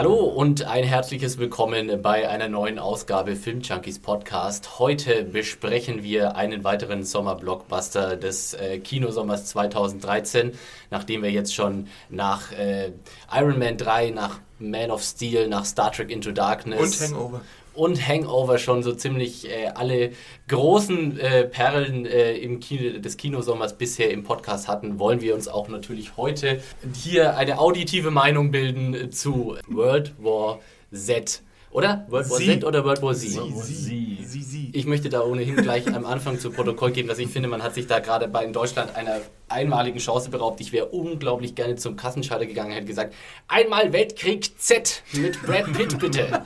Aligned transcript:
Hallo 0.00 0.14
und 0.14 0.64
ein 0.64 0.82
herzliches 0.82 1.36
Willkommen 1.36 2.00
bei 2.00 2.26
einer 2.26 2.48
neuen 2.48 2.78
Ausgabe 2.78 3.36
Film 3.36 3.60
Junkies 3.60 3.98
Podcast. 3.98 4.78
Heute 4.78 5.24
besprechen 5.24 6.02
wir 6.02 6.36
einen 6.36 6.64
weiteren 6.64 7.04
Sommerblockbuster 7.04 8.16
des 8.16 8.54
äh, 8.54 8.78
Kinosommers 8.78 9.44
2013, 9.44 10.52
nachdem 10.90 11.22
wir 11.22 11.30
jetzt 11.30 11.54
schon 11.54 11.88
nach 12.08 12.50
äh, 12.52 12.92
Iron 13.30 13.58
Man 13.58 13.76
3, 13.76 14.08
nach 14.08 14.40
Man 14.58 14.90
of 14.90 15.02
Steel, 15.02 15.48
nach 15.48 15.66
Star 15.66 15.92
Trek 15.92 16.08
Into 16.08 16.32
Darkness 16.32 16.98
Und 16.98 17.06
Hangover. 17.06 17.42
Und 17.74 18.06
Hangover 18.06 18.58
schon 18.58 18.82
so 18.82 18.92
ziemlich 18.92 19.48
äh, 19.48 19.68
alle 19.74 20.12
großen 20.48 21.18
äh, 21.18 21.44
Perlen 21.44 22.06
äh, 22.06 22.36
im 22.36 22.60
Kino, 22.60 22.98
des 22.98 23.16
Kinosommers 23.16 23.76
bisher 23.76 24.10
im 24.10 24.22
Podcast 24.22 24.68
hatten, 24.68 24.98
wollen 24.98 25.20
wir 25.20 25.34
uns 25.34 25.48
auch 25.48 25.68
natürlich 25.68 26.16
heute 26.16 26.60
hier 26.94 27.36
eine 27.36 27.58
auditive 27.58 28.10
Meinung 28.10 28.50
bilden 28.50 28.94
äh, 28.94 29.10
zu 29.10 29.56
World 29.68 30.14
War 30.18 30.60
Z. 30.92 31.42
Oder? 31.72 32.04
World 32.08 32.28
War 32.30 32.36
Sie. 32.38 32.46
Z 32.46 32.64
oder 32.64 32.84
World 32.84 33.00
War 33.02 33.14
Z? 33.14 33.20
Sie, 33.30 34.18
sie, 34.24 34.42
sie. 34.42 34.70
Ich 34.72 34.86
möchte 34.86 35.08
da 35.08 35.22
ohnehin 35.22 35.56
gleich 35.56 35.86
am 35.92 36.04
Anfang 36.04 36.38
zu 36.38 36.50
Protokoll 36.50 36.90
geben, 36.90 37.08
dass 37.08 37.18
ich 37.18 37.28
finde, 37.28 37.48
man 37.48 37.62
hat 37.62 37.74
sich 37.74 37.86
da 37.86 38.00
gerade 38.00 38.26
bei 38.28 38.44
in 38.44 38.52
Deutschland 38.52 38.94
einer 38.96 39.20
einmaligen 39.48 39.98
Chance 39.98 40.30
beraubt. 40.30 40.60
Ich 40.60 40.72
wäre 40.72 40.86
unglaublich 40.86 41.54
gerne 41.54 41.76
zum 41.76 41.96
Kassenschalter 41.96 42.46
gegangen 42.46 42.70
und 42.70 42.76
hätte 42.76 42.86
gesagt, 42.86 43.14
einmal 43.48 43.92
Weltkrieg 43.92 44.58
Z 44.58 45.02
mit 45.12 45.40
Brad 45.42 45.72
Pitt 45.72 45.98
bitte. 45.98 46.42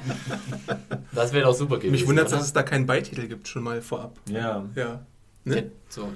Das 1.13 1.33
wäre 1.33 1.45
doch 1.47 1.55
super 1.55 1.77
gewesen. 1.77 1.93
Mich 1.93 2.07
wundert, 2.07 2.31
dass 2.33 2.43
es 2.43 2.53
da 2.53 2.63
keinen 2.63 2.87
Beititel 2.87 3.27
gibt, 3.27 3.49
schon 3.49 3.63
mal 3.63 3.81
vorab. 3.83 4.19
Ja. 4.29 4.65
Ja. 4.75 5.01
Der, 5.47 5.63
Ne? 5.63 5.71
so, 5.91 6.09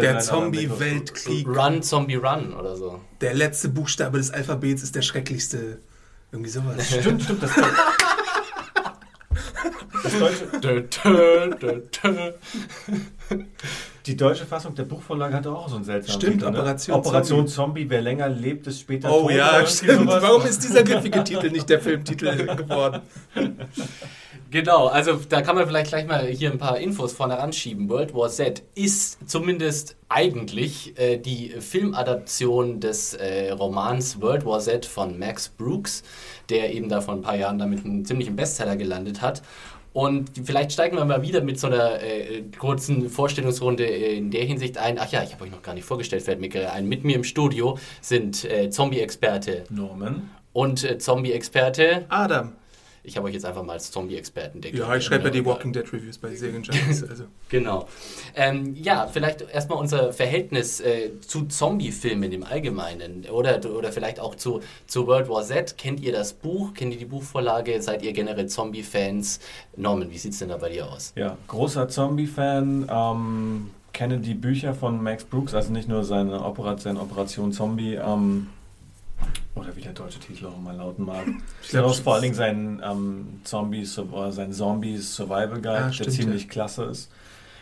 Der 0.00 0.20
Zombie-Weltkrieg. 0.20 1.48
Run, 1.48 1.82
Zombie, 1.82 2.14
Run 2.14 2.54
oder 2.54 2.76
so. 2.76 3.00
Der 3.20 3.34
letzte 3.34 3.68
Buchstabe 3.68 4.18
des 4.18 4.30
Alphabets 4.30 4.84
ist 4.84 4.94
der 4.94 5.02
schrecklichste. 5.02 5.78
Irgendwie 6.30 6.50
sowas. 6.50 6.86
Stimmt, 6.88 7.22
stimmt. 7.22 7.42
Das, 7.42 7.50
das 10.02 10.60
deutsche. 10.60 12.34
Die 14.08 14.16
deutsche 14.16 14.46
Fassung 14.46 14.74
der 14.74 14.84
Buchvorlage 14.84 15.34
hatte 15.34 15.50
auch 15.52 15.68
so 15.68 15.76
einen 15.76 15.84
seltsamen 15.84 16.20
Stimmt, 16.20 16.38
Titel, 16.40 16.50
ne? 16.50 16.58
Operation 16.58 16.96
Operation 16.96 17.46
Zombie. 17.48 17.88
Wer 17.88 18.00
länger 18.00 18.28
lebt, 18.28 18.66
ist 18.66 18.80
später 18.80 19.12
Oh 19.12 19.22
tot. 19.22 19.32
ja, 19.32 19.66
stimmt. 19.66 20.08
sowas. 20.10 20.22
Warum 20.22 20.42
ist 20.46 20.64
dieser 20.64 20.82
griffige 20.82 21.22
Titel 21.22 21.50
nicht 21.50 21.68
der 21.68 21.80
Filmtitel 21.80 22.56
geworden? 22.56 23.02
Genau, 24.50 24.86
also 24.86 25.20
da 25.28 25.42
kann 25.42 25.56
man 25.56 25.66
vielleicht 25.66 25.90
gleich 25.90 26.06
mal 26.06 26.26
hier 26.26 26.50
ein 26.50 26.56
paar 26.56 26.78
Infos 26.78 27.12
vorne 27.12 27.36
ranschieben. 27.36 27.90
World 27.90 28.14
War 28.14 28.30
Z 28.30 28.62
ist 28.74 29.28
zumindest 29.28 29.96
eigentlich 30.08 30.98
äh, 30.98 31.18
die 31.18 31.50
Filmadaption 31.60 32.80
des 32.80 33.12
äh, 33.12 33.50
Romans 33.50 34.22
World 34.22 34.46
War 34.46 34.60
Z 34.60 34.86
von 34.86 35.18
Max 35.18 35.50
Brooks, 35.50 36.02
der 36.48 36.72
eben 36.72 36.88
da 36.88 37.02
vor 37.02 37.12
ein 37.12 37.20
paar 37.20 37.36
Jahren 37.36 37.58
damit 37.58 37.84
einen 37.84 38.06
ziemlichen 38.06 38.36
Bestseller 38.36 38.76
gelandet 38.76 39.20
hat. 39.20 39.42
Und 39.92 40.30
vielleicht 40.44 40.72
steigen 40.72 40.96
wir 40.96 41.04
mal 41.04 41.22
wieder 41.22 41.40
mit 41.40 41.58
so 41.58 41.66
einer 41.66 42.02
äh, 42.02 42.42
kurzen 42.58 43.08
Vorstellungsrunde 43.08 43.84
in 43.84 44.30
der 44.30 44.44
Hinsicht 44.44 44.78
ein. 44.78 44.98
Ach 44.98 45.10
ja, 45.10 45.22
ich 45.22 45.32
habe 45.32 45.44
euch 45.44 45.50
noch 45.50 45.62
gar 45.62 45.74
nicht 45.74 45.84
vorgestellt, 45.84 46.22
fällt 46.22 46.40
mir 46.40 46.48
gerade 46.48 46.72
ein. 46.72 46.86
Mit 46.86 47.04
mir 47.04 47.16
im 47.16 47.24
Studio 47.24 47.78
sind 48.00 48.44
äh, 48.44 48.70
Zombie-Experte 48.70 49.64
Norman. 49.70 50.30
und 50.52 50.84
äh, 50.84 50.98
Zombie-Experte. 50.98 52.04
Adam. 52.08 52.52
Ich 53.08 53.16
habe 53.16 53.26
euch 53.26 53.34
jetzt 53.34 53.46
einfach 53.46 53.62
mal 53.62 53.72
als 53.72 53.90
Zombie-Experten 53.90 54.60
Ja, 54.72 54.94
ich 54.94 55.04
schreibe 55.04 55.24
ja 55.24 55.30
die. 55.30 55.44
Walking 55.44 55.72
Dead 55.72 55.90
Reviews 55.92 56.18
bei 56.18 56.34
Serien 56.34 56.62
Junkies. 56.62 57.02
Also. 57.02 57.24
Genau. 57.48 57.88
Ähm, 58.36 58.76
ja, 58.76 59.06
vielleicht 59.06 59.40
erstmal 59.40 59.78
unser 59.78 60.12
Verhältnis 60.12 60.80
äh, 60.80 61.18
zu 61.20 61.46
Zombie-Filmen 61.46 62.30
im 62.30 62.44
Allgemeinen 62.44 63.24
oder, 63.30 63.58
oder 63.74 63.90
vielleicht 63.90 64.20
auch 64.20 64.34
zu, 64.34 64.60
zu 64.86 65.06
World 65.06 65.30
War 65.30 65.42
Z. 65.42 65.78
Kennt 65.78 66.00
ihr 66.00 66.12
das 66.12 66.34
Buch? 66.34 66.74
Kennt 66.74 66.92
ihr 66.92 66.98
die 66.98 67.06
Buchvorlage? 67.06 67.80
Seid 67.80 68.02
ihr 68.02 68.12
generell 68.12 68.46
Zombie-Fans? 68.46 69.40
Norman, 69.76 70.10
wie 70.10 70.18
sieht 70.18 70.32
es 70.32 70.40
denn 70.40 70.50
da 70.50 70.58
bei 70.58 70.68
dir 70.68 70.90
aus? 70.92 71.12
Ja, 71.16 71.38
großer 71.46 71.88
Zombie-Fan. 71.88 72.88
Ähm, 72.90 73.70
kenne 73.94 74.18
die 74.18 74.34
Bücher 74.34 74.74
von 74.74 75.02
Max 75.02 75.24
Brooks, 75.24 75.54
also 75.54 75.72
nicht 75.72 75.88
nur 75.88 76.04
seine, 76.04 76.44
Opera 76.44 76.76
seine 76.76 77.00
Operation 77.00 77.52
Zombie. 77.52 77.94
Ähm, 77.94 78.48
oder 79.54 79.74
wie 79.76 79.80
der 79.80 79.92
deutsche 79.92 80.18
Titel 80.20 80.46
auch 80.46 80.56
immer 80.58 80.72
lauten 80.72 81.04
mag. 81.04 81.26
Ich 81.62 81.68
glaub, 81.70 81.84
glaube, 81.86 82.02
vor 82.02 82.14
allen 82.14 82.22
Dingen 82.22 82.34
sein 82.34 82.82
ähm, 82.84 83.40
Zombies, 83.44 83.98
oder 83.98 84.32
sein 84.32 84.52
Zombies 84.52 85.14
Survival 85.14 85.54
Guide, 85.60 85.84
Ah, 85.86 85.90
der 85.90 86.08
ziemlich 86.08 86.48
klasse 86.48 86.84
ist. 86.84 87.10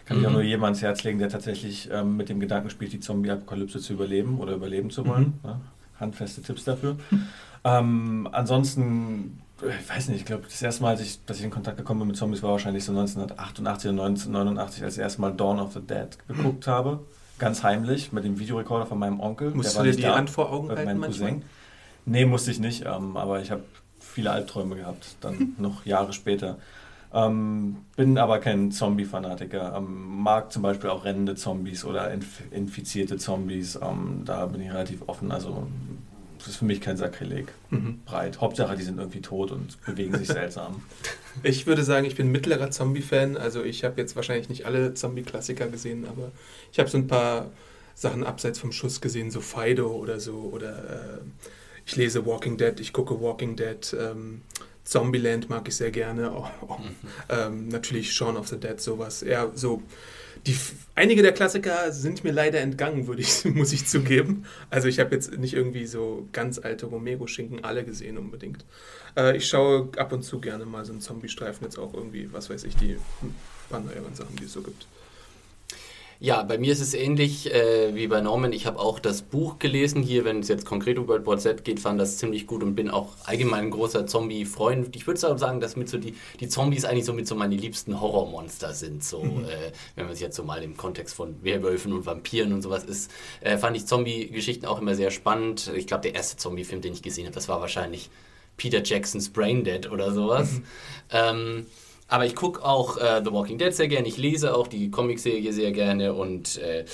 Kann 0.05 0.21
ich 0.21 0.25
auch 0.27 0.31
Mhm. 0.31 0.35
nur 0.37 0.43
jedem 0.45 0.63
ans 0.65 0.83
Herz 0.83 1.03
legen, 1.03 1.19
der 1.19 1.29
tatsächlich 1.29 1.89
ähm, 1.91 2.17
mit 2.17 2.29
dem 2.29 2.39
Gedanken 2.39 2.71
spielt, 2.71 2.93
die 2.93 3.01
Zombie-Apokalypse 3.01 3.81
zu 3.81 3.95
überleben 3.95 4.39
oder 4.39 4.53
überleben 4.55 4.91
zu 4.91 5.05
wollen. 5.07 5.41
Ja, 5.43 5.61
handfeste 5.99 6.43
Tipps 6.43 6.63
dafür. 6.65 6.97
ähm, 7.65 8.29
ansonsten, 8.31 9.41
ich 9.63 9.89
weiß 9.91 10.09
nicht, 10.09 10.19
ich 10.21 10.25
glaube, 10.27 10.45
das 10.45 10.63
erste 10.63 10.83
Mal, 10.83 10.91
als 10.91 11.01
ich, 11.01 11.25
dass 11.25 11.39
ich 11.39 11.45
in 11.45 11.51
Kontakt 11.51 11.77
gekommen 11.79 12.01
bin 12.01 12.09
mit 12.09 12.17
Zombies, 12.17 12.43
war 12.43 12.51
wahrscheinlich 12.53 12.85
so 12.85 12.93
1988 12.93 13.91
oder 13.91 14.05
1989, 14.05 14.85
als 14.85 14.95
ich 14.97 15.01
erstmal 15.01 15.33
Dawn 15.35 15.59
of 15.59 15.73
the 15.73 15.81
Dead 15.81 16.09
geguckt 16.29 16.67
habe. 16.69 17.01
Ganz 17.39 17.63
heimlich, 17.63 18.13
mit 18.13 18.25
dem 18.25 18.39
Videorekorder 18.39 18.87
von 18.87 18.99
meinem 18.99 19.21
Onkel. 19.21 19.51
Musst 19.51 19.71
der 19.71 19.77
war 19.77 19.85
du 19.85 19.91
dir 19.91 19.97
die 19.97 20.07
Hand 20.09 20.31
vor 20.31 20.51
Augen 20.51 20.69
halten 20.69 20.85
meinem 20.85 21.01
manchmal? 21.01 21.31
Cousin. 21.31 21.45
Nee, 22.07 22.25
musste 22.25 22.51
ich 22.51 22.61
nicht, 22.61 22.85
ähm, 22.87 23.17
aber 23.17 23.41
ich 23.43 23.51
habe 23.51 23.63
viele 24.01 24.31
Albträume 24.31 24.77
gehabt, 24.77 25.17
dann 25.21 25.55
noch 25.59 25.85
Jahre 25.85 26.13
später. 26.13 26.59
Ähm, 27.13 27.79
bin 27.97 28.19
aber 28.19 28.39
kein 28.39 28.71
Zombie-Fanatiker. 28.73 29.75
Ähm, 29.77 30.23
mag 30.23 30.53
zum 30.53 30.63
Beispiel 30.63 30.91
auch 30.91 31.05
rennende 31.05 31.35
Zombies 31.35 31.85
oder 31.85 32.11
inf 32.13 32.43
infizierte 32.51 33.17
Zombies. 33.17 33.79
Ähm, 33.81 34.23
da 34.25 34.47
bin 34.47 34.61
ich 34.61 34.71
relativ 34.71 35.03
offen. 35.07 35.31
Also 35.31 35.67
das 36.47 36.55
ist 36.55 36.59
für 36.59 36.65
mich 36.65 36.81
kein 36.81 36.97
Sakrileg. 36.97 37.49
Mhm. 37.71 38.01
Breit. 38.05 38.41
Hauptsache, 38.41 38.77
die 38.77 38.85
sind 38.85 38.99
irgendwie 38.99 39.21
tot 39.21 39.51
und 39.51 39.85
bewegen 39.85 40.17
sich 40.17 40.29
seltsam. 40.29 40.83
Ich 41.43 41.67
würde 41.67 41.85
sagen, 41.85 42.07
ich 42.07 42.15
bin 42.15 42.33
mittlerer 42.33 42.71
Zombie-Fan. 42.71 43.37
Also 43.37 43.63
ich 43.63 43.85
habe 43.85 44.01
jetzt 44.01 44.17
wahrscheinlich 44.17 44.49
nicht 44.49 44.65
alle 44.65 44.95
Zombie-Klassiker 44.95 45.67
gesehen, 45.67 46.07
aber 46.07 46.33
ich 46.73 46.79
habe 46.79 46.89
so 46.89 46.97
ein 46.97 47.09
paar 47.09 47.51
Sachen 47.95 48.25
abseits 48.25 48.59
vom 48.59 48.73
Schuss 48.73 49.03
gesehen, 49.03 49.31
so 49.31 49.43
Fido 49.43 49.89
oder 49.89 50.19
so. 50.19 50.51
Oder 50.51 51.19
äh, 51.19 51.47
ich 51.85 51.95
lese 51.97 52.25
Walking 52.25 52.57
Dead, 52.57 52.81
ich 52.81 52.95
gucke 52.95 53.21
Walking 53.21 53.55
Dead. 53.55 53.95
Ähm, 54.01 54.41
Zombieland 54.85 55.51
mag 55.51 55.69
ich 55.69 55.77
sehr 55.77 55.91
gerne. 55.91 56.33
Oh, 56.33 56.47
oh. 56.69 56.79
Ähm, 57.29 57.69
natürlich 57.69 58.15
Shaun 58.15 58.39
of 58.39 58.49
the 58.49 58.59
Dead, 58.59 58.81
sowas. 58.81 59.23
Eher 59.23 59.51
so. 59.55 59.83
Die, 60.47 60.57
einige 60.95 61.23
der 61.23 61.33
Klassiker 61.33 61.93
sind 61.93 62.25
mir 62.25 62.33
leider 62.33 62.61
entgangen, 62.61 63.07
würde 63.07 63.23
ich, 63.23 63.45
muss 63.55 63.73
ich 63.73 63.87
zugeben. 63.87 64.45
Also 64.71 64.89
ich 64.89 65.01
habe 65.01 65.15
jetzt 65.15 65.37
nicht 65.39 65.55
irgendwie 65.55 65.87
so 65.87 66.29
ganz 66.33 66.59
alte 66.59 66.87
Romero-Schinken 66.87 67.65
alle 67.65 67.85
gesehen 67.85 68.19
unbedingt. 68.19 68.65
Äh, 69.17 69.37
ich 69.37 69.49
schaue 69.49 69.91
ab 69.97 70.13
und 70.13 70.23
zu 70.23 70.41
gerne 70.41 70.67
mal 70.67 70.85
so 70.85 70.93
einen 70.93 71.01
Zombie-Streifen, 71.01 71.65
jetzt 71.65 71.79
auch 71.79 71.95
irgendwie, 71.95 72.33
was 72.33 72.51
weiß 72.51 72.65
ich, 72.65 72.77
die 72.77 72.97
paar 73.69 73.81
neueren 73.81 74.15
Sachen, 74.15 74.37
die 74.37 74.45
es 74.45 74.53
so 74.53 74.63
gibt. 74.63 74.87
Ja, 76.19 76.43
bei 76.45 76.57
mir 76.57 76.73
ist 76.73 76.81
es 76.81 76.95
ähnlich 76.95 77.53
äh, 77.53 77.95
wie 77.95 78.07
bei 78.07 78.23
Norman. 78.23 78.53
Ich 78.55 78.65
habe 78.65 78.79
auch 78.79 78.99
das 78.99 79.21
Buch 79.21 79.59
gelesen 79.59 80.03
hier, 80.03 80.25
wenn 80.25 80.41
es 80.41 80.49
jetzt 80.49 80.65
konkret 80.65 80.99
um 80.99 81.09
World 81.09 81.27
War 81.27 81.37
Z 81.37 81.63
geht, 81.63 81.79
fand 81.79 82.01
das 82.01 82.17
ziemlich 82.17 82.47
gut 82.47 82.63
und 82.63 82.75
bin 82.75 82.89
auch 82.89 83.13
allgemein 83.25 83.67
ein 83.67 83.71
großer 83.71 84.07
Zombie-Freund. 84.07 84.97
Ich 84.97 85.07
würde 85.07 85.21
sagen, 85.21 85.61
dass 85.61 85.77
mit 85.77 85.91
so 85.91 85.99
die, 85.99 86.15
die 86.41 86.49
Zombies 86.49 86.87
eigentlich 86.87 87.05
so 87.05 87.13
mit 87.13 87.29
so 87.29 87.35
meine 87.35 87.55
liebsten 87.55 88.01
Horrormonster 88.01 88.73
sind. 88.73 89.05
So, 89.05 89.23
äh, 89.23 89.73
wenn 89.95 90.07
man 90.07 90.15
es 90.15 90.21
jetzt 90.21 90.37
so 90.37 90.43
mal 90.43 90.63
im 90.63 90.79
Kontext 90.79 91.15
von 91.15 91.37
Werwölfen 91.43 91.93
und 91.93 92.07
Vampiren 92.07 92.55
und 92.55 92.63
sowas 92.63 92.85
ist, 92.85 93.11
äh, 93.43 93.59
fand 93.59 93.77
ich 93.77 93.85
Zombie-Geschichten 93.85 94.65
auch 94.65 94.81
immer 94.81 94.95
sehr 94.95 95.11
spannend. 95.11 95.71
Ich 95.77 95.87
glaube, 95.87 96.03
der 96.03 96.15
erste 96.15 96.39
Zombie-Film, 96.39 96.81
den 96.81 96.95
ich 96.95 97.03
gesehen 97.03 97.27
habe, 97.27 97.35
das 97.35 97.49
war 97.49 97.61
wahrscheinlich 97.61 98.09
Peter 98.57 98.83
Jacksons 98.83 99.29
Brain 99.29 99.65
Dead 99.65 99.91
oder 99.91 100.13
sowas. 100.13 100.63
Ähm, 101.11 101.67
aber 102.09 102.27
ich 102.27 102.35
gucke 102.35 102.65
auch 102.65 102.99
äh, 102.99 103.23
The 103.25 103.33
Walking 103.33 103.59
Dead 103.59 103.75
sehr 103.75 103.89
gerne, 103.89 104.07
ich 104.07 104.17
lese 104.17 104.55
auch 104.55 104.69
die 104.69 104.91
Comicserie 104.91 105.53
sehr 105.53 105.73
gerne 105.73 106.15
und 106.15 106.59
äh, 106.59 106.85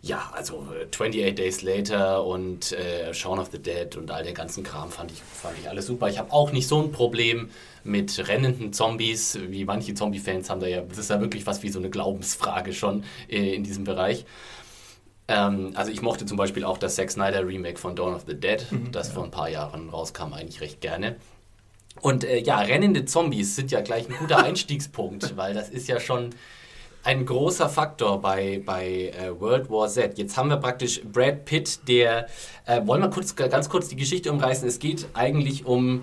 ja, 0.00 0.30
also 0.34 0.66
äh, 0.78 0.86
28 0.86 1.34
Days 1.34 1.62
Later 1.62 2.24
und 2.24 2.72
äh, 2.72 3.12
Shaun 3.12 3.38
of 3.38 3.48
the 3.52 3.58
Dead 3.58 3.96
und 3.96 4.10
all 4.10 4.22
den 4.22 4.34
ganzen 4.34 4.62
Kram 4.62 4.90
fand 4.90 5.12
ich, 5.12 5.22
fand 5.22 5.58
ich 5.58 5.68
alles 5.68 5.86
super. 5.86 6.08
Ich 6.08 6.18
habe 6.18 6.32
auch 6.32 6.52
nicht 6.52 6.68
so 6.68 6.82
ein 6.82 6.92
Problem 6.92 7.50
mit 7.84 8.28
rennenden 8.28 8.72
Zombies, 8.72 9.38
wie 9.48 9.64
manche 9.64 9.94
Zombie-Fans 9.94 10.48
haben 10.48 10.60
da 10.60 10.66
ja, 10.66 10.80
das 10.80 10.98
ist 10.98 11.10
ja 11.10 11.20
wirklich 11.20 11.46
was 11.46 11.62
wie 11.62 11.68
so 11.68 11.78
eine 11.78 11.90
Glaubensfrage 11.90 12.72
schon 12.72 13.04
äh, 13.28 13.54
in 13.54 13.64
diesem 13.64 13.84
Bereich. 13.84 14.24
Ähm, 15.28 15.72
also 15.74 15.90
ich 15.90 16.02
mochte 16.02 16.26
zum 16.26 16.36
Beispiel 16.36 16.64
auch 16.64 16.78
das 16.78 16.96
Zack 16.96 17.10
Snyder 17.10 17.46
Remake 17.46 17.78
von 17.78 17.96
Dawn 17.96 18.14
of 18.14 18.24
the 18.26 18.34
Dead, 18.34 18.66
mhm, 18.70 18.92
das 18.92 19.08
ja. 19.08 19.14
vor 19.14 19.24
ein 19.24 19.30
paar 19.30 19.48
Jahren 19.48 19.88
rauskam, 19.88 20.32
eigentlich 20.32 20.60
recht 20.60 20.80
gerne. 20.80 21.16
Und 22.00 22.24
äh, 22.24 22.38
ja, 22.38 22.58
rennende 22.58 23.04
Zombies 23.04 23.56
sind 23.56 23.70
ja 23.70 23.80
gleich 23.80 24.08
ein 24.08 24.16
guter 24.18 24.44
Einstiegspunkt, 24.44 25.36
weil 25.36 25.54
das 25.54 25.68
ist 25.68 25.88
ja 25.88 26.00
schon 26.00 26.30
ein 27.04 27.26
großer 27.26 27.68
Faktor 27.68 28.20
bei, 28.20 28.62
bei 28.64 29.12
äh, 29.18 29.38
World 29.38 29.70
War 29.70 29.88
Z. 29.88 30.18
Jetzt 30.18 30.36
haben 30.36 30.48
wir 30.48 30.56
praktisch 30.56 31.02
Brad 31.04 31.44
Pitt, 31.44 31.86
der, 31.86 32.26
äh, 32.66 32.84
wollen 32.86 33.02
wir 33.02 33.10
kurz, 33.10 33.36
ganz 33.36 33.68
kurz 33.68 33.88
die 33.88 33.96
Geschichte 33.96 34.32
umreißen. 34.32 34.66
Es 34.66 34.78
geht 34.78 35.06
eigentlich 35.12 35.66
um, 35.66 36.02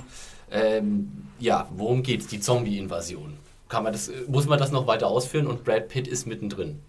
ähm, 0.51 1.11
ja, 1.39 1.67
worum 1.75 2.03
geht 2.03 2.21
es? 2.21 2.27
Die 2.27 2.39
Zombie-Invasion. 2.39 3.37
Kann 3.67 3.83
man 3.83 3.93
das, 3.93 4.11
muss 4.27 4.47
man 4.47 4.59
das 4.59 4.71
noch 4.71 4.85
weiter 4.85 5.07
ausführen 5.07 5.47
und 5.47 5.63
Brad 5.63 5.87
Pitt 5.87 6.07
ist 6.07 6.27
mittendrin. 6.27 6.79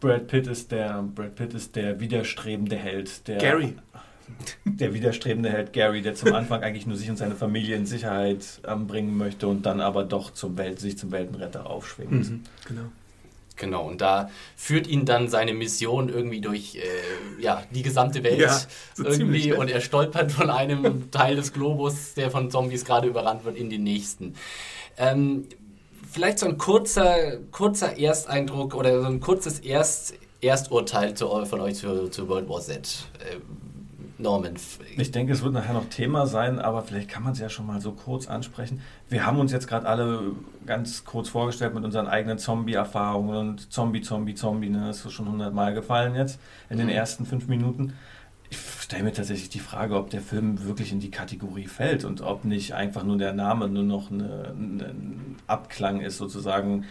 Brad 0.00 0.26
Pitt 0.26 0.46
ist 0.46 0.72
der, 0.72 1.04
Brad 1.14 1.36
Pitt 1.36 1.54
ist 1.54 1.76
der 1.76 2.00
widerstrebende 2.00 2.76
Held. 2.76 3.26
Der, 3.28 3.38
Gary. 3.38 3.74
Der 4.64 4.92
widerstrebende 4.94 5.50
Held 5.50 5.72
Gary, 5.72 6.02
der 6.02 6.14
zum 6.14 6.34
Anfang 6.34 6.62
eigentlich 6.62 6.86
nur 6.86 6.96
sich 6.96 7.08
und 7.10 7.16
seine 7.16 7.34
Familie 7.34 7.76
in 7.76 7.86
Sicherheit 7.86 8.60
ähm, 8.66 8.86
bringen 8.86 9.16
möchte 9.16 9.48
und 9.48 9.64
dann 9.64 9.80
aber 9.80 10.04
doch 10.04 10.32
zum 10.32 10.58
Welt, 10.58 10.80
sich 10.80 10.98
zum 10.98 11.12
Weltenretter 11.12 11.68
aufschwingt. 11.68 12.10
Mhm, 12.12 12.42
genau. 12.66 12.82
Genau, 13.56 13.88
und 13.88 14.02
da 14.02 14.28
führt 14.54 14.86
ihn 14.86 15.06
dann 15.06 15.28
seine 15.28 15.54
Mission 15.54 16.10
irgendwie 16.10 16.42
durch 16.42 16.76
äh, 16.76 17.42
ja, 17.42 17.62
die 17.70 17.82
gesamte 17.82 18.22
Welt 18.22 18.38
ja, 18.38 18.60
so 18.94 19.04
irgendwie 19.04 19.52
und 19.52 19.70
er 19.70 19.80
stolpert 19.80 20.30
von 20.30 20.50
einem 20.50 21.10
Teil 21.10 21.36
des 21.36 21.54
Globus, 21.54 22.14
der 22.14 22.30
von 22.30 22.50
Zombies 22.50 22.84
gerade 22.84 23.08
überrannt 23.08 23.44
wird, 23.44 23.56
in 23.56 23.70
den 23.70 23.82
nächsten. 23.82 24.34
Ähm, 24.98 25.46
vielleicht 26.10 26.38
so 26.38 26.46
ein 26.46 26.58
kurzer, 26.58 27.38
kurzer 27.50 27.98
Ersteindruck 27.98 28.74
oder 28.74 29.00
so 29.00 29.06
ein 29.06 29.20
kurzes 29.20 29.60
Erst, 29.60 30.14
Ersturteil 30.42 31.14
zu, 31.14 31.28
von 31.46 31.60
euch 31.60 31.76
zu, 31.76 32.10
zu 32.10 32.28
World 32.28 32.48
War 32.48 32.60
Z. 32.60 33.06
Äh, 33.20 33.36
Norman. 34.18 34.54
Ich 34.96 35.10
denke, 35.10 35.32
es 35.32 35.42
wird 35.42 35.52
nachher 35.52 35.74
noch 35.74 35.88
Thema 35.90 36.26
sein, 36.26 36.58
aber 36.58 36.82
vielleicht 36.82 37.08
kann 37.08 37.22
man 37.22 37.32
es 37.32 37.38
ja 37.38 37.48
schon 37.50 37.66
mal 37.66 37.80
so 37.80 37.92
kurz 37.92 38.28
ansprechen. 38.28 38.80
Wir 39.08 39.26
haben 39.26 39.38
uns 39.38 39.52
jetzt 39.52 39.68
gerade 39.68 39.86
alle 39.86 40.32
ganz 40.64 41.04
kurz 41.04 41.28
vorgestellt 41.28 41.74
mit 41.74 41.84
unseren 41.84 42.06
eigenen 42.06 42.38
Zombie-Erfahrungen 42.38 43.36
und 43.36 43.72
Zombie, 43.72 44.00
Zombie, 44.00 44.34
Zombie, 44.34 44.70
ne? 44.70 44.86
das 44.86 45.04
ist 45.04 45.12
schon 45.12 45.28
hundertmal 45.28 45.74
gefallen 45.74 46.14
jetzt 46.14 46.40
in 46.70 46.78
den 46.78 46.86
mhm. 46.86 46.92
ersten 46.92 47.26
fünf 47.26 47.46
Minuten. 47.46 47.92
Ich 48.48 48.58
stelle 48.58 49.02
mir 49.02 49.12
tatsächlich 49.12 49.48
die 49.48 49.58
Frage, 49.58 49.96
ob 49.96 50.08
der 50.10 50.22
Film 50.22 50.64
wirklich 50.64 50.92
in 50.92 51.00
die 51.00 51.10
Kategorie 51.10 51.66
fällt 51.66 52.04
und 52.04 52.22
ob 52.22 52.44
nicht 52.44 52.74
einfach 52.74 53.02
nur 53.02 53.18
der 53.18 53.32
Name 53.32 53.68
nur 53.68 53.82
noch 53.82 54.10
eine, 54.10 54.54
ein 54.56 55.36
Abklang 55.48 56.00
ist, 56.00 56.16
sozusagen 56.16 56.84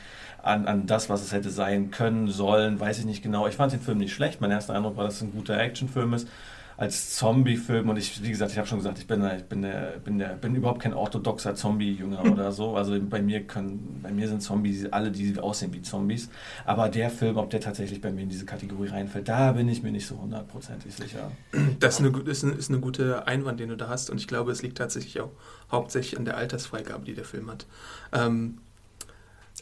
an, 0.43 0.67
an 0.67 0.85
das, 0.85 1.09
was 1.09 1.23
es 1.23 1.31
hätte 1.31 1.49
sein 1.49 1.91
können, 1.91 2.27
sollen, 2.27 2.79
weiß 2.79 2.99
ich 2.99 3.05
nicht 3.05 3.23
genau. 3.23 3.47
Ich 3.47 3.55
fand 3.55 3.71
den 3.71 3.79
Film 3.79 3.99
nicht 3.99 4.13
schlecht. 4.13 4.41
Mein 4.41 4.51
erster 4.51 4.75
Eindruck 4.75 4.97
war, 4.97 5.05
dass 5.05 5.15
es 5.15 5.21
ein 5.21 5.31
guter 5.31 5.57
Actionfilm 5.57 6.13
ist 6.13 6.27
als 6.77 7.15
Zombie-Film 7.15 7.89
und 7.89 7.97
ich, 7.97 8.21
wie 8.21 8.29
gesagt, 8.29 8.51
ich 8.51 8.57
habe 8.57 8.67
schon 8.67 8.79
gesagt, 8.79 8.99
ich 8.99 9.07
bin, 9.07 9.23
ich 9.25 9.43
bin, 9.45 9.61
der, 9.61 9.97
bin, 10.03 10.17
der, 10.17 10.29
bin 10.35 10.55
überhaupt 10.55 10.81
kein 10.81 10.93
orthodoxer 10.93 11.55
Zombie-Jünger 11.55 12.23
hm. 12.23 12.33
oder 12.33 12.51
so. 12.51 12.75
Also 12.75 12.99
bei 13.01 13.21
mir 13.21 13.43
können, 13.47 13.99
bei 14.03 14.11
mir 14.11 14.27
sind 14.27 14.41
Zombies 14.41 14.91
alle, 14.91 15.11
die 15.11 15.39
aussehen 15.39 15.73
wie 15.73 15.81
Zombies. 15.81 16.29
Aber 16.65 16.89
der 16.89 17.09
Film, 17.09 17.37
ob 17.37 17.49
der 17.49 17.61
tatsächlich 17.61 18.01
bei 18.01 18.11
mir 18.11 18.23
in 18.23 18.29
diese 18.29 18.45
Kategorie 18.45 18.89
reinfällt, 18.89 19.27
da 19.27 19.53
bin 19.53 19.69
ich 19.69 19.83
mir 19.83 19.91
nicht 19.91 20.07
so 20.07 20.19
hundertprozentig 20.19 20.93
sicher. 20.93 21.31
Das 21.79 21.99
ist 21.99 22.05
eine, 22.05 22.17
ist, 22.19 22.43
eine, 22.43 22.53
ist 22.53 22.69
eine 22.69 22.79
gute 22.79 23.27
Einwand, 23.27 23.59
den 23.59 23.69
du 23.69 23.77
da 23.77 23.87
hast 23.87 24.09
und 24.09 24.19
ich 24.19 24.27
glaube, 24.27 24.51
es 24.51 24.61
liegt 24.61 24.77
tatsächlich 24.77 25.21
auch 25.21 25.31
hauptsächlich 25.71 26.17
an 26.17 26.25
der 26.25 26.37
Altersfreigabe, 26.37 27.05
die 27.05 27.13
der 27.13 27.25
Film 27.25 27.49
hat. 27.49 27.65
Ähm, 28.11 28.59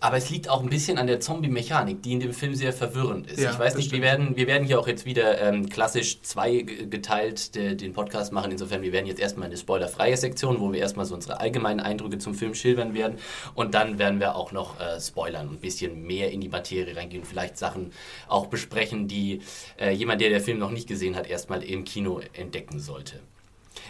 aber 0.04 0.18
es 0.18 0.30
liegt 0.30 0.50
auch 0.50 0.62
ein 0.62 0.70
bisschen 0.70 0.98
an 0.98 1.08
der 1.08 1.22
Zombie-Mechanik, 1.22 2.02
die 2.02 2.12
in 2.12 2.20
dem 2.20 2.34
Film 2.34 2.56
sehr 2.56 2.74
verwirrend 2.74 3.32
ist. 3.32 3.40
Ja, 3.40 3.52
ich 3.52 3.58
weiß 3.58 3.76
nicht, 3.76 3.94
wir 3.94 4.02
werden, 4.02 4.36
wir 4.36 4.48
werden 4.48 4.68
hier 4.68 4.78
auch 4.78 4.88
jetzt 4.90 5.06
wieder 5.06 5.40
ähm, 5.40 5.70
klassisch 5.70 6.22
zweigeteilt 6.22 7.56
de, 7.56 7.76
den 7.76 7.94
Podcast 7.94 8.34
machen. 8.34 8.52
Insofern, 8.52 8.82
wir 8.82 8.92
werden 8.92 9.06
jetzt 9.06 9.22
erstmal 9.22 9.48
eine 9.48 9.56
spoilerfreie 9.56 10.18
Sektion, 10.18 10.60
wo 10.60 10.74
wir 10.74 10.82
erstmal 10.82 11.06
so 11.06 11.16
unsere 11.16 11.40
allgemeinen 11.40 11.80
Eindrücke 11.80 12.18
zum 12.18 12.36
Film 12.36 12.54
schildern 12.54 12.94
werden. 12.94 13.18
Und 13.56 13.76
dann 13.76 13.98
werden 13.98 14.20
wir 14.20 14.36
auch 14.36 14.52
noch 14.52 14.78
äh, 14.78 15.00
spoilern 15.00 15.48
und 15.48 15.56
ein 15.56 15.62
bisschen 15.62 16.06
mehr 16.06 16.32
in 16.32 16.42
die 16.42 16.50
Materie 16.50 16.98
reingehen. 16.98 17.24
Vielleicht 17.24 17.58
Sachen 17.58 17.94
auch 18.28 18.48
besprechen, 18.48 19.08
die 19.08 19.40
äh, 19.80 19.92
jemand, 19.92 20.20
der 20.20 20.32
den 20.32 20.42
Film 20.42 20.60
noch 20.60 20.72
nicht 20.72 20.90
gesehen 20.90 21.16
hat, 21.16 21.28
erstmal 21.28 21.64
im 21.64 21.86
Kino 21.86 22.20
entdecken 22.34 22.78
sollte. 22.78 23.22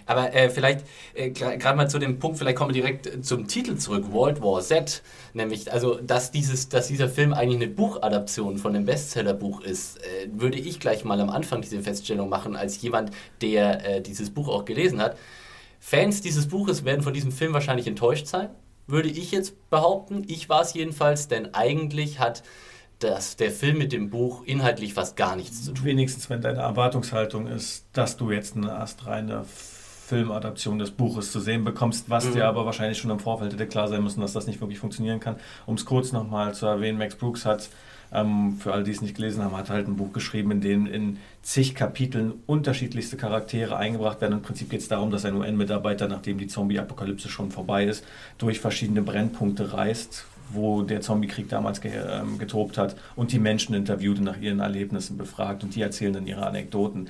Aber 0.06 0.34
äh, 0.34 0.50
vielleicht 0.50 0.86
äh, 1.14 1.30
gerade 1.30 1.78
mal 1.78 1.90
zu 1.90 2.00
dem 2.00 2.20
Punkt, 2.20 2.38
vielleicht 2.38 2.58
kommen 2.58 2.74
wir 2.74 2.82
direkt 2.82 3.26
zum 3.26 3.48
Titel 3.48 3.78
zurück, 3.78 4.12
World 4.12 4.42
War 4.42 4.62
Z, 4.62 5.02
nämlich 5.34 5.72
also 5.72 5.96
dass 5.96 6.32
dieses, 6.32 6.70
dass 6.70 6.88
dieser 6.88 7.10
Film 7.10 7.34
eigentlich 7.34 7.62
eine 7.62 7.72
Buchadaption 7.72 8.58
von 8.58 8.76
einem 8.76 8.86
Bestsellerbuch 8.86 9.62
ist, 9.62 9.98
äh, 9.98 10.30
würde 10.32 10.58
ich 10.58 10.80
gleich 10.80 11.04
mal 11.04 11.20
am 11.20 11.30
Anfang 11.30 11.62
diese 11.62 11.82
Feststellung 11.82 12.30
machen 12.30 12.56
als 12.56 12.82
jemand, 12.82 13.12
der 13.42 13.86
äh, 13.86 14.02
dieses 14.02 14.30
Buch 14.30 14.48
auch 14.48 14.66
gelesen 14.66 15.02
hat. 15.02 15.18
Fans 15.80 16.22
dieses 16.22 16.48
Buches 16.48 16.86
werden 16.86 17.02
von 17.02 17.14
diesem 17.14 17.32
Film 17.32 17.54
wahrscheinlich 17.54 17.88
enttäuscht 17.88 18.28
sein, 18.28 18.50
würde 18.88 19.10
ich 19.10 19.32
jetzt 19.32 19.70
behaupten. 19.70 20.24
Ich 20.28 20.50
war 20.50 20.62
es 20.62 20.74
jedenfalls, 20.74 21.28
denn 21.28 21.54
eigentlich 21.54 22.20
hat 22.20 22.44
dass 23.04 23.36
der 23.36 23.52
Film 23.52 23.78
mit 23.78 23.92
dem 23.92 24.10
Buch 24.10 24.44
inhaltlich 24.46 24.94
fast 24.94 25.18
gar 25.18 25.36
nichts 25.36 25.64
zu 25.64 25.74
tun. 25.74 25.86
Wenigstens, 25.86 26.30
wenn 26.30 26.42
deine 26.42 26.60
Erwartungshaltung 26.60 27.48
ist, 27.48 27.86
dass 27.94 28.18
du 28.18 28.32
jetzt 28.32 28.56
eine 28.56 28.74
astreine 28.74 29.46
Filmadaption 30.06 30.80
des 30.80 30.92
Buches 30.92 31.32
zu 31.32 31.40
sehen 31.40 31.64
bekommst, 31.64 32.10
was 32.10 32.26
mhm. 32.26 32.34
dir 32.34 32.48
aber 32.48 32.66
wahrscheinlich 32.66 32.98
schon 32.98 33.12
im 33.12 33.20
Vorfeld 33.20 33.54
hätte 33.54 33.68
klar 33.68 33.88
sein 33.88 34.04
müssen, 34.04 34.22
dass 34.22 34.34
das 34.34 34.48
nicht 34.48 34.60
wirklich 34.60 34.80
funktionieren 34.80 35.20
kann. 35.20 35.38
Um 35.66 35.76
es 35.76 35.86
kurz 35.86 36.12
nochmal 36.12 36.54
zu 36.54 36.66
erwähnen, 36.66 36.98
Max 36.98 37.16
Brooks 37.16 37.46
hat, 37.46 37.70
ähm, 38.14 38.58
für 38.60 38.74
alle, 38.74 38.84
die 38.84 38.92
es 38.92 39.02
nicht 39.02 39.16
gelesen 39.16 39.44
haben, 39.44 39.58
hat 39.58 39.70
halt 39.70 39.88
ein 39.88 39.96
Buch 39.96 40.14
geschrieben, 40.14 40.52
in 40.52 40.62
dem 40.62 40.86
in 40.86 41.18
zig 41.42 41.74
Kapiteln 41.74 42.34
unterschiedlichste 42.46 43.18
Charaktere 43.18 43.78
eingebracht 43.78 44.22
werden. 44.22 44.34
Im 44.34 44.42
Prinzip 44.42 44.70
geht 44.70 44.82
es 44.82 44.88
darum, 44.88 45.10
dass 45.10 45.26
ein 45.26 45.36
UN-Mitarbeiter, 45.36 46.08
nachdem 46.08 46.38
die 46.38 46.48
Zombie-Apokalypse 46.48 47.30
schon 47.30 47.50
vorbei 47.50 47.86
ist, 47.86 48.06
durch 48.38 48.60
verschiedene 48.60 49.02
Brennpunkte 49.02 49.74
reist, 49.74 50.26
wo 50.52 50.84
der 50.84 51.02
Zombie-Krieg 51.02 51.50
damals 51.50 51.82
ge 51.82 51.92
ähm, 51.94 52.38
getobt 52.38 52.78
hat 52.78 52.96
und 53.16 53.32
die 53.32 53.40
Menschen 53.40 53.74
interviewt 53.74 54.20
und 54.20 54.26
nach 54.26 54.40
ihren 54.40 54.60
Erlebnissen 54.60 55.18
befragt 55.18 55.64
und 55.64 55.74
die 55.76 55.82
erzählen 55.82 56.14
dann 56.14 56.28
ihre 56.28 56.46
Anekdoten 56.46 57.10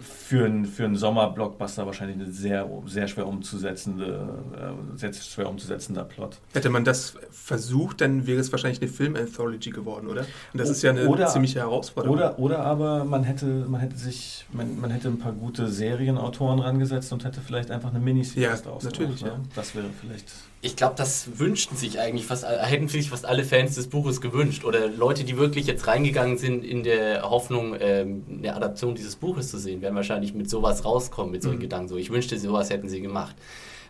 für, 0.00 0.44
ein, 0.44 0.64
für 0.64 0.84
einen 0.84 0.96
Sommer-Blockbuster 0.96 1.86
wahrscheinlich 1.86 2.18
ein 2.18 2.32
sehr, 2.32 2.68
sehr 2.86 3.08
schwer 3.08 3.26
umzusetzende, 3.26 4.28
äh, 4.54 4.96
sehr 4.96 5.12
schwer 5.12 5.48
umzusetzender 5.48 6.04
Plot. 6.04 6.38
Hätte 6.52 6.70
man 6.70 6.84
das 6.84 7.14
versucht, 7.30 8.00
dann 8.00 8.26
wäre 8.26 8.40
es 8.40 8.50
wahrscheinlich 8.50 8.80
eine 8.80 8.90
Film-Anthology 8.90 9.70
geworden, 9.70 10.08
oder? 10.08 10.22
Und 10.52 10.60
das 10.60 10.68
ist 10.68 10.82
ja 10.82 10.90
eine 10.90 11.06
oder, 11.08 11.26
ziemliche 11.26 11.60
Herausforderung. 11.60 12.16
Oder, 12.16 12.38
oder 12.38 12.60
aber 12.60 13.04
man 13.04 13.24
hätte, 13.24 13.46
man 13.46 13.80
hätte 13.80 13.96
sich, 13.96 14.46
man, 14.52 14.80
man 14.80 14.90
hätte 14.90 15.08
ein 15.08 15.18
paar 15.18 15.32
gute 15.32 15.68
Serienautoren 15.68 16.58
rangesetzt 16.58 17.12
und 17.12 17.24
hätte 17.24 17.40
vielleicht 17.40 17.70
einfach 17.70 17.90
eine 17.90 18.00
Miniserie 18.00 18.48
ja, 18.48 18.78
natürlich, 18.82 19.22
ne? 19.22 19.28
ja. 19.28 19.40
Das 19.54 19.74
wäre 19.74 19.86
vielleicht 20.00 20.26
ich 20.60 20.74
glaube, 20.74 20.94
das 20.96 21.38
wünschten 21.38 21.76
sich 21.76 22.00
eigentlich 22.00 22.26
fast, 22.26 22.44
hätten 22.44 22.88
sich 22.88 23.10
fast 23.10 23.24
alle 23.26 23.44
Fans 23.44 23.76
des 23.76 23.86
Buches 23.86 24.20
gewünscht 24.20 24.64
oder 24.64 24.88
Leute, 24.88 25.22
die 25.22 25.36
wirklich 25.36 25.66
jetzt 25.66 25.86
reingegangen 25.86 26.36
sind 26.36 26.64
in 26.64 26.82
der 26.82 27.22
Hoffnung, 27.22 27.76
ähm, 27.78 28.24
eine 28.28 28.56
Adaption 28.56 28.96
dieses 28.96 29.14
Buches 29.14 29.50
zu 29.50 29.58
sehen, 29.58 29.82
werden 29.82 29.94
wahrscheinlich 29.94 30.34
mit 30.34 30.50
sowas 30.50 30.84
rauskommen, 30.84 31.30
mit 31.30 31.42
solchen 31.42 31.58
mhm. 31.58 31.62
Gedanken. 31.62 31.88
So, 31.88 31.96
ich 31.96 32.10
wünschte, 32.10 32.38
sowas 32.38 32.70
hätten 32.70 32.88
sie 32.88 33.00
gemacht. 33.00 33.36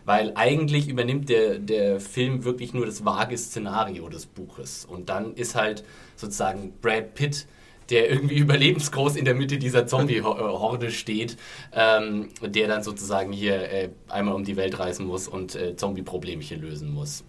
Weil 0.05 0.31
eigentlich 0.35 0.87
übernimmt 0.87 1.29
der, 1.29 1.57
der 1.57 1.99
Film 1.99 2.43
wirklich 2.43 2.73
nur 2.73 2.85
das 2.85 3.03
vage 3.03 3.37
Szenario 3.37 4.07
des 4.07 4.27
Buches. 4.27 4.85
Und 4.85 5.09
dann 5.09 5.33
ist 5.33 5.55
halt 5.55 5.83
sozusagen 6.15 6.73
Brad 6.81 7.15
Pitt 7.15 7.47
der 7.89 8.09
irgendwie 8.09 8.35
überlebensgroß 8.39 9.15
in 9.15 9.25
der 9.25 9.35
Mitte 9.35 9.57
dieser 9.57 9.87
Zombie-Horde 9.87 10.91
steht, 10.91 11.37
ähm, 11.73 12.29
der 12.41 12.67
dann 12.67 12.83
sozusagen 12.83 13.31
hier 13.31 13.71
äh, 13.71 13.89
einmal 14.07 14.35
um 14.35 14.43
die 14.43 14.57
Welt 14.57 14.79
reisen 14.79 15.05
muss 15.05 15.27
und 15.27 15.55
äh, 15.55 15.75
Zombie-Problemchen 15.75 16.61
lösen 16.61 16.91
muss. 16.91 17.23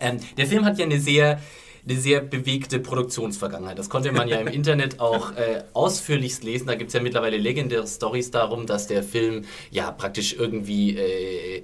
Ähm, 0.00 0.18
der 0.36 0.46
Film 0.46 0.64
hat 0.64 0.78
ja 0.78 0.84
eine 0.84 1.00
sehr 1.00 1.40
eine 1.88 1.98
sehr 1.98 2.20
bewegte 2.20 2.78
Produktionsvergangenheit. 2.78 3.78
Das 3.78 3.88
konnte 3.88 4.12
man 4.12 4.28
ja 4.28 4.38
im 4.38 4.46
Internet 4.52 5.00
auch 5.00 5.32
äh, 5.32 5.62
ausführlichst 5.72 6.44
lesen. 6.44 6.66
Da 6.66 6.74
gibt 6.74 6.88
es 6.88 6.94
ja 6.94 7.00
mittlerweile 7.00 7.36
legendäre 7.36 7.86
Stories 7.86 8.30
darum, 8.30 8.66
dass 8.66 8.86
der 8.86 9.02
Film 9.02 9.44
ja 9.70 9.90
praktisch 9.90 10.34
irgendwie 10.34 10.96
äh, 10.96 11.62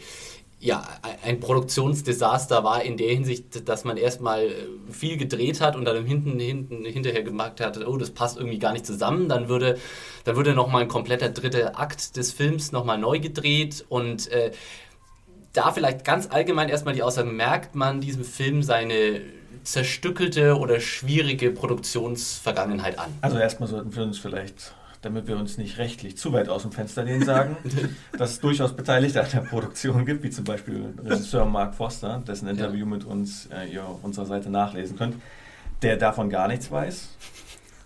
ja, 0.66 0.84
ein 1.22 1.38
Produktionsdesaster 1.38 2.64
war 2.64 2.82
in 2.82 2.96
der 2.96 3.10
Hinsicht, 3.10 3.68
dass 3.68 3.84
man 3.84 3.96
erstmal 3.96 4.50
viel 4.90 5.16
gedreht 5.16 5.60
hat 5.60 5.76
und 5.76 5.84
dann 5.84 6.04
hinten, 6.04 6.40
hinten 6.40 6.84
hinterher 6.84 7.22
gemerkt 7.22 7.60
hat, 7.60 7.86
oh, 7.86 7.96
das 7.96 8.10
passt 8.10 8.36
irgendwie 8.36 8.58
gar 8.58 8.72
nicht 8.72 8.84
zusammen. 8.84 9.28
Dann 9.28 9.48
würde, 9.48 9.78
dann 10.24 10.34
würde 10.34 10.54
nochmal 10.54 10.82
ein 10.82 10.88
kompletter 10.88 11.28
dritter 11.28 11.78
Akt 11.78 12.16
des 12.16 12.32
Films 12.32 12.72
nochmal 12.72 12.98
neu 12.98 13.20
gedreht 13.20 13.84
und 13.88 14.28
äh, 14.32 14.50
da 15.52 15.70
vielleicht 15.70 16.04
ganz 16.04 16.28
allgemein 16.30 16.68
erstmal 16.68 16.94
die 16.94 17.04
Aussage, 17.04 17.30
merkt 17.30 17.76
man 17.76 18.00
diesem 18.00 18.24
Film 18.24 18.64
seine 18.64 19.20
zerstückelte 19.62 20.58
oder 20.58 20.80
schwierige 20.80 21.52
Produktionsvergangenheit 21.52 22.98
an? 22.98 23.16
Also 23.20 23.38
erstmal 23.38 23.68
sollten 23.68 23.94
wir 23.94 24.02
uns 24.02 24.18
vielleicht 24.18 24.74
damit 25.06 25.28
wir 25.28 25.36
uns 25.36 25.56
nicht 25.56 25.78
rechtlich 25.78 26.16
zu 26.18 26.32
weit 26.32 26.48
aus 26.48 26.62
dem 26.62 26.72
Fenster 26.72 27.04
lehnen, 27.04 27.24
sagen, 27.24 27.56
dass 28.18 28.32
es 28.32 28.40
durchaus 28.40 28.74
Beteiligte 28.74 29.22
an 29.22 29.28
der 29.32 29.40
Produktion 29.40 30.04
gibt, 30.04 30.24
wie 30.24 30.30
zum 30.30 30.44
Beispiel 30.44 30.92
Regisseur 31.04 31.46
Mark 31.46 31.74
Foster, 31.74 32.22
dessen 32.26 32.48
Interview 32.48 32.80
ja. 32.80 32.86
mit 32.86 33.04
uns 33.04 33.46
äh, 33.46 33.72
ihr 33.72 33.84
auf 33.84 34.02
unserer 34.02 34.26
Seite 34.26 34.50
nachlesen 34.50 34.98
könnt, 34.98 35.14
der 35.82 35.96
davon 35.96 36.28
gar 36.28 36.48
nichts 36.48 36.70
weiß. 36.70 37.08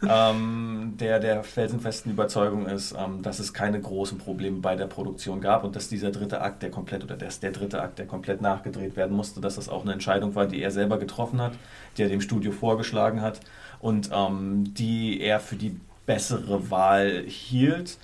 ähm, 0.08 0.94
der 0.98 1.20
der 1.20 1.44
felsenfesten 1.44 2.10
Überzeugung 2.10 2.64
ist, 2.64 2.96
ähm, 2.98 3.20
dass 3.20 3.38
es 3.38 3.52
keine 3.52 3.78
großen 3.78 4.16
Probleme 4.16 4.60
bei 4.60 4.74
der 4.74 4.86
Produktion 4.86 5.42
gab 5.42 5.62
und 5.62 5.76
dass 5.76 5.90
dieser 5.90 6.10
dritte 6.10 6.40
Akt, 6.40 6.62
der 6.62 6.70
komplett 6.70 7.04
oder 7.04 7.18
dass 7.18 7.40
der 7.40 7.50
dritte 7.50 7.82
Akt, 7.82 7.98
der 7.98 8.06
komplett 8.06 8.40
nachgedreht 8.40 8.96
werden 8.96 9.14
musste, 9.14 9.42
dass 9.42 9.56
das 9.56 9.68
auch 9.68 9.82
eine 9.82 9.92
Entscheidung 9.92 10.34
war, 10.34 10.46
die 10.46 10.62
er 10.62 10.70
selber 10.70 10.98
getroffen 10.98 11.42
hat, 11.42 11.52
die 11.98 12.02
er 12.02 12.08
dem 12.08 12.22
Studio 12.22 12.50
vorgeschlagen 12.50 13.20
hat 13.20 13.40
und 13.78 14.08
ähm, 14.10 14.72
die 14.72 15.20
er 15.20 15.38
für 15.38 15.56
die 15.56 15.78
bessere 16.12 16.70
Wahl 16.70 17.24
hielt 17.26 17.98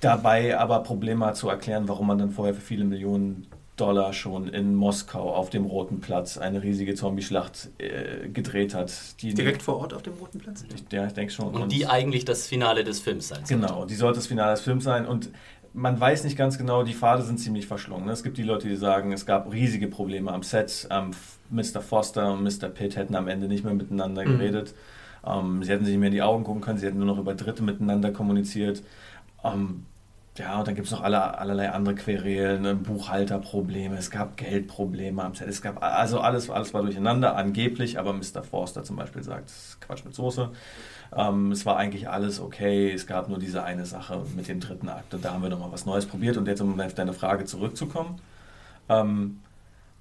dabei 0.00 0.58
aber 0.58 0.80
Probleme 0.82 1.26
hat 1.26 1.36
zu 1.36 1.48
erklären, 1.48 1.88
warum 1.88 2.06
man 2.06 2.18
dann 2.18 2.30
vorher 2.30 2.54
für 2.54 2.60
viele 2.60 2.84
Millionen 2.84 3.46
Dollar 3.76 4.12
schon 4.12 4.48
in 4.48 4.74
Moskau 4.74 5.34
auf 5.34 5.50
dem 5.50 5.64
Roten 5.64 6.00
Platz 6.00 6.38
eine 6.38 6.62
riesige 6.62 6.94
Zombie-Schlacht 6.94 7.70
äh, 7.78 8.28
gedreht 8.28 8.72
hat. 8.72 8.92
Direkt 9.20 9.62
vor 9.62 9.78
Ort 9.78 9.94
auf 9.94 10.02
dem 10.02 10.12
Roten 10.14 10.38
Platz? 10.38 10.64
Ich, 10.72 10.92
ja, 10.92 11.06
ich 11.06 11.12
denke 11.12 11.32
schon. 11.32 11.48
Und, 11.48 11.62
und, 11.62 11.72
die 11.72 11.88
eigentlich 11.88 12.24
das 12.24 12.46
Finale 12.46 12.84
des 12.84 13.00
Films 13.00 13.28
sein 13.28 13.44
sollte. 13.44 13.66
Genau, 13.66 13.84
die 13.84 13.96
sollte 13.96 14.18
das 14.18 14.28
Finale 14.28 14.52
des 14.52 14.60
Films 14.60 14.84
sein 14.84 15.06
und 15.06 15.30
man 15.72 15.98
weiß 15.98 16.22
nicht 16.22 16.38
ganz 16.38 16.56
genau, 16.56 16.84
die 16.84 16.94
Pfade 16.94 17.24
sind 17.24 17.38
ziemlich 17.38 17.66
verschlungen. 17.66 18.08
Es 18.08 18.22
gibt 18.22 18.38
die 18.38 18.44
Leute, 18.44 18.68
die 18.68 18.76
sagen, 18.76 19.10
es 19.10 19.26
gab 19.26 19.52
riesige 19.52 19.88
Probleme 19.88 20.30
am 20.30 20.44
Set. 20.44 20.86
Ähm, 20.92 21.10
Mr. 21.50 21.80
Foster 21.80 22.32
und 22.32 22.44
Mr. 22.44 22.68
Pitt 22.68 22.94
hätten 22.94 23.16
am 23.16 23.26
Ende 23.26 23.48
nicht 23.48 23.64
mehr 23.64 23.74
miteinander 23.74 24.24
mhm. 24.24 24.38
Ähm, 25.26 25.62
sie 25.62 25.72
hätten 25.72 25.84
sich 25.84 25.92
nicht 25.92 26.00
mehr 26.00 26.08
in 26.08 26.14
die 26.14 26.22
Augen 26.22 26.44
gucken 26.44 26.60
können, 26.62 26.78
sie 26.78 26.86
hätten 26.86 26.98
nur 26.98 27.06
noch 27.06 27.18
über 27.18 27.34
Dritte 27.34 27.62
miteinander 27.62 28.12
kommuniziert. 28.12 28.82
Ähm, 29.44 29.86
ja, 30.36 30.58
und 30.58 30.66
dann 30.66 30.74
gibt 30.74 30.86
es 30.86 30.92
noch 30.92 31.02
alle, 31.02 31.38
allerlei 31.38 31.70
andere 31.70 31.94
Querelen, 31.94 32.62
ne, 32.62 32.74
Buchhalterprobleme, 32.74 33.96
es 33.96 34.10
gab 34.10 34.36
Geldprobleme 34.36 35.22
am 35.22 35.34
Set, 35.34 35.46
es 35.48 35.62
gab 35.62 35.80
also 35.80 36.18
alles, 36.18 36.50
alles 36.50 36.74
war 36.74 36.82
durcheinander, 36.82 37.36
angeblich, 37.36 38.00
aber 38.00 38.12
Mr. 38.12 38.42
Forster 38.42 38.82
zum 38.82 38.96
Beispiel 38.96 39.22
sagt, 39.22 39.52
Quatsch 39.80 40.04
mit 40.04 40.14
Soße. 40.14 40.50
Ähm, 41.16 41.52
es 41.52 41.64
war 41.66 41.76
eigentlich 41.76 42.08
alles 42.08 42.40
okay, 42.40 42.90
es 42.92 43.06
gab 43.06 43.28
nur 43.28 43.38
diese 43.38 43.62
eine 43.62 43.86
Sache 43.86 44.22
mit 44.34 44.48
dem 44.48 44.58
dritten 44.58 44.88
Akt 44.88 45.14
und 45.14 45.24
da 45.24 45.32
haben 45.32 45.42
wir 45.42 45.50
nochmal 45.50 45.70
was 45.70 45.86
Neues 45.86 46.06
probiert 46.06 46.36
und 46.36 46.48
jetzt 46.48 46.60
um 46.60 46.80
auf 46.80 46.94
deine 46.94 47.12
Frage 47.12 47.44
zurückzukommen. 47.44 48.20
Ähm, 48.88 49.40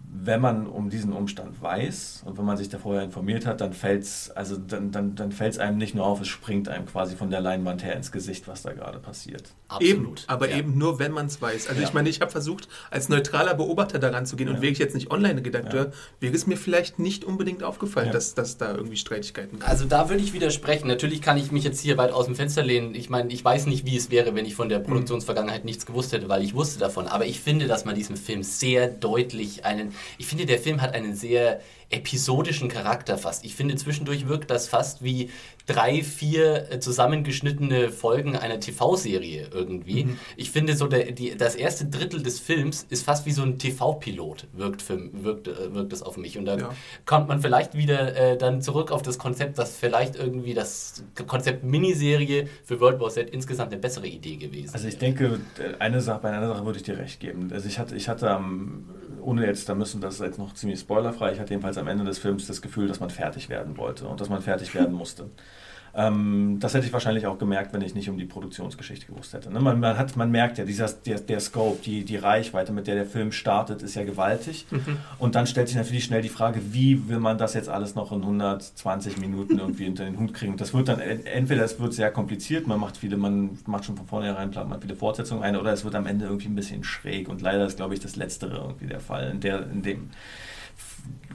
wenn 0.06 0.42
man 0.42 0.68
um 0.68 0.90
diesen 0.90 1.12
Umstand 1.12 1.62
weiß 1.62 2.24
und 2.26 2.38
wenn 2.38 2.46
man 2.46 2.56
sich 2.58 2.70
da 2.70 2.78
vorher 2.78 3.04
informiert 3.04 3.46
hat, 3.46 3.62
dann 3.62 3.74
fällt 3.74 4.04
es 4.04 4.32
also 4.32 4.58
dann, 4.58 4.92
dann, 4.92 5.16
dann 5.16 5.34
einem 5.60 5.78
nicht 5.78 5.96
nur 5.96 6.06
auf, 6.06 6.22
es 6.22 6.28
springt 6.28 6.70
einem 6.70 6.86
quasi 6.86 7.16
von 7.16 7.30
der 7.30 7.42
Leinwand 7.42 7.84
her 7.84 7.96
ins 7.96 8.12
Gesicht, 8.12 8.48
was 8.48 8.62
da 8.62 8.74
gerade 8.74 9.00
passiert. 9.00 9.50
Absolut. 9.68 9.90
Eben, 9.90 10.16
aber 10.28 10.50
ja. 10.50 10.58
eben 10.58 10.78
nur, 10.78 11.00
wenn 11.00 11.12
man 11.12 11.26
es 11.26 11.42
weiß. 11.42 11.68
Also 11.68 11.82
ja. 11.82 11.88
ich 11.88 11.94
meine, 11.94 12.10
ich 12.10 12.22
habe 12.22 12.32
versucht, 12.32 12.68
als 12.92 13.10
neutraler 13.10 13.54
Beobachter 13.56 13.98
daran 13.98 14.26
zu 14.26 14.36
gehen 14.36 14.48
ja. 14.48 14.54
und 14.54 14.62
wäre 14.62 14.72
ich 14.72 14.78
jetzt 14.78 14.94
nicht 14.94 15.10
Online-Redakteur, 15.10 15.92
wäre 16.20 16.36
es 16.36 16.48
mir 16.48 16.58
vielleicht 16.58 17.00
nicht 17.00 17.26
unbedingt 17.26 17.64
aufgefallen, 17.64 18.12
dass, 18.12 18.36
dass 18.36 18.58
da 18.58 18.76
irgendwie 18.76 18.98
Streitigkeiten 18.98 19.60
gab. 19.60 19.70
Also 19.70 19.86
da 19.86 20.10
würde 20.10 20.22
ich 20.24 20.34
widersprechen. 20.34 20.88
Natürlich 20.88 21.22
kann 21.22 21.38
ich 21.38 21.52
mich 21.52 21.64
jetzt 21.64 21.82
hier 21.82 21.98
weit 21.98 22.12
aus 22.12 22.26
dem 22.26 22.36
Fenster 22.36 22.64
lehnen. 22.64 22.94
Ich 22.96 23.10
meine, 23.10 23.32
ich 23.32 23.44
weiß 23.44 23.66
nicht, 23.66 23.86
wie 23.86 23.98
es 23.98 24.12
wäre, 24.12 24.36
wenn 24.36 24.46
ich 24.46 24.56
von 24.56 24.70
der 24.70 24.80
mhm. 24.80 24.84
Produktionsvergangenheit 24.84 25.66
nichts 25.66 25.86
gewusst 25.86 26.14
hätte, 26.14 26.30
weil 26.30 26.44
ich 26.44 26.54
wusste 26.54 26.80
davon. 26.80 27.08
Aber 27.08 27.26
ich 27.26 27.40
finde, 27.40 27.68
dass 27.68 27.84
man 27.84 27.96
diesem 27.96 28.16
Film 28.16 28.44
sehr 28.44 28.88
deutlich 28.88 29.66
einen 29.66 29.93
ich 30.18 30.26
finde, 30.26 30.46
der 30.46 30.60
Film 30.60 30.82
hat 30.82 30.94
einen 30.94 31.16
sehr 31.16 31.62
episodischen 31.94 32.68
Charakter 32.70 33.18
fast. 33.18 33.46
Ich 33.46 33.56
finde, 33.56 33.76
zwischendurch 33.76 34.28
wirkt 34.28 34.50
das 34.50 34.68
fast 34.68 35.04
wie 35.04 35.30
drei, 35.66 36.04
vier 36.04 36.72
äh, 36.72 36.80
zusammengeschnittene 36.80 37.90
Folgen 37.90 38.36
einer 38.36 38.60
TV-Serie 38.60 39.48
irgendwie. 39.54 40.06
Mhm. 40.06 40.20
Ich 40.36 40.52
finde, 40.52 40.76
so 40.76 40.88
der, 40.88 41.12
die, 41.12 41.38
das 41.38 41.56
erste 41.56 41.86
Drittel 41.86 42.22
des 42.22 42.40
Films 42.40 42.86
ist 42.90 43.06
fast 43.06 43.26
wie 43.26 43.32
so 43.32 43.44
ein 43.44 43.60
TV-Pilot, 43.60 44.48
wirkt, 44.54 44.84
wirkt, 44.90 45.48
äh, 45.48 45.74
wirkt 45.74 45.94
das 45.94 46.02
auf 46.02 46.18
mich. 46.18 46.38
Und 46.38 46.46
da 46.46 46.58
ja. 46.58 46.70
kommt 47.06 47.30
man 47.30 47.42
vielleicht 47.42 47.76
wieder 47.76 48.16
äh, 48.16 48.38
dann 48.38 48.62
zurück 48.62 48.92
auf 48.92 49.02
das 49.02 49.18
Konzept, 49.18 49.58
dass 49.58 49.78
vielleicht 49.78 50.16
irgendwie 50.16 50.54
das 50.54 51.04
Konzept 51.28 51.64
Miniserie 51.64 52.48
für 52.66 52.80
World 52.82 53.00
War 53.00 53.10
Z 53.10 53.30
insgesamt 53.30 53.72
eine 53.72 53.80
bessere 53.80 54.08
Idee 54.08 54.36
gewesen 54.36 54.74
Also 54.74 54.88
ich 54.88 54.98
denke, 54.98 55.40
eine 55.80 56.02
Sache, 56.02 56.20
bei 56.24 56.32
einer 56.32 56.48
Sache 56.48 56.66
würde 56.66 56.78
ich 56.78 56.84
dir 56.84 56.98
recht 56.98 57.20
geben. 57.20 57.50
Also 57.54 57.68
ich 57.68 57.80
hatte, 57.80 57.96
ich 57.96 58.10
hatte 58.10 58.28
ohne 59.22 59.46
jetzt, 59.46 59.70
da 59.70 59.76
müssen 59.76 60.02
das 60.02 60.20
jetzt 60.20 60.38
noch 60.38 60.54
ziemlich 60.54 60.80
spoilerfrei, 60.80 61.34
ich 61.34 61.40
hatte 61.40 61.52
jedenfalls 61.52 61.78
am 61.84 61.90
Ende 61.90 62.04
des 62.04 62.18
Films 62.18 62.48
das 62.48 62.62
Gefühl, 62.62 62.88
dass 62.88 63.00
man 63.00 63.10
fertig 63.10 63.50
werden 63.50 63.78
wollte 63.78 64.08
und 64.08 64.20
dass 64.20 64.30
man 64.30 64.42
fertig 64.42 64.74
werden 64.74 64.94
musste. 64.94 65.30
Ähm, 65.96 66.58
das 66.60 66.74
hätte 66.74 66.88
ich 66.88 66.94
wahrscheinlich 66.94 67.28
auch 67.28 67.38
gemerkt, 67.38 67.72
wenn 67.72 67.82
ich 67.82 67.94
nicht 67.94 68.10
um 68.10 68.18
die 68.18 68.26
Produktionsgeschichte 68.26 69.06
gewusst 69.06 69.34
hätte. 69.34 69.52
Ne? 69.52 69.60
Man, 69.60 69.80
man, 69.80 69.96
hat, 69.96 70.16
man 70.16 70.32
merkt 70.32 70.58
ja, 70.58 70.66
dieser, 70.66 70.88
der, 70.88 71.20
der 71.20 71.40
Scope, 71.40 71.78
die, 71.86 72.04
die 72.04 72.18
Reichweite, 72.18 72.72
mit 72.72 72.88
der 72.88 72.96
der 72.96 73.06
Film 73.06 73.32
startet, 73.32 73.84
ist 73.84 73.94
ja 73.94 74.04
gewaltig. 74.04 74.66
Mhm. 74.72 74.98
Und 75.20 75.36
dann 75.36 75.46
stellt 75.46 75.68
sich 75.68 75.78
natürlich 75.78 76.04
schnell 76.04 76.24
die 76.24 76.30
Frage, 76.30 76.74
wie 76.74 77.10
will 77.10 77.20
man 77.20 77.38
das 77.38 77.54
jetzt 77.54 77.70
alles 77.70 77.94
noch 77.94 78.12
in 78.12 78.22
120 78.22 79.18
Minuten 79.18 79.60
irgendwie 79.60 79.88
unter 79.88 80.06
den 80.06 80.18
Hut 80.18 80.34
kriegen? 80.34 80.58
Das 80.58 80.74
wird 80.74 80.88
dann, 80.88 81.00
entweder 81.00 81.64
es 81.64 81.80
wird 81.80 81.94
sehr 81.94 82.10
kompliziert, 82.10 82.66
man 82.66 82.80
macht 82.80 82.98
viele, 82.98 83.18
man 83.18 83.60
macht 83.68 83.86
schon 83.86 83.96
von 83.96 84.08
vornherein, 84.08 84.50
plant 84.50 84.70
man 84.70 84.82
viele 84.82 84.96
Fortsetzungen 84.96 85.44
ein, 85.44 85.56
oder 85.56 85.74
es 85.74 85.84
wird 85.84 85.94
am 85.94 86.08
Ende 86.08 86.26
irgendwie 86.26 86.48
ein 86.48 86.56
bisschen 86.56 86.84
schräg. 86.84 87.30
Und 87.30 87.42
leider 87.42 87.68
ist, 87.68 87.78
glaube 87.78 87.94
ich, 87.94 88.00
das 88.00 88.16
Letztere 88.16 88.58
irgendwie 88.58 88.88
der 88.88 89.00
Fall, 89.00 89.30
in, 89.30 89.42
der, 89.42 89.70
in 89.70 89.84
dem 89.84 90.10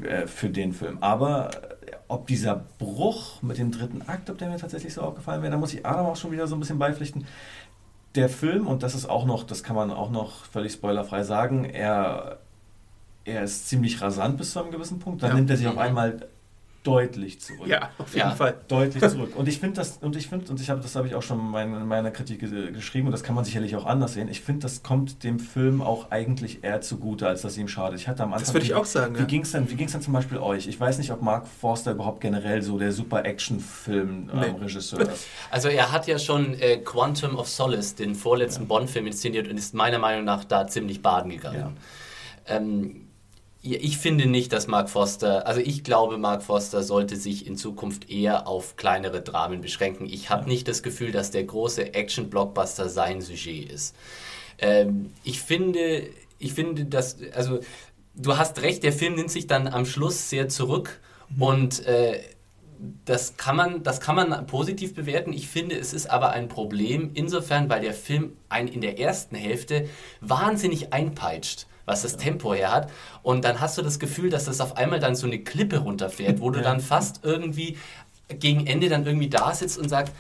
äh, 0.02 0.26
für 0.26 0.50
den 0.50 0.72
Film. 0.72 0.98
Aber 1.00 1.50
äh, 1.50 1.92
ob 2.08 2.26
dieser 2.26 2.64
Bruch 2.78 3.42
mit 3.42 3.58
dem 3.58 3.70
dritten 3.70 4.02
Akt, 4.02 4.30
ob 4.30 4.38
der 4.38 4.48
mir 4.48 4.58
tatsächlich 4.58 4.94
so 4.94 5.02
aufgefallen 5.02 5.42
wäre, 5.42 5.52
da 5.52 5.58
muss 5.58 5.74
ich 5.74 5.84
Adam 5.84 6.06
auch 6.06 6.16
schon 6.16 6.32
wieder 6.32 6.46
so 6.46 6.56
ein 6.56 6.60
bisschen 6.60 6.78
beipflichten. 6.78 7.26
Der 8.14 8.28
Film, 8.28 8.66
und 8.66 8.82
das 8.82 8.94
ist 8.94 9.08
auch 9.08 9.26
noch, 9.26 9.44
das 9.44 9.62
kann 9.62 9.76
man 9.76 9.90
auch 9.90 10.10
noch 10.10 10.44
völlig 10.44 10.72
spoilerfrei 10.72 11.22
sagen, 11.22 11.64
er, 11.64 12.38
er 13.24 13.42
ist 13.42 13.68
ziemlich 13.68 14.00
rasant 14.00 14.38
bis 14.38 14.52
zu 14.52 14.60
einem 14.60 14.70
gewissen 14.70 14.98
Punkt. 14.98 15.22
Dann 15.22 15.30
ja. 15.30 15.36
nimmt 15.36 15.50
er 15.50 15.56
sich 15.56 15.66
auf 15.66 15.78
einmal 15.78 16.26
deutlich 16.84 17.40
zurück. 17.40 17.66
Ja, 17.66 17.90
auf 17.98 18.14
jeden 18.14 18.28
ja. 18.28 18.34
Fall. 18.34 18.56
Deutlich 18.68 19.02
zurück. 19.10 19.36
Und 19.36 19.48
ich 19.48 19.58
finde 19.58 19.76
das, 19.76 19.98
und 19.98 20.16
ich 20.16 20.28
finde, 20.28 20.50
und 20.50 20.60
ich 20.60 20.70
habe, 20.70 20.80
das 20.80 20.96
habe 20.96 21.06
ich 21.06 21.14
auch 21.14 21.22
schon 21.22 21.54
in 21.54 21.86
meiner 21.86 22.10
Kritik 22.10 22.40
geschrieben, 22.40 23.08
und 23.08 23.12
das 23.12 23.22
kann 23.22 23.34
man 23.34 23.44
sicherlich 23.44 23.76
auch 23.76 23.84
anders 23.84 24.14
sehen. 24.14 24.28
Ich 24.28 24.40
finde, 24.40 24.62
das 24.62 24.82
kommt 24.82 25.24
dem 25.24 25.38
Film 25.38 25.82
auch 25.82 26.10
eigentlich 26.10 26.64
eher 26.64 26.80
zugute, 26.80 27.26
als 27.26 27.42
dass 27.42 27.58
ihm 27.58 27.68
schadet. 27.68 28.00
Ich 28.00 28.08
hatte 28.08 28.22
am 28.22 28.32
Anfang. 28.32 28.46
Das 28.46 28.54
würde 28.54 28.66
ich 28.66 28.74
auch 28.74 28.84
sagen. 28.84 29.16
Wie 29.16 29.20
ja. 29.20 29.24
ging 29.26 29.42
es 29.42 29.52
denn, 29.52 29.66
dann 29.66 30.02
zum 30.02 30.12
Beispiel 30.12 30.38
euch? 30.38 30.66
Ich 30.66 30.78
weiß 30.78 30.98
nicht, 30.98 31.10
ob 31.12 31.20
Mark 31.20 31.46
Forster 31.46 31.92
überhaupt 31.92 32.20
generell 32.20 32.62
so 32.62 32.78
der 32.78 32.92
super 32.92 33.24
Action-Film-Regisseur 33.24 35.00
nee. 35.00 35.12
ist. 35.12 35.26
Also 35.50 35.68
er 35.68 35.92
hat 35.92 36.06
ja 36.06 36.18
schon 36.18 36.54
äh, 36.54 36.78
Quantum 36.78 37.36
of 37.36 37.48
Solace, 37.48 37.94
den 37.94 38.14
vorletzten 38.14 38.62
ja. 38.62 38.68
Bond-Film 38.68 39.06
inszeniert 39.06 39.48
und 39.48 39.56
ist 39.56 39.74
meiner 39.74 39.98
Meinung 39.98 40.24
nach 40.24 40.44
da 40.44 40.66
ziemlich 40.66 41.02
baden 41.02 41.30
gegangen. 41.30 41.76
Ja. 42.46 42.56
Ähm, 42.56 43.07
ich 43.62 43.98
finde 43.98 44.26
nicht, 44.26 44.52
dass 44.52 44.68
Mark 44.68 44.88
Foster, 44.88 45.46
also 45.46 45.60
ich 45.60 45.82
glaube, 45.82 46.16
Mark 46.16 46.42
Foster 46.42 46.82
sollte 46.82 47.16
sich 47.16 47.46
in 47.46 47.56
Zukunft 47.56 48.08
eher 48.08 48.46
auf 48.46 48.76
kleinere 48.76 49.20
Dramen 49.20 49.60
beschränken. 49.60 50.06
Ich 50.06 50.30
habe 50.30 50.48
nicht 50.48 50.68
das 50.68 50.82
Gefühl, 50.82 51.10
dass 51.10 51.32
der 51.32 51.44
große 51.44 51.94
Action-Blockbuster 51.94 52.88
sein 52.88 53.20
Sujet 53.20 53.70
ist. 53.70 53.96
Ähm, 54.58 55.12
ich 55.24 55.40
finde, 55.40 56.08
ich 56.38 56.54
finde, 56.54 56.84
dass, 56.84 57.16
also 57.34 57.58
du 58.14 58.36
hast 58.36 58.62
recht, 58.62 58.84
der 58.84 58.92
Film 58.92 59.16
nimmt 59.16 59.30
sich 59.30 59.48
dann 59.48 59.66
am 59.66 59.86
Schluss 59.86 60.30
sehr 60.30 60.48
zurück 60.48 61.00
mhm. 61.30 61.42
und 61.42 61.86
äh, 61.86 62.20
das 63.04 63.36
kann, 63.36 63.56
man, 63.56 63.82
das 63.82 64.00
kann 64.00 64.14
man 64.14 64.46
positiv 64.46 64.94
bewerten. 64.94 65.32
Ich 65.32 65.48
finde, 65.48 65.76
es 65.76 65.92
ist 65.92 66.08
aber 66.08 66.30
ein 66.30 66.48
Problem 66.48 67.10
insofern, 67.14 67.68
weil 67.68 67.80
der 67.80 67.92
Film 67.92 68.36
einen 68.48 68.68
in 68.68 68.80
der 68.80 69.00
ersten 69.00 69.34
Hälfte 69.34 69.88
wahnsinnig 70.20 70.92
einpeitscht 70.92 71.66
was 71.88 72.02
das 72.02 72.16
Tempo 72.16 72.54
her 72.54 72.72
hat. 72.72 72.90
Und 73.22 73.44
dann 73.44 73.60
hast 73.60 73.76
du 73.78 73.82
das 73.82 73.98
Gefühl, 73.98 74.30
dass 74.30 74.44
das 74.44 74.60
auf 74.60 74.76
einmal 74.76 75.00
dann 75.00 75.16
so 75.16 75.26
eine 75.26 75.40
Klippe 75.40 75.78
runterfährt, 75.78 76.40
wo 76.40 76.50
du 76.50 76.60
dann 76.60 76.80
fast 76.80 77.20
irgendwie 77.24 77.76
gegen 78.28 78.66
Ende 78.66 78.88
dann 78.88 79.06
irgendwie 79.06 79.28
da 79.28 79.54
sitzt 79.54 79.78
und 79.78 79.88
sagst, 79.88 80.12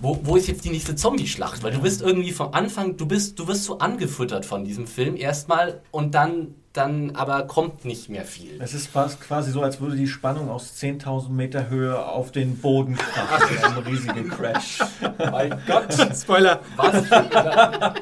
wo, 0.00 0.18
wo 0.22 0.36
ist 0.36 0.48
jetzt 0.48 0.64
die 0.64 0.70
nächste 0.70 0.94
Zombie-Schlacht? 0.94 1.62
Weil 1.62 1.72
du 1.72 1.80
bist 1.80 2.02
irgendwie 2.02 2.32
vom 2.32 2.52
Anfang, 2.52 2.96
du 2.96 3.06
bist, 3.06 3.38
du 3.38 3.48
wirst 3.48 3.64
so 3.64 3.78
angefüttert 3.78 4.44
von 4.44 4.64
diesem 4.64 4.86
Film 4.86 5.16
erstmal 5.16 5.80
und 5.90 6.14
dann, 6.14 6.54
dann 6.78 7.10
aber 7.16 7.42
kommt 7.46 7.84
nicht 7.84 8.08
mehr 8.08 8.24
viel. 8.24 8.60
Es 8.60 8.72
ist 8.72 8.86
fast 8.86 9.20
quasi 9.20 9.50
so, 9.50 9.62
als 9.62 9.80
würde 9.80 9.96
die 9.96 10.06
Spannung 10.06 10.48
aus 10.48 10.74
10.000 10.80 11.30
Meter 11.30 11.68
Höhe 11.68 12.06
auf 12.06 12.30
den 12.30 12.58
Boden 12.58 12.96
krachen 12.96 13.56
in 13.56 13.64
einem 13.64 13.86
riesigen 13.86 14.28
Crash. 14.28 14.78
mein 15.18 15.60
Gott! 15.66 15.92
Spoiler! 16.14 16.60
Was 16.76 17.06
für, 17.06 17.94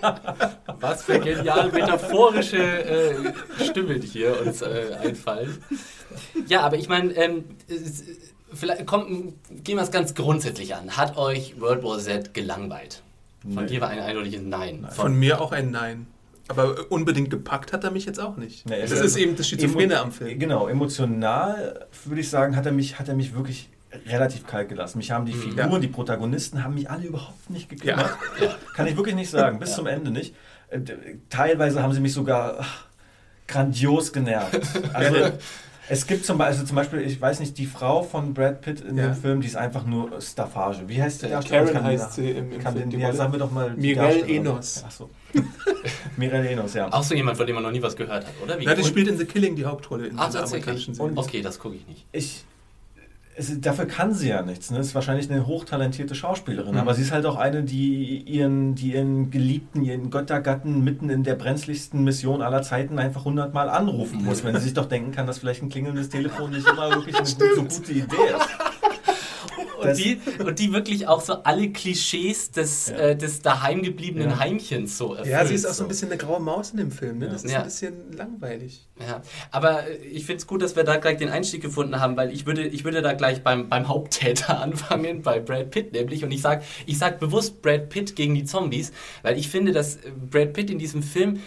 was 0.81 1.03
für 1.05 1.21
genial 1.21 1.73
metaphorische 1.73 2.59
äh, 2.59 3.15
Stimme 3.65 3.95
hier 3.95 4.41
uns 4.45 4.61
äh, 4.61 4.97
einfallen. 5.03 5.57
Ja, 6.47 6.61
aber 6.61 6.77
ich 6.77 6.89
meine, 6.89 7.13
ähm, 7.15 7.45
vielleicht 8.53 8.87
komm, 8.87 9.35
gehen 9.51 9.77
wir 9.77 9.83
es 9.83 9.91
ganz 9.91 10.15
grundsätzlich 10.15 10.75
an. 10.75 10.97
Hat 10.99 11.17
euch 11.17 11.61
World 11.61 11.83
War 11.83 11.99
Z 11.99 12.35
gelangweilt? 12.35 13.03
Von 13.43 13.65
nee. 13.65 13.71
dir 13.71 13.81
war 13.81 13.89
ein 13.89 14.01
eindeutiges 14.01 14.43
Nein. 14.43 14.81
Von, 14.83 14.95
Von, 14.95 15.19
mir 15.19 15.41
auch 15.41 15.53
ein 15.53 15.71
Nein. 15.71 16.07
Aber 16.49 16.91
unbedingt 16.91 17.31
gepackt 17.31 17.73
hat 17.73 17.85
er 17.85 17.91
mich 17.91 18.07
jetzt 18.07 18.21
auch 18.21 18.37
nicht. 18.37 18.69
Nee, 18.69 18.81
das 18.81 18.93
ist, 18.93 19.01
ist 19.01 19.17
eben 19.17 19.37
das 19.37 19.49
Schizophrene 19.49 19.99
am 19.99 20.13
Film. 20.13 20.39
Genau, 20.39 20.69
emotional 20.69 21.87
würde 22.05 22.21
ich 22.21 22.31
sagen, 22.31 22.57
hat 22.57 22.67
er 22.67 22.73
mich, 22.73 22.99
hat 22.99 23.09
er 23.09 23.15
mich 23.15 23.35
wirklich 23.35 23.69
relativ 24.07 24.47
kalt 24.47 24.69
gelassen. 24.69 24.99
Mich 24.99 25.11
haben 25.11 25.27
die 25.27 25.33
mhm. 25.33 25.41
Figuren, 25.41 25.73
ja. 25.73 25.79
die 25.79 25.89
Protagonisten, 25.89 26.63
haben 26.63 26.75
mich 26.75 26.91
alle 26.91 27.05
überhaupt 27.05 27.51
nicht 27.51 27.69
gekümmert. 27.69 28.17
Ja. 28.41 28.55
Kann 28.75 28.87
ich 28.87 28.97
wirklich 28.97 29.15
nicht 29.15 29.31
sagen, 29.31 29.59
bis 29.59 29.71
ja. 29.71 29.77
zum 29.77 29.87
Ende 29.87 30.11
nicht. 30.11 30.35
Äh, 30.69 30.81
teilweise 31.31 31.83
haben 31.83 31.93
sie 31.93 32.01
mich 32.01 32.13
sogar 32.13 32.65
grandios 33.47 34.13
genervt. 34.13 34.61
Also, 34.93 35.33
Es 35.89 36.07
gibt 36.07 36.25
zum 36.25 36.39
Beispiel, 36.39 36.53
also 36.55 36.67
zum 36.67 36.75
Beispiel, 36.77 37.01
ich 37.01 37.21
weiß 37.21 37.39
nicht, 37.41 37.57
die 37.59 37.67
Frau 37.67 38.03
von 38.03 38.35
Brad 38.35 38.61
Pitt 38.61 38.81
in 38.81 38.97
Ja. 38.97 39.09
dem 39.09 39.15
Film, 39.15 39.41
die 39.41 39.47
ist 39.47 39.57
einfach 39.57 39.85
nur 39.87 40.21
Staffage. 40.21 40.81
Wie 40.89 41.01
heißt 41.01 41.23
die 41.23 41.27
Äh, 41.27 41.31
Darstellerin? 41.31 41.73
Karen 41.75 41.85
heißt 41.87 42.13
sie 42.15 42.31
im- 42.31 42.53
im 42.53 42.61
kann 42.61 42.75
Film, 42.77 42.91
den, 42.91 43.01
ja, 43.01 43.13
sagen 43.13 43.33
wir 43.33 43.39
doch 43.39 43.51
mal. 43.53 43.71
Darstellerin. 43.77 44.29
Enos. 44.47 44.83
Achso. 44.85 45.11
Mireille 46.17 46.49
Enos, 46.51 46.75
ja. 46.75 46.93
Auch 46.93 47.03
so 47.03 47.15
jemand, 47.15 47.37
von 47.37 47.47
dem 47.47 47.55
man 47.55 47.63
noch 47.63 47.71
nie 47.71 47.83
was 47.83 47.95
gehört 47.97 48.27
hat, 48.27 48.33
oder? 48.43 48.59
Wie 48.59 48.65
Na, 48.65 48.75
die 48.75 48.85
spielt 48.85 49.09
in 49.09 49.17
The 49.19 49.25
Killing 49.27 49.55
die 49.57 49.65
Hauptrolle 49.65 50.07
in 50.07 50.11
dieser 50.17 50.23
tatsächlich. 50.25 50.53
amerikanischen 50.65 50.95
Serie. 50.95 51.13
Okay, 51.17 51.43
das 51.43 51.59
gucke 51.59 51.77
ich 51.77 51.87
nicht. 51.87 52.05
ich, 52.13 52.45
es, 53.37 53.61
dafür 53.61 53.85
kann 53.87 54.15
sie 54.15 54.29
ja 54.31 54.43
nichts. 54.43 54.71
Ne? 54.71 54.79
Ist 54.79 54.95
wahrscheinlich 54.95 55.31
eine 55.31 55.47
hochtalentierte 55.47 56.15
Schauspielerin, 56.15 56.73
Mhm. 56.75 56.81
aber 56.81 56.95
sie 56.95 57.03
ist 57.03 57.13
halt 57.13 57.27
auch 57.27 57.37
eine, 57.37 57.63
die 57.63 58.19
ihren, 58.23 58.75
die 58.75 58.95
ihren 58.95 59.31
Geliebten, 59.31 59.85
ihren 59.85 60.11
Göttergatten 60.11 60.83
mitten 60.83 61.11
in 61.11 61.23
der 61.23 61.35
brenzligsten 61.35 62.03
Mission 62.05 62.41
aller 62.43 62.63
Zeiten 62.63 62.99
einfach 62.99 63.25
hundertmal 63.25 63.69
anrufen 63.69 64.25
muss, 64.25 64.43
wenn 64.45 64.55
sie 64.57 64.63
sich 64.63 64.75
doch 64.75 64.87
denken 64.87 65.13
kann, 65.13 65.27
dass 65.27 65.39
vielleicht 65.39 65.63
ein 65.63 65.69
klingelndes 65.69 66.09
Telefon 66.09 66.51
nicht 66.51 66.67
immer 66.69 66.91
wirklich 66.91 67.17
eine 67.17 67.27
so 67.55 67.63
gute 67.65 67.93
Idee 67.93 68.03
ist. 68.05 68.76
Und 69.91 69.99
die, 69.99 70.19
und 70.43 70.59
die 70.59 70.73
wirklich 70.73 71.07
auch 71.09 71.21
so 71.21 71.43
alle 71.43 71.71
Klischees 71.71 72.51
des, 72.51 72.89
Ja. 72.89 72.97
äh, 72.97 73.17
des 73.17 73.43
daheimgebliebenen 73.43 74.31
Ja. 74.31 74.39
Heimchens 74.39 74.99
so 74.99 75.15
erfüllt. 75.15 75.29
Ja, 75.33 75.45
sie 75.47 75.55
ist 75.55 75.67
auch 75.67 75.73
so 75.75 75.85
ein 75.85 75.89
bisschen 75.89 76.09
eine 76.11 76.19
graue 76.19 76.41
Maus 76.41 76.71
in 76.71 76.79
dem 76.79 76.91
Film. 76.91 77.19
Ne? 77.19 77.29
Das 77.29 77.45
ist 77.45 77.51
Ja. 77.53 77.59
ein 77.59 77.65
bisschen 77.65 78.13
langweilig. 78.13 78.87
Ja, 79.01 79.23
aber 79.51 79.87
äh, 79.89 79.97
ich 79.97 80.25
finde 80.27 80.39
es 80.39 80.47
gut, 80.47 80.63
dass 80.63 80.77
wir 80.77 80.85
da 80.85 80.97
gleich 80.97 81.19
den 81.19 81.29
Einstieg 81.29 81.63
gefunden 81.63 82.01
haben, 82.01 82.17
weil 82.17 82.33
ich 82.33 82.47
würde, 82.47 82.67
ich 82.67 82.85
würde 82.85 83.03
da 83.03 83.13
gleich 83.13 83.43
beim, 83.43 83.69
beim 83.69 83.89
Haupttäter 83.89 84.61
anfangen, 84.63 85.23
bei 85.23 85.39
Brad 85.41 85.71
Pitt 85.71 85.93
nämlich. 85.93 86.25
Und 86.25 86.31
ich 86.33 86.43
sage 86.43 86.63
ich 86.87 86.99
sag 86.99 87.21
bewusst 87.21 87.63
Brad 87.63 87.89
Pitt 87.91 88.17
gegen 88.17 88.35
die 88.35 88.45
Zombies, 88.45 88.93
weil 89.23 89.39
ich 89.39 89.49
finde, 89.49 89.73
dass 89.73 89.97
äh, 89.97 90.11
Brad 90.31 90.53
Pitt 90.53 90.71
in 90.71 90.79
diesem 90.79 91.03
Film 91.03 91.41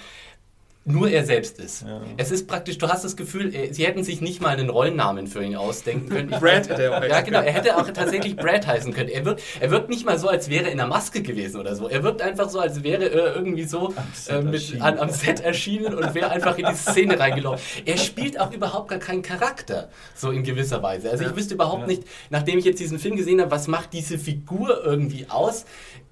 nur 0.86 1.10
er 1.10 1.24
selbst 1.26 1.60
ist. 1.60 1.84
Ja. 1.84 2.02
Es 2.18 2.32
ist 2.32 2.48
praktisch, 2.48 2.78
du 2.80 2.88
hast 2.88 3.04
das 3.04 3.16
Gefühl, 3.16 3.54
äh, 3.54 3.72
sie 3.74 3.86
hätten 3.86 4.04
sich 4.04 4.22
nicht 4.22 4.42
mal 4.42 4.50
einen 4.58 4.70
Rollennamen 4.70 5.28
für 5.28 5.44
ihn 5.44 5.56
ausdenken 5.56 6.10
können. 6.10 6.30
Brad 6.40 6.68
hätte 6.70 6.82
er 6.84 6.98
auch 6.98 7.04
Ja, 7.04 7.22
genau. 7.22 7.42
Er 7.42 7.52
hätte 7.52 7.78
auch 7.78 7.88
tatsächlich 7.92 8.36
Brad 8.36 8.66
heißen 8.66 8.92
können. 8.94 9.10
Er 9.10 9.24
wirkt, 9.26 9.44
er 9.60 9.70
wirkt 9.70 9.90
nicht 9.90 10.06
mal 10.06 10.18
so, 10.18 10.30
als 10.30 10.50
wäre 10.50 10.66
er 10.66 10.72
in 10.72 10.78
der 10.78 10.88
Maske 10.88 11.22
gewesen 11.22 11.60
oder 11.60 11.76
so. 11.76 11.88
Er 11.90 12.02
wirkt 12.04 12.22
einfach 12.24 12.50
so, 12.50 12.60
als 12.60 12.82
wäre 12.82 13.04
er 13.12 13.36
irgendwie 13.36 13.66
so 13.66 13.94
Set 14.14 14.34
äh, 14.36 14.42
mit, 14.42 14.54
erschienen. 14.56 14.82
an, 14.82 14.98
am 15.00 15.10
Set 15.12 15.42
erschienen 15.42 15.94
und 15.94 16.16
wäre 16.16 16.32
einfach 16.32 16.58
in 16.58 16.66
die 16.66 16.76
Szene 16.76 17.20
reingelaufen. 17.20 17.62
Er 17.86 17.98
spielt 17.98 18.40
auch 18.40 18.52
überhaupt 18.52 18.90
gar 18.90 19.00
keinen 19.00 19.22
Charakter, 19.22 19.90
so 20.16 20.32
in 20.32 20.44
gewisser 20.44 20.82
Weise. 20.82 21.12
Also 21.12 21.26
ich 21.26 21.36
wüsste 21.36 21.54
überhaupt 21.54 21.82
Ja. 21.82 21.88
nicht, 21.88 22.04
nachdem 22.32 22.58
ich 22.58 22.66
jetzt 22.66 22.80
diesen 22.80 22.98
Film 22.98 23.16
gesehen 23.16 23.42
habe, 23.42 23.52
was 23.52 23.68
macht 23.68 23.94
diese 23.94 24.18
Figur 24.18 24.84
irgendwie 24.86 25.28
aus? 25.30 25.66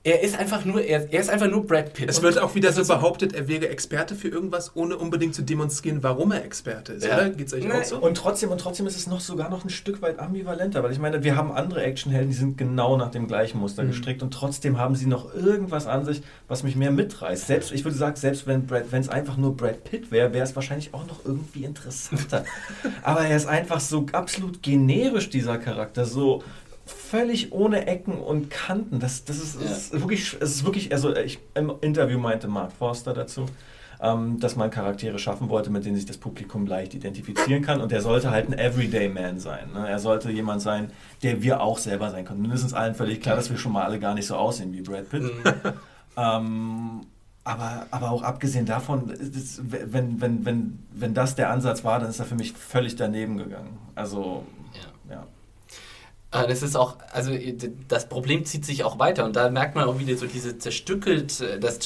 Er 0.08 0.22
ist 0.24 0.40
einfach 0.40 0.64
nur, 0.64 0.82
er, 0.82 1.12
er 1.12 1.20
ist 1.20 1.30
einfach 1.30 1.50
nur 1.50 1.68
Brad 1.68 1.94
Pitt. 1.94 2.10
Es 2.10 2.22
wird 2.22 2.40
auch 2.40 2.56
wieder 2.56 2.72
so 2.72 2.82
behauptet, 2.86 3.34
er 3.34 3.50
wäre 3.50 3.68
Experte 3.68 4.16
für 4.16 4.30
irgendwas, 4.30 4.72
ohne 4.74 4.96
unbedingt 4.96 5.36
zu 5.36 5.42
demonstrieren, 5.42 6.02
warum 6.02 6.32
er 6.32 6.46
Experte 6.46 6.94
ist, 6.94 7.06
Ja. 7.06 7.16
oder? 7.16 7.30
Geht's 7.32 7.54
euch 7.54 7.66
Nee. 7.66 7.74
auch 7.74 7.84
so? 7.84 7.98
Und 7.98 8.16
trotzdem, 8.16 8.50
und 8.52 8.62
trotzdem 8.62 8.88
ist 8.88 8.96
es 8.96 9.08
noch 9.08 9.20
sogar 9.20 9.50
noch 9.50 9.66
ein 9.66 9.70
Stück 9.70 10.02
weit 10.02 10.18
ambivalenter, 10.20 10.82
weil 10.82 10.94
ich 10.94 11.00
meine, 11.00 11.26
wir 11.26 11.36
haben 11.36 11.52
andere 11.52 11.84
Actionhelden, 11.84 12.30
die 12.30 12.38
sind 12.38 12.58
genau 12.58 12.96
nach 12.96 13.12
dem 13.12 13.28
gleichen 13.28 13.60
Muster 13.60 13.84
Mhm. 13.84 13.88
gestrickt 13.90 14.24
und 14.24 14.34
trotzdem 14.34 14.78
haben 14.80 14.96
sie 14.96 15.08
noch 15.08 15.34
irgendwas 15.36 15.88
an 15.88 16.06
sich, 16.06 16.22
was 16.48 16.64
mich 16.64 16.78
mehr 16.78 16.92
mitreißt. 16.92 17.46
Selbst, 17.46 17.74
ich 17.74 17.84
würde 17.84 17.98
sagen, 17.98 18.16
selbst 18.16 18.48
wenn 18.48 18.66
Brad, 18.66 18.86
wenn 18.94 19.02
es 19.02 19.10
einfach 19.10 19.36
nur 19.36 19.58
Brad 19.58 19.84
Pitt 19.84 20.10
wäre, 20.10 20.32
wäre 20.32 20.46
es 20.46 20.56
wahrscheinlich 20.56 20.94
auch 20.94 21.06
noch 21.06 21.26
irgendwie 21.26 21.66
interessanter. 21.66 22.46
Aber 23.04 23.26
er 23.26 23.36
ist 23.36 23.46
einfach 23.48 23.82
so 23.82 24.06
absolut 24.14 24.64
generisch, 24.64 25.30
dieser 25.30 25.58
Charakter, 25.58 26.06
so 26.06 26.44
völlig 27.10 27.52
ohne 27.52 27.88
Ecken 27.88 28.14
und 28.20 28.50
Kanten. 28.50 29.00
Das, 29.00 29.24
das 29.26 29.38
ist, 29.38 29.62
Ja. 29.62 29.68
ist 29.72 29.94
wirklich, 29.94 30.36
es 30.40 30.52
ist 30.56 30.66
wirklich, 30.66 30.92
also 30.92 31.16
ich, 31.16 31.40
im 31.56 31.72
Interview 31.82 32.20
meinte 32.20 32.48
Mark 32.48 32.72
Forster 32.72 33.14
dazu, 33.14 33.46
ähm, 34.00 34.40
dass 34.40 34.56
man 34.56 34.70
Charaktere 34.70 35.18
schaffen 35.18 35.50
wollte, 35.50 35.70
mit 35.72 35.84
denen 35.86 35.96
sich 35.96 36.06
das 36.06 36.18
Publikum 36.18 36.68
leicht 36.68 36.94
identifizieren 36.94 37.64
kann. 37.64 37.82
Und 37.82 37.92
er 37.92 38.02
sollte 38.02 38.30
halt 38.30 38.48
ein 38.48 38.54
Everyday 38.58 39.10
Man 39.10 39.40
sein. 39.40 39.72
Ne? 39.74 39.90
Er 39.90 39.98
sollte 40.00 40.30
jemand 40.32 40.62
sein, 40.62 40.92
der 41.24 41.42
wir 41.42 41.62
auch 41.62 41.80
selber 41.80 42.12
sein 42.12 42.24
können. 42.26 42.44
Nun 42.44 42.52
ist 42.52 42.62
uns 42.64 42.74
allen 42.74 42.94
völlig 42.94 43.22
klar, 43.22 43.36
dass 43.36 43.50
wir 43.50 43.58
schon 43.58 43.72
mal 43.72 43.84
alle 43.86 44.00
gar 44.00 44.14
nicht 44.14 44.28
so 44.28 44.36
aussehen 44.36 44.72
wie 44.74 44.82
Brad 44.82 45.10
Pitt. 45.10 45.24
Ähm, 46.20 47.02
aber, 47.44 47.86
aber 47.92 48.10
auch 48.12 48.24
abgesehen 48.24 48.66
davon, 48.66 49.08
das, 49.08 49.62
wenn, 49.64 50.20
wenn, 50.20 50.46
wenn, 50.46 50.80
wenn 50.92 51.14
das 51.14 51.36
der 51.36 51.52
Ansatz 51.52 51.84
war, 51.84 52.00
dann 52.00 52.10
ist 52.10 52.20
er 52.20 52.26
für 52.26 52.34
mich 52.36 52.54
völlig 52.54 52.96
daneben 52.96 53.38
gegangen. 53.38 53.78
Also, 53.96 54.44
Ja. 55.08 55.16
ja. 55.18 55.28
Äh, 56.32 56.48
Das 56.48 56.62
ist 56.64 56.76
auch, 56.76 56.98
also 57.12 57.32
äh, 57.32 57.56
das 57.88 58.10
Problem 58.10 58.46
zieht 58.46 58.66
sich 58.66 58.84
auch 58.84 59.00
weiter 59.00 59.26
und 59.26 59.36
da 59.36 59.50
merkt 59.50 59.76
man 59.76 59.86
auch 59.86 60.00
wieder 60.00 60.16
so 60.18 60.26
diese 60.26 60.58
zerstückelt, 60.58 61.40
äh, 61.42 61.60
das, 61.60 61.80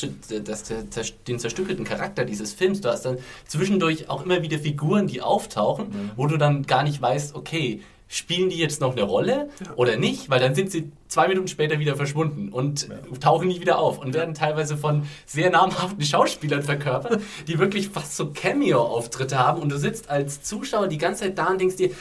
das, 0.43 0.63
das, 0.93 1.13
den 1.27 1.39
zerstückelten 1.39 1.85
Charakter 1.85 2.25
dieses 2.25 2.53
Films. 2.53 2.81
Du 2.81 2.89
hast 2.89 3.05
dann 3.05 3.17
zwischendurch 3.47 4.09
auch 4.09 4.23
immer 4.25 4.41
wieder 4.41 4.59
Figuren, 4.59 5.07
die 5.07 5.21
auftauchen, 5.21 5.89
Mhm. 5.89 6.11
wo 6.15 6.27
du 6.27 6.37
dann 6.37 6.63
gar 6.63 6.83
nicht 6.83 7.01
weißt, 7.01 7.35
okay, 7.35 7.81
spielen 8.07 8.49
die 8.49 8.57
jetzt 8.57 8.81
noch 8.81 8.91
eine 8.91 9.03
Rolle 9.03 9.49
oder 9.77 9.95
nicht? 9.95 10.29
Weil 10.29 10.41
dann 10.41 10.53
sind 10.53 10.69
sie 10.69 10.91
zwei 11.07 11.29
Minuten 11.29 11.47
später 11.47 11.79
wieder 11.79 11.95
verschwunden 11.95 12.49
und 12.49 12.89
tauchen 13.21 13.47
nicht 13.47 13.61
wieder 13.61 13.79
auf 13.79 13.99
und 13.99 14.13
werden 14.13 14.33
teilweise 14.33 14.75
von 14.75 15.03
sehr 15.25 15.49
namhaften 15.49 16.03
Schauspielern 16.03 16.61
verkörpert, 16.61 17.21
die 17.47 17.57
wirklich 17.57 17.87
fast 17.87 18.17
so 18.17 18.31
Cameo-Auftritte 18.33 19.39
haben 19.39 19.61
und 19.61 19.69
du 19.69 19.77
sitzt 19.77 20.09
als 20.09 20.43
Zuschauer 20.43 20.87
die 20.87 20.97
ganze 20.97 21.23
Zeit 21.23 21.37
da 21.37 21.47
und 21.51 21.61
denkst 21.61 21.77
dir, 21.77 21.91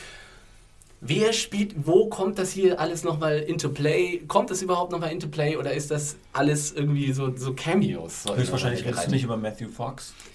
Wer 1.03 1.33
spielt, 1.33 1.87
wo 1.87 2.09
kommt 2.11 2.39
das 2.39 2.51
hier 2.53 2.79
alles 2.79 3.05
nochmal 3.05 3.39
into 3.39 3.71
play? 3.71 4.23
Kommt 4.29 4.51
das 4.51 4.61
überhaupt 4.61 4.93
nochmal 4.93 5.11
into 5.13 5.29
play 5.29 5.57
oder 5.57 5.73
ist 5.73 5.91
das 5.91 6.17
alles 6.35 6.73
irgendwie 6.73 7.11
so, 7.13 7.35
so 7.35 7.55
Cameos? 7.55 8.25
so 8.25 8.37
Höchstwahrscheinlich 8.37 8.81
in 8.83 8.89
redest 8.89 9.07
du 9.07 9.11
nicht 9.13 9.25
über 9.25 9.37
Matthew 9.39 9.69
Fox. 9.69 10.13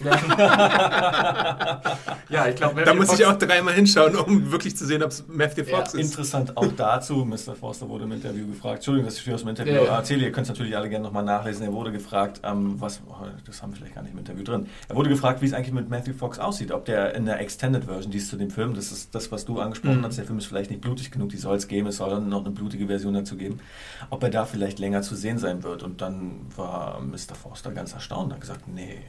Ja, 2.28 2.48
ich 2.48 2.56
glaube, 2.56 2.82
Da 2.82 2.94
muss 2.94 3.16
ich 3.18 3.24
auch 3.24 3.36
dreimal 3.38 3.74
hinschauen, 3.74 4.16
um 4.16 4.50
wirklich 4.50 4.76
zu 4.76 4.84
sehen, 4.86 5.02
ob 5.02 5.10
es 5.10 5.24
Matthew 5.28 5.64
Fox 5.64 5.92
Ja, 5.92 6.00
ist. 6.00 6.06
Interessant 6.10 6.56
auch 6.56 6.66
dazu, 6.76 7.24
Mr. 7.24 7.54
Forster 7.58 7.88
wurde 7.88 8.04
im 8.04 8.12
Interview 8.12 8.46
gefragt, 8.48 8.76
Entschuldigung, 8.78 9.08
dass 9.08 9.18
ich 9.20 9.32
aus 9.32 9.40
dem 9.42 9.50
Interview 9.50 9.74
Ja, 9.74 9.84
ja. 9.84 9.96
erzähle, 9.96 10.24
ihr 10.24 10.32
könnt 10.32 10.46
es 10.46 10.48
natürlich 10.48 10.76
alle 10.76 10.88
gerne 10.88 11.04
nochmal 11.04 11.24
nachlesen, 11.24 11.62
er 11.64 11.72
wurde 11.72 11.92
gefragt, 11.92 12.40
ähm, 12.44 12.74
was, 12.80 13.00
oh, 13.08 13.14
das 13.46 13.62
haben 13.62 13.70
wir 13.72 13.76
vielleicht 13.78 13.94
gar 13.94 14.02
nicht 14.02 14.12
im 14.12 14.18
Interview 14.18 14.42
drin, 14.42 14.66
er 14.88 14.96
wurde 14.96 15.08
gefragt, 15.10 15.40
wie 15.42 15.46
es 15.46 15.52
eigentlich 15.52 15.72
mit 15.72 15.88
Matthew 15.88 16.14
Fox 16.14 16.38
aussieht, 16.40 16.72
ob 16.72 16.84
der 16.84 17.14
in 17.14 17.24
der 17.26 17.40
Extended 17.40 17.84
Version, 17.84 18.10
die 18.10 18.18
ist 18.18 18.28
zu 18.28 18.36
dem 18.36 18.50
Film, 18.50 18.74
das 18.74 18.90
ist 18.90 19.14
das, 19.14 19.30
was 19.30 19.44
du 19.44 19.60
angesprochen 19.60 20.00
Mhm. 20.00 20.04
hast, 20.04 20.16
der 20.18 20.24
Film 20.24 20.38
ist 20.38 20.46
vielleicht 20.46 20.55
nicht 20.70 20.80
blutig 20.80 21.10
genug, 21.10 21.30
die 21.30 21.36
soll 21.36 21.56
es 21.56 21.68
geben, 21.68 21.88
es 21.88 21.98
soll 21.98 22.10
dann 22.10 22.28
noch 22.28 22.44
eine 22.44 22.50
blutige 22.50 22.86
Version 22.86 23.14
dazu 23.14 23.36
geben, 23.36 23.60
ob 24.10 24.22
er 24.22 24.30
da 24.30 24.44
vielleicht 24.44 24.78
länger 24.78 25.02
zu 25.02 25.14
sehen 25.14 25.38
sein 25.38 25.62
wird 25.62 25.82
und 25.82 26.00
dann 26.00 26.40
war 26.56 27.00
Mr. 27.00 27.34
Forster 27.34 27.72
ganz 27.72 27.92
erstaunt 27.92 28.26
und 28.26 28.32
hat 28.34 28.40
gesagt, 28.40 28.68
nee, 28.68 29.00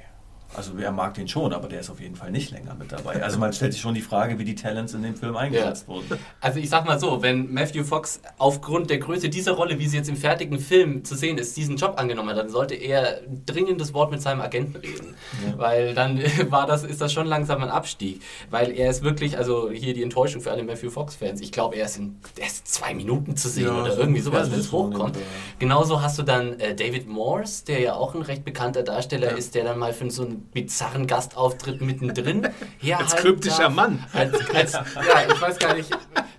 also 0.56 0.72
er 0.78 0.92
mag 0.92 1.14
den 1.14 1.28
schon, 1.28 1.54
aber 1.54 1.68
der 1.68 1.82
ist 1.82 1.90
auf 1.90 2.00
jeden 2.00 2.16
Fall 2.16 2.32
nicht 2.32 2.52
länger 2.52 2.74
mit 2.76 2.92
dabei. 2.92 3.22
Also 3.22 3.38
man 3.38 3.54
stellt 3.54 3.74
sich 3.74 3.82
schon 3.82 3.94
die 3.94 4.02
Frage, 4.02 4.40
wie 4.40 4.44
die 4.46 4.56
Talents 4.56 4.94
in 4.94 5.04
dem 5.04 5.16
Film 5.16 5.36
eingesetzt 5.38 5.88
wurden. 5.88 6.18
Also 6.42 6.60
ich 6.60 6.70
sag 6.70 6.86
mal 6.86 7.00
so, 7.00 7.22
wenn 7.22 7.54
Matthew 7.54 7.84
Fox 7.84 8.22
aufgrund 8.38 8.90
der 8.90 8.98
Größe 9.00 9.30
dieser 9.30 9.52
Rolle, 9.54 9.78
wie 9.80 9.88
sie 9.88 9.98
jetzt 9.98 10.10
im 10.10 10.16
fertigen 10.16 10.60
Film 10.60 11.04
zu 11.04 11.16
sehen 11.16 11.38
ist, 11.38 11.58
diesen 11.58 11.76
Job 11.78 11.96
angenommen 11.98 12.30
hat, 12.30 12.38
dann 12.38 12.50
sollte 12.50 12.76
er 12.76 13.20
ein 13.20 13.44
dringendes 13.46 13.94
Wort 13.94 14.10
mit 14.12 14.22
seinem 14.22 14.42
Agenten 14.42 14.78
reden. 14.78 15.16
Ja. 15.46 15.58
Weil 15.58 15.94
dann 15.94 16.20
war 16.50 16.66
das, 16.66 16.84
ist 16.84 17.02
das 17.02 17.12
schon 17.14 17.28
langsam 17.28 17.62
ein 17.62 17.70
Abstieg. 17.70 18.22
Weil 18.50 18.72
er 18.72 18.90
ist 18.90 19.04
wirklich, 19.04 19.38
also 19.38 19.70
hier 19.70 19.94
die 19.94 20.04
Enttäuschung 20.04 20.42
für 20.42 20.52
alle 20.52 20.64
Matthew 20.64 20.90
Fox-Fans. 20.90 21.42
Ich 21.42 21.52
glaube, 21.52 21.76
er 21.76 21.86
ist 21.86 21.98
in 21.98 22.18
er 22.38 22.48
ist 22.48 22.68
zwei 22.68 22.94
Minuten 22.94 23.36
zu 23.36 23.50
sehen 23.50 23.66
Ja, 23.68 23.82
oder 23.82 23.92
so 23.94 24.00
irgendwie 24.02 24.22
sowas, 24.22 24.52
wenn 24.52 24.60
es 24.60 24.72
hochkommt. 24.72 25.16
Ja. 25.18 25.22
Genauso 25.60 26.02
hast 26.02 26.18
du 26.18 26.24
dann 26.24 26.60
äh, 26.60 26.74
David 26.74 27.08
Morse, 27.08 27.66
der 27.66 27.80
ja 27.82 27.94
auch 27.96 28.16
ein 28.16 28.22
recht 28.22 28.46
bekannter 28.46 28.84
Darsteller 28.84 29.32
Ja. 29.32 29.38
ist, 29.38 29.54
der 29.56 29.64
dann 29.64 29.78
mal 29.78 29.94
für 29.94 30.10
so 30.10 30.28
bizarren 30.38 31.08
Gastauftritt 31.08 31.82
mittendrin 31.82 32.48
herhalten 32.80 33.12
Als 33.14 33.16
kryptischer 33.16 33.64
darf. 33.64 33.74
Mann. 33.76 34.04
Als, 34.14 34.34
als, 34.54 34.74
ja, 34.74 35.34
ich 35.34 35.42
weiß 35.42 35.60
gar 35.60 35.76
nicht. 35.76 35.90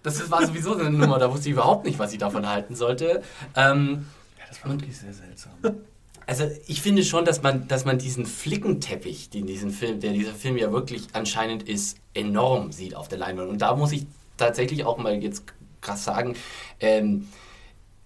Das 0.03 0.31
war 0.31 0.47
sowieso 0.47 0.75
so 0.75 0.81
eine 0.81 0.97
Nummer, 0.97 1.19
da 1.19 1.31
wusste 1.33 1.49
ich 1.49 1.53
überhaupt 1.53 1.85
nicht, 1.85 1.99
was 1.99 2.13
ich 2.13 2.19
davon 2.19 2.49
halten 2.49 2.75
sollte. 2.75 3.23
Ähm, 3.57 4.07
Ja, 4.39 4.45
das 4.49 4.65
war 4.65 4.71
wirklich 4.73 4.97
sehr 4.97 5.13
seltsam. 5.13 5.53
also 6.27 6.45
ich 6.67 6.83
finde 6.83 7.05
schon, 7.05 7.25
dass 7.25 7.43
man, 7.43 7.69
dass 7.69 7.85
man 7.85 7.99
diesen 7.99 8.27
Flickenteppich, 8.27 9.31
den 9.31 9.47
diesen 9.47 9.71
Film, 9.71 10.01
der 10.01 10.13
dieser 10.13 10.35
Film 10.35 10.57
ja 10.57 10.73
wirklich 10.73 11.09
anscheinend 11.13 11.63
ist, 11.69 11.99
enorm 12.15 12.73
sieht 12.73 12.95
auf 12.95 13.09
der 13.09 13.19
Leinwand. 13.19 13.51
Und 13.51 13.63
da 13.63 13.75
muss 13.75 13.93
ich 13.93 14.07
tatsächlich 14.37 14.85
auch 14.85 14.99
mal 14.99 15.23
jetzt 15.23 15.45
krass 15.81 16.05
sagen, 16.05 16.37
ähm, 16.81 17.29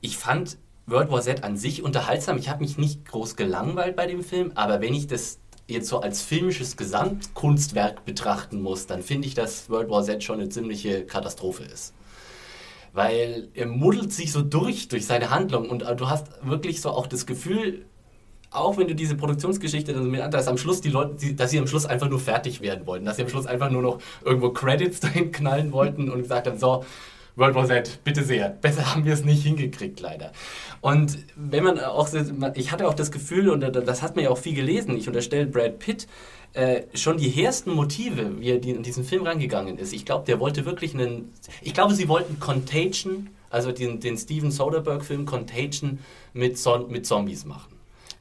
ich 0.00 0.16
fand 0.16 0.56
World 0.86 1.10
War 1.10 1.22
Z 1.22 1.44
an 1.44 1.56
sich 1.56 1.82
unterhaltsam. 1.82 2.38
Ich 2.38 2.48
habe 2.48 2.62
mich 2.62 2.76
nicht 2.76 3.04
groß 3.06 3.36
gelangweilt 3.36 3.96
bei 3.96 4.06
dem 4.06 4.22
Film, 4.22 4.52
aber 4.54 4.80
wenn 4.80 4.94
ich 4.94 5.06
das 5.06 5.38
jetzt 5.68 5.88
so 5.88 6.00
als 6.00 6.22
filmisches 6.22 6.76
Gesamtkunstwerk 6.76 8.04
betrachten 8.04 8.60
muss, 8.60 8.86
dann 8.86 9.02
finde 9.02 9.28
ich, 9.28 9.34
dass 9.34 9.70
World 9.70 9.90
War 9.90 10.02
Z 10.02 10.22
schon 10.22 10.40
eine 10.40 10.48
ziemliche 10.48 11.04
Katastrophe 11.04 11.64
ist. 11.64 11.94
Weil 12.92 13.48
er 13.54 13.66
muddelt 13.66 14.12
sich 14.12 14.32
so 14.32 14.42
durch, 14.42 14.88
durch 14.88 15.06
seine 15.06 15.30
Handlung 15.30 15.70
und 15.70 15.82
äh, 15.82 15.96
du 15.96 16.08
hast 16.08 16.26
wirklich 16.44 16.80
so 16.80 16.90
auch 16.90 17.06
das 17.06 17.24
Gefühl, 17.26 17.86
auch 18.50 18.76
wenn 18.76 18.86
du 18.86 18.94
diese 18.94 19.14
Produktionsgeschichte 19.14 19.94
dann 19.94 20.04
so 20.04 20.10
mit 20.10 20.20
an, 20.20 20.30
dass 20.30 20.46
am 20.46 20.58
Schluss 20.58 20.82
die 20.82 20.90
Leute, 20.90 21.32
dass 21.34 21.50
sie 21.50 21.58
am 21.58 21.66
Schluss 21.66 21.86
einfach 21.86 22.10
nur 22.10 22.20
fertig 22.20 22.60
werden 22.60 22.86
wollten, 22.86 23.06
dass 23.06 23.16
sie 23.16 23.22
am 23.22 23.28
Schluss 23.28 23.46
einfach 23.46 23.70
nur 23.70 23.82
noch 23.82 23.98
irgendwo 24.24 24.50
Credits 24.50 25.00
dahin 25.00 25.32
knallen 25.32 25.72
wollten 25.72 26.10
und 26.10 26.22
gesagt 26.22 26.46
haben, 26.46 26.58
so, 26.58 26.84
World 27.36 27.54
War 27.54 27.66
Z, 27.66 28.00
bitte 28.04 28.22
sehr. 28.22 28.50
Besser 28.50 28.94
haben 28.94 29.04
wir 29.04 29.14
es 29.14 29.24
nicht 29.24 29.42
hingekriegt, 29.42 30.00
leider. 30.00 30.32
Und 30.80 31.18
wenn 31.36 31.64
man 31.64 31.80
auch, 31.80 32.08
ich 32.54 32.72
hatte 32.72 32.86
auch 32.88 32.94
das 32.94 33.10
Gefühl, 33.10 33.48
und 33.48 33.60
das 33.60 34.02
hat 34.02 34.16
man 34.16 34.24
ja 34.24 34.30
auch 34.30 34.38
viel 34.38 34.54
gelesen, 34.54 34.96
ich 34.96 35.06
unterstelle 35.06 35.46
Brad 35.46 35.78
Pitt, 35.78 36.06
äh, 36.54 36.82
schon 36.94 37.16
die 37.16 37.30
hehrsten 37.30 37.72
Motive, 37.72 38.38
wie 38.40 38.50
er 38.50 38.62
in 38.62 38.82
diesen 38.82 39.04
Film 39.04 39.22
rangegangen 39.22 39.78
ist. 39.78 39.94
Ich 39.94 40.04
glaube, 40.04 40.26
der 40.26 40.38
wollte 40.38 40.66
wirklich 40.66 40.92
einen. 40.92 41.32
Ich 41.62 41.72
glaube, 41.72 41.94
sie 41.94 42.08
wollten 42.08 42.38
Contagion, 42.40 43.30
also 43.48 43.72
den, 43.72 44.00
den 44.00 44.18
Steven 44.18 44.50
Soderbergh-Film 44.50 45.24
Contagion 45.24 46.00
mit, 46.34 46.58
mit 46.88 47.06
Zombies 47.06 47.46
machen. 47.46 47.71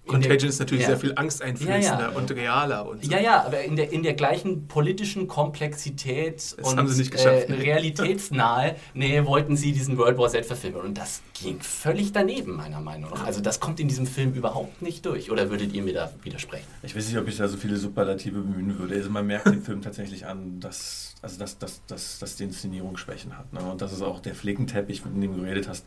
Contagion 0.07 0.49
ist 0.49 0.59
natürlich 0.59 0.83
ja. 0.83 0.89
sehr 0.89 0.97
viel 0.97 1.13
angsteinflößender 1.15 1.79
ja, 1.81 2.09
ja. 2.11 2.17
und 2.17 2.31
realer. 2.31 2.87
Und 2.87 3.05
so. 3.05 3.11
Ja, 3.11 3.19
ja, 3.19 3.45
aber 3.45 3.63
in 3.63 3.75
der, 3.75 3.91
in 3.91 4.01
der 4.01 4.13
gleichen 4.13 4.67
politischen 4.67 5.27
Komplexität 5.27 6.35
das 6.35 6.53
und 6.53 6.79
äh, 6.79 7.53
realitätsnahe 7.53 8.75
nee, 8.95 9.23
wollten 9.25 9.55
sie 9.55 9.71
diesen 9.71 9.97
World 9.97 10.17
War 10.17 10.29
Z 10.29 10.45
verfilmen. 10.45 10.81
Und 10.81 10.97
das 10.97 11.21
ging 11.41 11.59
völlig 11.61 12.11
daneben, 12.11 12.55
meiner 12.55 12.81
Meinung 12.81 13.11
nach. 13.11 13.25
Also 13.25 13.41
das 13.41 13.59
kommt 13.59 13.79
in 13.79 13.87
diesem 13.87 14.07
Film 14.07 14.33
überhaupt 14.33 14.81
nicht 14.81 15.05
durch. 15.05 15.29
Oder 15.31 15.51
würdet 15.51 15.73
ihr 15.73 15.83
mir 15.83 15.93
da 15.93 16.11
widersprechen? 16.23 16.65
Ich 16.81 16.95
weiß 16.95 17.07
nicht, 17.07 17.17
ob 17.17 17.27
ich 17.27 17.37
da 17.37 17.47
so 17.47 17.57
viele 17.57 17.77
Superlative 17.77 18.39
bemühen 18.39 18.79
würde. 18.79 18.95
Also 18.95 19.11
man 19.11 19.27
merkt 19.27 19.45
dem 19.45 19.61
Film 19.61 19.81
tatsächlich 19.83 20.25
an, 20.25 20.59
dass, 20.59 21.15
also 21.21 21.37
dass, 21.37 21.59
dass, 21.59 21.85
dass, 21.85 22.17
dass 22.17 22.35
die 22.35 22.43
Inszenierung 22.43 22.97
Schwächen 22.97 23.37
hat. 23.37 23.53
Ne? 23.53 23.61
Und 23.61 23.81
das 23.81 23.93
ist 23.93 24.01
auch 24.01 24.19
der 24.19 24.33
Flickenteppich, 24.33 25.05
mit 25.05 25.21
dem 25.21 25.35
du 25.35 25.43
geredet 25.43 25.67
hast 25.69 25.85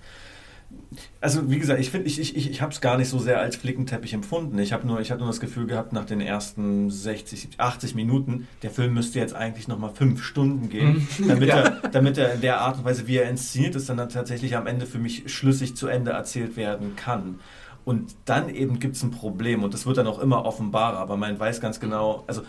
also 1.20 1.50
wie 1.50 1.58
gesagt, 1.58 1.80
ich 1.80 1.90
finde, 1.90 2.06
ich, 2.06 2.20
ich, 2.20 2.50
ich 2.50 2.62
habe 2.62 2.72
es 2.72 2.80
gar 2.80 2.96
nicht 2.96 3.08
so 3.08 3.18
sehr 3.18 3.40
als 3.40 3.56
Flickenteppich 3.56 4.12
empfunden. 4.12 4.58
Ich 4.58 4.72
habe 4.72 4.86
nur, 4.86 5.02
hab 5.02 5.18
nur 5.18 5.28
das 5.28 5.40
Gefühl 5.40 5.66
gehabt, 5.66 5.92
nach 5.92 6.04
den 6.04 6.20
ersten 6.20 6.90
60, 6.90 7.48
80 7.58 7.94
Minuten, 7.94 8.46
der 8.62 8.70
Film 8.70 8.94
müsste 8.94 9.18
jetzt 9.18 9.34
eigentlich 9.34 9.68
nochmal 9.68 9.90
fünf 9.94 10.22
Stunden 10.22 10.68
gehen, 10.68 11.06
mhm. 11.18 11.28
damit, 11.28 11.48
ja. 11.48 11.56
er, 11.56 11.88
damit 11.88 12.18
er 12.18 12.34
in 12.34 12.40
der 12.40 12.60
Art 12.60 12.78
und 12.78 12.84
Weise, 12.84 13.06
wie 13.06 13.16
er 13.16 13.28
inszeniert 13.28 13.74
ist, 13.74 13.88
dann 13.88 13.96
tatsächlich 14.08 14.56
am 14.56 14.66
Ende 14.66 14.86
für 14.86 14.98
mich 14.98 15.32
schlüssig 15.32 15.76
zu 15.76 15.86
Ende 15.86 16.12
erzählt 16.12 16.56
werden 16.56 16.96
kann. 16.96 17.40
Und 17.84 18.14
dann 18.24 18.48
eben 18.48 18.78
gibt 18.78 18.96
es 18.96 19.02
ein 19.02 19.10
Problem 19.10 19.62
und 19.62 19.74
das 19.74 19.84
wird 19.84 19.98
dann 19.98 20.06
auch 20.06 20.18
immer 20.18 20.46
offenbarer, 20.46 20.98
aber 20.98 21.16
man 21.18 21.38
weiß 21.38 21.60
ganz 21.60 21.80
genau, 21.80 22.24
also 22.26 22.42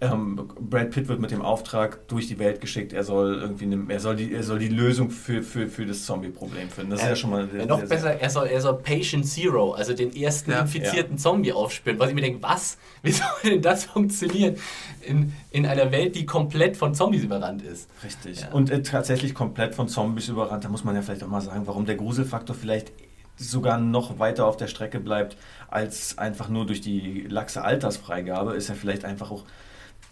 ähm, 0.00 0.48
Brad 0.58 0.90
Pitt 0.90 1.08
wird 1.08 1.20
mit 1.20 1.30
dem 1.30 1.42
Auftrag 1.42 2.08
durch 2.08 2.26
die 2.26 2.38
Welt 2.38 2.60
geschickt, 2.60 2.92
er 2.92 3.04
soll 3.04 3.38
irgendwie 3.38 3.64
eine, 3.64 3.84
er 3.88 4.00
soll 4.00 4.16
die, 4.16 4.32
er 4.32 4.42
soll 4.42 4.58
die 4.58 4.68
Lösung 4.68 5.10
für, 5.10 5.42
für, 5.42 5.68
für 5.68 5.84
das 5.84 6.06
Zombie-Problem 6.06 6.70
finden. 6.70 6.92
Das 6.92 7.02
ist 7.02 7.08
ja 7.08 7.16
schon 7.16 7.30
mal. 7.30 7.48
Sehr, 7.50 7.66
noch 7.66 7.80
sehr, 7.80 7.88
besser, 7.88 8.20
er 8.20 8.30
soll, 8.30 8.46
er 8.46 8.60
soll 8.62 8.78
Patient 8.78 9.26
Zero, 9.26 9.72
also 9.72 9.92
den 9.92 10.16
ersten 10.16 10.52
ja, 10.52 10.60
infizierten 10.60 11.16
ja. 11.16 11.22
Zombie 11.22 11.52
aufspüren. 11.52 11.98
Was 11.98 12.08
ich 12.08 12.14
mir 12.14 12.22
denke, 12.22 12.42
was? 12.42 12.78
Wie 13.02 13.12
soll 13.12 13.26
denn 13.44 13.62
das 13.62 13.84
funktionieren 13.84 14.56
in, 15.02 15.32
in 15.50 15.66
einer 15.66 15.92
Welt, 15.92 16.16
die 16.16 16.24
komplett 16.24 16.78
von 16.78 16.94
Zombies 16.94 17.22
überrannt 17.22 17.62
ist? 17.62 17.88
Richtig. 18.02 18.40
Ja. 18.40 18.52
Und 18.52 18.70
äh, 18.70 18.82
tatsächlich 18.82 19.34
komplett 19.34 19.74
von 19.74 19.88
Zombies 19.88 20.28
überrannt. 20.28 20.64
Da 20.64 20.70
muss 20.70 20.84
man 20.84 20.94
ja 20.94 21.02
vielleicht 21.02 21.22
auch 21.24 21.28
mal 21.28 21.42
sagen, 21.42 21.66
warum 21.66 21.84
der 21.84 21.96
Gruselfaktor 21.96 22.56
vielleicht 22.56 22.92
sogar 23.36 23.78
noch 23.78 24.18
weiter 24.18 24.46
auf 24.46 24.56
der 24.56 24.66
Strecke 24.66 25.00
bleibt, 25.00 25.36
als 25.68 26.18
einfach 26.18 26.48
nur 26.48 26.66
durch 26.66 26.80
die 26.80 27.26
laxe 27.28 27.62
Altersfreigabe, 27.62 28.54
ist 28.54 28.68
ja 28.68 28.74
vielleicht 28.74 29.04
einfach 29.04 29.30
auch 29.30 29.44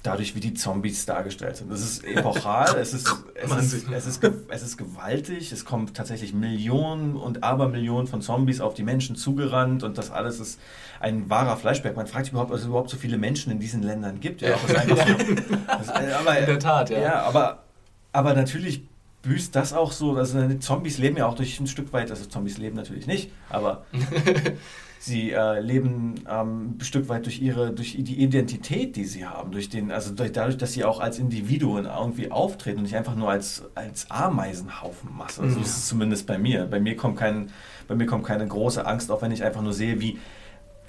dadurch, 0.09 0.35
wie 0.35 0.41
die 0.41 0.55
Zombies 0.55 1.05
dargestellt 1.05 1.57
sind. 1.57 1.71
Das 1.71 1.81
ist 1.81 2.05
epochal, 2.05 2.77
es, 2.81 2.95
ist, 2.95 3.07
es, 3.35 3.53
ist, 3.75 3.89
es, 3.91 4.07
ist, 4.07 4.25
es 4.49 4.63
ist 4.63 4.77
gewaltig, 4.79 5.53
es 5.53 5.65
kommen 5.65 5.93
tatsächlich 5.93 6.33
Millionen 6.33 7.15
und 7.15 7.45
Abermillionen 7.45 8.07
von 8.07 8.23
Zombies 8.23 8.61
auf 8.61 8.75
die 8.75 8.83
Menschen 8.83 9.17
zugerannt 9.17 9.83
und 9.83 9.99
das 9.99 10.11
alles 10.11 10.41
ist 10.41 10.61
ein 11.01 11.29
wahrer 11.29 11.57
Fleischberg. 11.57 11.95
Man 11.95 12.07
fragt 12.07 12.25
sich 12.25 12.33
überhaupt, 12.33 12.51
ob 12.51 12.57
es 12.57 12.65
überhaupt 12.65 12.91
so 12.91 12.97
viele 12.97 13.19
Menschen 13.19 13.53
in 13.53 13.61
diesen 13.61 13.83
Ländern 13.83 14.21
gibt. 14.21 14.41
Ja, 14.41 14.51
ja. 14.51 14.57
So, 14.57 14.75
das, 15.67 15.89
äh, 15.89 16.13
aber, 16.13 16.39
in 16.39 16.47
der 16.47 16.59
Tat, 16.59 16.89
ja. 16.91 17.01
ja 17.01 17.23
aber, 17.23 17.65
aber 18.13 18.33
natürlich 18.35 18.83
büßt 19.23 19.55
das 19.55 19.75
auch 19.75 19.93
so, 19.93 20.17
also 20.17 20.55
Zombies 20.55 20.97
leben 20.97 21.19
ja 21.19 21.27
auch 21.27 21.35
durch 21.35 21.61
ein 21.61 21.67
Stück 21.67 21.93
weit, 21.93 22.11
also 22.11 22.25
Zombies 22.25 22.57
leben 22.57 22.77
natürlich 22.77 23.07
nicht, 23.07 23.31
aber 23.51 23.85
Sie 25.01 25.31
äh, 25.31 25.61
leben 25.61 26.17
ähm, 26.29 26.77
ein 26.79 26.81
Stück 26.81 27.09
weit 27.09 27.25
durch 27.27 27.41
ihre, 27.41 27.71
durch 27.71 27.97
die 27.99 28.21
Identität, 28.21 28.97
die 28.97 29.05
sie 29.05 29.27
haben, 29.27 29.53
durch 29.53 29.69
den, 29.69 29.93
also 29.93 30.13
durch, 30.13 30.33
dadurch, 30.33 30.57
dass 30.57 30.73
sie 30.73 30.85
auch 30.85 31.01
als 31.01 31.19
Individuen 31.19 31.87
irgendwie 31.87 32.31
auftreten 32.31 32.79
und 32.79 32.85
nicht 32.85 32.97
einfach 32.97 33.15
nur 33.15 33.31
als, 33.31 33.63
als 33.75 34.11
Ameisenhaufenmasse. 34.11 35.43
Also 35.43 35.57
mhm. 35.57 35.63
ist 35.63 35.77
es 35.77 35.87
zumindest 35.87 36.27
bei 36.27 36.39
mir. 36.39 36.65
Bei 36.67 36.81
mir 36.81 36.97
kommt 36.97 37.17
kein, 37.17 37.51
bei 37.87 37.95
mir 37.95 38.07
kommt 38.07 38.25
keine 38.25 38.47
große 38.47 38.85
Angst 38.85 39.11
auf, 39.11 39.23
wenn 39.23 39.31
ich 39.31 39.45
einfach 39.45 39.63
nur 39.63 39.73
sehe, 39.73 40.01
wie 40.01 40.19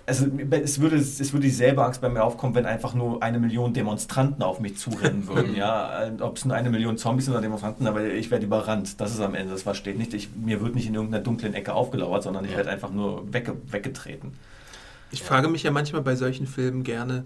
also 0.10 0.26
es 0.50 0.82
würde, 0.82 0.96
es 0.98 1.32
würde 1.34 1.46
dieselbe 1.46 1.86
Angst 1.86 2.02
bei 2.02 2.10
mir 2.10 2.24
aufkommen, 2.24 2.56
wenn 2.56 2.66
einfach 2.66 2.96
nur 2.96 3.22
eine 3.22 3.40
Million 3.40 3.74
Demonstranten 3.74 4.42
auf 4.44 4.60
mich 4.60 4.78
zurennen 4.78 5.28
würden. 5.28 5.56
ja, 5.56 6.12
ob 6.20 6.38
es 6.38 6.46
nur 6.46 6.56
eine 6.56 6.72
Million 6.72 6.98
Zombies 6.98 7.26
sind 7.26 7.34
oder 7.36 7.42
Demonstranten, 7.42 7.86
aber 7.86 8.04
ich 8.04 8.32
werde 8.32 8.46
überrannt. 8.46 9.00
Das 9.00 9.14
ist 9.14 9.22
am 9.22 9.36
Ende, 9.36 9.54
das 9.54 9.64
versteht 9.64 9.98
nicht. 9.98 10.14
Ich, 10.16 10.30
mir 10.36 10.62
wird 10.62 10.74
nicht 10.74 10.88
in 10.88 10.96
irgendeiner 10.96 11.24
dunklen 11.24 11.54
Ecke 11.54 11.74
aufgelauert, 11.74 12.24
sondern 12.24 12.44
ich 12.44 12.52
ja. 12.52 12.58
werde 12.58 12.72
einfach 12.72 12.92
nur 12.92 13.32
wegge 13.32 13.56
weggetreten. 13.70 14.34
Ich 15.12 15.20
ja. 15.20 15.26
frage 15.26 15.48
mich 15.48 15.64
ja 15.64 15.72
manchmal 15.72 16.02
bei 16.02 16.16
solchen 16.16 16.48
Filmen 16.48 16.84
gerne, 16.84 17.26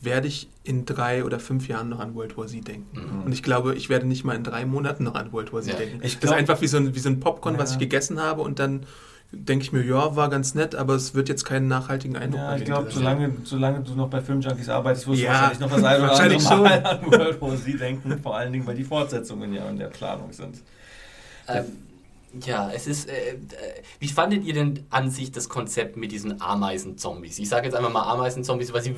werde 0.00 0.28
ich 0.28 0.48
in 0.64 0.84
drei 0.84 1.24
oder 1.24 1.40
fünf 1.40 1.66
Jahren 1.66 1.88
noch 1.88 1.98
an 1.98 2.14
World 2.14 2.36
War 2.36 2.46
Z 2.46 2.68
denken. 2.68 3.00
Mhm. 3.00 3.22
Und 3.24 3.32
ich 3.32 3.42
glaube, 3.42 3.74
ich 3.74 3.88
werde 3.88 4.06
nicht 4.06 4.22
mal 4.24 4.36
in 4.36 4.44
drei 4.44 4.66
Monaten 4.66 5.04
noch 5.04 5.14
an 5.14 5.32
World 5.32 5.52
War 5.52 5.62
Z 5.62 5.72
ja. 5.72 5.78
denken. 5.78 6.00
Ich 6.02 6.18
das 6.18 6.30
ist 6.30 6.36
einfach 6.36 6.60
wie 6.60 6.68
so 6.68 6.76
ein, 6.76 6.94
wie 6.94 6.98
so 6.98 7.08
ein 7.08 7.20
Popcorn, 7.20 7.58
was 7.58 7.72
ich 7.72 7.78
gegessen 7.78 8.20
habe 8.20 8.42
und 8.42 8.58
dann 8.58 8.84
denke 9.30 9.64
ich 9.64 9.72
mir, 9.72 9.84
ja, 9.84 10.16
war 10.16 10.30
ganz 10.30 10.54
nett, 10.54 10.74
aber 10.74 10.94
es 10.94 11.14
wird 11.14 11.28
jetzt 11.28 11.44
keinen 11.44 11.68
nachhaltigen 11.68 12.16
Eindruck 12.16 12.40
Ja, 12.40 12.56
ich 12.56 12.64
glaube, 12.64 12.90
solange, 12.90 13.32
solange 13.44 13.80
du 13.80 13.94
noch 13.94 14.08
bei 14.08 14.20
Filmjunkies 14.22 14.68
arbeitest, 14.68 15.06
wirst 15.06 15.20
ja, 15.20 15.50
du 15.50 15.60
wahrscheinlich 15.60 15.60
noch 15.60 15.70
das 15.70 15.84
eine 15.84 16.04
oder 16.04 16.20
andere 16.20 16.62
Mal 16.62 16.86
an 16.86 17.06
World 17.06 17.40
War 17.42 17.56
Z 17.56 17.80
denken, 17.80 18.18
vor 18.22 18.36
allen 18.36 18.52
Dingen, 18.52 18.66
weil 18.66 18.76
die 18.76 18.84
Fortsetzungen 18.84 19.52
ja 19.52 19.68
in 19.68 19.78
der 19.78 19.88
Planung 19.88 20.32
sind. 20.32 20.56
Ähm, 21.46 21.64
ja, 22.44 22.70
es 22.70 22.86
ist. 22.86 23.08
Äh, 23.08 23.30
äh, 23.30 23.36
wie 23.98 24.08
fandet 24.08 24.44
ihr 24.44 24.52
denn 24.52 24.84
an 24.90 25.10
sich 25.10 25.32
das 25.32 25.48
Konzept 25.48 25.96
mit 25.96 26.12
diesen 26.12 26.40
Ameisen-Zombies? 26.40 27.38
Ich 27.38 27.48
sage 27.48 27.66
jetzt 27.66 27.74
einfach 27.74 27.92
mal 27.92 28.02
Ameisen-Zombies, 28.02 28.72
weil 28.72 28.82
sie, 28.82 28.94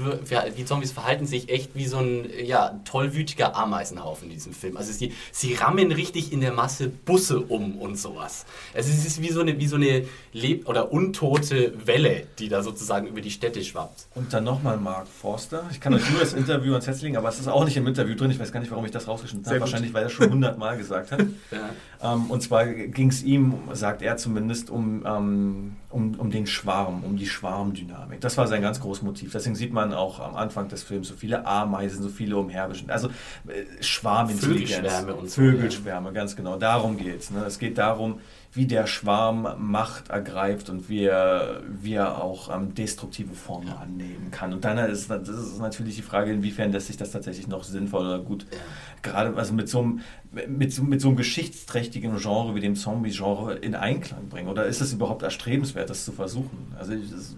die 0.56 0.64
Zombies 0.64 0.92
verhalten 0.92 1.26
sich 1.26 1.48
echt 1.48 1.74
wie 1.74 1.86
so 1.86 1.98
ein 1.98 2.28
ja, 2.42 2.80
tollwütiger 2.84 3.54
Ameisenhaufen 3.54 4.28
in 4.28 4.34
diesem 4.34 4.52
Film. 4.52 4.76
Also 4.76 4.92
sie, 4.92 5.12
sie 5.32 5.54
rammen 5.54 5.92
richtig 5.92 6.32
in 6.32 6.40
der 6.40 6.52
Masse 6.52 6.88
Busse 6.88 7.40
um 7.40 7.78
und 7.78 7.98
sowas. 7.98 8.46
Also 8.74 8.90
es 8.90 9.06
ist 9.06 9.22
wie 9.22 9.30
so 9.30 9.40
eine, 9.40 9.58
wie 9.58 9.66
so 9.66 9.76
eine 9.76 10.04
Leb- 10.34 10.66
oder 10.66 10.92
untote 10.92 11.74
Welle, 11.86 12.26
die 12.38 12.48
da 12.48 12.62
sozusagen 12.62 13.06
über 13.06 13.20
die 13.20 13.30
Städte 13.30 13.62
schwappt. 13.62 14.06
Und 14.14 14.32
dann 14.32 14.44
nochmal 14.44 14.76
Mark 14.76 15.06
Forster. 15.06 15.64
Ich 15.70 15.80
kann 15.80 15.94
euch 15.94 16.08
nur 16.10 16.20
das 16.20 16.32
Interview 16.32 16.72
ans 16.72 16.86
Herz 16.86 17.00
legen, 17.02 17.16
aber 17.16 17.28
es 17.28 17.38
ist 17.38 17.48
auch 17.48 17.64
nicht 17.64 17.76
im 17.76 17.86
Interview 17.86 18.16
drin. 18.16 18.30
Ich 18.30 18.38
weiß 18.38 18.50
gar 18.50 18.60
nicht, 18.60 18.70
warum 18.70 18.84
ich 18.84 18.90
das 18.90 19.06
rausgeschnitten 19.06 19.46
habe. 19.46 19.60
Wahrscheinlich, 19.60 19.94
weil 19.94 20.04
er 20.04 20.10
schon 20.10 20.30
hundertmal 20.30 20.76
gesagt 20.76 21.12
hat. 21.12 21.20
Ja. 21.50 22.14
Ähm, 22.14 22.30
und 22.30 22.42
zwar 22.42 22.66
ging 22.66 23.08
es 23.08 23.19
ihm, 23.22 23.54
sagt 23.72 24.02
er 24.02 24.16
zumindest, 24.16 24.70
um, 24.70 25.04
ähm, 25.06 25.76
um, 25.90 26.14
um 26.18 26.30
den 26.30 26.46
Schwarm, 26.46 27.04
um 27.04 27.16
die 27.16 27.26
Schwarmdynamik. 27.26 28.20
Das 28.20 28.36
war 28.36 28.46
sein 28.46 28.62
ganz 28.62 28.80
großes 28.80 29.02
Motiv. 29.02 29.32
Deswegen 29.32 29.54
sieht 29.54 29.72
man 29.72 29.92
auch 29.92 30.20
am 30.20 30.36
Anfang 30.36 30.68
des 30.68 30.82
Films 30.82 31.08
so 31.08 31.14
viele 31.14 31.46
Ameisen, 31.46 32.02
so 32.02 32.08
viele 32.08 32.36
umherwischen. 32.36 32.90
Also 32.90 33.08
äh, 33.08 33.82
Schwarmintelligenz. 33.82 34.70
Vögelschwärme 34.70 35.14
und 35.14 35.30
so. 35.30 35.40
Vögelschwärme, 35.40 36.12
ganz 36.12 36.36
genau. 36.36 36.56
Darum 36.56 36.96
geht 36.96 37.20
es. 37.20 37.30
Ne? 37.30 37.44
Es 37.44 37.58
geht 37.58 37.78
darum, 37.78 38.20
wie 38.52 38.66
der 38.66 38.86
Schwarm 38.86 39.46
Macht 39.58 40.10
ergreift 40.10 40.70
und 40.70 40.88
wie 40.88 41.04
er, 41.04 41.62
wie 41.68 41.94
er 41.94 42.22
auch 42.22 42.54
ähm, 42.54 42.74
destruktive 42.74 43.34
Formen 43.34 43.68
ja. 43.68 43.76
annehmen 43.76 44.30
kann. 44.32 44.52
Und 44.52 44.64
dann 44.64 44.76
ist, 44.78 45.08
das 45.08 45.28
ist 45.28 45.60
natürlich 45.60 45.96
die 45.96 46.02
Frage, 46.02 46.32
inwiefern 46.32 46.72
lässt 46.72 46.88
sich 46.88 46.96
das 46.96 47.12
tatsächlich 47.12 47.46
noch 47.46 47.62
sinnvoll 47.62 48.06
oder 48.06 48.18
gut, 48.18 48.46
ja. 48.50 48.58
gerade 49.02 49.36
also 49.36 49.54
mit 49.54 49.68
so, 49.68 49.80
einem, 49.80 50.00
mit, 50.48 50.72
so, 50.72 50.82
mit 50.82 51.00
so 51.00 51.08
einem 51.08 51.16
geschichtsträchtigen 51.16 52.16
Genre 52.18 52.54
wie 52.56 52.60
dem 52.60 52.74
Zombie-Genre 52.74 53.54
in 53.54 53.76
Einklang 53.76 54.28
bringen. 54.28 54.48
Oder 54.48 54.66
ist 54.66 54.80
es 54.80 54.92
überhaupt 54.92 55.22
erstrebenswert, 55.22 55.88
das 55.88 56.04
zu 56.04 56.10
versuchen? 56.10 56.74
Also 56.76 56.92
ich, 56.92 57.08
das, 57.08 57.36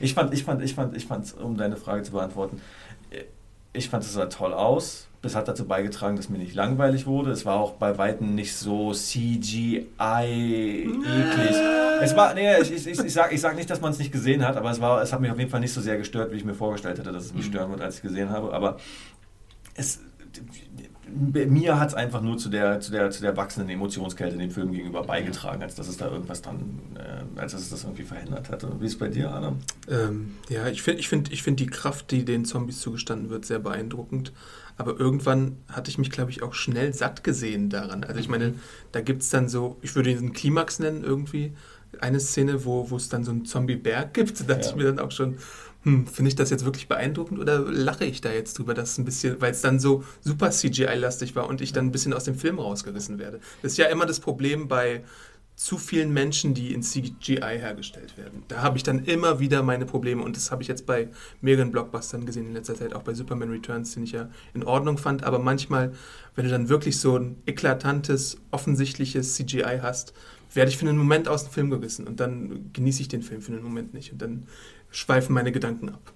ich 0.00 0.12
fand, 0.12 0.34
ich 0.34 0.44
fand, 0.44 0.62
ich 0.62 0.74
fand, 0.74 0.96
ich 0.96 1.06
fand, 1.06 1.34
um 1.38 1.56
deine 1.56 1.76
Frage 1.76 2.02
zu 2.02 2.12
beantworten, 2.12 2.60
ich 3.72 3.88
fand 3.88 4.04
es 4.04 4.12
sah 4.12 4.26
toll 4.26 4.52
aus 4.52 5.06
das 5.22 5.34
hat 5.34 5.48
dazu 5.48 5.66
beigetragen, 5.66 6.16
dass 6.16 6.30
mir 6.30 6.38
nicht 6.38 6.54
langweilig 6.54 7.06
wurde. 7.06 7.30
Es 7.30 7.44
war 7.44 7.56
auch 7.56 7.72
bei 7.72 7.98
Weitem 7.98 8.34
nicht 8.34 8.54
so 8.54 8.92
CGI 8.92 9.86
eklig. 9.98 11.56
Es 12.00 12.16
war, 12.16 12.32
nee, 12.32 12.58
ich, 12.62 12.72
ich, 12.72 12.86
ich, 12.86 13.12
sag, 13.12 13.30
ich 13.30 13.40
sag 13.40 13.54
nicht, 13.54 13.68
dass 13.68 13.82
man 13.82 13.92
es 13.92 13.98
nicht 13.98 14.12
gesehen 14.12 14.46
hat, 14.46 14.56
aber 14.56 14.70
es, 14.70 14.80
war, 14.80 15.02
es 15.02 15.12
hat 15.12 15.20
mich 15.20 15.30
auf 15.30 15.38
jeden 15.38 15.50
Fall 15.50 15.60
nicht 15.60 15.74
so 15.74 15.82
sehr 15.82 15.98
gestört, 15.98 16.32
wie 16.32 16.36
ich 16.36 16.44
mir 16.44 16.54
vorgestellt 16.54 16.98
hätte, 16.98 17.12
dass 17.12 17.26
es 17.26 17.34
mich 17.34 17.46
mhm. 17.46 17.50
stören 17.50 17.70
wird, 17.70 17.82
als 17.82 17.96
ich 17.96 18.02
gesehen 18.02 18.30
habe. 18.30 18.54
Aber 18.54 18.78
es, 19.74 20.00
mir 21.12 21.78
hat 21.78 21.88
es 21.88 21.94
einfach 21.94 22.22
nur 22.22 22.38
zu 22.38 22.48
der, 22.48 22.80
zu, 22.80 22.90
der, 22.90 23.10
zu 23.10 23.20
der 23.20 23.36
wachsenden 23.36 23.68
Emotionskälte 23.70 24.36
dem 24.36 24.50
Film 24.50 24.72
gegenüber 24.72 25.02
beigetragen, 25.02 25.62
als 25.62 25.74
dass 25.74 25.88
es 25.88 25.96
da 25.96 26.10
irgendwas 26.10 26.42
dann, 26.42 26.80
äh, 26.96 27.40
als 27.40 27.52
dass 27.52 27.62
es 27.62 27.70
das 27.70 27.84
irgendwie 27.84 28.04
verhindert 28.04 28.50
hatte. 28.50 28.70
Wie 28.78 28.86
ist 28.86 28.92
es 28.92 28.98
bei 28.98 29.08
dir, 29.08 29.30
Adam? 29.32 29.58
Ähm, 29.88 30.36
ja, 30.48 30.68
ich 30.68 30.82
finde 30.82 31.00
ich 31.00 31.08
find, 31.08 31.32
ich 31.32 31.42
find 31.42 31.60
die 31.60 31.66
Kraft, 31.66 32.10
die 32.10 32.24
den 32.24 32.44
Zombies 32.44 32.80
zugestanden 32.80 33.30
wird, 33.30 33.44
sehr 33.44 33.58
beeindruckend. 33.58 34.32
Aber 34.80 34.98
irgendwann 34.98 35.58
hatte 35.68 35.90
ich 35.90 35.98
mich, 35.98 36.10
glaube 36.10 36.30
ich, 36.30 36.42
auch 36.42 36.54
schnell 36.54 36.94
satt 36.94 37.22
gesehen 37.22 37.68
daran. 37.68 38.02
Also 38.02 38.18
ich 38.18 38.30
meine, 38.30 38.48
mhm. 38.48 38.60
da 38.92 39.02
gibt 39.02 39.20
es 39.20 39.28
dann 39.28 39.46
so, 39.46 39.76
ich 39.82 39.94
würde 39.94 40.08
diesen 40.10 40.32
Klimax 40.32 40.78
nennen 40.78 41.04
irgendwie, 41.04 41.52
eine 42.00 42.18
Szene, 42.18 42.64
wo, 42.64 42.88
es 42.96 43.10
dann 43.10 43.22
so 43.22 43.30
einen 43.30 43.44
Zombie-Berg 43.44 44.14
gibt, 44.14 44.40
da 44.40 44.44
dachte 44.44 44.62
Ja. 44.62 44.70
ich 44.70 44.76
mir 44.76 44.84
dann 44.84 44.98
auch 44.98 45.10
schon, 45.10 45.36
hm, 45.82 46.06
finde 46.06 46.30
ich 46.30 46.34
das 46.34 46.48
jetzt 46.48 46.64
wirklich 46.64 46.88
beeindruckend 46.88 47.38
oder 47.38 47.58
lache 47.58 48.06
ich 48.06 48.22
da 48.22 48.32
jetzt 48.32 48.58
drüber, 48.58 48.72
dass 48.72 48.96
ein 48.96 49.04
bisschen, 49.04 49.38
weil 49.40 49.50
es 49.50 49.60
dann 49.60 49.78
so 49.80 50.02
super 50.22 50.50
CGI-lastig 50.50 51.36
war 51.36 51.46
und 51.46 51.60
ich 51.60 51.72
dann 51.74 51.86
ein 51.86 51.92
bisschen 51.92 52.14
aus 52.14 52.24
dem 52.24 52.36
Film 52.36 52.58
rausgerissen 52.58 53.18
werde. 53.18 53.40
Das 53.60 53.72
ist 53.72 53.78
ja 53.78 53.86
immer 53.86 54.06
das 54.06 54.20
Problem 54.20 54.66
bei 54.68 55.02
zu 55.60 55.76
vielen 55.76 56.10
Menschen, 56.14 56.54
die 56.54 56.72
in 56.72 56.82
CGI 56.82 57.58
hergestellt 57.58 58.16
werden. 58.16 58.44
Da 58.48 58.62
habe 58.62 58.78
ich 58.78 58.82
dann 58.82 59.04
immer 59.04 59.40
wieder 59.40 59.62
meine 59.62 59.84
Probleme 59.84 60.22
und 60.22 60.34
das 60.34 60.50
habe 60.50 60.62
ich 60.62 60.68
jetzt 60.68 60.86
bei 60.86 61.08
mehreren 61.42 61.70
Blockbustern 61.70 62.24
gesehen 62.24 62.46
in 62.46 62.54
letzter 62.54 62.76
Zeit, 62.76 62.94
auch 62.94 63.02
bei 63.02 63.12
Superman 63.12 63.50
Returns, 63.50 63.92
den 63.92 64.04
ich 64.04 64.12
ja 64.12 64.30
in 64.54 64.64
Ordnung 64.64 64.96
fand, 64.96 65.22
aber 65.22 65.38
manchmal, 65.38 65.92
wenn 66.34 66.46
du 66.46 66.50
dann 66.50 66.70
wirklich 66.70 66.98
so 66.98 67.18
ein 67.18 67.36
eklatantes, 67.44 68.38
offensichtliches 68.52 69.34
CGI 69.34 69.80
hast, 69.82 70.14
werde 70.54 70.70
ich 70.70 70.78
für 70.78 70.88
einen 70.88 70.96
Moment 70.96 71.28
aus 71.28 71.44
dem 71.44 71.52
Film 71.52 71.68
gerissen 71.68 72.06
und 72.06 72.20
dann 72.20 72.70
genieße 72.72 73.02
ich 73.02 73.08
den 73.08 73.20
Film 73.20 73.42
für 73.42 73.52
einen 73.52 73.62
Moment 73.62 73.92
nicht 73.92 74.12
und 74.12 74.22
dann 74.22 74.46
schweifen 74.90 75.34
meine 75.34 75.52
Gedanken 75.52 75.90
ab. 75.90 76.14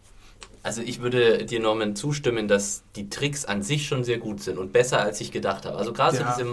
Also 0.64 0.80
ich 0.80 1.02
würde 1.02 1.44
dir, 1.44 1.60
Norman, 1.60 1.94
zustimmen, 1.94 2.48
dass 2.48 2.84
die 2.96 3.10
Tricks 3.10 3.44
an 3.44 3.62
sich 3.62 3.86
schon 3.86 4.02
sehr 4.02 4.16
gut 4.16 4.40
sind 4.40 4.56
und 4.56 4.72
besser, 4.72 5.02
als 5.02 5.20
ich 5.20 5.30
gedacht 5.30 5.66
habe. 5.66 5.76
Also 5.76 5.92
gerade 5.92 6.16
Ja. 6.16 6.32
so 6.32 6.38
diese 6.38 6.50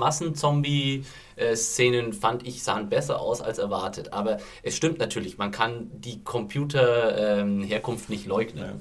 Massenzombie-Szenen 1.41 2.13
fand 2.13 2.47
ich, 2.47 2.63
sahen 2.63 2.89
besser 2.89 3.19
aus 3.19 3.41
als 3.41 3.58
erwartet. 3.58 4.13
Aber 4.13 4.38
es 4.63 4.75
stimmt 4.75 4.99
natürlich, 4.99 5.38
man 5.38 5.51
kann 5.51 5.89
die 5.93 6.23
Computer-Herkunft 6.23 8.10
nicht 8.10 8.25
leugnen. 8.25 8.63
Ja. 8.63 8.73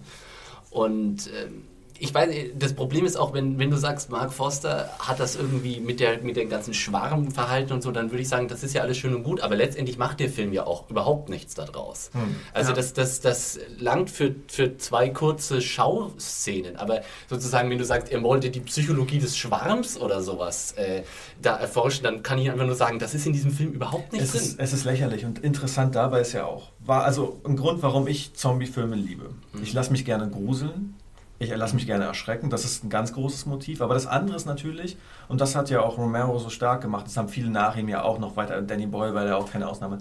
Und 0.70 1.29
ähm, 1.29 1.66
ich 2.02 2.14
weiß, 2.14 2.30
das 2.58 2.72
Problem 2.72 3.04
ist 3.04 3.16
auch, 3.16 3.34
wenn, 3.34 3.58
wenn 3.58 3.70
du 3.70 3.76
sagst, 3.76 4.10
Mark 4.10 4.32
Foster 4.32 4.88
hat 4.98 5.20
das 5.20 5.36
irgendwie 5.36 5.80
mit 5.80 6.00
der 6.00 6.22
mit 6.22 6.34
dem 6.36 6.48
ganzen 6.48 6.72
Schwarmverhalten 6.74 7.72
und 7.74 7.82
so, 7.82 7.90
dann 7.92 8.10
würde 8.10 8.22
ich 8.22 8.28
sagen, 8.28 8.48
das 8.48 8.62
ist 8.62 8.74
ja 8.74 8.80
alles 8.82 8.96
schön 8.96 9.14
und 9.14 9.22
gut, 9.22 9.40
aber 9.42 9.54
letztendlich 9.54 9.98
macht 9.98 10.18
der 10.18 10.30
Film 10.30 10.52
ja 10.54 10.66
auch 10.66 10.88
überhaupt 10.88 11.28
nichts 11.28 11.54
daraus. 11.54 12.10
Also 12.54 12.70
Ja. 12.70 12.76
das, 12.76 12.94
das, 12.94 13.20
das 13.20 13.58
langt 13.78 14.10
für, 14.10 14.34
für 14.48 14.78
zwei 14.78 15.10
kurze 15.10 15.60
Schauszenen, 15.60 16.76
aber 16.76 17.02
sozusagen, 17.28 17.70
wenn 17.70 17.78
du 17.78 17.84
sagst, 17.84 18.10
er 18.10 18.22
wollte 18.22 18.50
die 18.50 18.60
Psychologie 18.60 19.18
des 19.18 19.36
Schwarms 19.36 19.98
oder 20.00 20.22
sowas 20.22 20.72
äh, 20.72 21.02
da 21.42 21.56
erforschen, 21.56 22.04
dann 22.04 22.22
kann 22.22 22.38
ich 22.38 22.50
einfach 22.50 22.66
nur 22.66 22.74
sagen, 22.74 22.98
das 22.98 23.14
ist 23.14 23.26
in 23.26 23.32
diesem 23.32 23.50
Film 23.50 23.72
überhaupt 23.72 24.12
nicht 24.12 24.22
Es 24.22 24.32
drin. 24.32 24.40
ist, 24.40 24.58
es 24.58 24.72
ist 24.72 24.84
lächerlich 24.84 25.24
und 25.24 25.40
interessant 25.40 25.94
dabei 25.94 26.20
ist 26.20 26.32
ja 26.32 26.46
auch, 26.46 26.70
war 26.80 27.04
also 27.04 27.40
ein 27.44 27.56
Grund, 27.56 27.82
warum 27.82 28.06
ich 28.06 28.32
Zombie-Filme 28.34 28.96
liebe. 28.96 29.30
Ich 29.62 29.72
lasse 29.72 29.92
mich 29.92 30.04
gerne 30.04 30.28
gruseln, 30.28 30.94
ich 31.40 31.57
lasse 31.57 31.74
mich 31.74 31.87
gerne 31.87 32.05
erschrecken, 32.05 32.50
das 32.50 32.66
ist 32.66 32.85
ein 32.85 32.90
ganz 32.90 33.14
großes 33.14 33.46
Motiv. 33.46 33.81
Aber 33.81 33.94
das 33.94 34.07
andere 34.07 34.37
ist 34.37 34.44
natürlich, 34.44 34.98
und 35.26 35.40
das 35.40 35.57
hat 35.57 35.70
ja 35.70 35.81
auch 35.81 35.96
Romero 35.96 36.38
so 36.38 36.50
stark 36.50 36.83
gemacht, 36.83 37.07
das 37.07 37.16
haben 37.16 37.29
viele 37.29 37.50
nach 37.50 37.76
ihm 37.76 37.88
ja 37.88 38.03
auch 38.03 38.18
noch 38.18 38.37
weiter, 38.37 38.61
Danny 38.61 38.87
Boyle 38.87 39.14
war 39.14 39.24
ja 39.24 39.37
auch 39.37 39.50
keine 39.50 39.66
Ausnahme. 39.66 39.98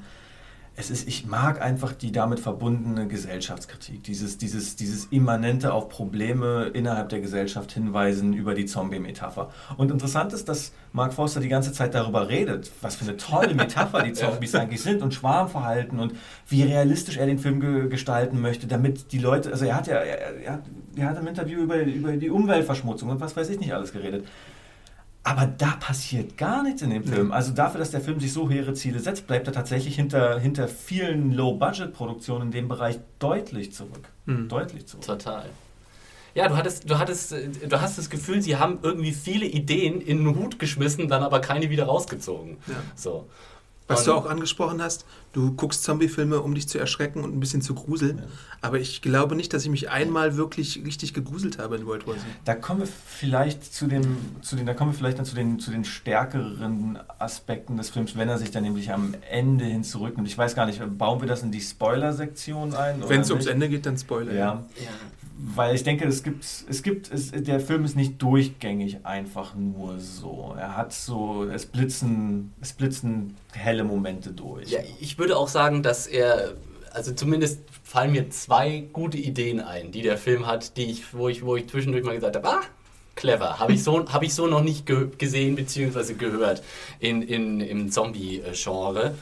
Es 0.75 0.89
ist, 0.89 1.10
ich 1.10 1.25
mag 1.25 1.62
einfach 1.62 1.91
die 1.91 2.13
damit 2.13 2.39
verbundene 2.39 3.08
Gesellschaftskritik, 3.08 4.02
dieses, 4.04 4.38
dieses, 4.38 4.78
dieses 4.78 5.06
immanente 5.06 5.73
auf 5.73 5.89
Probleme 5.89 6.71
innerhalb 6.73 7.10
der 7.10 7.19
Gesellschaft 7.19 7.73
hinweisen 7.73 8.32
über 8.32 8.54
die 8.54 8.65
Zombie-Metapher. 8.65 9.49
Und 9.75 9.91
interessant 9.91 10.32
ist, 10.32 10.47
dass 10.47 10.71
Mark 10.93 11.13
Forster 11.13 11.41
die 11.41 11.49
ganze 11.49 11.73
Zeit 11.73 11.93
darüber 11.95 12.30
redet, 12.30 12.71
was 12.82 12.95
für 12.95 13.04
eine 13.04 13.17
tolle 13.17 13.54
Metapher 13.56 14.04
die 14.04 14.13
Zombies 14.13 14.56
eigentlich 14.56 14.82
sind 14.82 15.02
und 15.02 15.13
Schwarmverhalten 15.13 15.99
und 15.99 16.13
wie 16.47 16.63
realistisch 16.63 17.17
er 17.17 17.25
den 17.25 17.39
Film 17.39 17.60
ge 17.60 17.89
gestalten 17.89 18.39
möchte, 18.39 18.65
damit 18.65 19.12
die 19.12 19.19
Leute, 19.19 19.52
also 19.52 19.65
er 19.65 19.75
hat 19.75 19.88
ja, 19.88 19.95
er, 19.95 20.36
er, 20.41 20.54
hat, 20.54 20.63
er 20.95 21.10
hat 21.10 21.19
im 21.19 21.28
Interview 21.28 21.62
über, 21.62 21.82
über 21.82 22.13
die 22.13 22.30
Umweltverschmutzung 22.30 23.10
und 23.10 23.19
was 23.19 23.36
weiß 23.36 23.49
ich 23.49 23.60
nicht 23.60 23.73
alles 23.73 23.91
geredet. 23.91 24.25
Aber 25.23 25.45
da 25.45 25.71
passiert 25.80 26.38
gar 26.38 26.63
nichts 26.63 26.82
in 26.82 26.89
dem 26.89 27.04
Film. 27.04 27.32
Also 27.32 27.52
dafür, 27.54 27.80
dass 27.80 27.91
der 27.91 28.02
Film 28.02 28.19
sich 28.19 28.32
so 28.32 28.49
hehre 28.49 28.73
Ziele 28.73 28.99
setzt, 28.99 29.28
bleibt 29.28 29.47
er 29.47 29.54
tatsächlich 29.54 29.95
hinter, 29.95 30.39
hinter 30.39 30.67
vielen 30.67 31.34
Low-Budget-Produktionen 31.34 32.47
in 32.47 32.52
dem 32.52 32.67
Bereich 32.67 32.99
deutlich 33.19 33.73
zurück. 33.73 34.10
Deutlich 34.25 34.88
zurück. 34.88 35.06
Total. 35.06 35.45
Ja, 36.36 36.47
du 36.47 36.56
hattest, 36.56 36.89
du 36.89 36.97
hattest, 36.97 37.32
du 37.34 37.82
hast 37.82 37.97
das 37.97 38.10
Gefühl, 38.10 38.41
sie 38.41 38.56
haben 38.56 38.80
irgendwie 38.82 39.12
viele 39.12 39.45
Ideen 39.45 39.99
in 39.99 40.23
den 40.23 40.36
Hut 40.36 40.58
geschmissen, 40.58 41.08
dann 41.08 41.23
aber 41.23 41.41
keine 41.41 41.69
wieder 41.69 41.86
rausgezogen. 41.86 42.58
Ja. 42.67 42.75
So. 42.95 43.28
Was 43.89 44.02
Und- 44.02 44.06
du 44.08 44.13
auch 44.13 44.25
angesprochen 44.30 44.82
hast, 44.82 45.04
du 45.34 45.52
guckst 45.54 45.84
Zombie-Filme, 45.84 46.39
um 46.41 46.54
dich 46.56 46.69
zu 46.69 46.78
erschrecken 46.78 47.23
und 47.23 47.36
ein 47.36 47.39
bisschen 47.39 47.62
zu 47.62 47.73
gruseln. 47.73 48.19
Ja. 48.19 48.23
Aber 48.62 48.80
ich 48.80 49.02
glaube 49.02 49.36
nicht, 49.36 49.52
dass 49.54 49.63
ich 49.63 49.69
mich 49.69 49.89
einmal 49.89 50.38
wirklich 50.38 50.82
richtig 50.86 51.13
gegruselt 51.13 51.58
habe 51.58 51.75
in 51.75 51.86
World 51.88 52.06
War 52.08 52.13
Z. 52.13 52.23
Da 52.45 52.54
kommen 52.56 52.82
wir 52.82 52.88
vielleicht 52.88 53.73
zu 53.73 53.88
dem, 53.88 54.17
zu 54.41 54.56
den, 54.56 54.65
da 54.67 54.73
kommen 54.75 54.91
wir 54.91 54.97
vielleicht 54.97 55.17
dann 55.17 55.25
zu 55.25 55.34
den, 55.36 55.60
zu 55.60 55.71
den 55.71 55.86
stärkeren 55.86 56.99
Aspekten 57.17 57.78
des 57.78 57.89
Films, 57.89 58.15
wenn 58.15 58.30
er 58.30 58.38
sich 58.38 58.52
dann 58.52 58.63
nämlich 58.63 58.91
am 58.93 59.15
Ende 59.30 59.65
hin 59.65 59.84
zurücknimmt. 59.84 60.28
Ich 60.28 60.38
weiß 60.38 60.56
gar 60.56 60.65
nicht, 60.67 60.80
bauen 60.97 61.19
wir 61.21 61.28
das 61.28 61.41
in 61.41 61.52
die 61.52 61.62
Spoiler-Sektion 61.62 62.75
ein? 62.75 62.99
oder 62.99 63.10
Wenn 63.10 63.21
es 63.21 63.30
ums 63.32 63.45
nicht? 63.45 63.54
Ende 63.54 63.69
geht, 63.69 63.86
dann 63.86 63.97
Spoiler. 63.97 64.34
Ja. 64.34 64.63
Ja. 64.78 64.89
Weil 65.41 65.73
ich 65.73 65.84
denke, 65.84 66.06
es 66.06 66.21
gibt, 66.21 66.43
es 66.43 66.84
gibt, 66.84 67.10
es, 67.13 67.32
der 67.32 67.62
Film 67.62 67.86
ist 67.86 67.95
nicht 67.95 68.21
durchgängig 68.21 69.06
einfach 69.06 69.56
nur 69.56 69.97
so. 69.97 70.54
Er 70.58 70.75
hat 70.75 70.91
so, 70.91 71.45
es 71.45 71.65
blitzen, 71.65 72.54
es 72.60 72.73
blitzen 72.73 73.38
helle 73.54 73.86
Momente 73.86 74.32
durch. 74.32 74.69
Ja, 74.69 74.80
ich 74.99 75.17
würde 75.17 75.38
auch 75.38 75.47
sagen, 75.47 75.82
dass 75.82 76.08
er, 76.08 76.56
also 76.91 77.13
zumindest 77.13 77.62
fallen 77.84 78.12
mir 78.12 78.30
zwei 78.32 78.84
gute 78.91 79.17
Ideen 79.17 79.62
ein, 79.62 79.93
die 79.93 80.02
der 80.02 80.17
Film 80.17 80.45
hat, 80.45 80.75
die 80.75 80.91
ich, 80.91 81.13
wo 81.13 81.30
ich, 81.30 81.45
wo 81.45 81.56
ich 81.56 81.69
zwischendurch 81.69 82.04
mal 82.04 82.15
gesagt 82.15 82.36
habe, 82.36 82.49
ah, 82.49 82.62
clever, 83.15 83.60
habe 83.60 83.71
ich 83.71 83.82
so, 83.82 84.10
habe 84.10 84.25
ich 84.25 84.34
so 84.34 84.45
noch 84.45 84.62
nicht 84.62 84.86
ge 84.86 85.08
gesehen 85.17 85.56
bzw. 85.56 86.15
gehört 86.15 86.63
in, 86.99 87.21
in, 87.21 87.62
im 87.62 87.89
Zombie-Genre. 87.89 89.15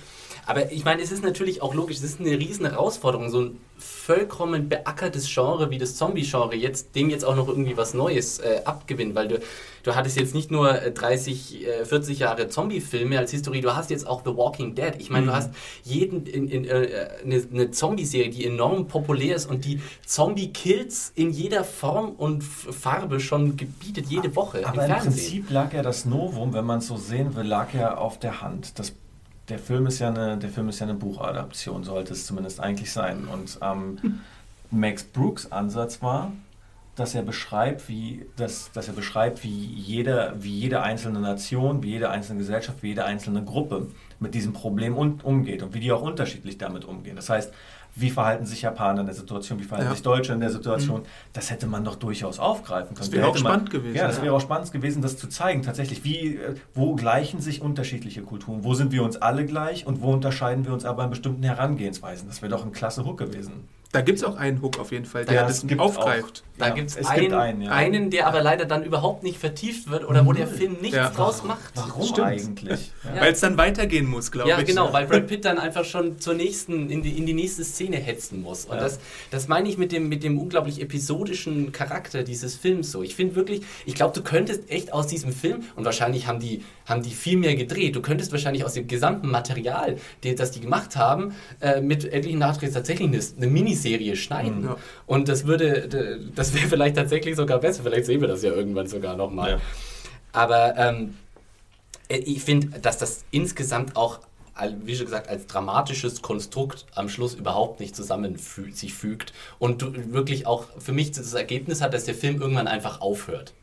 Aber 0.48 0.72
ich 0.72 0.84
meine, 0.84 1.04
es 1.04 1.12
ist 1.12 1.24
natürlich 1.24 1.62
auch 1.62 1.76
logisch, 1.76 1.98
es 1.98 2.04
ist 2.04 2.20
eine 2.20 2.32
riesen 2.40 2.66
Herausforderung, 2.66 3.30
so 3.30 3.42
ein 3.42 3.60
vollkommen 3.78 4.70
beackertes 4.70 5.32
Genre 5.32 5.70
wie 5.70 5.78
das 5.78 5.96
Zombie-Genre 5.96 6.56
jetzt, 6.56 6.96
dem 6.96 7.10
jetzt 7.10 7.24
auch 7.26 7.36
noch 7.36 7.48
irgendwie 7.48 7.78
was 7.78 7.94
Neues 7.94 8.40
äh, 8.40 8.62
abgewinnt, 8.66 9.16
weil 9.16 9.28
du, 9.28 9.40
du 9.84 9.96
hattest 9.96 10.18
jetzt 10.18 10.34
nicht 10.34 10.52
nur 10.52 10.82
äh, 10.82 10.92
30, 10.92 11.68
äh, 11.68 11.86
40 11.86 12.20
Jahre 12.20 12.48
Zombie-Filme 12.48 13.18
als 13.18 13.32
Historie, 13.32 13.62
du 13.62 13.76
hast 13.76 13.90
jetzt 13.90 14.08
auch 14.08 14.24
The 14.26 14.36
Walking 14.36 14.76
Dead. 14.76 14.94
Ich 14.98 15.10
meine, 15.10 15.28
du 15.28 15.34
hast 15.34 15.52
jeden 15.84 16.26
in, 16.26 16.48
in, 16.48 16.66
äh, 16.66 17.10
eine, 17.24 17.44
eine 17.52 17.72
Zombie-Serie, 17.72 18.30
die 18.30 18.46
enorm 18.46 18.88
populär 18.88 19.36
ist 19.36 19.50
und 19.50 19.66
die 19.66 19.82
Zombie-Kills 20.06 21.12
in 21.16 21.32
jeder 21.32 21.64
Form 21.64 22.12
und 22.12 22.44
Farbe 22.44 23.20
schon 23.20 23.58
gebietet, 23.58 24.08
jede 24.08 24.36
Woche 24.36 24.66
Aber 24.66 24.84
im 24.84 24.90
im. 24.90 25.14
Prinzip 25.14 25.50
lag 25.50 25.74
ja 25.74 25.82
das 25.82 26.06
Novum, 26.06 26.54
wenn 26.54 26.66
man 26.66 26.80
es 26.80 26.88
so 26.88 26.98
sehen 26.98 27.36
will, 27.36 27.46
lag 27.46 27.74
ja 27.74 27.98
auf 27.98 28.20
der 28.20 28.42
Hand. 28.42 28.80
Das, 28.80 28.94
der, 29.50 29.60
Film 29.60 29.88
ist 29.88 30.00
ja 30.00 30.10
eine, 30.10 30.38
der 30.38 30.50
Film 30.50 30.70
ist 30.70 30.80
ja 30.80 30.88
eine 30.88 30.96
Buchadaption, 30.96 31.84
sollte 31.84 32.14
es 32.14 32.26
zumindest 32.26 32.60
eigentlich 32.60 32.92
sein. 32.92 33.28
Und 33.28 33.60
ähm, 33.62 34.22
Max 34.72 35.04
Brooks 35.04 35.52
Ansatz 35.52 36.02
war, 36.02 36.32
dass 36.98 37.16
er 37.16 37.22
beschreibt, 37.22 37.88
wie, 37.88 38.26
dass, 38.36 38.72
dass 38.74 38.88
er 38.90 38.94
beschreibt, 38.96 39.44
wie 39.44 39.50
jede, 39.50 40.34
wie 40.40 40.52
jede 40.60 40.82
einzelne 40.82 41.20
Nation, 41.22 41.82
wie 41.84 41.92
jede 41.92 42.10
einzelne 42.10 42.40
Gesellschaft, 42.40 42.84
wie 42.84 42.88
jede 42.90 43.06
einzelne 43.06 43.44
Gruppe 43.44 43.88
mit 44.20 44.34
diesem 44.34 44.52
Problem 44.52 44.98
un 44.98 45.20
umgeht 45.24 45.62
und 45.64 45.74
wie 45.74 45.80
die 45.80 45.92
auch 45.92 46.02
unterschiedlich 46.02 46.58
damit 46.58 46.86
umgehen. 46.86 47.16
Das 47.16 47.30
heißt, 47.30 47.54
wie 48.00 48.10
verhalten 48.12 48.46
sich 48.46 48.62
Japaner 48.64 49.02
in 49.02 49.08
der 49.08 49.16
Situation, 49.16 49.60
wie 49.60 49.64
verhalten 49.64 49.90
Ja. 49.90 49.94
sich 49.96 50.04
Deutsche 50.04 50.32
in 50.34 50.40
der 50.40 50.52
Situation, 50.52 51.02
das 51.34 51.50
hätte 51.50 51.66
man 51.66 51.84
doch 51.84 51.96
durchaus 51.96 52.38
aufgreifen 52.40 52.90
können. 52.96 52.98
Das 53.00 53.12
wäre 53.12 53.22
Da 53.24 53.28
auch 53.30 53.34
hätte 53.34 53.44
man- 53.44 53.52
spannend 53.54 53.70
gewesen, 53.72 53.96
Ja, 53.96 54.08
das 54.08 54.18
ja. 54.18 54.24
wäre 54.24 54.36
auch 54.36 54.42
spannend 54.42 54.72
gewesen, 54.72 55.02
das 55.02 55.18
zu 55.18 55.28
zeigen, 55.30 55.64
tatsächlich, 55.64 56.04
wie, 56.04 56.40
wo 56.76 56.96
gleichen 56.96 57.42
sich 57.42 57.62
unterschiedliche 57.62 58.22
Kulturen, 58.22 58.64
wo 58.64 58.74
sind 58.76 58.92
wir 58.92 59.04
uns 59.04 59.18
alle 59.18 59.46
gleich 59.46 59.88
und 59.88 60.02
wo 60.02 60.12
unterscheiden 60.12 60.66
wir 60.66 60.74
uns 60.74 60.86
aber 60.86 61.04
in 61.06 61.10
bestimmten 61.10 61.44
Herangehensweisen. 61.44 62.28
Das 62.28 62.42
wäre 62.44 62.52
doch 62.52 62.66
ein 62.66 62.72
klasse 62.72 63.04
Hook 63.06 63.18
gewesen. 63.18 63.68
Da 63.94 64.02
gibt 64.02 64.18
es 64.18 64.24
auch 64.26 64.36
einen 64.36 64.62
Hook 64.62 64.80
auf 64.80 64.92
jeden 64.92 65.06
Fall, 65.06 65.24
der 65.26 65.36
Ja, 65.36 65.48
das 65.48 65.60
es 65.64 65.68
gibt 65.68 65.80
aufgreift. 65.80 66.44
Da 66.58 66.68
Ja, 66.70 66.74
gibt 66.74 66.90
es 66.90 66.98
es 66.98 67.06
einen, 67.08 67.22
gibt 67.22 67.34
einen, 67.34 67.62
ja. 67.62 67.72
einen, 67.72 68.10
der 68.10 68.28
aber 68.28 68.42
leider 68.42 68.66
dann 68.66 68.84
überhaupt 68.84 69.24
nicht 69.24 69.38
vertieft 69.40 69.90
wird 69.90 70.04
oder 70.08 70.26
wo 70.26 70.34
der 70.34 70.48
Film 70.48 70.74
nichts 70.82 70.98
Ja. 70.98 71.10
draus 71.10 71.44
macht. 71.44 71.72
Warum 71.76 72.04
Stimmt. 72.08 72.28
eigentlich? 72.28 72.92
Ja. 73.16 73.22
Weil 73.22 73.32
es 73.34 73.40
dann 73.40 73.58
weitergehen 73.58 74.06
muss, 74.08 74.32
glaube 74.32 74.50
Ja, 74.50 74.60
ich. 74.60 74.66
genau, 74.66 74.92
weil 74.92 75.06
Brad 75.06 75.28
Pitt 75.28 75.46
dann 75.46 75.58
einfach 75.58 75.86
schon 75.86 76.20
zur 76.20 76.34
nächsten, 76.34 76.90
in 76.90 77.02
die, 77.02 77.18
in 77.18 77.26
die 77.26 77.34
nächste 77.34 77.64
Szene 77.64 77.98
hetzen 77.98 78.42
muss. 78.42 78.66
Und 78.66 78.76
Ja. 78.76 78.82
das, 78.82 79.00
das 79.32 79.48
meine 79.48 79.70
ich 79.70 79.78
mit 79.78 79.92
dem, 79.92 80.10
mit 80.10 80.24
dem 80.24 80.38
unglaublich 80.40 80.82
episodischen 80.82 81.72
Charakter 81.72 82.24
dieses 82.24 82.56
Films 82.56 82.92
so. 82.92 83.04
Ich 83.04 83.16
finde 83.16 83.36
wirklich, 83.36 83.62
ich 83.86 83.96
glaube, 83.96 84.14
du 84.14 84.22
könntest 84.22 84.70
echt 84.70 84.92
aus 84.92 85.08
diesem 85.08 85.32
Film, 85.32 85.64
und 85.76 85.86
wahrscheinlich 85.86 86.28
haben 86.28 86.40
die, 86.40 86.64
haben 86.86 87.04
die 87.04 87.12
viel 87.12 87.38
mehr 87.38 87.56
gedreht, 87.56 87.96
du 87.96 88.02
könntest 88.02 88.32
wahrscheinlich 88.32 88.66
aus 88.66 88.74
dem 88.74 88.88
gesamten 88.88 89.30
Material, 89.30 89.98
das 90.38 90.52
die 90.52 90.60
gemacht 90.60 90.96
haben, 90.98 91.34
äh, 91.62 91.80
mit 91.82 92.04
etlichen 92.12 92.40
Nachdrehs 92.40 92.74
tatsächlich 92.74 93.08
eine, 93.08 93.20
eine 93.38 93.48
Miniserie 93.84 94.16
schneiden. 94.16 94.64
Ja. 94.64 94.78
Und 95.06 95.30
das 95.30 95.46
würde, 95.46 95.88
das 96.36 96.54
wäre 96.54 96.68
vielleicht 96.68 96.96
tatsächlich 96.96 97.36
sogar 97.36 97.60
besser. 97.60 97.84
Vielleicht 97.84 98.06
sehen 98.06 98.22
wir 98.22 98.28
das 98.28 98.44
ja 98.44 98.52
irgendwann 98.52 98.88
sogar 98.88 99.16
nochmal. 99.16 99.52
Ja. 99.52 99.60
Aber 100.34 100.78
ähm, 100.78 101.16
äh, 102.10 102.18
ich 102.18 102.44
finde, 102.44 102.80
dass 102.80 102.98
das 102.98 103.26
insgesamt 103.32 103.96
auch, 103.96 104.20
wie 104.84 104.96
schon 104.96 105.06
gesagt, 105.06 105.30
als 105.30 105.46
dramatisches 105.46 106.22
Konstrukt 106.22 106.86
am 106.96 107.10
Schluss 107.10 107.36
überhaupt 107.36 107.80
nicht 107.80 107.96
zusammen 107.96 108.38
sich 108.38 108.94
fügt 108.94 109.34
und 109.60 109.82
du 109.84 110.14
wirklich 110.14 110.48
auch 110.48 110.66
für 110.80 110.94
mich 110.94 111.12
das 111.12 111.34
Ergebnis 111.34 111.82
hat, 111.82 111.94
dass 111.94 112.06
der 112.06 112.16
Film 112.16 112.42
irgendwann 112.42 112.68
einfach 112.68 113.02
aufhört. 113.02 113.54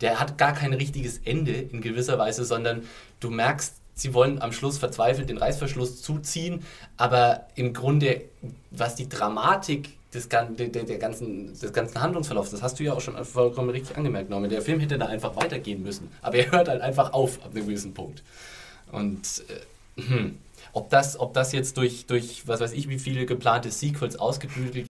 Der 0.00 0.20
hat 0.20 0.36
gar 0.36 0.52
kein 0.52 0.74
richtiges 0.74 1.18
Ende 1.24 1.52
in 1.52 1.80
gewisser 1.80 2.18
Weise, 2.18 2.44
sondern 2.44 2.82
du 3.18 3.30
merkst 3.30 3.79
sie 4.00 4.14
wollen 4.14 4.40
am 4.40 4.52
Schluss 4.52 4.78
verzweifelt 4.78 5.28
den 5.28 5.38
Reißverschluss 5.38 6.02
zuziehen, 6.02 6.62
aber 6.96 7.46
im 7.54 7.72
Grunde, 7.72 8.22
was 8.70 8.94
die 8.94 9.08
Dramatik 9.08 9.90
des, 10.12 10.28
der, 10.28 10.44
der 10.46 10.98
ganzen, 10.98 11.58
des 11.58 11.72
ganzen 11.72 12.00
Handlungsverlaufs, 12.00 12.50
das 12.50 12.62
hast 12.62 12.80
du 12.80 12.84
ja 12.84 12.94
auch 12.94 13.00
schon 13.00 13.22
vollkommen 13.24 13.70
richtig 13.70 13.96
angemerkt, 13.96 14.30
Norman. 14.30 14.50
Der 14.50 14.62
Film 14.62 14.80
hätte 14.80 14.98
da 14.98 15.06
einfach 15.06 15.36
weitergehen 15.36 15.82
müssen, 15.82 16.10
aber 16.22 16.36
er 16.36 16.50
hört 16.50 16.68
halt 16.68 16.80
einfach 16.80 17.12
auf 17.12 17.44
ab 17.44 17.52
einem 17.54 17.66
gewissen 17.66 17.94
Punkt. 17.94 18.22
Und 18.90 19.44
äh, 19.96 20.02
hm, 20.02 20.38
ob, 20.72 20.90
das, 20.90 21.18
ob 21.18 21.34
das 21.34 21.52
jetzt 21.52 21.76
durch, 21.76 22.06
durch, 22.06 22.48
was 22.48 22.60
weiß 22.60 22.72
ich, 22.72 22.88
wie 22.88 22.98
viele 22.98 23.26
geplante 23.26 23.70
Sequels 23.70 24.16
ausgebügelt 24.18 24.89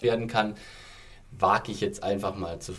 Werden 0.00 0.28
kann, 0.28 0.54
wage 1.30 1.72
ich 1.72 1.80
jetzt 1.80 2.02
einfach 2.02 2.36
mal 2.36 2.58
zu, 2.58 2.72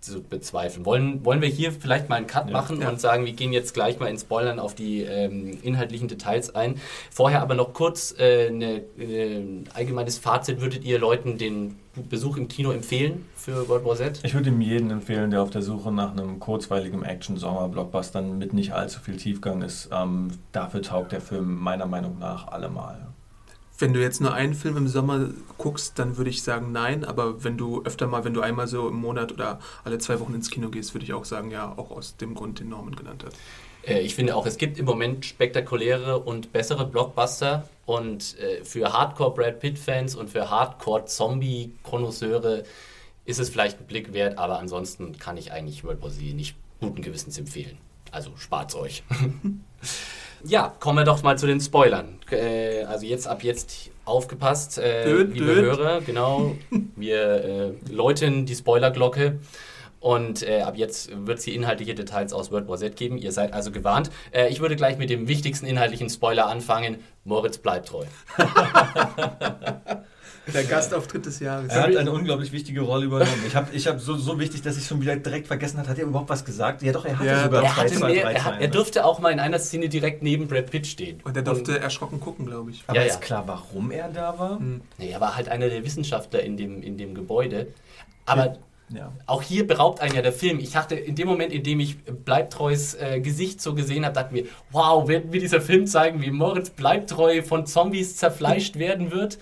zu 0.00 0.22
bezweifeln. 0.22 0.86
Wollen, 0.86 1.24
wollen 1.24 1.40
wir 1.40 1.48
hier 1.48 1.72
vielleicht 1.72 2.08
mal 2.08 2.16
einen 2.16 2.26
Cut 2.26 2.46
ja, 2.46 2.52
machen 2.52 2.80
ja. 2.80 2.88
und 2.88 3.00
sagen, 3.00 3.26
wir 3.26 3.32
gehen 3.32 3.52
jetzt 3.52 3.74
gleich 3.74 3.98
mal 3.98 4.08
in 4.08 4.18
Spoilern 4.18 4.58
auf 4.58 4.74
die 4.74 5.02
ähm, 5.02 5.58
inhaltlichen 5.62 6.08
Details 6.08 6.54
ein. 6.54 6.80
Vorher 7.10 7.42
aber 7.42 7.54
noch 7.54 7.72
kurz 7.72 8.14
äh, 8.18 8.48
ein 8.48 8.62
äh, 8.62 8.82
allgemeines 9.74 10.18
Fazit. 10.18 10.60
Würdet 10.60 10.84
ihr 10.84 10.98
Leuten 10.98 11.38
den 11.38 11.76
Besuch 12.08 12.36
im 12.36 12.48
Kino 12.48 12.70
empfehlen 12.70 13.26
für 13.34 13.68
World 13.68 13.84
War 13.84 13.96
Z? 13.96 14.20
Ich 14.22 14.34
würde 14.34 14.50
ihm 14.50 14.60
jeden 14.60 14.90
empfehlen, 14.90 15.30
der 15.30 15.42
auf 15.42 15.50
der 15.50 15.62
Suche 15.62 15.92
nach 15.92 16.12
einem 16.12 16.38
kurzweiligen 16.38 17.02
Action-Sommer-Blockbuster 17.02 18.22
mit 18.22 18.52
nicht 18.52 18.72
allzu 18.72 19.00
viel 19.00 19.16
Tiefgang 19.16 19.62
ist. 19.62 19.90
Ähm, 19.92 20.30
dafür 20.52 20.82
taugt 20.82 21.12
der 21.12 21.20
Film 21.20 21.56
meiner 21.56 21.86
Meinung 21.86 22.18
nach 22.18 22.48
allemal. 22.48 23.08
Wenn 23.80 23.94
du 23.94 24.00
jetzt 24.00 24.20
nur 24.20 24.34
einen 24.34 24.54
Film 24.54 24.76
im 24.76 24.88
Sommer 24.88 25.30
guckst, 25.56 25.98
dann 26.00 26.16
würde 26.16 26.30
ich 26.30 26.42
sagen 26.42 26.72
nein. 26.72 27.04
Aber 27.04 27.44
wenn 27.44 27.56
du 27.56 27.82
öfter 27.84 28.08
mal, 28.08 28.24
wenn 28.24 28.34
du 28.34 28.40
einmal 28.40 28.66
so 28.66 28.88
im 28.88 28.96
Monat 28.96 29.30
oder 29.30 29.60
alle 29.84 29.98
zwei 29.98 30.18
Wochen 30.18 30.34
ins 30.34 30.50
Kino 30.50 30.68
gehst, 30.68 30.94
würde 30.94 31.04
ich 31.04 31.12
auch 31.12 31.24
sagen 31.24 31.52
ja, 31.52 31.72
auch 31.76 31.92
aus 31.92 32.16
dem 32.16 32.34
Grund, 32.34 32.58
den 32.58 32.70
Norman 32.70 32.96
genannt 32.96 33.24
hat. 33.24 33.34
Äh, 33.86 34.00
ich 34.00 34.16
finde 34.16 34.34
auch, 34.34 34.46
es 34.46 34.58
gibt 34.58 34.78
im 34.78 34.84
Moment 34.84 35.24
spektakuläre 35.24 36.18
und 36.18 36.52
bessere 36.52 36.86
Blockbuster. 36.86 37.68
Und 37.86 38.36
äh, 38.38 38.64
für 38.64 38.92
Hardcore 38.92 39.32
Brad 39.32 39.60
Pitt-Fans 39.60 40.16
und 40.16 40.28
für 40.28 40.50
Hardcore 40.50 41.04
Zombie-Konnoisseure 41.04 42.64
ist 43.24 43.38
es 43.38 43.48
vielleicht 43.48 43.78
ein 43.78 43.86
Blick 43.86 44.12
wert. 44.12 44.38
Aber 44.38 44.58
ansonsten 44.58 45.18
kann 45.18 45.36
ich 45.36 45.52
eigentlich 45.52 45.84
World 45.84 46.02
War 46.02 46.10
Z 46.10 46.34
nicht 46.34 46.56
guten 46.80 47.02
Gewissens 47.02 47.38
empfehlen. 47.38 47.78
Also 48.10 48.32
spart's 48.36 48.74
euch. 48.74 49.04
Ja, 50.44 50.74
kommen 50.80 50.98
wir 50.98 51.04
doch 51.04 51.22
mal 51.22 51.38
zu 51.38 51.46
den 51.46 51.60
Spoilern. 51.60 52.18
Äh, 52.30 52.84
also 52.84 53.06
jetzt 53.06 53.26
ab 53.26 53.42
jetzt 53.42 53.90
aufgepasst, 54.04 54.78
äh, 54.78 55.04
död, 55.04 55.34
liebe 55.34 55.46
död. 55.46 55.64
Hörer, 55.64 56.00
genau. 56.00 56.56
Wir 56.96 57.44
äh, 57.44 57.92
läuten 57.92 58.46
die 58.46 58.54
Spoilerglocke. 58.54 59.38
Und 60.00 60.48
äh, 60.48 60.60
ab 60.60 60.76
jetzt 60.76 61.10
wird 61.26 61.38
es 61.38 61.44
hier 61.44 61.54
inhaltliche 61.54 61.94
Details 61.94 62.32
aus 62.32 62.52
World 62.52 62.68
War 62.68 62.76
Z 62.76 62.94
geben. 62.96 63.18
Ihr 63.18 63.32
seid 63.32 63.52
also 63.52 63.72
gewarnt. 63.72 64.10
Äh, 64.30 64.48
ich 64.48 64.60
würde 64.60 64.76
gleich 64.76 64.96
mit 64.96 65.10
dem 65.10 65.26
wichtigsten 65.26 65.66
inhaltlichen 65.66 66.08
Spoiler 66.08 66.46
anfangen. 66.46 66.98
Moritz 67.24 67.58
bleibt 67.58 67.88
treu. 67.88 68.04
Der 70.52 70.64
Gastauftritt 70.64 71.26
des 71.26 71.40
Jahres. 71.40 71.72
Er 71.72 71.82
hat 71.82 71.96
eine 71.96 72.10
unglaublich 72.10 72.52
wichtige 72.52 72.80
Rolle 72.80 73.06
übernommen. 73.06 73.42
Ich 73.46 73.54
habe 73.54 73.68
ich 73.74 73.86
hab 73.86 74.00
so, 74.00 74.16
so 74.16 74.38
wichtig, 74.38 74.62
dass 74.62 74.76
ich 74.76 74.86
schon 74.86 75.00
wieder 75.00 75.16
direkt 75.16 75.46
vergessen 75.46 75.78
habe. 75.78 75.88
Hat 75.88 75.98
er 75.98 76.04
überhaupt 76.04 76.28
was 76.28 76.44
gesagt? 76.44 76.82
Ja, 76.82 76.92
doch, 76.92 77.04
er 77.04 77.18
hatte 77.18 77.28
ja, 77.28 77.44
sogar 77.44 77.62
er 77.62 77.70
zwei, 77.70 77.82
hatte 77.82 77.94
zwei, 77.94 78.12
mehr, 78.12 78.22
drei 78.22 78.32
er, 78.32 78.44
hat, 78.44 78.60
er 78.60 78.68
durfte 78.68 79.04
auch 79.04 79.18
mal 79.18 79.30
in 79.30 79.40
einer 79.40 79.58
Szene 79.58 79.88
direkt 79.88 80.22
neben 80.22 80.48
Brad 80.48 80.70
Pitt 80.70 80.86
stehen. 80.86 81.20
Und 81.24 81.36
er 81.36 81.42
durfte 81.42 81.72
Und, 81.72 81.82
erschrocken 81.82 82.20
gucken, 82.20 82.46
glaube 82.46 82.70
ich. 82.70 82.84
Aber 82.86 82.98
ja, 82.98 83.04
ist 83.04 83.14
ja. 83.14 83.20
klar, 83.20 83.44
warum 83.46 83.90
er 83.90 84.08
da 84.08 84.38
war? 84.38 84.58
Hm. 84.58 84.80
Nee, 84.98 85.10
er 85.10 85.20
war 85.20 85.36
halt 85.36 85.48
einer 85.48 85.68
der 85.68 85.84
Wissenschaftler 85.84 86.40
in 86.42 86.56
dem, 86.56 86.82
in 86.82 86.96
dem 86.96 87.14
Gebäude. 87.14 87.68
Aber 88.26 88.58
ja. 88.94 89.12
Auch 89.26 89.42
hier 89.42 89.66
beraubt 89.66 90.00
einen 90.00 90.14
ja 90.14 90.22
der 90.22 90.32
Film. 90.32 90.58
Ich 90.60 90.72
dachte, 90.72 90.94
in 90.94 91.14
dem 91.14 91.28
Moment, 91.28 91.52
in 91.52 91.62
dem 91.62 91.80
ich 91.80 91.98
Bleibtreus 91.98 92.94
äh, 92.94 93.20
Gesicht 93.20 93.60
so 93.60 93.74
gesehen 93.74 94.04
habe, 94.04 94.14
dachte 94.14 94.32
mir, 94.32 94.46
wow, 94.70 95.06
werden 95.08 95.32
wir 95.32 95.40
dieser 95.40 95.60
Film 95.60 95.86
zeigen, 95.86 96.22
wie 96.22 96.30
Moritz 96.30 96.70
Bleibtreu 96.70 97.42
von 97.42 97.66
Zombies 97.66 98.16
zerfleischt 98.16 98.78
werden 98.78 99.10
wird? 99.10 99.38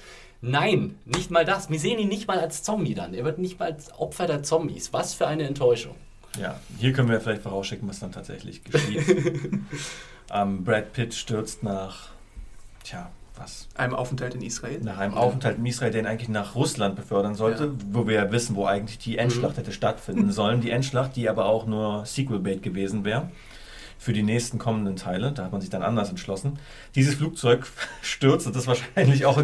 Nein, 0.46 0.94
nicht 1.04 1.30
mal 1.30 1.44
das. 1.44 1.70
Wir 1.70 1.80
sehen 1.80 1.98
ihn 1.98 2.08
nicht 2.08 2.28
mal 2.28 2.38
als 2.38 2.62
Zombie 2.62 2.94
dann. 2.94 3.14
Er 3.14 3.24
wird 3.24 3.38
nicht 3.38 3.58
mal 3.58 3.72
als 3.72 3.92
Opfer 3.98 4.26
der 4.26 4.42
Zombies. 4.42 4.92
Was 4.92 5.14
für 5.14 5.26
eine 5.26 5.44
Enttäuschung. 5.44 5.96
Ja, 6.40 6.60
hier 6.78 6.92
können 6.92 7.08
wir 7.08 7.20
vielleicht 7.20 7.42
vorausschicken, 7.42 7.88
was 7.88 7.98
dann 7.98 8.12
tatsächlich 8.12 8.62
geschieht. 8.62 9.02
ähm, 10.32 10.64
Brad 10.64 10.92
Pitt 10.92 11.14
stürzt 11.14 11.62
nach, 11.62 12.10
tja, 12.84 13.10
was? 13.36 13.68
Einem 13.74 13.94
Aufenthalt 13.94 14.34
in 14.34 14.42
Israel? 14.42 14.80
Nach 14.82 14.98
einem 14.98 15.14
Aufenthalt 15.14 15.58
in 15.58 15.66
Israel, 15.66 15.90
der 15.90 16.02
ihn 16.02 16.06
eigentlich 16.06 16.28
nach 16.28 16.54
Russland 16.54 16.94
befördern 16.96 17.34
sollte, 17.34 17.64
ja. 17.64 17.72
wo 17.90 18.06
wir 18.06 18.14
ja 18.14 18.32
wissen, 18.32 18.54
wo 18.54 18.66
eigentlich 18.66 18.98
die 18.98 19.18
Endschlacht 19.18 19.54
mhm. 19.54 19.58
hätte 19.58 19.72
stattfinden 19.72 20.30
sollen. 20.30 20.60
Die 20.60 20.70
Endschlacht, 20.70 21.16
die 21.16 21.28
aber 21.28 21.46
auch 21.46 21.66
nur 21.66 22.06
Sequel-Bait 22.06 22.62
gewesen 22.62 23.04
wäre 23.04 23.30
für 23.98 24.12
die 24.12 24.22
nächsten 24.22 24.58
kommenden 24.58 24.96
Teile. 24.96 25.32
Da 25.32 25.44
hat 25.44 25.52
man 25.52 25.60
sich 25.60 25.70
dann 25.70 25.82
anders 25.82 26.10
entschlossen. 26.10 26.58
Dieses 26.94 27.14
Flugzeug 27.14 27.66
stürzt 28.02 28.46
und 28.46 28.54
das 28.54 28.62
ist 28.62 28.68
wahrscheinlich 28.68 29.26
auch 29.26 29.42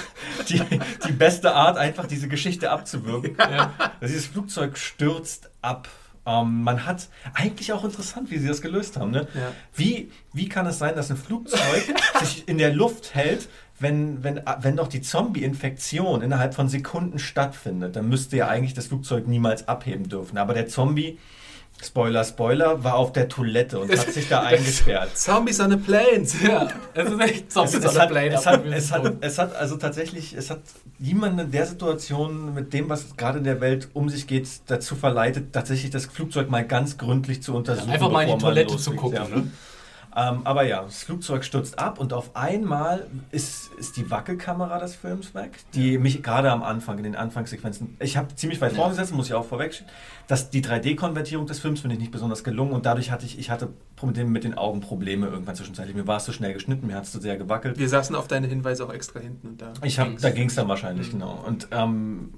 die, 0.48 0.62
die 1.06 1.12
beste 1.12 1.54
Art, 1.54 1.78
einfach 1.78 2.06
diese 2.06 2.28
Geschichte 2.28 2.70
abzuwürgen. 2.70 3.36
Ja. 3.38 3.72
Dieses 4.00 4.26
Flugzeug 4.26 4.78
stürzt 4.78 5.50
ab. 5.62 5.88
Ähm, 6.26 6.62
man 6.62 6.86
hat 6.86 7.08
eigentlich 7.34 7.72
auch 7.72 7.84
interessant, 7.84 8.30
wie 8.30 8.38
sie 8.38 8.48
das 8.48 8.62
gelöst 8.62 8.96
haben. 8.96 9.10
Ne? 9.10 9.28
Ja. 9.34 9.52
Wie, 9.74 10.10
wie 10.32 10.48
kann 10.48 10.66
es 10.66 10.78
sein, 10.78 10.94
dass 10.94 11.10
ein 11.10 11.16
Flugzeug 11.16 11.84
sich 12.20 12.48
in 12.48 12.58
der 12.58 12.72
Luft 12.72 13.14
hält, 13.14 13.48
wenn, 13.78 14.22
wenn, 14.22 14.40
wenn 14.60 14.76
doch 14.76 14.88
die 14.88 15.02
Zombie-Infektion 15.02 16.22
innerhalb 16.22 16.54
von 16.54 16.68
Sekunden 16.68 17.18
stattfindet? 17.18 17.96
Dann 17.96 18.08
müsste 18.08 18.36
ja 18.36 18.48
eigentlich 18.48 18.74
das 18.74 18.86
Flugzeug 18.86 19.26
niemals 19.26 19.68
abheben 19.68 20.08
dürfen. 20.08 20.38
Aber 20.38 20.54
der 20.54 20.68
Zombie 20.68 21.18
Spoiler, 21.84 22.24
Spoiler, 22.24 22.82
war 22.82 22.94
auf 22.94 23.12
der 23.12 23.28
Toilette 23.28 23.78
und 23.78 23.90
hat 23.90 24.10
sich 24.10 24.28
da 24.28 24.40
eingesperrt. 24.44 25.16
Zombies 25.16 25.60
on 25.60 25.72
a 25.72 25.76
plane. 25.76 26.26
Ja, 26.44 26.68
es 26.94 27.10
ist 27.10 27.20
echt 27.20 27.52
Zombies 27.52 27.74
es, 27.74 27.94
on 27.94 28.00
a 28.00 28.06
plane. 28.06 28.34
Es 28.34 28.46
hat, 28.46 28.64
es, 28.66 28.92
hat, 28.92 29.12
es 29.20 29.38
hat 29.38 29.56
also 29.56 29.76
tatsächlich, 29.76 30.34
es 30.34 30.50
hat 30.50 30.60
niemanden 30.98 31.38
in 31.40 31.50
der 31.50 31.66
Situation 31.66 32.54
mit 32.54 32.72
dem, 32.72 32.88
was 32.88 33.16
gerade 33.16 33.38
in 33.38 33.44
der 33.44 33.60
Welt 33.60 33.88
um 33.92 34.08
sich 34.08 34.26
geht, 34.26 34.48
dazu 34.66 34.96
verleitet, 34.96 35.52
tatsächlich 35.52 35.90
das 35.90 36.06
Flugzeug 36.06 36.50
mal 36.50 36.66
ganz 36.66 36.96
gründlich 36.96 37.42
zu 37.42 37.54
untersuchen. 37.54 37.90
Einfach 37.90 38.10
mal 38.10 38.22
in 38.22 38.36
die 38.36 38.42
Toilette 38.42 38.76
zu 38.76 38.92
gucken. 38.92 39.16
Ja. 39.16 39.28
Ne? 39.28 39.50
Ähm, 40.16 40.42
aber 40.44 40.64
ja, 40.64 40.82
das 40.82 41.02
Flugzeug 41.02 41.44
stürzt 41.44 41.78
ab 41.78 41.98
und 41.98 42.12
auf 42.12 42.36
einmal 42.36 43.08
ist, 43.32 43.72
ist 43.74 43.96
die 43.96 44.10
Wackelkamera 44.10 44.78
des 44.78 44.94
Films 44.94 45.34
weg, 45.34 45.58
die 45.74 45.98
mich 45.98 46.22
gerade 46.22 46.52
am 46.52 46.62
Anfang, 46.62 46.98
in 46.98 47.04
den 47.04 47.16
Anfangssequenzen, 47.16 47.96
ich 47.98 48.16
habe 48.16 48.32
ziemlich 48.36 48.60
weit 48.60 48.72
ja. 48.72 48.78
vorgesetzt, 48.78 49.12
muss 49.12 49.26
ich 49.26 49.34
auch 49.34 49.44
vorwegschieben, 49.44 49.90
dass 50.28 50.50
die 50.50 50.62
3D-Konvertierung 50.62 51.46
des 51.46 51.58
Films 51.58 51.80
finde 51.80 51.94
ich 51.94 52.00
nicht 52.00 52.12
besonders 52.12 52.44
gelungen 52.44 52.72
und 52.72 52.86
dadurch 52.86 53.10
hatte 53.10 53.26
ich, 53.26 53.38
ich 53.38 53.50
hatte 53.50 53.70
mit 54.02 54.44
den 54.44 54.56
Augen 54.56 54.80
Probleme 54.80 55.26
irgendwann 55.26 55.56
zwischenzeitlich. 55.56 55.96
Mir 55.96 56.06
war 56.06 56.18
es 56.18 56.24
zu 56.24 56.32
schnell 56.32 56.52
geschnitten, 56.52 56.86
mir 56.86 56.94
hat 56.94 57.04
es 57.04 57.12
zu 57.12 57.20
sehr 57.20 57.36
gewackelt. 57.36 57.78
Wir 57.78 57.88
saßen 57.88 58.14
auf 58.14 58.28
deine 58.28 58.46
Hinweise 58.46 58.84
auch 58.84 58.92
extra 58.92 59.18
hinten 59.18 59.48
und 59.48 59.62
da. 59.62 59.72
Ich 59.82 59.98
hab, 59.98 60.16
da 60.18 60.30
ging 60.30 60.48
es 60.48 60.54
dann 60.54 60.68
wahrscheinlich, 60.68 61.08
mhm. 61.08 61.18
genau. 61.18 61.42
Und, 61.46 61.68
ähm, 61.70 62.34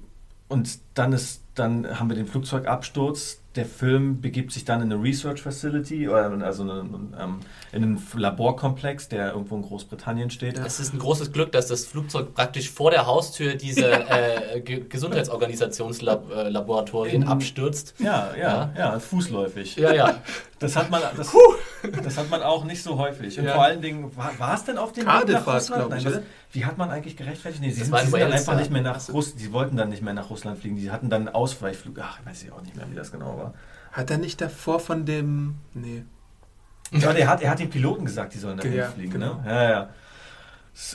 und 0.47 0.79
dann 0.93 1.11
ist, 1.13 1.43
dann 1.59 1.99
haben 1.99 2.09
wir 2.09 2.15
den 2.15 2.27
Flugzeugabsturz 2.27 3.41
der 3.57 3.65
Film 3.65 4.21
begibt 4.21 4.53
sich 4.53 4.63
dann 4.63 4.81
in 4.81 4.93
eine 4.93 5.01
Research 5.01 5.41
Facility, 5.41 6.07
also 6.07 6.61
eine, 6.63 6.85
ähm, 7.19 7.39
in 7.71 7.83
einen 7.83 7.99
Laborkomplex, 8.15 9.09
der 9.09 9.31
irgendwo 9.31 9.55
in 9.55 9.63
Großbritannien 9.63 10.29
steht. 10.29 10.59
Es 10.59 10.79
ist 10.79 10.93
ein 10.93 10.99
großes 10.99 11.33
Glück, 11.33 11.51
dass 11.51 11.65
das 11.67 11.85
Flugzeug 11.85 12.35
praktisch 12.35 12.69
vor 12.69 12.91
der 12.91 13.07
Haustür 13.07 13.55
dieser 13.55 14.09
äh, 14.55 14.61
Gesundheitsorganisationslaboratorien 14.61 17.23
abstürzt. 17.25 17.95
Ja, 17.99 18.29
ja, 18.37 18.43
ja, 18.43 18.71
ja, 18.77 18.99
fußläufig. 18.99 19.75
Ja, 19.75 19.93
ja. 19.93 20.21
Das 20.59 20.75
hat 20.75 20.89
man, 20.89 21.03
das, 21.15 21.31
das 22.03 22.17
hat 22.17 22.31
man 22.31 22.41
auch 22.41 22.65
nicht 22.65 22.81
so 22.81 22.97
häufig. 22.97 23.37
Und 23.37 23.45
ja. 23.45 23.53
vor 23.53 23.63
allen 23.63 23.79
Dingen, 23.79 24.17
war, 24.17 24.31
war 24.39 24.55
es 24.55 24.63
denn 24.63 24.79
auf 24.79 24.91
dem 24.91 25.05
Weg 25.05 25.27
nach 25.27 25.45
Russland? 25.45 25.91
Nein, 25.91 26.23
wie 26.53 26.65
hat 26.65 26.79
man 26.79 26.89
eigentlich 26.89 27.15
gerechtfertigt? 27.15 27.61
Nee, 27.61 27.69
sie, 27.69 27.83
sind, 27.83 27.95
sie 27.95 28.07
sind 28.07 28.19
dann 28.19 28.31
einfach 28.31 28.57
nicht 28.57 28.71
mehr 28.71 28.81
nach 28.81 28.95
Russland, 29.09 29.39
sie 29.39 29.53
wollten 29.53 29.77
dann 29.77 29.89
nicht 29.89 30.01
mehr 30.01 30.15
nach 30.15 30.31
Russland 30.31 30.57
fliegen. 30.57 30.79
Sie 30.79 30.89
hatten 30.89 31.11
dann 31.11 31.27
einen 31.27 31.35
Ausweichflug. 31.47 31.97
Ach, 32.01 32.19
ich 32.19 32.25
weiß 32.25 32.43
ich 32.43 32.51
auch 32.51 32.61
nicht 32.61 32.75
mehr, 32.75 32.85
wie 32.91 32.95
das 32.95 33.11
genau 33.11 33.37
war. 33.37 33.53
Hat 33.91 34.11
er 34.11 34.17
nicht 34.17 34.41
davor 34.41 34.79
von 34.79 35.05
dem. 35.05 35.55
Nee. 35.73 36.03
Ja, 36.91 37.13
der 37.13 37.27
hat, 37.27 37.41
er 37.41 37.51
hat 37.51 37.59
den 37.59 37.69
Piloten 37.69 38.05
gesagt, 38.05 38.33
die 38.33 38.37
sollen 38.37 38.57
da 38.57 38.67
ja, 38.67 38.87
fliegen. 38.89 39.11
Genau. 39.11 39.35
Ne? 39.35 39.43
Ja, 39.45 39.69
ja. 39.69 39.89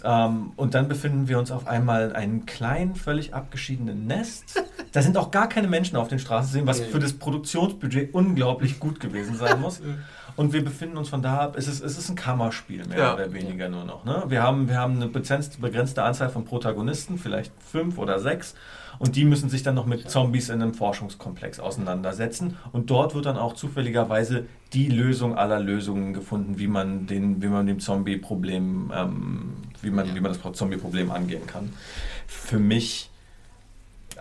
Ähm, 0.04 0.52
und 0.56 0.74
dann 0.74 0.88
befinden 0.88 1.26
wir 1.26 1.38
uns 1.38 1.50
auf 1.50 1.66
einmal 1.66 2.10
in 2.10 2.12
einem 2.12 2.46
kleinen, 2.46 2.94
völlig 2.94 3.34
abgeschiedenen 3.34 4.06
Nest. 4.06 4.62
Da 4.92 5.02
sind 5.02 5.16
auch 5.16 5.30
gar 5.30 5.48
keine 5.48 5.66
Menschen 5.66 5.96
auf 5.96 6.06
den 6.08 6.20
Straßen 6.20 6.46
zu 6.48 6.52
sehen, 6.52 6.66
was 6.66 6.80
für 6.80 7.00
das 7.00 7.14
Produktionsbudget 7.14 8.14
unglaublich 8.14 8.78
gut 8.78 9.00
gewesen 9.00 9.36
sein 9.36 9.60
muss. 9.60 9.80
Und 10.36 10.52
wir 10.52 10.64
befinden 10.64 10.96
uns 10.96 11.08
von 11.08 11.20
da 11.20 11.38
ab, 11.38 11.56
es 11.58 11.68
ist, 11.68 11.82
es 11.82 11.98
ist 11.98 12.08
ein 12.08 12.16
Kammerspiel, 12.16 12.86
mehr 12.86 12.98
Ja. 12.98 13.14
oder 13.14 13.32
weniger 13.32 13.68
nur 13.68 13.84
noch. 13.84 14.04
Ne? 14.04 14.24
Wir, 14.28 14.42
haben, 14.42 14.68
wir 14.68 14.78
haben 14.78 14.96
eine 14.96 15.08
begrenzte, 15.08 15.60
begrenzte 15.60 16.02
Anzahl 16.04 16.30
von 16.30 16.44
Protagonisten, 16.44 17.18
vielleicht 17.18 17.52
fünf 17.60 17.98
oder 17.98 18.18
sechs. 18.18 18.54
Und 18.98 19.16
die 19.16 19.24
müssen 19.24 19.48
sich 19.48 19.62
dann 19.62 19.74
noch 19.74 19.86
mit 19.86 20.10
Zombies 20.10 20.48
in 20.48 20.62
einem 20.62 20.74
Forschungskomplex 20.74 21.60
auseinandersetzen. 21.60 22.56
Und 22.72 22.90
dort 22.90 23.14
wird 23.14 23.26
dann 23.26 23.36
auch 23.36 23.54
zufälligerweise 23.54 24.46
die 24.72 24.88
Lösung 24.88 25.36
aller 25.36 25.60
Lösungen 25.60 26.14
gefunden, 26.14 26.58
wie 26.58 26.68
man, 26.68 27.06
den, 27.06 27.42
wie 27.42 27.48
man 27.48 27.66
dem 27.66 27.80
Zombie-Problem, 27.80 28.92
ähm, 28.94 29.52
wie 29.80 29.90
man, 29.90 30.14
wie 30.14 30.20
man 30.20 30.32
das 30.32 30.52
Zombie-Problem 30.52 31.10
angehen 31.10 31.46
kann. 31.46 31.72
Für 32.26 32.58
mich 32.58 33.10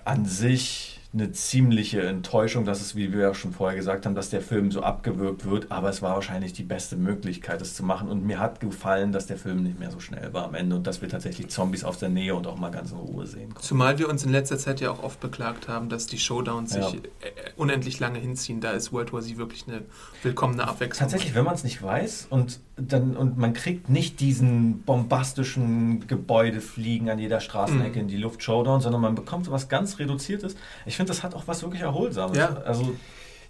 an 0.03 0.25
sich 0.25 0.90
eine 1.13 1.31
ziemliche 1.33 2.01
Enttäuschung, 2.03 2.63
dass 2.63 2.79
es, 2.79 2.95
wie 2.95 3.11
wir 3.11 3.19
ja 3.19 3.33
schon 3.33 3.51
vorher 3.51 3.75
gesagt 3.77 4.05
haben, 4.05 4.15
dass 4.15 4.29
der 4.29 4.39
Film 4.41 4.71
so 4.71 4.81
abgewürgt 4.81 5.45
wird, 5.45 5.69
aber 5.69 5.89
es 5.89 6.01
war 6.01 6.15
wahrscheinlich 6.15 6.53
die 6.53 6.63
beste 6.63 6.95
Möglichkeit, 6.95 7.61
es 7.61 7.75
zu 7.75 7.83
machen. 7.83 8.07
Und 8.07 8.25
mir 8.25 8.39
hat 8.39 8.61
gefallen, 8.61 9.11
dass 9.11 9.25
der 9.25 9.35
Film 9.37 9.63
nicht 9.63 9.77
mehr 9.77 9.91
so 9.91 9.99
schnell 9.99 10.31
war 10.33 10.45
am 10.45 10.55
Ende 10.55 10.77
und 10.77 10.87
dass 10.87 11.01
wir 11.01 11.09
tatsächlich 11.09 11.49
Zombies 11.49 11.83
aus 11.83 11.97
der 11.99 12.07
Nähe 12.07 12.33
und 12.33 12.47
auch 12.47 12.57
mal 12.57 12.71
ganz 12.71 12.91
in 12.91 12.97
Ruhe 12.97 13.27
sehen 13.27 13.49
konnten. 13.49 13.61
Zumal 13.67 13.99
wir 13.99 14.07
uns 14.07 14.23
in 14.23 14.31
letzter 14.31 14.57
Zeit 14.57 14.79
ja 14.79 14.89
auch 14.89 15.03
oft 15.03 15.19
beklagt 15.19 15.67
haben, 15.67 15.89
dass 15.89 16.07
die 16.07 16.17
Showdowns 16.17 16.75
Ja. 16.75 16.89
sich 16.89 16.99
äh, 17.03 17.09
unendlich 17.57 17.99
lange 17.99 18.19
hinziehen. 18.19 18.61
Da 18.61 18.71
ist 18.71 18.93
World 18.93 19.11
War 19.11 19.21
Z 19.21 19.37
wirklich 19.37 19.67
eine 19.67 19.81
willkommene 20.23 20.65
Abwechslung. 20.65 21.09
Tatsächlich, 21.09 21.35
wenn 21.35 21.43
man 21.43 21.55
es 21.55 21.65
nicht 21.65 21.83
weiß 21.83 22.27
und, 22.29 22.61
dann, 22.87 23.15
und 23.17 23.37
man 23.37 23.53
kriegt 23.53 23.89
nicht 23.89 24.19
diesen 24.19 24.81
bombastischen 24.83 26.07
Gebäudefliegen 26.07 27.09
an 27.09 27.19
jeder 27.19 27.39
Straßenecke 27.39 27.95
Mhm. 27.95 28.01
in 28.01 28.07
die 28.07 28.17
Luft 28.17 28.43
Showdown, 28.43 28.81
sondern 28.81 29.01
man 29.01 29.15
bekommt 29.15 29.45
so 29.45 29.51
was 29.51 29.69
ganz 29.69 29.99
Reduziertes. 29.99 30.55
Ich 30.85 30.95
finde, 30.95 31.09
das 31.11 31.23
hat 31.23 31.35
auch 31.35 31.43
was 31.47 31.61
wirklich 31.63 31.81
Erholsames. 31.81 32.37
Ja. 32.37 32.57
Also, 32.65 32.93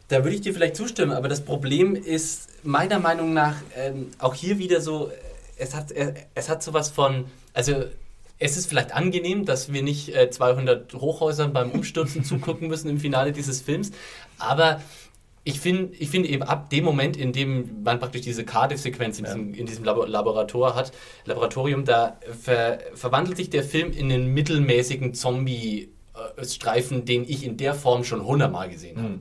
Da 0.10 0.24
würde 0.26 0.36
ich 0.36 0.42
dir 0.42 0.54
vielleicht 0.54 0.76
zustimmen, 0.76 1.14
aber 1.14 1.30
das 1.30 1.40
Problem 1.42 1.96
ist 1.96 2.50
meiner 2.64 3.00
Meinung 3.00 3.34
nach 3.34 3.56
ähm, 3.78 4.08
auch 4.20 4.34
hier 4.34 4.58
wieder 4.58 4.82
so, 4.82 5.08
äh, 5.08 5.12
es 5.58 5.74
hat, 5.74 5.92
äh, 5.94 6.14
es 6.36 6.50
hat 6.50 6.62
sowas 6.62 6.90
von, 6.90 7.26
also 7.54 7.86
es 8.38 8.58
ist 8.58 8.66
vielleicht 8.66 8.94
angenehm, 8.94 9.46
dass 9.46 9.72
wir 9.72 9.84
nicht 9.84 10.14
äh, 10.14 10.30
200 10.30 10.94
Hochhäusern 10.96 11.54
beim 11.54 11.72
Umstürzen 11.72 12.24
zugucken 12.26 12.68
müssen 12.68 12.90
im 12.90 13.00
Finale 13.00 13.32
dieses 13.32 13.62
Films, 13.62 13.92
aber 14.38 14.82
ich 15.44 15.60
finde 15.60 15.96
ich 15.98 16.10
find 16.10 16.28
eben 16.28 16.44
ab 16.44 16.70
dem 16.70 16.84
Moment, 16.84 17.18
in 17.18 17.34
dem 17.34 17.84
man 17.84 18.00
praktisch 18.00 18.22
diese 18.22 18.46
Cardiff-Sequenz 18.46 19.20
in, 19.20 19.26
diesem, 19.26 19.54
in 19.54 19.66
diesem 19.66 19.84
Labo 19.84 20.06
Laborator 20.06 20.76
hat, 20.76 20.92
Laboratorium, 21.26 21.84
da 21.84 22.20
ver 22.40 22.80
verwandelt 22.94 23.38
sich 23.38 23.50
der 23.50 23.64
Film 23.64 23.92
in 23.92 24.12
einen 24.12 24.28
mittelmäßigen 24.34 25.16
Zombie-Streifen, 25.16 27.06
den 27.06 27.24
ich 27.24 27.44
in 27.44 27.58
der 27.58 27.74
Form 27.74 28.04
schon 28.04 28.24
hundertmal 28.26 28.70
gesehen 28.70 28.98
habe. 28.98 29.20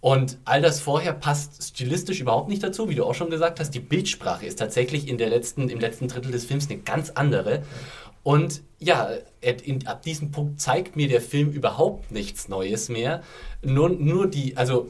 Und 0.00 0.38
all 0.44 0.62
das 0.62 0.80
vorher 0.80 1.12
passt 1.12 1.62
stilistisch 1.62 2.20
überhaupt 2.20 2.48
nicht 2.48 2.62
dazu, 2.62 2.88
wie 2.88 2.94
du 2.94 3.04
auch 3.04 3.14
schon 3.14 3.30
gesagt 3.30 3.58
hast. 3.58 3.70
Die 3.70 3.80
Bildsprache 3.80 4.46
ist 4.46 4.58
tatsächlich 4.58 5.08
in 5.08 5.18
der 5.18 5.28
letzten, 5.28 5.68
im 5.68 5.80
letzten 5.80 6.06
Drittel 6.06 6.30
des 6.30 6.44
Films 6.44 6.70
eine 6.70 6.78
ganz 6.78 7.10
andere. 7.10 7.62
Und 8.22 8.62
ja, 8.78 9.10
in, 9.40 9.86
ab 9.86 10.02
diesem 10.02 10.30
Punkt 10.30 10.60
zeigt 10.60 10.94
mir 10.94 11.08
der 11.08 11.20
Film 11.20 11.50
überhaupt 11.50 12.12
nichts 12.12 12.48
Neues 12.48 12.88
mehr. 12.88 13.22
Nur, 13.62 13.88
nur 13.88 14.28
die, 14.28 14.56
also 14.56 14.88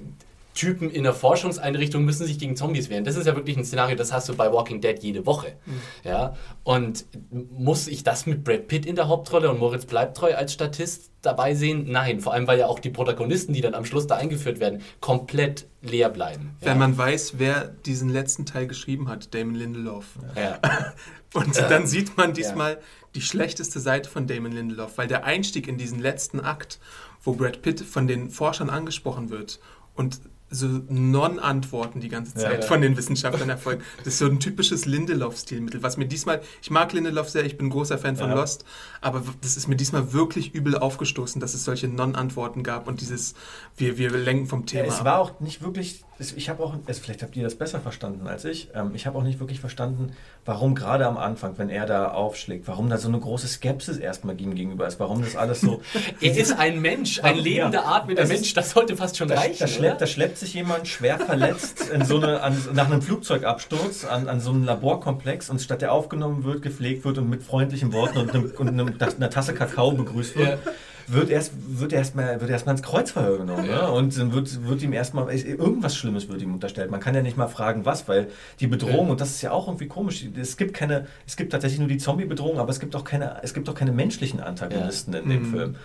Typen 0.58 0.90
in 0.90 1.04
der 1.04 1.14
Forschungseinrichtung 1.14 2.04
müssen 2.04 2.26
sich 2.26 2.36
gegen 2.36 2.56
Zombies 2.56 2.90
wehren. 2.90 3.04
Das 3.04 3.14
ist 3.14 3.28
ja 3.28 3.36
wirklich 3.36 3.56
ein 3.56 3.64
Szenario, 3.64 3.94
das 3.94 4.12
hast 4.12 4.28
du 4.28 4.34
bei 4.34 4.52
Walking 4.52 4.80
Dead 4.80 5.00
jede 5.00 5.24
Woche. 5.24 5.54
Ja, 6.02 6.34
und 6.64 7.06
muss 7.30 7.86
ich 7.86 8.02
das 8.02 8.26
mit 8.26 8.42
Brad 8.42 8.66
Pitt 8.66 8.84
in 8.84 8.96
der 8.96 9.06
Hauptrolle 9.06 9.50
und 9.50 9.60
Moritz 9.60 9.86
Bleibtreu 9.86 10.34
als 10.34 10.52
Statist 10.52 11.12
dabei 11.22 11.54
sehen? 11.54 11.86
Nein, 11.88 12.18
vor 12.18 12.32
allem 12.32 12.48
weil 12.48 12.58
ja 12.58 12.66
auch 12.66 12.80
die 12.80 12.90
Protagonisten, 12.90 13.52
die 13.52 13.60
dann 13.60 13.74
am 13.74 13.84
Schluss 13.84 14.08
da 14.08 14.16
eingeführt 14.16 14.58
werden, 14.58 14.82
komplett 14.98 15.68
leer 15.80 16.08
bleiben. 16.08 16.56
Wenn 16.58 16.70
ja. 16.70 16.74
man 16.74 16.98
weiß, 16.98 17.34
wer 17.38 17.68
diesen 17.86 18.08
letzten 18.08 18.44
Teil 18.44 18.66
geschrieben 18.66 19.08
hat, 19.08 19.32
Damon 19.34 19.54
Lindelof. 19.54 20.06
ja. 20.34 20.58
Und 21.34 21.56
dann 21.58 21.86
sieht 21.86 22.16
man 22.16 22.32
diesmal 22.32 22.78
die 23.14 23.20
schlechteste 23.20 23.80
Seite 23.80 24.08
von 24.08 24.26
Damon 24.26 24.50
Lindelof, 24.50 24.96
weil 24.96 25.08
der 25.08 25.24
Einstieg 25.24 25.68
in 25.68 25.76
diesen 25.76 26.00
letzten 26.00 26.40
Akt, 26.40 26.80
wo 27.22 27.34
Brad 27.34 27.60
Pitt 27.60 27.82
von 27.82 28.06
den 28.08 28.30
Forschern 28.30 28.70
angesprochen 28.70 29.28
wird 29.28 29.60
und 29.94 30.20
so 30.50 30.66
Non-Antworten 30.88 32.00
die 32.00 32.08
ganze 32.08 32.34
Zeit 32.34 32.62
ja. 32.62 32.66
von 32.66 32.80
den 32.80 32.96
Wissenschaftlern 32.96 33.50
erfolgen. 33.50 33.82
Das 33.98 34.14
ist 34.14 34.18
so 34.18 34.26
ein 34.26 34.40
typisches 34.40 34.86
Lindelof-Stilmittel, 34.86 35.82
was 35.82 35.96
mir 35.96 36.06
diesmal, 36.06 36.40
ich 36.62 36.70
mag 36.70 36.92
Lindelof 36.92 37.28
sehr, 37.28 37.44
ich 37.44 37.58
bin 37.58 37.70
großer 37.70 37.98
Fan 37.98 38.16
von 38.16 38.30
Ja. 38.30 38.34
Lost, 38.34 38.64
aber 39.00 39.22
das 39.40 39.56
ist 39.56 39.68
mir 39.68 39.76
diesmal 39.76 40.12
wirklich 40.12 40.54
übel 40.54 40.76
aufgestoßen, 40.78 41.40
dass 41.40 41.54
es 41.54 41.64
solche 41.64 41.88
Non-Antworten 41.88 42.62
gab 42.62 42.88
und 42.88 43.00
dieses, 43.00 43.34
wir, 43.76 43.98
wir 43.98 44.10
lenken 44.10 44.46
vom 44.46 44.66
Thema 44.66 44.88
es 44.88 45.00
ab. 45.00 45.04
war 45.04 45.18
auch 45.18 45.40
nicht 45.40 45.62
wirklich, 45.62 46.04
ich 46.18 46.48
habe 46.48 46.62
auch, 46.62 46.74
vielleicht 46.86 47.22
habt 47.22 47.36
ihr 47.36 47.44
das 47.44 47.54
besser 47.54 47.80
verstanden 47.80 48.26
als 48.26 48.44
ich, 48.44 48.70
ähm, 48.74 48.92
ich 48.94 49.06
habe 49.06 49.18
auch 49.18 49.24
nicht 49.24 49.40
wirklich 49.40 49.60
verstanden, 49.60 50.12
warum 50.48 50.74
gerade 50.74 51.06
am 51.06 51.18
Anfang, 51.18 51.58
wenn 51.58 51.68
er 51.68 51.84
da 51.84 52.08
aufschlägt, 52.10 52.66
warum 52.68 52.88
da 52.88 52.96
so 52.96 53.08
eine 53.08 53.20
große 53.20 53.46
Skepsis 53.46 53.98
erstmal 53.98 54.40
ihm 54.40 54.54
gegenüber 54.54 54.86
ist, 54.86 54.98
warum 54.98 55.20
das 55.22 55.36
alles 55.36 55.60
so... 55.60 55.82
Er 56.22 56.34
ist 56.36 56.58
ein 56.58 56.80
Mensch, 56.80 57.20
ein 57.22 57.36
Ja. 57.36 57.42
lebender 57.42 57.86
atmender 57.86 58.22
Das 58.22 58.30
ist- 58.30 58.36
Mensch, 58.40 58.54
das 58.54 58.70
sollte 58.70 58.96
fast 58.96 59.18
schon 59.18 59.28
Da, 59.28 59.34
reichen. 59.36 59.56
da, 59.60 59.68
schleppt, 59.68 60.00
da 60.00 60.06
schleppt 60.06 60.38
sich 60.38 60.54
jemand 60.54 60.88
schwer 60.88 61.18
verletzt 61.18 61.90
in 61.90 62.02
so 62.04 62.16
eine, 62.16 62.40
an, 62.42 62.56
nach 62.72 62.86
einem 62.86 63.02
Flugzeugabsturz 63.02 64.04
an, 64.06 64.26
an 64.28 64.40
so 64.40 64.50
einem 64.50 64.64
Laborkomplex 64.64 65.50
und 65.50 65.60
statt 65.60 65.82
der 65.82 65.92
aufgenommen 65.92 66.44
wird, 66.44 66.62
gepflegt 66.62 67.04
wird 67.04 67.18
und 67.18 67.28
mit 67.28 67.42
freundlichen 67.42 67.92
Worten 67.92 68.16
und, 68.18 68.30
einem, 68.34 68.50
und 68.56 68.68
einem, 68.68 68.94
einer 69.16 69.30
Tasse 69.30 69.52
Kakao 69.52 69.92
begrüßt 69.92 70.34
wird, 70.36 70.48
Ja. 70.64 70.72
Wird 71.08 71.30
erst 71.30 71.52
wird 71.68 71.92
erstmal 71.92 72.40
wird 72.40 72.50
erstmal 72.50 72.74
ins 72.74 72.82
Kreuzverhör 72.82 73.38
genommen 73.38 73.66
ne? 73.66 73.90
und 73.90 74.16
dann 74.18 74.32
wird, 74.32 74.66
wird 74.66 74.82
ihm 74.82 74.92
erstmal 74.92 75.32
irgendwas 75.34 75.96
Schlimmes 75.96 76.28
wird 76.28 76.42
ihm 76.42 76.52
unterstellt. 76.54 76.90
Man 76.90 77.00
kann 77.00 77.14
ja 77.14 77.22
nicht 77.22 77.36
mal 77.36 77.48
fragen, 77.48 77.84
was, 77.84 78.08
weil 78.08 78.28
die 78.60 78.66
Bedrohung 78.66 79.10
und 79.10 79.20
das 79.20 79.30
ist 79.30 79.42
ja 79.42 79.50
auch 79.52 79.68
irgendwie 79.68 79.86
komisch. 79.86 80.24
Es 80.40 80.56
gibt 80.56 80.74
keine, 80.74 81.06
es 81.26 81.36
gibt 81.36 81.52
tatsächlich 81.52 81.80
nur 81.80 81.88
die 81.88 81.98
Zombie-Bedrohung, 81.98 82.58
aber 82.58 82.70
es 82.70 82.80
gibt 82.80 82.94
auch 82.96 83.04
keine, 83.04 83.40
es 83.42 83.54
gibt 83.54 83.68
auch 83.68 83.74
keine 83.74 83.92
menschlichen 83.92 84.40
Antagonisten 84.40 85.14
in 85.14 85.28
dem 85.28 85.44
Film. 85.50 85.76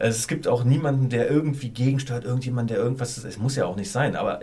Es 0.00 0.28
gibt 0.28 0.46
auch 0.46 0.62
niemanden, 0.64 1.08
der 1.08 1.28
irgendwie 1.30 1.70
gegensteuert, 1.70 2.24
irgendjemand, 2.24 2.70
der 2.70 2.76
irgendwas. 2.78 3.16
Es 3.24 3.38
muss 3.38 3.56
ja 3.56 3.66
auch 3.66 3.76
nicht 3.76 3.90
sein, 3.90 4.14
aber 4.16 4.40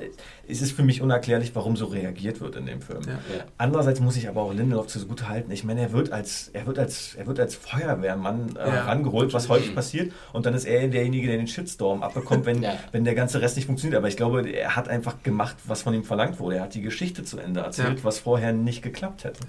es 0.47 0.61
ist 0.61 0.73
für 0.73 0.83
mich 0.83 1.01
unerklärlich, 1.01 1.55
warum 1.55 1.77
so 1.77 1.85
reagiert 1.85 2.41
wird 2.41 2.55
in 2.57 2.65
dem 2.65 2.81
Film. 2.81 3.01
Ja. 3.07 3.19
Andererseits 3.57 3.99
muss 3.99 4.17
ich 4.17 4.27
aber 4.27 4.41
auch 4.41 4.53
Lindelof 4.53 4.87
zugute 4.87 5.29
halten. 5.29 5.51
Ich 5.51 5.63
meine, 5.63 5.81
er 5.81 5.91
wird 5.93 6.11
als, 6.11 6.49
er 6.53 6.65
wird 6.67 6.77
als, 6.77 7.15
er 7.15 7.25
wird 7.27 7.39
als 7.39 7.55
Feuerwehrmann 7.55 8.55
äh, 8.57 8.67
Ja. 8.67 8.83
rangeholt, 8.85 9.33
was 9.33 9.47
häufig 9.49 9.73
passiert. 9.73 10.11
Und 10.33 10.45
dann 10.45 10.53
ist 10.53 10.65
er 10.65 10.87
derjenige, 10.87 11.27
der 11.27 11.37
den 11.37 11.47
Shitstorm 11.47 12.03
abbekommt, 12.03 12.45
wenn, 12.45 12.61
Ja. 12.61 12.73
wenn 12.91 13.05
der 13.05 13.15
ganze 13.15 13.41
Rest 13.41 13.55
nicht 13.55 13.65
funktioniert. 13.65 13.97
Aber 13.97 14.07
ich 14.07 14.17
glaube, 14.17 14.47
er 14.49 14.75
hat 14.75 14.89
einfach 14.89 15.23
gemacht, 15.23 15.55
was 15.65 15.83
von 15.83 15.93
ihm 15.93 16.03
verlangt 16.03 16.39
wurde. 16.39 16.57
Er 16.57 16.63
hat 16.63 16.73
die 16.73 16.81
Geschichte 16.81 17.23
zu 17.23 17.37
Ende 17.39 17.61
erzählt, 17.61 18.03
was 18.03 18.19
vorher 18.19 18.51
nicht 18.53 18.81
geklappt 18.81 19.23
hätte. 19.23 19.39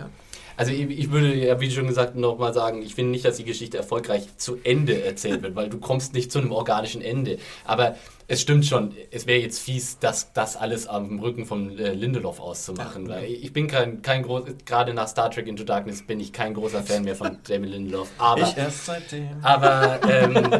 Also 0.56 0.72
ich, 0.72 0.88
ich 0.90 1.10
würde 1.10 1.34
ja, 1.34 1.60
wie 1.60 1.70
schon 1.70 1.86
gesagt, 1.86 2.16
nochmal 2.16 2.54
sagen, 2.54 2.82
ich 2.82 2.94
finde 2.94 3.10
nicht, 3.10 3.24
dass 3.24 3.36
die 3.36 3.44
Geschichte 3.44 3.76
erfolgreich 3.76 4.28
zu 4.36 4.58
Ende 4.64 5.02
erzählt 5.02 5.42
wird, 5.42 5.54
weil 5.54 5.68
du 5.68 5.78
kommst 5.78 6.14
nicht 6.14 6.32
zu 6.32 6.38
einem 6.38 6.52
organischen 6.52 7.02
Ende. 7.02 7.38
Aber 7.64 7.96
es 8.28 8.40
stimmt 8.40 8.66
schon, 8.66 8.94
es 9.10 9.26
wäre 9.26 9.40
jetzt 9.40 9.60
fies, 9.60 9.98
das, 9.98 10.32
das 10.32 10.56
alles 10.56 10.86
am 10.86 11.20
Rücken 11.20 11.46
von 11.46 11.78
äh, 11.78 11.92
Lindelof 11.92 12.40
auszumachen. 12.40 13.08
Weil 13.08 13.24
ich 13.26 13.52
bin 13.52 13.68
kein, 13.68 14.02
kein 14.02 14.22
groß, 14.22 14.44
gerade 14.64 14.94
nach 14.94 15.08
Star 15.08 15.30
Trek 15.30 15.46
Into 15.46 15.64
Darkness 15.64 16.06
bin 16.06 16.18
ich 16.20 16.32
kein 16.32 16.54
großer 16.54 16.82
Fan 16.82 17.04
mehr 17.04 17.16
von 17.16 17.38
Damon 17.48 17.68
Lindelof. 17.68 18.08
Aber, 18.18 18.42
Ich 18.42 18.56
erst 18.56 18.86
seitdem. 18.86 19.28
aber 19.42 20.00
ähm, 20.08 20.50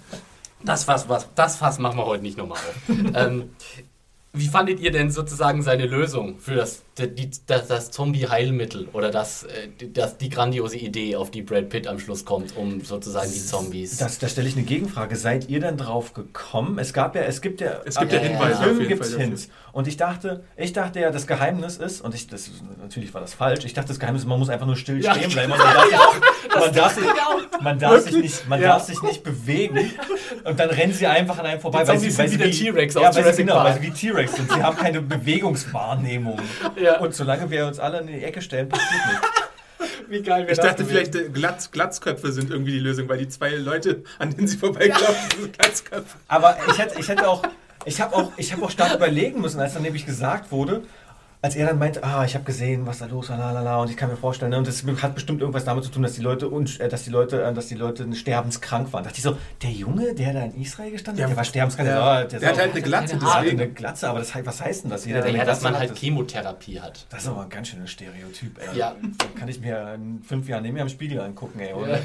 das, 0.64 0.84
Fass, 0.84 1.08
was, 1.08 1.28
das 1.34 1.56
Fass 1.56 1.78
machen 1.78 1.98
wir 1.98 2.06
heute 2.06 2.22
nicht 2.22 2.38
nochmal 2.38 2.58
auf. 2.58 3.14
ähm, 3.14 3.50
wie 4.34 4.48
fandet 4.48 4.80
ihr 4.80 4.90
denn 4.90 5.10
sozusagen 5.10 5.62
seine 5.62 5.86
Lösung 5.86 6.38
für 6.38 6.54
das, 6.54 6.82
die, 6.98 7.30
das, 7.46 7.68
das 7.68 7.90
Zombie-Heilmittel 7.90 8.88
oder 8.92 9.10
das, 9.10 9.44
äh, 9.44 9.68
die- 9.80 9.92
das, 9.92 10.18
die 10.18 10.28
grandiose 10.28 10.76
Idee, 10.76 11.16
auf 11.16 11.30
die 11.30 11.40
Brad 11.42 11.70
Pitt 11.70 11.86
am 11.86 11.98
Schluss 11.98 12.24
kommt, 12.26 12.54
um 12.56 12.82
sozusagen 12.84 13.32
die 13.32 13.44
Zombies... 13.44 13.96
Das, 13.96 14.18
da 14.18 14.28
stelle 14.28 14.46
ich 14.48 14.56
eine 14.56 14.64
Gegenfrage. 14.66 15.16
Seid 15.16 15.48
ihr 15.48 15.60
denn 15.60 15.78
drauf 15.78 16.12
gekommen? 16.12 16.78
Es 16.78 16.92
gab 16.92 17.16
ja, 17.16 17.22
es 17.22 17.40
gibt 17.40 17.60
ja, 17.62 17.80
Es 17.86 17.96
gibt 17.98 18.12
ja 18.12 18.18
am 18.20 18.26
Hinweise 18.26 18.58
auf 18.58 18.64
Film 18.64 18.88
Fall 18.88 18.98
dafür. 18.98 19.18
Hints. 19.20 19.48
Und 19.72 19.88
ich 19.88 19.96
dachte, 19.96 20.44
ich 20.56 20.74
dachte 20.74 21.00
ja, 21.00 21.10
das 21.10 21.26
Geheimnis 21.26 21.78
ist, 21.78 22.02
und 22.02 22.14
ich, 22.14 22.26
das, 22.26 22.50
natürlich 22.78 23.14
war 23.14 23.22
das 23.22 23.32
falsch, 23.32 23.64
ich 23.64 23.72
dachte, 23.72 23.88
das 23.88 23.98
Geheimnis 23.98 24.22
ist, 24.24 24.28
man 24.28 24.38
muss 24.38 24.50
einfach 24.50 24.66
nur 24.66 24.76
still 24.76 25.02
Ja. 25.02 25.14
stehen 25.14 25.30
bleiben. 25.30 25.52
Und 26.54 26.60
man 26.60 26.74
darf, 26.74 26.94
sich, 26.94 27.04
man 27.04 27.08
darf, 27.08 27.32
sich, 27.42 27.60
man 27.62 27.78
darf, 27.78 28.00
sich, 28.02 28.16
nicht, 28.16 28.48
man 28.48 28.60
Ja. 28.60 28.68
darf 28.68 28.82
sich 28.84 29.00
nicht 29.02 29.22
bewegen. 29.22 29.90
Und 30.44 30.60
dann 30.60 30.68
rennen 30.68 30.92
sie 30.92 31.06
einfach 31.06 31.38
an 31.38 31.46
einem 31.46 31.60
vorbei. 31.60 31.80
Die 31.80 31.86
Zombies 31.86 32.16
sind 32.16 32.30
wie 32.32 32.36
der 32.36 32.50
T-Rex 32.50 32.96
aus 32.96 33.02
ja, 33.02 33.06
weil 33.08 33.12
sie, 33.14 33.20
Jurassic 33.20 33.46
genau, 33.46 33.54
Park. 33.54 33.66
weil 33.68 33.80
sie 33.80 33.86
wie 33.86 33.90
T-Rex 33.92 34.36
sind. 34.36 34.52
Sie 34.52 34.62
haben 34.62 34.76
keine 34.76 35.00
Bewegungswahrnehmung. 35.00 36.38
Ja. 36.82 36.98
Und 36.98 37.14
solange 37.14 37.50
wir 37.50 37.66
uns 37.66 37.78
alle 37.78 38.00
in 38.00 38.08
die 38.08 38.24
Ecke 38.24 38.42
stellen, 38.42 38.68
passiert 38.68 39.00
nichts. 39.06 39.26
Wie 40.08 40.22
geil 40.22 40.42
wäre 40.42 40.52
Ich 40.52 40.58
dachte 40.58 40.84
vielleicht, 40.84 41.14
äh, 41.14 41.28
Glatz, 41.28 41.70
Glatzköpfe 41.70 42.32
sind 42.32 42.50
irgendwie 42.50 42.72
die 42.72 42.80
Lösung, 42.80 43.08
weil 43.08 43.18
die 43.18 43.28
zwei 43.28 43.50
Leute, 43.50 44.02
an 44.18 44.30
denen 44.30 44.46
sie 44.46 44.56
vorbeigelaufen 44.56 45.40
sind, 45.40 45.58
Glatzköpfe. 45.58 46.18
Aber 46.28 46.58
ich 46.68 46.78
hätte, 46.78 46.98
ich 47.00 47.08
hätte 47.08 47.28
auch, 47.28 47.42
ich 47.84 48.00
habe 48.00 48.14
auch, 48.14 48.32
ich 48.36 48.52
habe 48.52 48.64
auch 48.64 48.70
stark 48.70 48.94
überlegen 48.94 49.40
müssen, 49.40 49.60
als 49.60 49.74
dann 49.74 49.82
nämlich 49.82 50.04
gesagt 50.04 50.52
wurde, 50.52 50.82
als 51.44 51.56
er 51.56 51.66
dann 51.66 51.78
meinte, 51.78 52.04
ah, 52.04 52.24
ich 52.24 52.34
habe 52.36 52.44
gesehen, 52.44 52.86
was 52.86 52.98
da 53.00 53.06
los 53.06 53.28
war, 53.28 53.36
lalala, 53.36 53.78
und 53.82 53.90
ich 53.90 53.96
kann 53.96 54.08
mir 54.08 54.16
vorstellen, 54.16 54.52
ne, 54.52 54.58
und 54.58 54.66
das 54.68 54.84
hat 55.02 55.14
bestimmt 55.14 55.40
irgendwas 55.40 55.64
damit 55.64 55.82
zu 55.82 55.90
tun, 55.90 56.04
dass 56.04 56.12
die 56.14 56.20
Leute, 56.22 56.46
äh, 56.78 56.88
dass 56.88 57.02
die 57.02 57.10
Leute, 57.10 57.42
äh, 57.42 57.52
dass 57.52 57.66
die 57.66 57.74
Leute 57.74 58.06
sterbenskrank 58.14 58.92
waren. 58.92 59.02
Da 59.02 59.08
dachte 59.10 59.18
ich 59.18 59.24
so, 59.24 59.36
der 59.60 59.70
Junge, 59.70 60.14
der 60.14 60.34
da 60.34 60.42
in 60.44 60.60
Israel 60.62 60.92
gestanden 60.92 61.20
hat, 61.20 61.28
Ja, 61.30 61.34
der 61.34 61.36
war 61.36 61.44
sterbenskrank. 61.44 61.88
der- 61.88 61.98
war- 62.00 62.24
der 62.26 62.48
hat 62.48 62.58
halt 62.58 62.70
eine 62.72 62.82
Glatze, 62.82 63.16
Der 63.18 63.28
deswegen. 63.42 63.60
eine 63.60 63.70
Glatze, 63.72 64.08
aber 64.08 64.20
das, 64.20 64.32
was 64.44 64.60
heißt 64.62 64.84
denn 64.84 64.90
das? 64.92 65.04
Jeder, 65.04 65.20
der 65.22 65.30
Ja, 65.32 65.40
eine 65.40 65.44
dass 65.46 65.62
man 65.62 65.72
halt 65.74 65.82
hat, 65.90 65.90
das- 65.90 65.98
Chemotherapie 65.98 66.78
hat. 66.80 67.06
Das 67.10 67.22
ist 67.24 67.28
aber 67.28 67.42
ein 67.42 67.48
ganz 67.48 67.66
schönes 67.68 67.90
Stereotyp, 67.90 68.58
ey. 68.60 68.78
Ja. 68.78 68.94
Da 69.18 69.26
kann 69.40 69.48
ich 69.48 69.60
mir 69.60 69.94
in 69.94 70.22
fünf 70.22 70.48
Jahren 70.48 70.62
nicht 70.62 70.72
mehr 70.74 70.82
im 70.82 70.88
Spiegel 70.88 71.20
angucken, 71.20 71.58
ey. 71.58 71.72
Oder? 71.74 71.98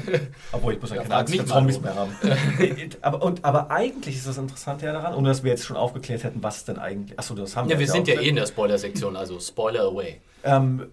Obwohl, 0.50 0.72
ich 0.74 0.80
muss 0.80 0.90
ja, 0.90 0.96
Ja, 0.96 1.02
keine 1.02 1.14
Angst 1.14 1.36
vor 1.36 1.46
Zombies 1.46 1.80
mehr 1.80 1.94
haben. 1.94 2.10
aber, 3.02 3.22
und, 3.22 3.44
aber 3.44 3.70
eigentlich 3.70 4.16
ist 4.16 4.26
das 4.26 4.36
Interessante 4.38 4.86
ja 4.86 4.92
daran, 4.92 5.14
ohne 5.14 5.28
dass 5.28 5.44
wir 5.44 5.52
jetzt 5.52 5.64
schon 5.64 5.76
aufgeklärt 5.76 6.24
hätten, 6.24 6.42
was 6.42 6.64
denn 6.64 6.78
eigentlich... 6.78 7.16
Achso, 7.16 7.34
das 7.36 7.54
haben 7.56 7.68
wir 7.68 7.74
Ja, 7.74 7.78
wir 7.78 7.86
jetzt 7.86 7.94
sind 7.94 8.08
ja 8.08 8.20
eh 8.20 8.28
in 8.28 8.34
der 8.36 8.46
Spoiler-Sektion, 8.46 9.16
also 9.16 9.27
Spoiler 9.40 9.82
away. 9.82 10.20
Ähm, 10.44 10.90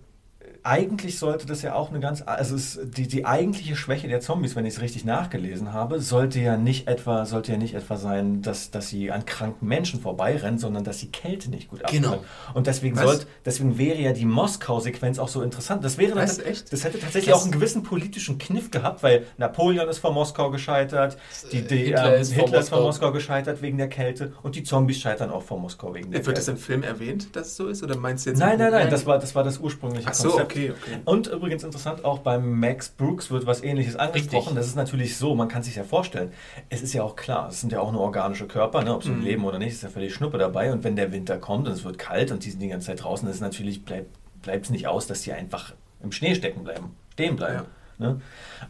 eigentlich 0.66 1.20
sollte 1.20 1.46
das 1.46 1.62
ja 1.62 1.76
auch 1.76 1.90
eine 1.92 2.00
ganz, 2.00 2.24
also 2.26 2.56
die, 2.84 3.08
die 3.08 3.26
eigentliche 3.26 3.76
Schwäche 3.76 4.08
der 4.08 4.20
Zombies, 4.20 4.56
wenn 4.56 4.66
ich 4.66 4.74
es 4.76 4.82
richtig 4.82 5.06
nachgelesen 5.06 5.74
habe, 5.74 6.00
sollte 6.02 6.40
ja 6.40 6.58
nicht 6.58 6.88
etwa, 6.88 7.26
sollte 7.26 7.52
ja 7.52 7.58
nicht 7.58 7.76
etwa 7.76 7.98
sein, 7.98 8.42
dass, 8.42 8.72
dass 8.72 8.88
sie 8.90 9.12
an 9.12 9.26
kranken 9.26 9.68
Menschen 9.68 10.02
vorbeirennen, 10.02 10.58
sondern 10.58 10.84
dass 10.84 11.00
sie 11.00 11.08
Kälte 11.12 11.50
nicht 11.52 11.70
gut 11.70 11.84
abkönnen. 11.84 12.04
Genau. 12.12 12.24
Und 12.56 12.68
deswegen 12.68 12.96
sollte, 12.98 13.28
deswegen 13.46 13.78
wäre 13.78 14.00
ja 14.00 14.12
die 14.12 14.26
Moskau-Sequenz 14.26 15.20
auch 15.20 15.28
so 15.28 15.42
interessant. 15.44 15.84
Das 15.84 15.98
wäre 16.00 16.16
das, 16.16 16.40
Echt? 16.40 16.74
das 16.74 16.84
hätte 16.84 17.00
tatsächlich 17.00 17.32
Das- 17.32 17.40
auch 17.40 17.44
einen 17.44 17.52
gewissen 17.54 17.84
politischen 17.84 18.38
Kniff 18.40 18.72
gehabt, 18.72 19.04
weil 19.04 19.26
Napoleon 19.38 19.88
ist 19.88 20.00
vor 20.00 20.14
Moskau 20.14 20.50
gescheitert, 20.50 21.18
die, 21.52 21.62
die, 21.62 21.78
Hitler 21.78 22.16
ähm, 22.16 22.22
ist 22.22 22.34
vor 22.34 22.44
Hitler 22.44 22.60
ist 22.60 22.70
vor 22.70 22.82
Moskau. 22.82 23.12
Gescheitert 23.12 23.62
wegen 23.62 23.78
der 23.78 23.88
Kälte 23.88 24.34
und 24.42 24.56
die 24.56 24.64
Zombies 24.64 24.98
scheitern 25.00 25.30
auch 25.30 25.44
vor 25.44 25.60
Moskau 25.60 25.94
wegen 25.94 26.10
der 26.12 26.26
Wird 26.26 26.38
das 26.38 26.46
Kälte. 26.46 26.60
im 26.60 26.64
Film 26.66 26.84
erwähnt, 26.84 27.36
dass 27.36 27.48
es 27.48 27.56
so 27.56 27.68
ist? 27.68 27.84
Oder 27.84 27.96
meinst 27.98 28.26
du 28.26 28.32
jetzt... 28.32 28.40
Nein, 28.40 28.58
nein, 28.58 28.72
nein, 28.72 28.82
Nein. 28.84 28.90
das 28.90 29.06
war 29.06 29.20
das, 29.20 29.36
war 29.36 29.44
das 29.44 29.60
ursprüngliche 29.60 30.08
Ach 30.10 30.14
so, 30.14 30.30
Konzept. 30.30 30.52
okay, 30.52 30.55
okay. 30.58 31.00
Und 31.06 31.28
übrigens 31.28 31.64
interessant, 31.64 32.06
auch 32.06 32.20
beim 32.20 32.60
Max 32.60 32.90
Brooks 32.90 33.32
wird 33.32 33.46
was 33.46 33.64
ähnliches 33.64 33.96
angesprochen. 33.96 34.38
Richtig. 34.38 34.56
Das 34.56 34.68
ist 34.68 34.76
natürlich 34.76 35.18
so, 35.18 35.36
man 35.36 35.48
kann 35.48 35.64
sich 35.64 35.76
ja 35.76 35.84
vorstellen. 35.84 36.32
Es 36.70 36.82
ist 36.82 36.94
ja 36.94 37.04
auch 37.04 37.16
klar, 37.16 37.50
es 37.50 37.62
sind 37.62 37.72
ja 37.72 37.80
auch 37.80 37.92
nur 37.92 38.02
organische 38.02 38.48
Körper, 38.48 38.84
ne? 38.84 38.94
ob 38.94 39.04
sie 39.04 39.14
leben 39.14 39.46
oder 39.46 39.60
nicht, 39.60 39.74
ist 39.74 39.84
ja 39.84 39.90
völlig 39.90 40.14
Schnuppe 40.14 40.38
dabei. 40.38 40.72
Und 40.72 40.84
wenn 40.84 40.96
der 40.96 41.12
Winter 41.12 41.38
kommt 41.38 41.68
und 41.68 41.74
es 41.74 41.84
wird 41.84 41.98
kalt 41.98 42.32
und 42.32 42.46
die 42.46 42.50
sind 42.52 42.60
die 42.62 42.70
ganze 42.70 42.88
Zeit 42.88 43.04
draußen, 43.04 43.28
ist 43.30 43.42
natürlich, 43.42 43.84
bleibt 43.86 44.66
es 44.66 44.70
nicht 44.70 44.88
aus, 44.88 45.08
dass 45.08 45.22
die 45.22 45.34
einfach 45.34 45.74
im 46.04 46.12
Schnee 46.12 46.36
stecken 46.36 46.64
bleiben, 46.64 46.96
stehen 47.14 47.36
bleiben. 47.36 47.66
Ne? 47.98 48.22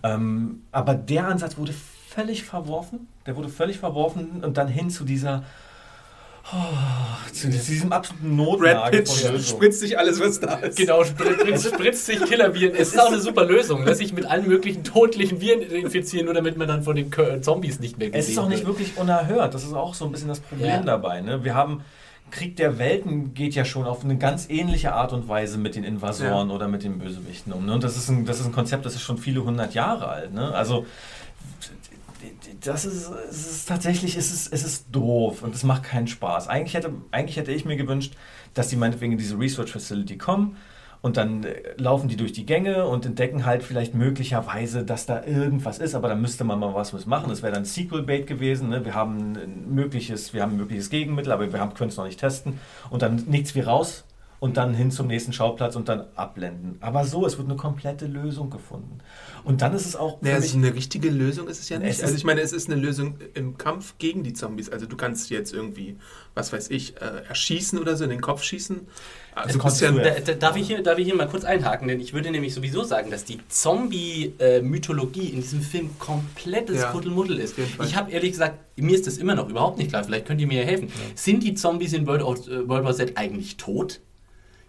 Ähm, 0.03 0.63
aber 0.71 0.95
der 0.95 1.27
Ansatz 1.27 1.57
wurde 1.57 1.73
völlig 1.73 2.43
verworfen. 2.43 3.07
Der 3.25 3.35
wurde 3.35 3.49
völlig 3.49 3.77
verworfen 3.77 4.43
und 4.43 4.57
dann 4.57 4.67
hin 4.67 4.89
zu 4.89 5.03
dieser. 5.03 5.43
Oh, 6.53 7.31
zu 7.33 7.49
diesem 7.49 7.91
absoluten 7.91 8.37
Brad 8.37 8.45
Notlage 8.47 8.97
Pitt 8.97 9.09
spritzt 9.43 9.79
sich 9.79 9.97
alles, 9.97 10.19
was 10.19 10.39
da 10.39 10.55
ist. 10.57 10.77
Genau, 10.77 11.03
spritzt, 11.03 11.65
spritzt 11.67 12.05
sich 12.05 12.21
Killerviren. 12.23 12.75
Es 12.75 12.89
ist 12.89 12.99
auch 12.99 13.07
eine 13.07 13.19
super 13.19 13.45
Lösung, 13.45 13.83
dass 13.83 13.97
sich 13.97 14.13
mit 14.13 14.25
allen 14.25 14.47
möglichen 14.47 14.83
todlichen 14.83 15.41
Viren 15.41 15.61
infizieren, 15.61 16.25
nur 16.25 16.35
damit 16.35 16.55
man 16.57 16.67
dann 16.67 16.83
von 16.83 16.95
den 16.95 17.09
Kö- 17.09 17.41
Zombies 17.41 17.79
nicht 17.79 17.97
mehr 17.97 18.09
gesehen 18.09 18.19
Es 18.21 18.29
ist 18.29 18.37
auch 18.37 18.47
nicht 18.47 18.59
wird. 18.59 18.77
wirklich 18.79 18.97
unerhört. 18.97 19.55
Das 19.55 19.63
ist 19.63 19.73
auch 19.73 19.95
so 19.95 20.05
ein 20.05 20.11
bisschen 20.11 20.27
das 20.27 20.39
Problem 20.39 20.67
Ja. 20.69 20.81
dabei. 20.83 21.21
Ne? 21.21 21.43
Wir 21.43 21.55
haben 21.55 21.81
Krieg 22.31 22.55
der 22.57 22.77
Welten 22.79 23.33
geht 23.33 23.53
ja 23.55 23.65
schon 23.65 23.85
auf 23.85 24.03
eine 24.03 24.17
ganz 24.17 24.47
ähnliche 24.49 24.93
Art 24.93 25.13
und 25.13 25.27
Weise 25.27 25.57
mit 25.57 25.75
den 25.75 25.83
Invasoren 25.83 26.51
oder 26.51 26.67
mit 26.67 26.83
den 26.83 26.99
Bösewichten 26.99 27.53
um. 27.53 27.65
Ne? 27.65 27.73
Und 27.73 27.83
das 27.83 27.97
ist, 27.97 28.09
ein, 28.09 28.25
das 28.25 28.39
ist 28.39 28.45
ein 28.47 28.51
Konzept, 28.51 28.85
das 28.85 28.93
ist 28.95 29.01
schon 29.01 29.17
viele 29.17 29.43
hundert 29.43 29.73
Jahre 29.73 30.07
alt. 30.09 30.33
Ne? 30.33 30.53
Also 30.53 30.85
das 32.67 32.85
ist, 32.85 33.11
es 33.29 33.51
ist 33.51 33.67
tatsächlich, 33.67 34.17
es 34.17 34.31
ist, 34.31 34.51
es 34.51 34.63
ist 34.63 34.87
doof 34.91 35.43
und 35.43 35.55
es 35.55 35.63
macht 35.63 35.83
keinen 35.83 36.07
Spaß. 36.07 36.47
Eigentlich 36.47 36.73
hätte, 36.73 36.91
eigentlich 37.11 37.37
hätte 37.37 37.51
ich 37.51 37.65
mir 37.65 37.77
gewünscht, 37.77 38.15
dass 38.53 38.67
die 38.67 38.75
meinetwegen 38.75 39.13
in 39.13 39.17
diese 39.17 39.37
Research 39.37 39.71
Facility 39.71 40.17
kommen 40.17 40.57
und 41.01 41.17
dann 41.17 41.43
äh, 41.43 41.61
laufen 41.77 42.07
die 42.07 42.15
durch 42.15 42.33
die 42.33 42.47
Gänge 42.47 42.87
und 42.87 43.05
entdecken 43.05 43.45
halt 43.45 43.61
vielleicht 43.61 43.93
möglicherweise, 43.93 44.83
dass 44.83 45.05
da 45.05 45.23
irgendwas 45.23 45.77
ist, 45.77 45.93
aber 45.93 46.07
da 46.09 46.15
müsste 46.15 46.43
man 46.43 46.59
mal 46.59 46.73
was 46.73 47.05
machen. 47.05 47.29
Das 47.29 47.43
wäre 47.43 47.53
dann 47.53 47.63
Sequel-Bait 47.63 48.25
gewesen. 48.25 48.69
Ne? 48.69 48.83
Wir, 48.85 48.95
haben 48.95 49.33
ein 49.33 49.75
mögliches, 49.75 50.33
wir 50.33 50.41
haben 50.41 50.57
mögliches 50.57 50.89
Gegenmittel, 50.89 51.31
aber 51.31 51.53
wir 51.53 51.59
können 51.75 51.89
es 51.89 51.97
noch 51.97 52.05
nicht 52.05 52.19
testen. 52.19 52.59
Und 52.89 53.03
dann 53.03 53.23
nichts 53.27 53.53
wie 53.53 53.61
raus 53.61 54.03
und 54.39 54.57
dann 54.57 54.73
hin 54.73 54.91
zum 54.91 55.07
nächsten 55.07 55.31
Schauplatz 55.33 55.75
und 55.75 55.87
dann 55.89 56.05
abblenden. 56.15 56.77
Aber 56.81 57.05
so, 57.05 57.25
es 57.25 57.37
wird 57.37 57.47
eine 57.47 57.57
komplette 57.57 58.05
Lösung 58.05 58.49
gefunden. 58.49 58.99
Und 59.43 59.61
dann 59.61 59.73
ist 59.73 59.85
es 59.85 59.95
auch 59.95 60.21
Naja, 60.21 60.35
also 60.35 60.57
eine 60.57 60.73
richtige 60.75 61.09
Lösung 61.09 61.47
ist 61.47 61.59
es 61.59 61.69
ja 61.69 61.77
Es 61.77 61.83
nicht. 61.83 61.91
ist- 61.97 62.03
Also 62.03 62.15
ich 62.15 62.23
meine, 62.25 62.41
es 62.41 62.51
ist 62.51 62.69
eine 62.69 62.79
Lösung 62.79 63.15
im 63.33 63.57
Kampf 63.57 63.95
gegen 63.97 64.23
die 64.23 64.33
Zombies. 64.33 64.69
Also 64.69 64.85
du 64.87 64.97
kannst 64.97 65.29
jetzt 65.29 65.53
irgendwie, 65.53 65.95
was 66.33 66.51
weiß 66.51 66.69
ich, 66.71 66.95
äh, 67.01 67.23
erschießen 67.29 67.79
oder 67.79 67.95
so, 67.95 68.03
in 68.03 68.09
den 68.09 68.21
Kopf 68.21 68.43
schießen. 68.43 68.81
Also 69.35 69.59
ja, 69.81 69.91
Da, 70.03 70.19
da, 70.19 70.33
darf, 70.33 70.55
ich 70.57 70.67
hier, 70.67 70.81
darf 70.81 70.97
ich 70.97 71.05
hier 71.05 71.15
mal 71.15 71.27
kurz 71.27 71.43
einhaken? 71.43 71.87
Denn 71.87 71.99
ich 71.99 72.13
würde 72.13 72.31
nämlich 72.31 72.53
sowieso 72.53 72.83
sagen, 72.83 73.11
dass 73.11 73.23
die 73.25 73.39
Zombie-Mythologie 73.49 75.27
in 75.29 75.41
diesem 75.41 75.61
Film 75.61 75.89
komplettes 75.99 76.81
Ja, 76.81 76.91
Kuddelmuddel 76.91 77.39
ist. 77.39 77.55
Ich 77.83 77.95
habe 77.95 78.11
ehrlich 78.11 78.31
gesagt, 78.31 78.57
mir 78.77 78.95
ist 78.95 79.07
das 79.07 79.17
immer 79.17 79.35
noch 79.35 79.49
überhaupt 79.49 79.77
nicht 79.77 79.89
klar. 79.89 80.03
Vielleicht 80.03 80.25
könnt 80.25 80.41
ihr 80.41 80.47
mir 80.47 80.61
ja 80.61 80.65
helfen. 80.65 80.89
Sind 81.15 81.43
die 81.43 81.53
Zombies 81.53 81.93
in 81.93 82.05
World, 82.07 82.21
of, 82.23 82.47
äh, 82.47 82.67
World 82.67 82.85
War 82.85 82.93
Z 82.93 83.17
eigentlich 83.17 83.57
tot? 83.57 84.01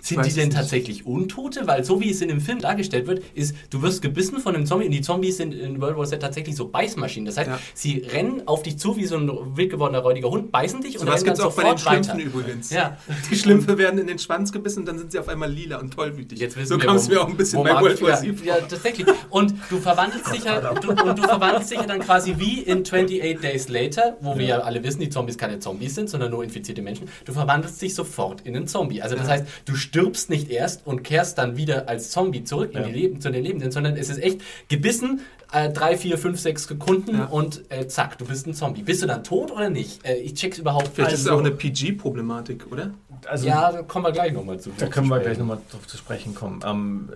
Sind 0.01 0.25
die 0.25 0.33
denn 0.33 0.51
tatsächlich 0.51 1.05
Untote? 1.07 1.67
Weil 1.67 1.85
so 1.85 2.01
wie 2.01 2.11
es 2.11 2.21
in 2.21 2.29
dem 2.29 2.41
Film 2.41 2.61
dargestellt 2.61 3.07
wird, 3.09 3.23
ist, 3.35 3.57
du 3.71 3.83
wirst 3.83 4.03
gebissen 4.03 4.39
von 4.39 4.55
einem 4.55 4.65
Zombie 4.67 4.85
und 4.87 4.93
die 4.93 5.01
Zombies 5.01 5.39
sind 5.39 5.53
in 5.53 5.81
World 5.81 5.97
War 5.97 6.05
Z 6.07 6.21
tatsächlich 6.21 6.55
so 6.55 6.69
Beißmaschinen. 6.69 7.27
Das 7.27 7.37
heißt, 7.37 7.51
Ja. 7.51 7.59
sie 7.75 7.99
rennen 8.13 8.43
auf 8.47 8.63
dich 8.63 8.79
zu 8.79 8.97
wie 8.97 9.05
so 9.07 9.17
ein 9.17 9.29
wild 9.57 9.71
gewordener 9.71 10.01
räudiger 10.01 10.31
Hund, 10.31 10.53
beißen 10.53 10.81
dich 10.81 10.95
und 11.01 11.07
sowas 11.07 11.15
rennen 11.17 11.25
gibt 11.25 11.39
dann 11.39 11.47
es 11.49 11.53
auch 11.53 11.57
bei 11.57 11.63
den 11.65 11.77
sofort 11.79 11.81
Schlümpfen 12.05 12.19
weiter. 12.19 12.25
übrigens. 12.25 12.71
Ja. 12.71 12.97
Die 13.31 13.37
Schlümpfe 13.37 13.79
werden 13.79 13.99
in 13.99 14.07
den 14.07 14.19
Schwanz 14.19 14.53
gebissen 14.53 14.81
und 14.81 14.87
dann 14.87 14.99
sind 14.99 15.11
sie 15.13 15.19
auf 15.19 15.29
einmal 15.29 15.51
lila 15.51 15.79
und 15.81 15.93
tollwütig. 15.93 16.39
Jetzt 16.39 16.57
wissen 16.57 16.69
so 16.69 16.79
kam 16.79 16.97
es 16.97 17.09
mir 17.09 17.21
auch 17.23 17.29
ein 17.29 17.37
bisschen 17.37 17.65
bei 17.65 17.71
World 17.81 18.01
War 18.03 18.11
ja, 18.11 18.17
Z 18.17 18.37
vor. 18.39 18.47
ja, 18.47 18.61
tatsächlich. 18.61 19.07
Und 19.31 19.55
du 19.71 19.79
verwandelst 19.79 20.33
dich 20.33 20.45
ja, 20.45 20.61
du, 20.75 20.91
und 20.91 21.19
du 21.19 21.23
verwandelst 21.23 21.71
dich 21.73 21.79
ja 21.79 21.87
dann 21.87 22.01
quasi 22.01 22.35
wie 22.39 22.61
in 22.61 22.83
28 22.83 23.41
Days 23.41 23.69
Later, 23.69 24.17
wo 24.21 24.39
wir 24.39 24.45
ja 24.47 24.59
alle 24.61 24.85
wissen, 24.85 25.01
die 25.01 25.09
Zombies 25.11 25.37
keine 25.37 25.59
Zombies 25.59 25.95
sind, 25.97 26.09
sondern 26.11 26.31
nur 26.31 26.45
infizierte 26.45 26.83
Menschen. 26.83 27.09
Du 27.25 27.33
verwandelst 27.33 27.83
dich 27.83 27.95
sofort 27.95 28.43
in 28.43 28.55
einen 28.55 28.69
Zombie. 28.69 29.03
Also 29.03 29.17
das 29.17 29.27
heißt, 29.29 29.47
du 29.65 29.75
stirbst 29.75 29.96
nicht 30.29 30.51
erst 30.51 30.87
und 30.87 31.03
kehrst 31.05 31.39
dann 31.39 31.57
wieder 31.57 31.89
als 31.89 32.11
Zombie 32.11 32.45
zurück 32.45 32.71
in 32.75 32.81
Ja. 32.81 32.87
die 32.87 32.93
Leben, 32.93 33.21
zu 33.21 33.31
den 33.31 33.43
Lebenden, 33.45 33.71
sondern 33.71 33.97
es 33.97 34.09
ist 34.11 34.19
echt 34.23 34.41
gebissen, 34.69 35.21
äh, 35.53 35.71
drei, 35.71 35.97
vier, 35.97 36.19
fünf, 36.19 36.41
sechs 36.41 36.65
Sekunden 36.65 37.17
Ja. 37.19 37.25
und 37.27 37.63
äh, 37.71 37.87
zack, 37.87 38.19
du 38.19 38.25
bist 38.25 38.47
ein 38.47 38.55
Zombie. 38.55 38.83
Bist 38.83 39.03
du 39.03 39.07
dann 39.07 39.23
tot 39.25 39.51
oder 39.51 39.71
nicht? 39.71 40.05
Äh, 40.07 40.17
ich 40.17 40.35
check's 40.35 40.59
überhaupt 40.59 40.89
Vielleicht 40.95 41.13
ist 41.13 41.21
es 41.21 41.27
Also- 41.29 41.37
auch 41.39 41.45
eine 41.45 41.53
PG-Problematik, 41.53 42.67
oder? 42.71 42.91
also, 43.27 43.47
Ja, 43.47 43.73
da 43.73 43.83
kommen 43.83 44.05
wir 44.07 44.13
gleich 44.13 44.33
nochmal 44.33 44.59
zu. 44.61 44.71
Da 44.77 44.87
können 44.87 45.09
wir 45.09 45.19
gleich 45.21 45.39
nochmal 45.39 45.59
drauf 45.71 45.87
zu 45.87 45.97
sprechen 45.97 46.35
kommen. 46.35 46.61
Ähm, 46.67 47.09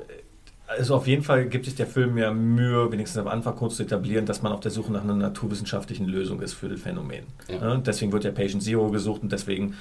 also 0.67 0.95
auf 0.95 1.09
jeden 1.09 1.25
Fall 1.25 1.47
gibt 1.47 1.65
sich 1.65 1.75
der 1.75 1.89
Film 1.89 2.17
ja 2.17 2.31
Mühe, 2.33 2.93
wenigstens 2.93 3.19
am 3.21 3.27
Anfang 3.27 3.57
kurz 3.57 3.75
zu 3.77 3.83
etablieren, 3.83 4.25
dass 4.27 4.41
man 4.43 4.53
auf 4.53 4.61
der 4.61 4.71
Suche 4.71 4.93
nach 4.93 5.03
einer 5.03 5.15
naturwissenschaftlichen 5.17 6.07
Lösung 6.07 6.41
ist 6.41 6.53
für 6.55 6.69
das 6.69 6.81
Phänomen. 6.81 7.25
Ja. 7.49 7.57
Ja, 7.71 7.77
deswegen 7.79 8.13
wird 8.13 8.23
ja 8.25 8.31
Patient 8.31 8.63
Zero 8.63 8.89
gesucht 8.91 9.23
und 9.23 9.33
deswegen 9.33 9.75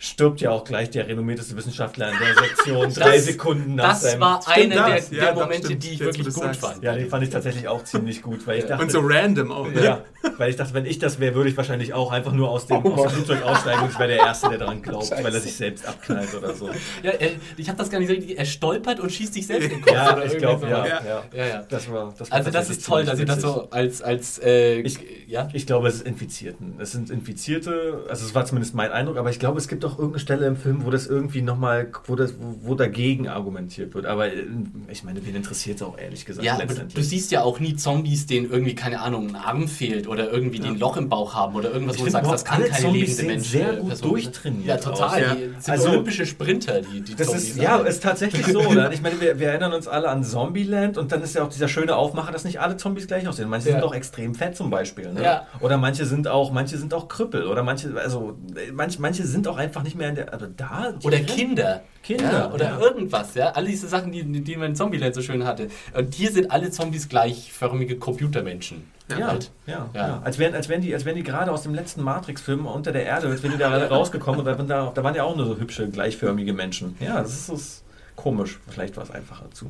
stirbt 0.00 0.40
ja 0.40 0.50
auch 0.52 0.62
gleich 0.64 0.90
der 0.90 1.08
renommierteste 1.08 1.56
Wissenschaftler 1.56 2.12
in 2.12 2.18
der 2.18 2.34
Sektion 2.44 2.94
drei 2.94 3.18
Sekunden 3.18 3.74
nach 3.74 3.88
Das 3.90 4.02
seinem... 4.02 4.20
war 4.20 4.40
Stimmt 4.42 4.56
einer 4.72 4.86
der, 4.86 4.94
das? 4.96 5.10
Ja, 5.10 5.18
der 5.24 5.32
doch, 5.34 5.40
Momente, 5.42 5.66
stimmt. 5.66 5.82
die 5.82 5.90
ich 5.90 6.00
wirklich 6.00 6.24
gut 6.26 6.34
sagst. 6.34 6.60
fand. 6.60 6.82
ja, 6.84 6.94
den 6.94 7.08
fand 7.08 7.24
ich 7.24 7.30
tatsächlich 7.30 7.66
auch 7.66 7.82
ziemlich 7.82 8.22
gut, 8.22 8.46
weil 8.46 8.58
ich 8.60 8.66
dachte... 8.66 8.82
Und 8.82 8.92
so 8.92 9.00
random 9.02 9.50
auch. 9.50 9.66
Ne? 9.68 9.82
ja, 9.82 10.04
weil 10.36 10.50
ich 10.50 10.56
dachte, 10.56 10.72
wenn 10.74 10.86
ich 10.86 11.00
das 11.00 11.18
wäre, 11.18 11.34
würde 11.34 11.50
ich 11.50 11.56
wahrscheinlich 11.56 11.94
auch 11.94 12.12
einfach 12.12 12.32
nur 12.32 12.48
aus 12.48 12.66
dem, 12.68 12.76
Oh 12.84 12.90
aus 12.94 13.02
dem 13.12 13.24
Flugzeug 13.24 13.42
aussteigen 13.42 13.82
und 13.82 13.90
ich 13.90 13.98
wäre 13.98 14.08
der 14.08 14.18
Erste, 14.18 14.48
der 14.50 14.58
daran 14.58 14.82
glaubt, 14.82 15.10
weil 15.10 15.34
er 15.34 15.40
sich 15.40 15.56
selbst 15.56 15.84
abknallt 15.86 16.32
oder 16.34 16.54
so. 16.54 16.70
Ja, 17.02 17.10
er, 17.10 17.30
ich 17.56 17.68
habe 17.68 17.78
das 17.78 17.90
gar 17.90 17.98
nicht 17.98 18.08
so 18.08 18.14
richtig. 18.14 18.38
Er 18.38 18.44
stolpert 18.44 19.00
und 19.00 19.10
schießt 19.10 19.34
sich 19.34 19.46
selbst 19.48 19.64
in 19.64 19.70
den 19.78 19.80
Kopf. 19.82 19.92
Ja, 19.94 20.12
oder 20.14 20.26
ich 20.26 20.34
irgendwie 20.34 20.46
glaube, 20.46 20.68
ja, 20.68 20.86
ja. 20.86 21.24
Ja, 21.34 21.46
ja. 21.46 21.66
Das 21.68 21.90
war, 21.90 22.14
das 22.16 22.30
war 22.30 22.36
Also 22.38 22.50
das 22.52 22.70
ist 22.70 22.86
toll, 22.86 23.04
dass 23.04 23.18
ihr 23.18 23.26
das 23.26 23.40
so 23.40 23.68
als, 23.70 24.00
als 24.00 24.38
äh, 24.38 24.78
Ich- 24.80 24.98
ja. 25.26 25.48
Ich 25.52 25.66
glaube, 25.66 25.88
es 25.88 25.96
ist 25.96 26.06
Infizierten. 26.06 26.74
Es 26.78 26.92
sind 26.92 27.10
Infizierte, 27.10 28.04
also 28.08 28.24
es 28.24 28.34
war 28.34 28.44
zumindest 28.46 28.74
mein 28.74 28.92
Eindruck, 28.92 29.16
aber 29.16 29.30
ich 29.30 29.38
glaube, 29.38 29.58
es 29.58 29.66
gibt 29.68 29.84
auch 29.84 29.87
irgendeine 29.92 30.18
Stelle 30.18 30.46
im 30.46 30.56
Film, 30.56 30.84
wo 30.84 30.90
das 30.90 31.06
irgendwie 31.06 31.40
nochmal, 31.42 31.88
wo, 32.06 32.16
das, 32.16 32.34
wo, 32.38 32.68
wo 32.70 32.74
dagegen 32.74 33.28
argumentiert 33.28 33.94
wird. 33.94 34.06
Aber 34.06 34.26
äh, 34.32 34.44
ich 34.90 35.04
meine, 35.04 35.24
wen 35.26 35.34
interessiert 35.36 35.76
es 35.76 35.82
auch 35.82 35.96
ehrlich 35.98 36.24
gesagt 36.26 36.44
Ja, 36.44 36.54
aber 36.54 36.62
du 36.64 36.68
letztendlich? 36.70 37.08
siehst 37.08 37.30
ja 37.30 37.42
auch 37.42 37.60
nie 37.60 37.76
Zombies, 37.76 38.26
denen 38.26 38.50
irgendwie, 38.50 38.74
keine 38.74 39.00
Ahnung, 39.00 39.28
ein 39.28 39.36
Arm 39.36 39.68
fehlt 39.68 40.08
oder 40.08 40.30
irgendwie 40.32 40.58
die 40.58 40.68
ein 40.68 40.78
Loch 40.78 40.96
im 40.96 41.08
Bauch 41.08 41.34
haben 41.34 41.54
oder 41.54 41.70
irgendwas, 41.72 41.96
Ich 41.96 42.02
wo 42.02 42.06
du 42.06 42.10
sagst, 42.10 42.30
das 42.30 42.44
kann 42.44 42.62
keine 42.62 42.76
Zombies 42.76 42.92
lebende 42.92 43.14
sehen 43.16 43.26
Mensch. 43.28 43.48
sehr 43.48 43.72
äh, 43.72 43.76
gut 43.78 43.88
Person 43.88 44.08
durchtrainiert 44.10 44.66
Ja, 44.66 44.76
total. 44.76 45.22
ja. 45.22 45.34
Die 45.34 45.40
sind 45.60 45.68
Also- 45.70 45.88
olympische 45.90 46.26
Sprinter, 46.26 46.80
die, 46.82 47.00
die 47.00 47.14
Das 47.14 47.28
Zombies. 47.28 47.50
ist, 47.50 47.56
ja, 47.58 47.76
ist 47.78 48.02
tatsächlich 48.02 48.46
so. 48.46 48.60
Oder? 48.60 48.92
Ich 48.92 49.02
meine, 49.02 49.20
wir, 49.20 49.38
wir 49.38 49.48
erinnern 49.48 49.72
uns 49.72 49.86
alle 49.88 50.08
an 50.08 50.24
Zombieland 50.24 50.98
und 50.98 51.12
dann 51.12 51.22
ist 51.22 51.34
ja 51.34 51.42
auch 51.44 51.48
dieser 51.48 51.68
schöne 51.68 51.96
Aufmacher, 51.96 52.32
dass 52.32 52.44
nicht 52.44 52.60
alle 52.60 52.76
Zombies 52.76 53.06
gleich 53.06 53.26
aussehen. 53.28 53.48
Manche 53.48 53.68
Ja. 53.68 53.74
sind 53.76 53.84
auch 53.84 53.94
extrem 53.94 54.34
fett 54.34 54.56
zum 54.56 54.70
Beispiel. 54.70 55.12
Ne? 55.12 55.22
Ja. 55.22 55.46
Oder 55.60 55.76
manche 55.78 56.04
sind 56.06 56.28
auch, 56.28 56.52
manche 56.52 56.76
sind 56.78 56.92
auch 56.94 57.08
Krüppel. 57.08 57.46
Oder 57.46 57.62
manche, 57.62 57.92
also 58.00 58.36
äh, 58.56 58.72
manche, 58.72 59.00
manche 59.00 59.24
sind 59.26 59.46
auch 59.48 59.56
einfach 59.56 59.77
nicht 59.82 59.96
mehr 59.96 60.08
in 60.10 60.14
der. 60.14 60.32
Also 60.32 60.46
da. 60.46 60.94
Oder. 61.02 61.18
Kinder. 61.20 61.82
Kinder, 62.02 62.32
Ja, 62.32 62.52
oder 62.52 62.64
ja. 62.64 62.80
irgendwas, 62.80 63.34
ja. 63.34 63.50
All 63.50 63.66
diese 63.66 63.86
Sachen, 63.88 64.12
die, 64.12 64.22
die 64.22 64.56
man 64.56 64.70
in 64.70 64.76
Zombieland 64.76 65.14
so 65.14 65.20
schön 65.20 65.44
hatte. 65.44 65.68
Und 65.94 66.14
hier 66.14 66.30
sind 66.30 66.50
alle 66.50 66.70
Zombies 66.70 67.08
gleichförmige 67.08 67.98
Computermenschen. 67.98 68.90
Ja, 69.10 69.28
Halt. 69.28 69.50
ja, 69.66 69.90
Ja. 69.94 70.22
Als 70.24 70.38
wären, 70.38 70.54
als 70.54 70.68
wären 70.68 70.80
die, 70.80 70.94
als 70.94 71.04
wären 71.04 71.16
die 71.16 71.22
gerade 71.22 71.50
aus 71.50 71.62
dem 71.62 71.74
letzten 71.74 72.02
Matrix-Film 72.02 72.66
unter 72.66 72.92
der 72.92 73.04
Erde, 73.04 73.28
als 73.28 73.42
wären 73.42 73.52
die 73.52 73.58
da 73.58 73.70
alle 73.72 73.88
rausgekommen 73.88 74.40
und 74.40 74.46
da, 74.46 74.56
waren 74.56 74.68
da, 74.94 75.02
waren 75.02 75.14
ja 75.14 75.24
auch 75.24 75.36
nur 75.36 75.46
so 75.46 75.58
hübsche, 75.58 75.88
gleichförmige 75.88 76.52
Menschen. 76.52 76.96
Ja, 77.00 77.20
das 77.20 77.32
ist, 77.34 77.48
das 77.48 77.60
ist 77.60 77.84
komisch. 78.16 78.58
Vielleicht 78.68 78.96
war 78.96 79.04
es 79.04 79.10
einfacher 79.10 79.50
zu, 79.50 79.66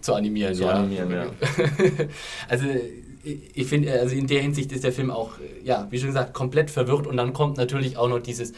Zu 0.00 0.14
animieren, 0.14 0.54
zu 0.54 0.64
ja. 0.64 0.70
animieren. 0.70 1.10
Ja. 1.10 1.26
also 2.48 2.66
ich 3.24 3.66
finde, 3.66 3.92
also 3.92 4.14
in 4.14 4.26
der 4.26 4.42
Hinsicht 4.42 4.72
ist 4.72 4.84
der 4.84 4.92
Film 4.92 5.10
auch, 5.10 5.32
ja, 5.64 5.86
wie 5.90 5.98
schon 5.98 6.08
gesagt, 6.08 6.34
komplett 6.34 6.70
verwirrt 6.70 7.06
und 7.06 7.16
dann 7.16 7.32
kommt 7.32 7.56
natürlich 7.56 7.96
auch 7.96 8.08
noch 8.08 8.20
dieses, 8.20 8.52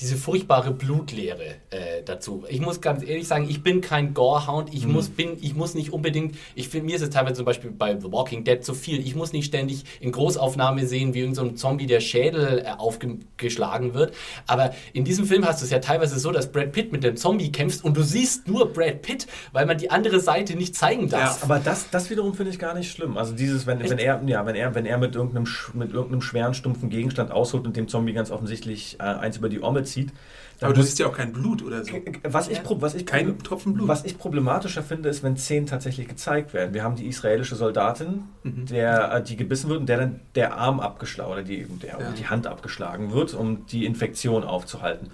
diese 0.00 0.16
furchtbare 0.16 0.72
Blutleere 0.72 1.56
äh, 1.70 2.02
dazu. 2.04 2.44
Ich 2.48 2.60
muss 2.60 2.80
ganz 2.80 3.02
ehrlich 3.02 3.28
sagen, 3.28 3.46
ich 3.48 3.62
bin 3.62 3.80
kein 3.80 4.14
Gorehound, 4.14 4.74
ich, 4.74 4.86
muss, 4.86 5.08
bin, 5.08 5.36
ich 5.40 5.54
muss 5.54 5.74
nicht 5.74 5.92
unbedingt, 5.92 6.36
ich 6.54 6.68
finde, 6.68 6.86
mir 6.86 6.96
ist 6.96 7.02
es 7.02 7.10
teilweise 7.10 7.36
zum 7.36 7.44
Beispiel 7.44 7.70
bei 7.70 7.98
The 7.98 8.10
Walking 8.10 8.44
Dead 8.44 8.64
zu 8.64 8.74
viel, 8.74 9.00
ich 9.00 9.14
muss 9.14 9.32
nicht 9.32 9.44
ständig 9.44 9.84
in 10.00 10.12
Großaufnahme 10.12 10.86
sehen, 10.86 11.14
wie 11.14 11.20
irgendein 11.20 11.50
so 11.50 11.54
Zombie 11.54 11.86
der 11.86 12.00
Schädel 12.00 12.64
äh, 12.64 12.70
aufgeschlagen 12.76 13.94
wird, 13.94 14.14
aber 14.46 14.72
in 14.92 15.04
diesem 15.04 15.26
Film 15.26 15.46
hast 15.46 15.60
du 15.60 15.64
es 15.64 15.70
ja 15.70 15.78
teilweise 15.78 16.18
so, 16.18 16.32
dass 16.32 16.50
Brad 16.50 16.72
Pitt 16.72 16.92
mit 16.92 17.04
dem 17.04 17.16
Zombie 17.16 17.52
kämpft 17.52 17.84
und 17.84 17.96
du 17.96 18.02
siehst 18.02 18.48
nur 18.48 18.72
Brad 18.72 19.02
Pitt, 19.02 19.26
weil 19.52 19.66
man 19.66 19.78
die 19.78 19.90
andere 19.90 20.20
Seite 20.20 20.56
nicht 20.56 20.74
zeigen 20.74 21.08
darf. 21.08 21.42
Aber 21.44 21.58
das, 21.58 21.90
das 21.90 22.10
wiederum 22.10 22.34
finde 22.34 22.50
ich 22.50 22.58
gar 22.58 22.74
nicht 22.74 22.90
schlimm. 22.90 23.16
Also 23.16 23.34
dieses, 23.34 23.66
wenn, 23.66 23.80
wenn 23.80 23.98
er, 23.98 24.22
ja, 24.26 24.46
wenn 24.46 24.54
er, 24.54 24.74
wenn 24.74 24.86
er 24.86 24.98
mit 24.98 25.14
irgendeinem, 25.14 25.46
mit 25.74 25.92
irgendeinem 25.92 26.22
schweren, 26.22 26.54
stumpfen 26.54 26.90
Gegenstand 26.90 27.30
ausholt 27.30 27.66
und 27.66 27.76
dem 27.76 27.88
Zombie 27.88 28.12
ganz 28.12 28.30
offensichtlich 28.30 28.96
äh, 28.98 29.04
eins 29.04 29.36
über 29.36 29.48
die 29.48 29.62
Omme 29.62 29.81
zieht, 29.84 30.10
dann 30.60 30.68
Aber 30.70 30.74
du 30.76 30.82
siehst 30.84 30.98
ja 31.00 31.06
auch 31.06 31.16
kein 31.16 31.32
Blut 31.32 31.62
oder 31.62 31.84
so. 31.84 31.92
was 32.22 32.48
ich, 32.48 32.60
was 32.64 32.94
ich 32.94 33.04
Kein 33.04 33.36
Tropfen 33.40 33.74
Blut. 33.74 33.88
Was 33.88 34.04
ich 34.04 34.16
problematischer 34.16 34.82
finde, 34.84 35.08
ist, 35.08 35.22
wenn 35.24 35.36
Szenen 35.36 35.66
tatsächlich 35.66 36.06
gezeigt 36.06 36.54
werden. 36.54 36.72
Wir 36.72 36.84
haben 36.84 36.94
die 36.94 37.06
israelische 37.06 37.56
Soldatin, 37.56 38.24
Mhm. 38.44 38.66
der, 38.66 39.12
äh, 39.14 39.22
die 39.22 39.36
gebissen 39.36 39.68
wird 39.70 39.80
und 39.80 39.88
der 39.88 39.98
dann 39.98 40.20
der 40.36 40.56
Arm 40.56 40.78
abgeschlagen 40.78 41.32
oder 41.32 41.42
die, 41.42 41.64
der, 41.64 41.98
Ja. 41.98 42.10
die 42.16 42.26
Hand 42.28 42.46
abgeschlagen 42.46 43.12
wird, 43.12 43.34
um 43.34 43.66
die 43.66 43.84
Infektion 43.86 44.44
aufzuhalten. 44.44 45.08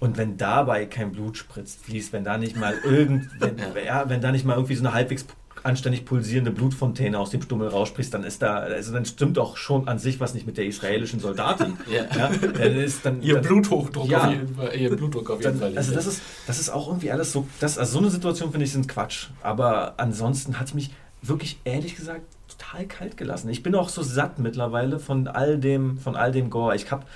Und 0.00 0.16
wenn 0.18 0.36
dabei 0.36 0.86
kein 0.86 1.12
Blut 1.12 1.36
spritzt, 1.38 1.84
fließt, 1.84 2.12
wenn 2.12 2.22
da 2.24 2.36
nicht 2.38 2.56
mal 2.56 2.74
irgend, 2.84 3.28
wenn, 3.40 3.56
ja, 3.84 4.08
wenn 4.08 4.20
da 4.20 4.30
nicht 4.32 4.44
mal 4.44 4.54
irgendwie 4.54 4.74
so 4.76 4.84
eine 4.84 4.92
halbwegs 4.94 5.24
anständig 5.64 6.04
pulsierende 6.04 6.50
Blutfontäne 6.50 7.18
aus 7.18 7.30
dem 7.30 7.42
Stummel 7.42 7.68
raussprichst, 7.68 8.12
dann 8.12 8.22
ist 8.22 8.42
da, 8.42 8.56
also 8.58 8.92
dann 8.92 9.04
stimmt 9.04 9.36
doch 9.38 9.56
schon 9.56 9.88
an 9.88 9.98
sich 9.98 10.20
was 10.20 10.34
nicht 10.34 10.46
mit 10.46 10.56
der 10.58 10.66
israelischen 10.66 11.20
Soldatin. 11.20 11.78
Ja. 11.90 12.06
dann 12.30 12.76
ist 12.76 13.04
dann, 13.04 13.22
Ihr 13.22 13.34
dann, 13.34 13.42
Bluthochdruck 13.44 14.08
Ja. 14.08 14.24
auf 14.26 14.30
jeden 14.30 14.54
Fall, 14.54 14.76
ihr 14.76 14.94
Blutdruck 14.96 15.30
auf 15.30 15.40
jeden 15.42 15.58
dann, 15.58 15.70
Fall. 15.70 15.76
also 15.78 15.94
das 15.94 16.06
ist, 16.06 16.22
das 16.46 16.60
ist 16.60 16.70
auch 16.70 16.88
irgendwie 16.88 17.10
alles 17.10 17.32
so, 17.32 17.46
das, 17.60 17.78
also 17.78 17.92
so 17.94 17.98
eine 17.98 18.10
Situation 18.10 18.50
finde 18.50 18.64
ich 18.64 18.72
sind 18.72 18.88
Quatsch. 18.88 19.28
Aber 19.42 19.94
ansonsten 19.96 20.58
hat 20.58 20.66
es 20.68 20.74
mich 20.74 20.90
wirklich 21.22 21.58
ehrlich 21.64 21.96
gesagt 21.96 22.22
total 22.48 22.86
kalt 22.86 23.16
gelassen. 23.16 23.48
Ich 23.48 23.62
bin 23.62 23.74
auch 23.74 23.88
so 23.88 24.02
satt 24.02 24.38
mittlerweile 24.38 24.98
von 24.98 25.26
all 25.28 25.58
dem, 25.58 25.98
von 25.98 26.16
all 26.16 26.30
dem 26.32 26.50
Gore. 26.50 26.76
Ich 26.76 26.90
hab, 26.90 27.06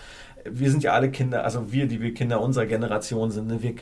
wir 0.49 0.71
sind 0.71 0.83
ja 0.83 0.93
alle 0.93 1.11
Kinder, 1.11 1.45
also 1.45 1.71
wir, 1.73 1.87
die 1.87 2.01
wir 2.01 2.15
Kinder 2.15 2.41
unserer 2.41 2.67
Generation 2.67 3.31
sind, 3.31 3.49
ne, 3.49 3.63
wir, 3.63 3.75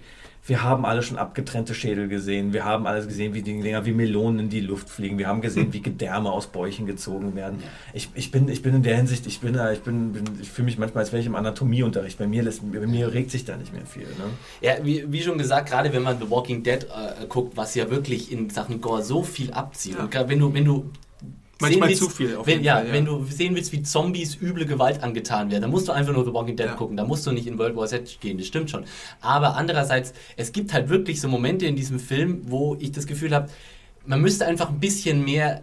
wir 0.47 0.63
haben 0.63 0.85
alle 0.85 1.03
schon 1.03 1.19
abgetrennte 1.19 1.75
Schädel 1.75 2.09
gesehen. 2.09 2.53
Wir 2.53 2.65
haben 2.65 2.87
alles 2.87 3.09
gesehen, 3.09 3.35
wie 3.35 3.43
die 3.43 3.61
Dinger 3.63 3.85
wie 3.85 3.93
Melonen 3.93 4.41
in 4.41 4.49
die 4.49 4.61
Luft 4.61 4.89
fliegen. 4.89 5.19
Wir 5.19 5.27
haben 5.27 5.41
gesehen, 5.41 5.73
wie 5.73 5.83
Gedärme 5.83 6.31
aus 6.31 6.47
Bäuchen 6.47 6.87
gezogen 6.87 7.35
werden. 7.35 7.63
Ich, 7.93 8.11
ich, 8.15 8.31
bin, 8.31 8.49
ich 8.49 8.63
bin 8.63 8.75
in 8.75 8.83
der 8.83 8.97
Hinsicht, 8.97 9.27
ich 9.27 9.41
bin 9.41 9.55
da, 9.55 9.73
ich 9.73 9.81
bin, 9.81 10.13
bin 10.13 10.25
ich 10.41 10.51
fühle 10.51 10.67
mich 10.67 10.79
manchmal, 10.79 11.03
als 11.03 11.13
wäre 11.13 11.21
ich 11.21 11.27
im 11.27 11.35
Anatomieunterricht. 11.35 12.19
Bei 12.19 12.29
mir, 12.29 12.45
lässt, 12.45 12.61
bei 12.71 12.87
mir 12.87 13.13
regt 13.13 13.33
sich 13.33 13.45
da 13.45 13.57
nicht 13.57 13.73
mehr 13.73 13.87
viel. 13.87 14.05
Ne? 14.05 14.31
Ja, 14.61 14.75
wie, 14.85 15.11
wie 15.13 15.23
schon 15.23 15.37
gesagt, 15.39 15.69
gerade 15.69 15.93
wenn 15.93 16.03
man 16.03 16.21
The 16.21 16.31
Walking 16.31 16.63
Dead 16.63 16.85
äh, 16.85 17.27
guckt, 17.27 17.57
was 17.57 17.75
ja 17.75 17.91
wirklich 17.91 18.31
in 18.31 18.49
Sachen 18.51 18.81
Gore 18.81 19.03
so 19.03 19.25
viel 19.25 19.53
abzieht. 19.53 19.97
Ja. 19.97 20.05
Und 20.05 20.29
wenn 20.29 20.39
du, 20.39 20.55
wenn 20.55 20.65
du 20.65 20.91
Manchmal 21.61 21.89
sehen 21.89 21.99
zu 21.99 22.09
viel 22.11 22.37
auf 22.37 22.47
wenn, 22.47 22.55
jeden 22.55 22.65
ja, 22.65 22.77
Fall, 22.77 22.89
ja. 22.89 22.93
wenn 22.93 23.05
du 23.07 23.25
sehen 23.25 23.55
willst, 23.55 23.73
wie 23.73 23.83
Zombies 23.83 24.37
üble 24.41 24.67
Gewalt 24.67 25.03
angetan 25.03 25.51
werden, 25.51 25.63
dann 25.63 25.71
musst 25.71 25.89
du 25.89 25.93
einfach 25.93 26.13
nur 26.13 26.25
The 26.25 26.33
Walking 26.35 26.57
Dead 26.57 26.67
Ja. 26.67 26.75
gucken. 26.75 26.97
Da 26.97 27.05
musst 27.05 27.27
du 27.27 27.33
nicht 27.33 27.47
in 27.47 27.59
World 27.59 27.77
War 27.77 27.87
Z 27.87 28.19
gehen, 28.21 28.37
das 28.39 28.47
stimmt 28.47 28.71
schon. 28.71 28.85
Aber 29.21 29.57
andererseits, 29.57 30.13
es 30.37 30.53
gibt 30.53 30.73
halt 30.73 30.89
wirklich 30.89 31.21
so 31.21 31.29
Momente 31.29 31.67
in 31.67 31.77
diesem 31.77 31.99
Film, 31.99 32.43
wo 32.47 32.77
ich 32.79 32.93
das 32.93 33.07
Gefühl 33.07 33.35
habe, 33.35 33.49
man 34.09 34.21
müsste 34.21 34.47
einfach 34.47 34.69
ein 34.69 34.79
bisschen 34.79 35.25
mehr 35.25 35.63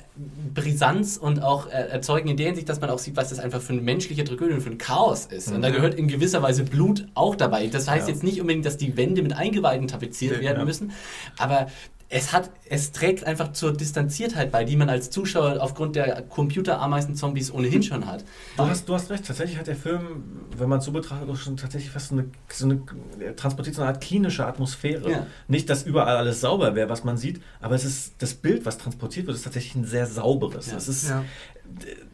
Brisanz 0.53 1.15
und 1.17 1.41
auch 1.41 1.67
äh, 1.67 1.71
erzeugen 1.71 2.27
in 2.29 2.37
der 2.37 2.47
Hinsicht, 2.47 2.67
dass 2.67 2.81
man 2.81 2.89
auch 2.89 2.99
sieht, 2.99 3.15
was 3.15 3.29
das 3.29 3.39
einfach 3.39 3.61
für 3.61 3.71
eine 3.73 3.81
menschliche 3.81 4.23
Tragödie 4.25 4.53
und 4.53 4.61
für 4.61 4.69
ein 4.69 4.77
Chaos 4.77 5.25
ist. 5.27 5.49
Und 5.51 5.61
da 5.61 5.69
Mhm. 5.69 5.73
gehört 5.73 5.93
in 5.95 6.07
gewisser 6.09 6.41
Weise 6.41 6.63
Blut 6.63 7.05
auch 7.13 7.35
dabei. 7.35 7.67
Das 7.67 7.87
heißt 7.87 8.07
Ja. 8.07 8.13
jetzt 8.13 8.23
nicht 8.23 8.41
unbedingt, 8.41 8.65
dass 8.65 8.77
die 8.77 8.97
Wände 8.97 9.21
mit 9.21 9.33
Eingeweiden 9.33 9.87
tapeziert 9.87 10.37
Nee, 10.39 10.43
werden 10.43 10.59
ja. 10.59 10.65
müssen, 10.65 10.91
aber 11.37 11.67
es 12.15 12.31
hat, 12.31 12.51
es 12.69 12.91
trägt 12.91 13.25
einfach 13.25 13.53
zur 13.53 13.73
Distanziertheit 13.73 14.51
bei, 14.51 14.63
die 14.63 14.75
man 14.75 14.87
als 14.87 15.09
Zuschauer 15.09 15.57
aufgrund 15.59 15.95
der 15.95 16.21
Computerameisen-Zombies 16.21 17.51
ohnehin 17.51 17.81
schon 17.81 18.05
hat. 18.05 18.23
Du 18.55 18.65
hast, 18.65 18.87
du 18.87 18.93
hast 18.93 19.09
recht, 19.09 19.25
tatsächlich 19.25 19.57
hat 19.57 19.65
der 19.65 19.75
Film, 19.75 20.23
wenn 20.55 20.69
man 20.69 20.77
es 20.77 20.85
so 20.85 20.91
betrachtet, 20.91 21.27
auch 21.27 21.35
schon 21.35 21.57
tatsächlich 21.57 21.89
fast 21.89 22.09
so 22.09 22.15
eine, 22.15 22.25
so 22.49 22.65
eine 22.65 22.83
er 23.19 23.35
transportiert 23.35 23.75
so 23.75 23.81
eine 23.81 23.89
Art 23.91 24.01
klinische 24.01 24.45
Atmosphäre. 24.45 25.09
Ja. 25.09 25.25
Nicht, 25.47 25.71
dass 25.71 25.83
überall 25.83 26.15
alles 26.17 26.39
sauber 26.39 26.75
wäre, 26.75 26.87
was 26.87 27.03
man 27.03 27.17
sieht, 27.17 27.41
aber 27.59 27.73
es 27.73 27.83
ist 27.83 28.13
das 28.19 28.35
Bild, 28.35 28.63
was 28.67 28.77
transportiert 28.77 29.25
wird, 29.25 29.35
ist 29.35 29.43
tatsächlich 29.43 29.73
ein 29.73 29.85
sehr 29.85 30.05
sauberes. 30.05 30.67
Ja. 30.67 30.75
Das 30.75 30.87
ist, 30.87 31.09
Ja. 31.09 31.23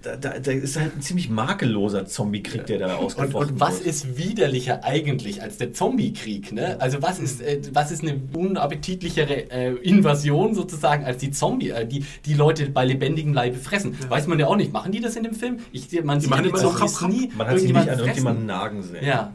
Da, 0.01 0.15
da, 0.15 0.39
da 0.39 0.51
ist 0.51 0.79
halt 0.79 0.95
ein 0.95 1.01
ziemlich 1.01 1.29
makelloser 1.29 2.05
Zombie-Krieg, 2.05 2.65
der 2.67 2.79
da 2.79 2.95
Und, 2.95 3.05
ausgebrochen 3.05 3.49
und 3.51 3.59
was 3.59 3.79
wird. 3.79 3.87
ist 3.87 4.17
widerlicher 4.17 4.83
eigentlich 4.83 5.41
als 5.41 5.57
der 5.57 5.73
Zombie-Krieg? 5.73 6.53
Ne? 6.53 6.79
Also 6.79 7.01
was 7.01 7.19
ist, 7.19 7.41
äh, 7.41 7.61
was 7.73 7.91
ist 7.91 8.03
eine 8.03 8.19
unappetitlichere 8.33 9.51
äh, 9.51 9.73
Invasion 9.81 10.53
sozusagen 10.53 11.03
als 11.03 11.17
die 11.17 11.31
Zombie, 11.31 11.71
äh, 11.71 11.85
die 11.85 12.05
die 12.25 12.33
Leute 12.33 12.69
bei 12.69 12.85
lebendigem 12.85 13.33
Leibe 13.33 13.57
fressen? 13.57 13.97
Weiß 14.07 14.27
man 14.27 14.39
ja 14.39 14.47
auch 14.47 14.55
nicht. 14.55 14.71
Machen 14.71 14.91
die 14.91 15.01
das 15.01 15.15
in 15.15 15.23
dem 15.23 15.33
Film? 15.33 15.59
Ich, 15.71 15.91
man 16.03 16.21
sieht 16.21 16.29
machen 16.29 16.43
die 16.43 16.49
immer 16.49 16.87
so 16.87 17.07
nie 17.07 17.31
Man 17.37 17.47
hat 17.47 17.59
sie 17.59 17.73
nicht 17.73 17.89
an 17.89 17.99
irgendjemanden 17.99 18.45
nagen 18.45 18.83
sehen. 18.83 19.05
Ja. 19.05 19.33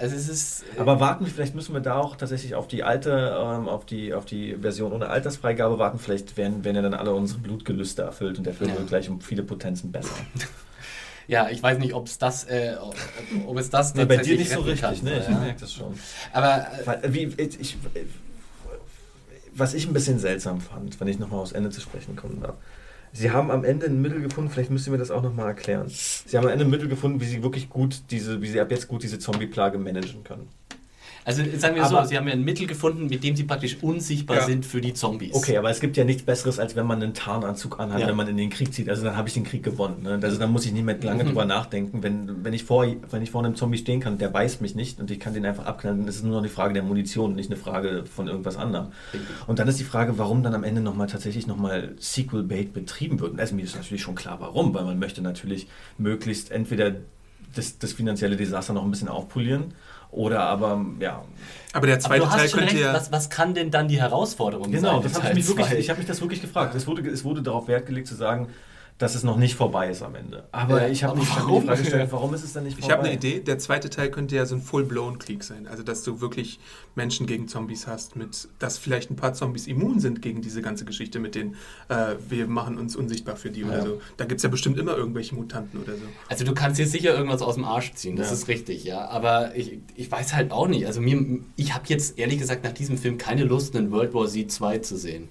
Also 0.00 0.16
es 0.16 0.28
ist... 0.28 0.62
Äh, 0.76 0.80
Aber 0.80 0.98
warten, 0.98 1.26
wir, 1.26 1.32
vielleicht 1.32 1.54
müssen 1.54 1.74
wir 1.74 1.80
da 1.80 1.96
auch 1.98 2.16
tatsächlich 2.16 2.54
auf 2.54 2.66
die 2.66 2.82
alte, 2.82 3.36
ähm, 3.38 3.68
auf 3.68 3.84
die, 3.84 4.14
auf 4.14 4.24
die 4.24 4.56
Version 4.60 4.92
ohne 4.92 5.08
Altersfreigabe 5.08 5.78
warten. 5.78 5.98
Vielleicht 5.98 6.36
werden, 6.36 6.64
werden 6.64 6.76
ja 6.76 6.82
dann 6.82 6.94
alle 6.94 7.12
unsere 7.12 7.38
Blutgelüste 7.40 8.02
erfüllt 8.02 8.38
und 8.38 8.44
der 8.44 8.54
Film 8.54 8.70
Ja. 8.70 8.78
wird 8.78 8.88
gleich 8.88 9.08
um 9.10 9.20
viele 9.20 9.42
Potenzen 9.42 9.92
besser. 9.92 10.14
ja, 11.28 11.50
ich 11.50 11.62
weiß 11.62 11.78
nicht, 11.78 11.92
ob 11.94 12.06
es 12.06 12.16
das, 12.18 12.44
äh, 12.44 12.76
ob, 13.46 13.58
es 13.58 13.68
das 13.68 13.94
Nee, 13.94 14.06
bei 14.06 14.16
dir 14.16 14.36
nicht 14.38 14.50
so 14.50 14.60
richtig, 14.60 14.80
kann, 14.80 14.96
ne? 15.04 15.18
Ich 15.20 15.28
ja. 15.28 15.38
merke 15.38 15.60
das 15.60 15.72
schon. 15.72 15.94
Aber 16.32 16.66
äh, 16.86 17.06
äh, 17.06 17.12
wie, 17.12 17.24
ich, 17.36 17.60
ich, 17.60 17.76
was 19.52 19.74
ich 19.74 19.86
ein 19.86 19.92
bisschen 19.92 20.18
seltsam 20.18 20.60
fand, 20.60 20.98
wenn 21.00 21.08
ich 21.08 21.18
nochmal 21.18 21.40
aufs 21.40 21.52
Ende 21.52 21.70
zu 21.70 21.80
sprechen 21.80 22.16
kommen 22.16 22.40
darf. 22.40 22.56
Sie 23.12 23.30
haben 23.30 23.50
am 23.50 23.64
Ende 23.64 23.86
ein 23.86 24.00
Mittel 24.00 24.22
gefunden, 24.22 24.50
vielleicht 24.50 24.70
müsst 24.70 24.86
ihr 24.86 24.92
mir 24.92 24.98
das 24.98 25.10
auch 25.10 25.22
nochmal 25.22 25.48
erklären. 25.48 25.86
Sie 25.88 26.36
haben 26.36 26.44
am 26.44 26.52
Ende 26.52 26.64
ein 26.64 26.70
Mittel 26.70 26.88
gefunden, 26.88 27.20
wie 27.20 27.24
sie 27.24 27.42
wirklich 27.42 27.68
gut 27.68 28.02
diese, 28.10 28.40
wie 28.40 28.48
sie 28.48 28.60
ab 28.60 28.70
jetzt 28.70 28.88
gut 28.88 29.02
diese 29.02 29.18
Zombie-Plage 29.18 29.78
managen 29.78 30.22
können. 30.24 30.48
Also 31.30 31.44
sagen 31.58 31.76
wir 31.76 31.84
Aber- 31.84 32.02
so, 32.02 32.08
sie 32.08 32.16
haben 32.16 32.26
ja 32.26 32.32
ein 32.34 32.42
Mittel 32.44 32.66
gefunden, 32.66 33.06
mit 33.06 33.22
dem 33.22 33.36
sie 33.36 33.44
praktisch 33.44 33.76
unsichtbar 33.82 34.38
Ja. 34.38 34.44
sind 34.46 34.66
für 34.66 34.80
die 34.80 34.94
Zombies. 34.94 35.32
Okay, 35.34 35.56
aber 35.56 35.70
es 35.70 35.78
gibt 35.80 35.96
ja 35.96 36.04
nichts 36.04 36.22
Besseres, 36.24 36.58
als 36.58 36.74
wenn 36.74 36.86
man 36.86 37.00
einen 37.02 37.14
Tarnanzug 37.14 37.78
anhat, 37.78 38.00
Ja. 38.00 38.08
wenn 38.08 38.16
man 38.16 38.26
in 38.26 38.36
den 38.36 38.50
Krieg 38.50 38.74
zieht. 38.74 38.88
Also 38.88 39.04
dann 39.04 39.16
habe 39.16 39.28
ich 39.28 39.34
den 39.34 39.44
Krieg 39.44 39.62
gewonnen. 39.62 40.02
Ne? 40.02 40.18
Also 40.20 40.38
dann 40.38 40.50
muss 40.50 40.66
ich 40.66 40.72
nicht 40.72 40.84
mehr 40.84 40.98
lange 41.00 41.22
Mhm. 41.22 41.28
drüber 41.28 41.44
nachdenken. 41.44 42.02
Wenn, 42.02 42.44
wenn, 42.44 42.52
ich 42.52 42.64
vor, 42.64 42.84
wenn 43.10 43.22
ich 43.22 43.30
vor 43.30 43.44
einem 43.44 43.54
Zombie 43.54 43.78
stehen 43.78 44.00
kann, 44.00 44.18
der 44.18 44.28
beißt 44.28 44.60
mich 44.60 44.74
nicht 44.74 44.98
und 44.98 45.10
ich 45.10 45.20
kann 45.20 45.32
den 45.34 45.46
einfach 45.46 45.66
abknallen, 45.66 46.00
dann 46.00 46.08
ist 46.08 46.16
es 46.16 46.22
nur 46.22 46.32
noch 46.32 46.40
eine 46.40 46.48
Frage 46.48 46.74
der 46.74 46.82
Munition, 46.82 47.34
nicht 47.36 47.50
eine 47.50 47.60
Frage 47.60 48.04
von 48.06 48.26
irgendwas 48.26 48.56
anderem. 48.56 48.88
Und 49.46 49.58
dann 49.60 49.68
ist 49.68 49.78
die 49.78 49.84
Frage, 49.84 50.18
warum 50.18 50.42
dann 50.42 50.54
am 50.54 50.64
Ende 50.64 50.80
nochmal 50.80 51.06
tatsächlich 51.06 51.46
nochmal 51.46 51.94
Sequel-Bait 51.98 52.72
betrieben 52.72 53.20
wird. 53.20 53.32
Und 53.32 53.40
also 53.40 53.54
mir 53.54 53.62
ist 53.62 53.76
natürlich 53.76 54.02
schon 54.02 54.16
klar, 54.16 54.38
warum, 54.40 54.74
weil 54.74 54.84
man 54.84 54.98
möchte 54.98 55.22
natürlich 55.22 55.68
möglichst 55.98 56.50
entweder 56.50 56.92
das, 57.54 57.78
das 57.78 57.92
finanzielle 57.92 58.36
Desaster 58.36 58.72
noch 58.72 58.84
ein 58.84 58.90
bisschen 58.90 59.08
aufpolieren 59.08 59.74
oder 60.12 60.40
aber, 60.40 60.84
ja, 60.98 61.22
Aber 61.72 61.86
der 61.86 61.96
Aber 61.96 62.02
zweite 62.02 62.26
hast 62.26 62.36
Teil 62.36 62.48
schon 62.48 62.58
könnte 62.60 62.74
recht, 62.74 62.84
ja. 62.84 62.94
was, 62.94 63.12
was 63.12 63.30
kann 63.30 63.54
denn 63.54 63.70
dann 63.70 63.88
die 63.88 64.00
Herausforderung 64.00 64.64
sein? 64.64 64.72
Genau, 64.72 64.96
in 64.96 65.02
das 65.04 65.14
habe 65.14 65.28
ich 65.28 65.34
mich 65.34 65.48
wirklich, 65.48 65.72
ich 65.78 65.90
habe 65.90 65.98
mich 65.98 66.08
das 66.08 66.20
wirklich 66.20 66.40
gefragt. 66.40 66.74
Es 66.74 66.86
wurde, 66.86 67.08
es 67.08 67.24
wurde 67.24 67.42
darauf 67.42 67.68
Wert 67.68 67.86
gelegt 67.86 68.08
zu 68.08 68.14
sagen, 68.14 68.48
dass 69.00 69.14
es 69.14 69.24
noch 69.24 69.36
nicht 69.38 69.54
vorbei 69.56 69.88
ist 69.90 70.02
am 70.02 70.14
Ende. 70.14 70.44
Aber 70.52 70.82
Ja, 70.82 70.88
ich 70.88 71.02
habe 71.04 71.18
mich, 71.18 71.26
ich 71.28 71.34
die 71.34 71.40
Frage 71.66 71.80
gestellt, 71.82 72.08
warum 72.12 72.34
ist 72.34 72.44
es 72.44 72.52
dann 72.52 72.64
nicht 72.64 72.74
Ich 72.78 72.84
vorbei? 72.84 72.94
habe 72.96 73.04
eine 73.08 73.14
Idee. 73.16 73.40
Der 73.40 73.58
zweite 73.58 73.88
Teil 73.88 74.10
könnte 74.10 74.36
ja 74.36 74.44
so 74.44 74.54
ein 74.54 74.60
Full-Blown-Krieg 74.60 75.42
sein. 75.42 75.66
Also, 75.66 75.82
dass 75.82 76.02
du 76.02 76.20
wirklich 76.20 76.60
Menschen 76.94 77.26
gegen 77.26 77.48
Zombies 77.48 77.86
hast, 77.86 78.14
mit, 78.16 78.46
dass 78.58 78.76
vielleicht 78.76 79.10
ein 79.10 79.16
paar 79.16 79.32
Zombies 79.32 79.66
immun 79.66 80.00
sind 80.00 80.20
gegen 80.20 80.42
diese 80.42 80.60
ganze 80.60 80.84
Geschichte 80.84 81.18
mit 81.18 81.34
den, 81.34 81.54
äh, 81.88 82.14
wir 82.28 82.46
machen 82.46 82.76
uns 82.78 82.94
unsichtbar 82.94 83.36
für 83.36 83.48
die 83.50 83.64
oder 83.64 83.78
Ja. 83.78 83.84
so. 83.84 84.00
Da 84.18 84.26
gibt 84.26 84.38
es 84.40 84.42
ja 84.42 84.50
bestimmt 84.50 84.78
immer 84.78 84.94
irgendwelche 84.96 85.34
Mutanten 85.34 85.80
oder 85.80 85.94
so. 85.94 86.02
Also 86.28 86.44
du 86.44 86.52
kannst 86.52 86.76
hier 86.76 86.86
sicher 86.86 87.14
irgendwas 87.16 87.40
aus 87.40 87.54
dem 87.54 87.64
Arsch 87.64 87.94
ziehen, 87.94 88.16
das 88.16 88.26
Ja. 88.28 88.34
ist 88.34 88.48
richtig, 88.48 88.84
ja. 88.84 89.08
Aber 89.08 89.56
ich, 89.56 89.78
ich 89.96 90.12
weiß 90.12 90.34
halt 90.34 90.52
auch 90.52 90.68
nicht. 90.68 90.86
Also 90.86 91.00
mir, 91.00 91.38
ich 91.56 91.74
habe 91.74 91.84
jetzt 91.88 92.18
ehrlich 92.18 92.38
gesagt 92.38 92.64
nach 92.64 92.72
diesem 92.72 92.98
Film 92.98 93.16
keine 93.16 93.44
Lust, 93.44 93.74
einen 93.74 93.90
World 93.92 94.12
War 94.12 94.26
Z 94.28 94.52
2 94.52 94.78
zu 94.80 94.98
sehen. 94.98 95.28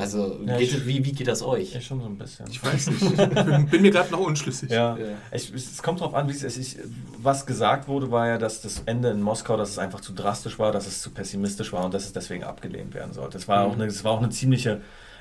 Also 0.00 0.38
Ja, 0.46 0.56
geht, 0.56 0.68
ich- 0.68 0.74
es- 0.78 0.86
wie, 0.86 1.04
wie 1.04 1.12
geht 1.12 1.28
das 1.28 1.42
euch? 1.42 1.74
Ja, 1.74 1.80
schon 1.80 2.00
so 2.00 2.06
ein 2.06 2.16
bisschen. 2.16 2.46
Ich 2.50 2.64
weiß 2.64 2.90
nicht. 2.90 3.02
Ich 3.02 3.16
bin, 3.16 3.66
bin 3.66 3.82
mir 3.82 3.90
gerade 3.90 4.10
noch 4.10 4.20
unschlüssig. 4.20 4.70
Ja, 4.70 4.96
Ja. 4.96 5.04
Ich, 5.32 5.52
es 5.54 5.82
kommt 5.82 6.00
darauf 6.00 6.14
an, 6.14 6.28
wie 6.28 6.32
es 6.32 6.56
ich, 6.56 6.76
was 7.18 7.46
gesagt 7.46 7.88
wurde, 7.88 8.10
war 8.10 8.26
ja, 8.28 8.38
dass 8.38 8.60
das 8.62 8.82
Ende 8.86 9.10
in 9.10 9.20
Moskau, 9.22 9.56
dass 9.56 9.70
es 9.70 9.78
einfach 9.78 10.00
zu 10.00 10.12
drastisch 10.12 10.58
war, 10.58 10.72
dass 10.72 10.86
es 10.86 11.02
zu 11.02 11.10
pessimistisch 11.10 11.72
war 11.72 11.84
und 11.84 11.94
dass 11.94 12.04
es 12.04 12.12
deswegen 12.12 12.44
abgelehnt 12.44 12.94
werden 12.94 13.12
sollte. 13.12 13.38
Es 13.38 13.46
war, 13.48 13.64
auch, 13.64 13.74
eine, 13.74 13.86
es 13.86 14.02
war 14.04 14.12
auch 14.12 14.18
eine 14.22 14.30
ziemliche, 14.30 14.80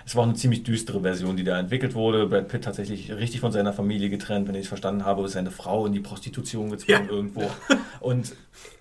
es 0.10 0.16
war 0.16 0.24
auch 0.24 0.28
eine 0.28 0.36
ziemlich 0.36 0.64
düstere 0.64 1.02
Version, 1.02 1.38
die 1.38 1.44
da 1.44 1.60
entwickelt 1.60 1.94
wurde. 1.94 2.26
Brad 2.26 2.48
Pitt 2.48 2.64
tatsächlich 2.64 3.12
richtig 3.12 3.42
von 3.42 3.52
seiner 3.52 3.74
Familie 3.74 4.10
getrennt, 4.10 4.48
wenn 4.48 4.56
ich 4.56 4.62
es 4.62 4.68
verstanden 4.68 5.06
habe, 5.06 5.24
ist 5.24 5.34
seine 5.34 5.52
Frau 5.52 5.86
in 5.86 5.94
die 5.94 6.00
Prostitution 6.00 6.72
gezwungen 6.72 7.06
Ja. 7.06 7.12
irgendwo. 7.12 7.44
Und 8.00 8.34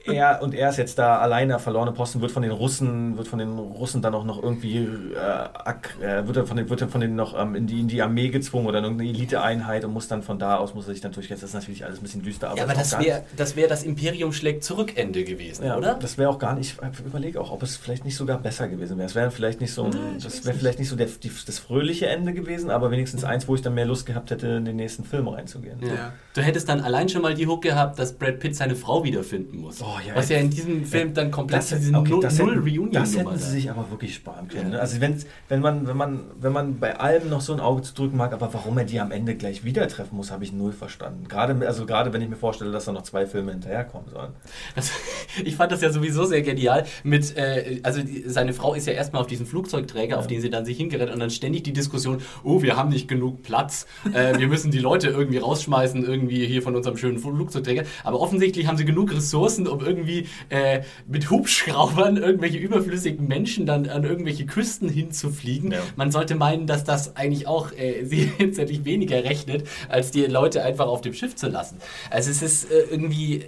er, 0.07 0.41
und 0.43 0.55
er 0.55 0.70
ist 0.70 0.79
jetzt 0.79 0.99
da 0.99 1.18
alleine 1.18 1.59
verlorene 1.59 1.93
Posten, 1.93 2.20
wird 2.20 2.31
von 2.33 2.43
den 2.43 2.53
Russen, 2.53 3.16
wird 3.18 3.29
von 3.29 3.39
den 3.39 3.59
Russen 3.59 4.01
dann 4.01 4.14
auch 4.14 4.24
noch 4.24 4.43
irgendwie, 4.43 4.79
äh, 4.79 6.05
äh, 6.05 6.26
wird 6.26 6.37
er 6.37 6.47
von 6.47 6.57
den, 6.57 6.70
wird 6.70 6.81
er 6.81 6.89
von 6.89 7.01
denen 7.01 7.16
noch 7.16 7.39
ähm, 7.39 7.55
in, 7.55 7.66
die, 7.66 7.81
in 7.81 7.89
die 7.89 8.01
Armee 8.01 8.29
gezwungen 8.29 8.66
oder 8.66 8.79
in 8.79 8.85
irgendeine 8.85 9.11
Eliteeinheit 9.11 9.85
und 9.85 9.93
muss 9.93 10.09
dann 10.09 10.22
von 10.22 10.39
da 10.39 10.57
aus, 10.57 10.74
muss 10.74 10.87
er 10.87 10.95
sich 10.95 11.03
dann 11.03 11.12
durchsetzen. 11.12 11.43
Das 11.43 11.51
ist 11.51 11.55
natürlich 11.55 11.85
alles 11.85 11.99
ein 11.99 12.03
bisschen 12.03 12.22
düster, 12.22 12.49
aber, 12.49 12.59
Ja, 12.59 12.64
aber 12.64 12.74
das 12.74 12.99
wäre 12.99 13.24
das, 13.37 13.57
wär 13.57 13.68
das 13.68 13.83
Imperium 13.83 14.33
schlägt 14.33 14.64
zurückende 14.64 15.24
gewesen, 15.24 15.66
ja, 15.66 15.76
oder? 15.76 15.95
Das 15.95 16.16
wäre 16.16 16.31
auch 16.31 16.39
gar 16.39 16.55
nicht, 16.55 16.76
ich 16.93 17.01
überlege 17.01 17.41
auch, 17.41 17.51
ob 17.51 17.62
es 17.62 17.76
vielleicht 17.76 18.05
nicht 18.05 18.16
sogar 18.16 18.39
besser 18.39 18.68
gewesen 18.68 18.97
wäre. 18.99 19.09
Es 19.09 19.14
wäre 19.14 19.31
vielleicht 19.31 19.61
nicht 19.61 19.74
so, 19.74 19.85
ein, 19.85 19.93
das 20.22 20.45
wäre 20.47 20.57
vielleicht 20.57 20.79
nicht 20.79 20.89
so 20.89 20.97
der, 20.97 21.09
die, 21.22 21.30
das 21.46 21.58
fröhliche 21.58 22.06
Ende 22.06 22.32
gewesen, 22.32 22.70
aber 22.70 22.90
wenigstens 22.90 23.24
eins, 23.24 23.48
wo 23.48 23.54
ich 23.54 23.62
dann 23.62 23.74
mehr 23.74 23.86
Lust 23.86 24.06
gehabt 24.06 24.30
hätte, 24.30 24.46
in 24.48 24.64
den 24.64 24.76
nächsten 24.76 25.04
Film 25.04 25.28
reinzugehen. 25.28 25.78
Ja. 25.80 26.12
Du 26.34 26.42
hättest 26.42 26.68
dann 26.68 26.80
allein 26.80 27.08
schon 27.08 27.22
mal 27.22 27.34
die 27.34 27.46
Hook 27.46 27.62
gehabt, 27.62 27.98
dass 27.98 28.12
Brad 28.12 28.38
Pitt 28.38 28.54
seine 28.56 28.76
Frau 28.76 29.02
wiederfinden 29.04 29.58
muss. 29.58 29.82
Oh, 29.82 29.98
ja, 30.06 30.14
was 30.14 30.28
ja 30.28 30.38
in 30.38 30.50
diesem 30.50 30.84
Film 30.84 31.14
dann 31.14 31.30
komplett 31.30 31.60
Das, 31.60 31.68
diese 31.70 31.94
okay, 31.94 32.10
Null- 32.10 32.22
das, 32.22 32.38
hätten, 32.38 32.48
Null-Reunion 32.48 32.92
das 32.92 33.16
hätten 33.16 33.36
sie 33.36 33.44
da. 33.44 33.50
sich 33.50 33.70
aber 33.70 33.90
wirklich 33.90 34.14
sparen 34.14 34.48
können. 34.48 34.70
Ne? 34.70 34.80
Also 34.80 35.00
wenn, 35.00 35.16
wenn, 35.48 35.60
man, 35.60 35.86
wenn, 35.86 35.96
man, 35.96 36.20
wenn 36.40 36.52
man 36.52 36.78
bei 36.78 36.98
allem 36.98 37.28
noch 37.28 37.40
so 37.40 37.52
ein 37.52 37.60
Auge 37.60 37.82
zu 37.82 37.94
drücken 37.94 38.16
mag, 38.16 38.32
aber 38.32 38.52
warum 38.54 38.78
er 38.78 38.84
die 38.84 39.00
am 39.00 39.10
Ende 39.10 39.34
gleich 39.34 39.64
wieder 39.64 39.86
treffen 39.88 40.16
muss, 40.16 40.30
habe 40.30 40.44
ich 40.44 40.52
null 40.52 40.72
verstanden. 40.72 41.26
Gerade, 41.28 41.66
also 41.66 41.86
gerade 41.86 42.12
wenn 42.12 42.22
ich 42.22 42.28
mir 42.28 42.36
vorstelle, 42.36 42.70
dass 42.70 42.84
da 42.84 42.92
noch 42.92 43.02
zwei 43.02 43.26
Filme 43.26 43.52
hinterherkommen 43.52 44.08
sollen. 44.10 44.32
Das, 44.74 44.90
ich 45.44 45.56
fand 45.56 45.72
das 45.72 45.80
ja 45.80 45.90
sowieso 45.90 46.24
sehr 46.24 46.42
genial. 46.42 46.84
Mit, 47.02 47.36
äh, 47.36 47.80
also 47.82 48.02
die, 48.02 48.24
seine 48.26 48.52
Frau 48.52 48.74
ist 48.74 48.86
ja 48.86 48.92
erstmal 48.92 49.22
auf 49.22 49.28
diesem 49.28 49.46
Flugzeugträger, 49.46 50.18
auf 50.18 50.26
den 50.26 50.40
sie 50.40 50.50
dann 50.50 50.64
sich 50.64 50.78
hingerettet 50.99 51.14
und 51.14 51.20
dann 51.20 51.30
ständig 51.30 51.64
die 51.64 51.72
Diskussion, 51.72 52.20
oh, 52.44 52.62
wir 52.62 52.76
haben 52.76 52.90
nicht 52.90 53.09
genug 53.09 53.42
Platz, 53.42 53.86
äh, 54.12 54.38
wir 54.38 54.49
müssen 54.49 54.70
die 54.70 54.78
Leute 54.78 55.09
irgendwie 55.09 55.38
rausschmeißen, 55.38 56.05
irgendwie 56.05 56.46
hier 56.46 56.62
von 56.62 56.76
unserem 56.76 56.96
schönen 56.96 57.18
Flugzeugträger. 57.18 57.84
Aber 58.05 58.20
offensichtlich 58.20 58.66
haben 58.66 58.76
sie 58.76 58.84
genug 58.84 59.12
Ressourcen, 59.12 59.66
um 59.66 59.80
irgendwie 59.80 60.26
äh, 60.49 60.82
mit 61.07 61.30
Hubschraubern 61.30 62.16
irgendwelche 62.16 62.59
überflüssigen 62.59 63.26
Menschen 63.26 63.66
dann 63.66 63.88
an 63.88 64.05
irgendwelche 64.05 64.46
Küsten 64.46 64.88
hinzufliegen. 64.88 65.72
Ja. 65.72 65.80
Man 65.96 66.11
sollte 66.11 66.34
meinen, 66.34 66.66
dass 66.66 66.84
das 66.84 67.16
eigentlich 67.16 67.46
auch 67.46 67.72
äh, 67.72 68.05
sie 68.09 68.32
letztendlich 68.38 68.84
weniger 68.84 69.22
rechnet, 69.24 69.66
als 69.88 70.11
die 70.11 70.26
Leute 70.26 70.62
einfach 70.62 70.86
auf 70.86 71.01
dem 71.01 71.14
Schiff 71.14 71.36
zu 71.36 71.49
lassen. 71.49 71.78
Also 72.11 72.30
es 72.30 72.42
ist 72.42 72.70
äh, 72.70 72.84
irgendwie 72.90 73.44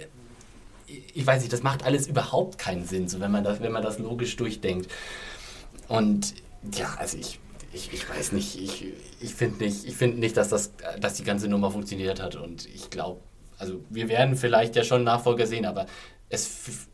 ich 1.13 1.25
weiß 1.25 1.39
nicht, 1.39 1.53
das 1.53 1.63
macht 1.63 1.85
alles 1.85 2.07
überhaupt 2.07 2.57
keinen 2.57 2.85
Sinn, 2.85 3.07
so 3.07 3.21
wenn 3.21 3.31
man 3.31 3.45
das, 3.45 3.61
wenn 3.61 3.71
man 3.71 3.81
das 3.81 3.97
logisch 3.97 4.35
durchdenkt. 4.35 4.91
Und 5.87 6.33
ja, 6.73 6.95
also 6.99 7.17
ich, 7.17 7.39
ich, 7.73 7.93
ich 7.93 8.09
weiß 8.09 8.31
nicht, 8.33 8.59
ich, 8.59 8.85
ich 9.19 9.33
finde 9.33 9.63
nicht, 9.63 9.85
ich 9.85 9.95
finde 9.95 10.19
nicht, 10.19 10.35
dass 10.37 10.49
das, 10.49 10.73
dass 10.99 11.15
die 11.15 11.23
ganze 11.23 11.47
Nummer 11.47 11.71
funktioniert 11.71 12.21
hat. 12.21 12.35
Und 12.35 12.67
ich 12.73 12.89
glaube, 12.89 13.21
also 13.57 13.81
wir 13.89 14.09
werden 14.09 14.35
vielleicht 14.35 14.75
ja 14.75 14.83
schon 14.83 15.03
Nachfolger 15.03 15.47
sehen, 15.47 15.65
aber 15.65 15.85
es 16.29 16.87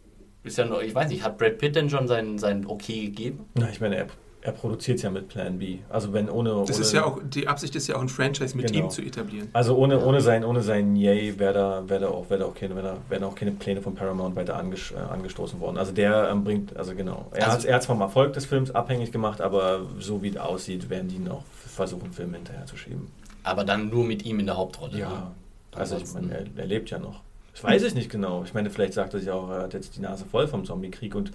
ist 0.44 0.58
ja 0.58 0.66
noch, 0.66 0.82
ich 0.82 0.94
weiß 0.94 1.10
nicht, 1.10 1.24
hat 1.24 1.38
Brad 1.38 1.58
Pitt 1.58 1.76
denn 1.76 1.90
schon 1.90 2.08
sein, 2.08 2.38
sein 2.38 2.66
Okay 2.66 3.06
gegeben? 3.06 3.46
Na, 3.56 3.70
ich 3.70 3.82
meine, 3.82 3.96
er, 3.96 4.08
er 4.42 4.52
produziert 4.52 5.02
ja 5.02 5.10
mit 5.10 5.28
Plan 5.28 5.58
B. 5.60 5.80
Also 5.90 6.14
wenn 6.14 6.30
ohne. 6.30 6.50
Das 6.66 6.78
ohne, 6.78 6.82
ist 6.86 6.94
ja 6.94 7.06
auch, 7.06 7.20
die 7.24 7.48
Absicht 7.48 7.76
ist 7.76 7.88
ja 7.88 7.96
auch 7.96 8.02
ein 8.02 8.10
Franchise 8.10 8.56
mit 8.56 8.72
Genau. 8.72 8.86
ihm 8.86 8.90
zu 8.90 9.02
etablieren. 9.02 9.50
Also 9.54 9.76
ohne, 9.76 10.04
ohne 10.04 10.22
sein, 10.22 10.46
ohne 10.46 10.62
sein 10.62 10.96
Yay 10.96 11.38
wäre 11.40 11.54
da, 11.54 11.84
wär 11.90 12.00
da 12.00 12.08
auch, 12.10 12.30
wär 12.30 12.38
da 12.38 12.46
auch 12.46 12.56
keine, 12.56 12.76
wär 12.76 12.98
wären 13.10 13.24
auch 13.24 13.36
keine 13.36 13.52
Pläne 13.52 13.82
von 13.82 13.96
Paramount 13.96 14.36
weiter 14.36 14.56
anges, 14.56 14.92
äh, 14.92 14.96
angestoßen 14.96 15.60
worden. 15.60 15.78
Also 15.78 15.92
der 15.92 16.30
ähm, 16.30 16.44
bringt, 16.44 16.78
also 16.78 16.96
genau. 16.96 17.28
Er 17.34 17.52
Also- 17.52 17.68
hat 17.70 17.80
es 17.82 17.86
vom 17.88 18.00
Erfolg 18.02 18.34
des 18.34 18.46
Films 18.46 18.72
abhängig 18.72 19.12
gemacht, 19.12 19.42
aber 19.42 19.82
so 20.00 20.22
wie 20.22 20.30
es 20.30 20.38
aussieht, 20.38 20.90
werden 20.90 21.10
die 21.10 21.20
noch 21.20 21.44
versuchen, 21.46 22.12
Filme 22.14 22.38
hinterher 22.38 22.66
zu 22.66 22.78
schieben. 22.78 23.12
Aber 23.44 23.64
dann 23.64 23.90
nur 23.90 24.04
mit 24.06 24.26
ihm 24.26 24.40
in 24.40 24.46
der 24.46 24.58
Hauptrolle. 24.58 24.98
Ja, 24.98 25.10
ne? 25.10 25.32
also 25.76 25.98
ich 25.98 26.14
meine, 26.14 26.34
er, 26.34 26.46
er 26.56 26.66
lebt 26.66 26.90
ja 26.90 27.00
noch. 27.00 27.22
Das 27.54 27.64
weiß 27.64 27.84
ich 27.84 27.96
nicht 27.96 28.10
genau. 28.12 28.44
Ich 28.46 28.54
meine, 28.54 28.70
vielleicht 28.70 28.94
sagt 28.94 29.14
er 29.16 29.20
sich 29.20 29.32
auch, 29.32 29.50
er 29.50 29.64
hat 29.64 29.74
jetzt 29.74 29.96
die 29.96 30.02
Nase 30.02 30.26
voll 30.30 30.48
vom 30.48 30.64
Zombie-Krieg 30.64 31.16
und 31.16 31.32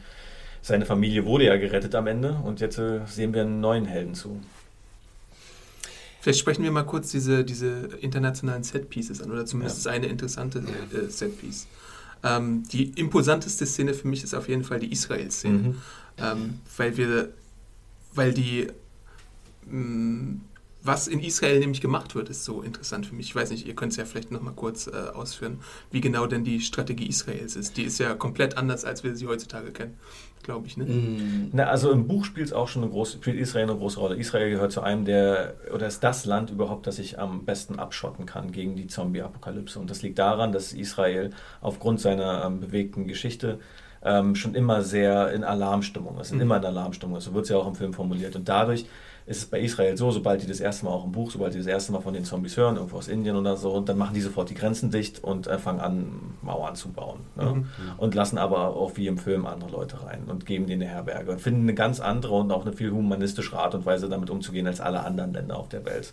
seine 0.62 0.86
Familie 0.86 1.26
wurde 1.26 1.46
ja 1.46 1.56
gerettet 1.56 1.94
am 1.94 2.06
Ende 2.06 2.40
und 2.44 2.60
jetzt 2.60 2.78
äh, 2.78 3.00
sehen 3.06 3.34
wir 3.34 3.42
einen 3.42 3.60
neuen 3.60 3.84
Helden 3.84 4.14
zu. 4.14 4.40
Vielleicht 6.20 6.38
sprechen 6.38 6.62
wir 6.62 6.70
mal 6.70 6.84
kurz 6.84 7.10
diese, 7.10 7.44
diese 7.44 7.90
internationalen 8.00 8.62
Set-Pieces 8.62 9.20
an, 9.20 9.32
oder 9.32 9.44
zumindest 9.44 9.88
eine 9.88 10.06
interessante 10.06 10.60
äh, 10.60 11.10
Set-Piece. 11.10 11.66
Ähm, 12.22 12.62
die 12.70 12.90
imposanteste 12.90 13.66
Szene 13.66 13.92
für 13.92 14.06
mich 14.06 14.22
ist 14.22 14.32
auf 14.32 14.48
jeden 14.48 14.62
Fall 14.62 14.78
die 14.78 14.92
Israel-Szene. 14.92 15.58
Mhm. 15.58 15.82
Ähm, 16.18 16.60
weil 16.76 16.96
wir, 16.96 17.30
weil 18.14 18.32
die, 18.32 18.68
mh, 19.66 20.36
was 20.84 21.08
in 21.08 21.18
Israel 21.20 21.58
nämlich 21.58 21.80
gemacht 21.80 22.14
wird, 22.14 22.28
ist 22.28 22.44
so 22.44 22.62
interessant 22.62 23.06
für 23.06 23.14
mich. 23.14 23.26
Ich 23.26 23.34
weiß 23.34 23.50
nicht, 23.50 23.66
ihr 23.66 23.74
könnt 23.74 23.92
es 23.92 23.96
ja 23.96 24.04
vielleicht 24.04 24.30
nochmal 24.30 24.54
kurz 24.54 24.86
äh, 24.86 24.90
ausführen, 24.90 25.58
wie 25.90 26.00
genau 26.00 26.26
denn 26.26 26.44
die 26.44 26.60
Strategie 26.60 27.08
Israels 27.08 27.56
ist. 27.56 27.76
Die 27.76 27.82
ist 27.82 27.98
ja 27.98 28.14
komplett 28.14 28.56
anders, 28.56 28.84
als 28.84 29.02
wir 29.02 29.16
sie 29.16 29.26
heutzutage 29.26 29.72
kennen, 29.72 29.94
glaube 30.42 30.66
ich. 30.66 30.76
Ne? 30.76 30.84
Mm, 30.84 31.50
Na, 31.52 31.64
also 31.64 31.90
im 31.92 32.06
Buch 32.06 32.24
spielt 32.24 32.46
es 32.48 32.52
auch 32.52 32.68
schon 32.68 32.82
eine 32.82 32.90
große, 32.90 33.18
spielt 33.18 33.38
Israel 33.38 33.64
eine 33.70 33.76
große 33.76 33.98
Rolle. 34.00 34.16
Israel 34.16 34.50
gehört 34.50 34.72
zu 34.72 34.80
einem 34.82 35.04
der, 35.04 35.54
oder 35.72 35.86
ist 35.86 36.02
das 36.04 36.24
Land 36.24 36.50
überhaupt, 36.50 36.86
das 36.86 36.96
sich 36.96 37.18
am 37.18 37.44
besten 37.44 37.78
abschotten 37.78 38.26
kann 38.26 38.52
gegen 38.52 38.76
die 38.76 38.86
Zombie-Apokalypse. 38.86 39.78
Und 39.78 39.90
das 39.90 40.02
liegt 40.02 40.18
daran, 40.18 40.52
dass 40.52 40.72
Israel 40.72 41.30
aufgrund 41.60 42.00
seiner 42.00 42.44
ähm, 42.44 42.60
bewegten 42.60 43.06
Geschichte 43.06 43.58
ähm, 44.04 44.34
schon 44.34 44.54
immer 44.54 44.82
sehr 44.82 45.32
in 45.32 45.44
Alarmstimmung 45.44 46.18
ist, 46.18 46.32
Mhm. 46.32 46.40
immer 46.40 46.56
in 46.56 46.64
Alarmstimmung 46.64 47.18
ist. 47.18 47.24
So 47.24 47.34
wird 47.34 47.44
es 47.44 47.50
ja 47.50 47.56
auch 47.58 47.68
im 47.68 47.74
Film 47.76 47.92
formuliert. 47.92 48.34
Und 48.34 48.48
dadurch 48.48 48.86
ist 49.26 49.38
es 49.38 49.46
bei 49.46 49.60
Israel 49.60 49.96
so, 49.96 50.10
sobald 50.10 50.42
die 50.42 50.46
das 50.46 50.60
erste 50.60 50.84
Mal 50.84 50.90
auch 50.92 51.04
im 51.04 51.12
Buch, 51.12 51.30
sobald 51.30 51.54
die 51.54 51.58
das 51.58 51.66
erste 51.66 51.92
Mal 51.92 52.00
von 52.00 52.12
den 52.12 52.24
Zombies 52.24 52.56
hören, 52.56 52.76
irgendwo 52.76 52.96
aus 52.96 53.08
Indien 53.08 53.36
oder 53.36 53.56
so, 53.56 53.80
dann 53.80 53.96
machen 53.96 54.14
die 54.14 54.20
sofort 54.20 54.50
die 54.50 54.54
Grenzen 54.54 54.90
dicht 54.90 55.22
und 55.22 55.46
äh, 55.46 55.58
fangen 55.58 55.80
an, 55.80 56.34
Mauern 56.42 56.74
zu 56.74 56.90
bauen. 56.90 57.20
Ne? 57.36 57.44
Mhm. 57.44 57.64
Und 57.98 58.14
lassen 58.14 58.38
aber 58.38 58.76
auch 58.76 58.96
wie 58.96 59.06
im 59.06 59.18
Film 59.18 59.46
andere 59.46 59.70
Leute 59.70 60.02
rein 60.04 60.24
und 60.26 60.44
geben 60.44 60.66
denen 60.66 60.82
eine 60.82 60.90
Herberge 60.90 61.30
und 61.30 61.40
finden 61.40 61.62
eine 61.62 61.74
ganz 61.74 62.00
andere 62.00 62.34
und 62.34 62.50
auch 62.50 62.62
eine 62.66 62.72
viel 62.72 62.90
humanistischere 62.90 63.58
Art 63.58 63.74
und 63.74 63.86
Weise 63.86 64.08
damit 64.08 64.28
umzugehen 64.28 64.66
als 64.66 64.80
alle 64.80 65.04
anderen 65.04 65.32
Länder 65.32 65.56
auf 65.56 65.68
der 65.68 65.84
Welt. 65.84 66.12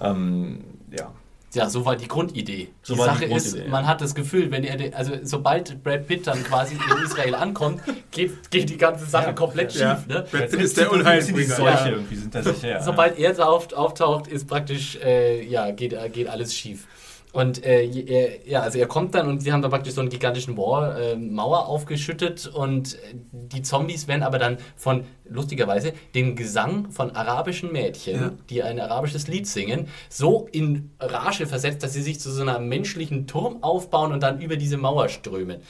Ähm, 0.00 0.64
ja. 0.90 1.12
Ja, 1.54 1.70
so 1.70 1.84
war 1.84 1.96
die 1.96 2.08
Grundidee. 2.08 2.68
So 2.82 2.94
die 2.94 3.00
war 3.00 3.08
die 3.08 3.14
Sache 3.14 3.24
ist, 3.26 3.44
Grundidee, 3.44 3.64
ja. 3.64 3.70
man 3.70 3.86
hat 3.86 4.00
das 4.00 4.14
Gefühl, 4.14 4.50
wenn 4.50 4.64
er, 4.64 4.76
de- 4.76 4.92
also 4.92 5.12
sobald 5.22 5.82
Brad 5.82 6.06
Pitt 6.06 6.26
dann 6.26 6.42
quasi 6.44 6.74
in 6.74 7.04
Israel 7.04 7.34
ankommt, 7.36 7.80
geht, 8.10 8.50
geht 8.50 8.68
die 8.70 8.76
ganze 8.76 9.06
Sache 9.06 9.26
Ja, 9.26 9.32
komplett 9.32 9.72
ja. 9.74 9.96
schief. 9.96 10.06
Ne? 10.06 10.24
Brad 10.30 10.50
Pitt 10.50 10.60
ist 10.60 10.76
der 10.76 10.88
Die 10.88 10.94
Unheilbringer. 10.94 11.54
Seuche 11.54 11.66
Ja. 11.70 11.86
irgendwie 11.88 12.16
sind 12.16 12.34
da 12.34 12.42
sicher. 12.42 12.68
Ja. 12.68 12.82
Sobald 12.82 13.18
er 13.18 13.34
auftaucht, 13.48 14.26
ist 14.26 14.46
praktisch, 14.48 14.96
äh, 14.96 15.42
ja, 15.46 15.70
geht, 15.70 15.96
geht 16.12 16.28
alles 16.28 16.54
schief. 16.54 16.86
Und 17.34 17.64
äh, 17.64 17.84
er, 17.84 18.48
ja, 18.48 18.60
also 18.60 18.78
er 18.78 18.86
kommt 18.86 19.16
dann 19.16 19.26
und 19.28 19.40
sie 19.40 19.52
haben 19.52 19.60
da 19.60 19.68
praktisch 19.68 19.94
so 19.94 20.00
einen 20.00 20.08
gigantischen 20.08 20.56
Wall, 20.56 21.02
äh, 21.02 21.16
Mauer 21.16 21.66
aufgeschüttet 21.66 22.46
und 22.46 22.94
äh, 22.94 22.98
die 23.32 23.60
Zombies 23.62 24.06
werden 24.06 24.22
aber 24.22 24.38
dann 24.38 24.58
von, 24.76 25.04
lustigerweise, 25.28 25.94
dem 26.14 26.36
Gesang 26.36 26.92
von 26.92 27.10
arabischen 27.10 27.72
Mädchen, 27.72 28.14
Ja. 28.20 28.32
die 28.50 28.62
ein 28.62 28.78
arabisches 28.78 29.26
Lied 29.26 29.48
singen, 29.48 29.88
so 30.08 30.48
in 30.52 30.92
Rage 31.00 31.46
versetzt, 31.46 31.82
dass 31.82 31.92
sie 31.92 32.02
sich 32.02 32.20
zu 32.20 32.30
so 32.30 32.42
einer 32.42 32.60
menschlichen 32.60 33.26
Turm 33.26 33.64
aufbauen 33.64 34.12
und 34.12 34.22
dann 34.22 34.40
über 34.40 34.56
diese 34.56 34.76
Mauer 34.76 35.08
strömen. 35.08 35.60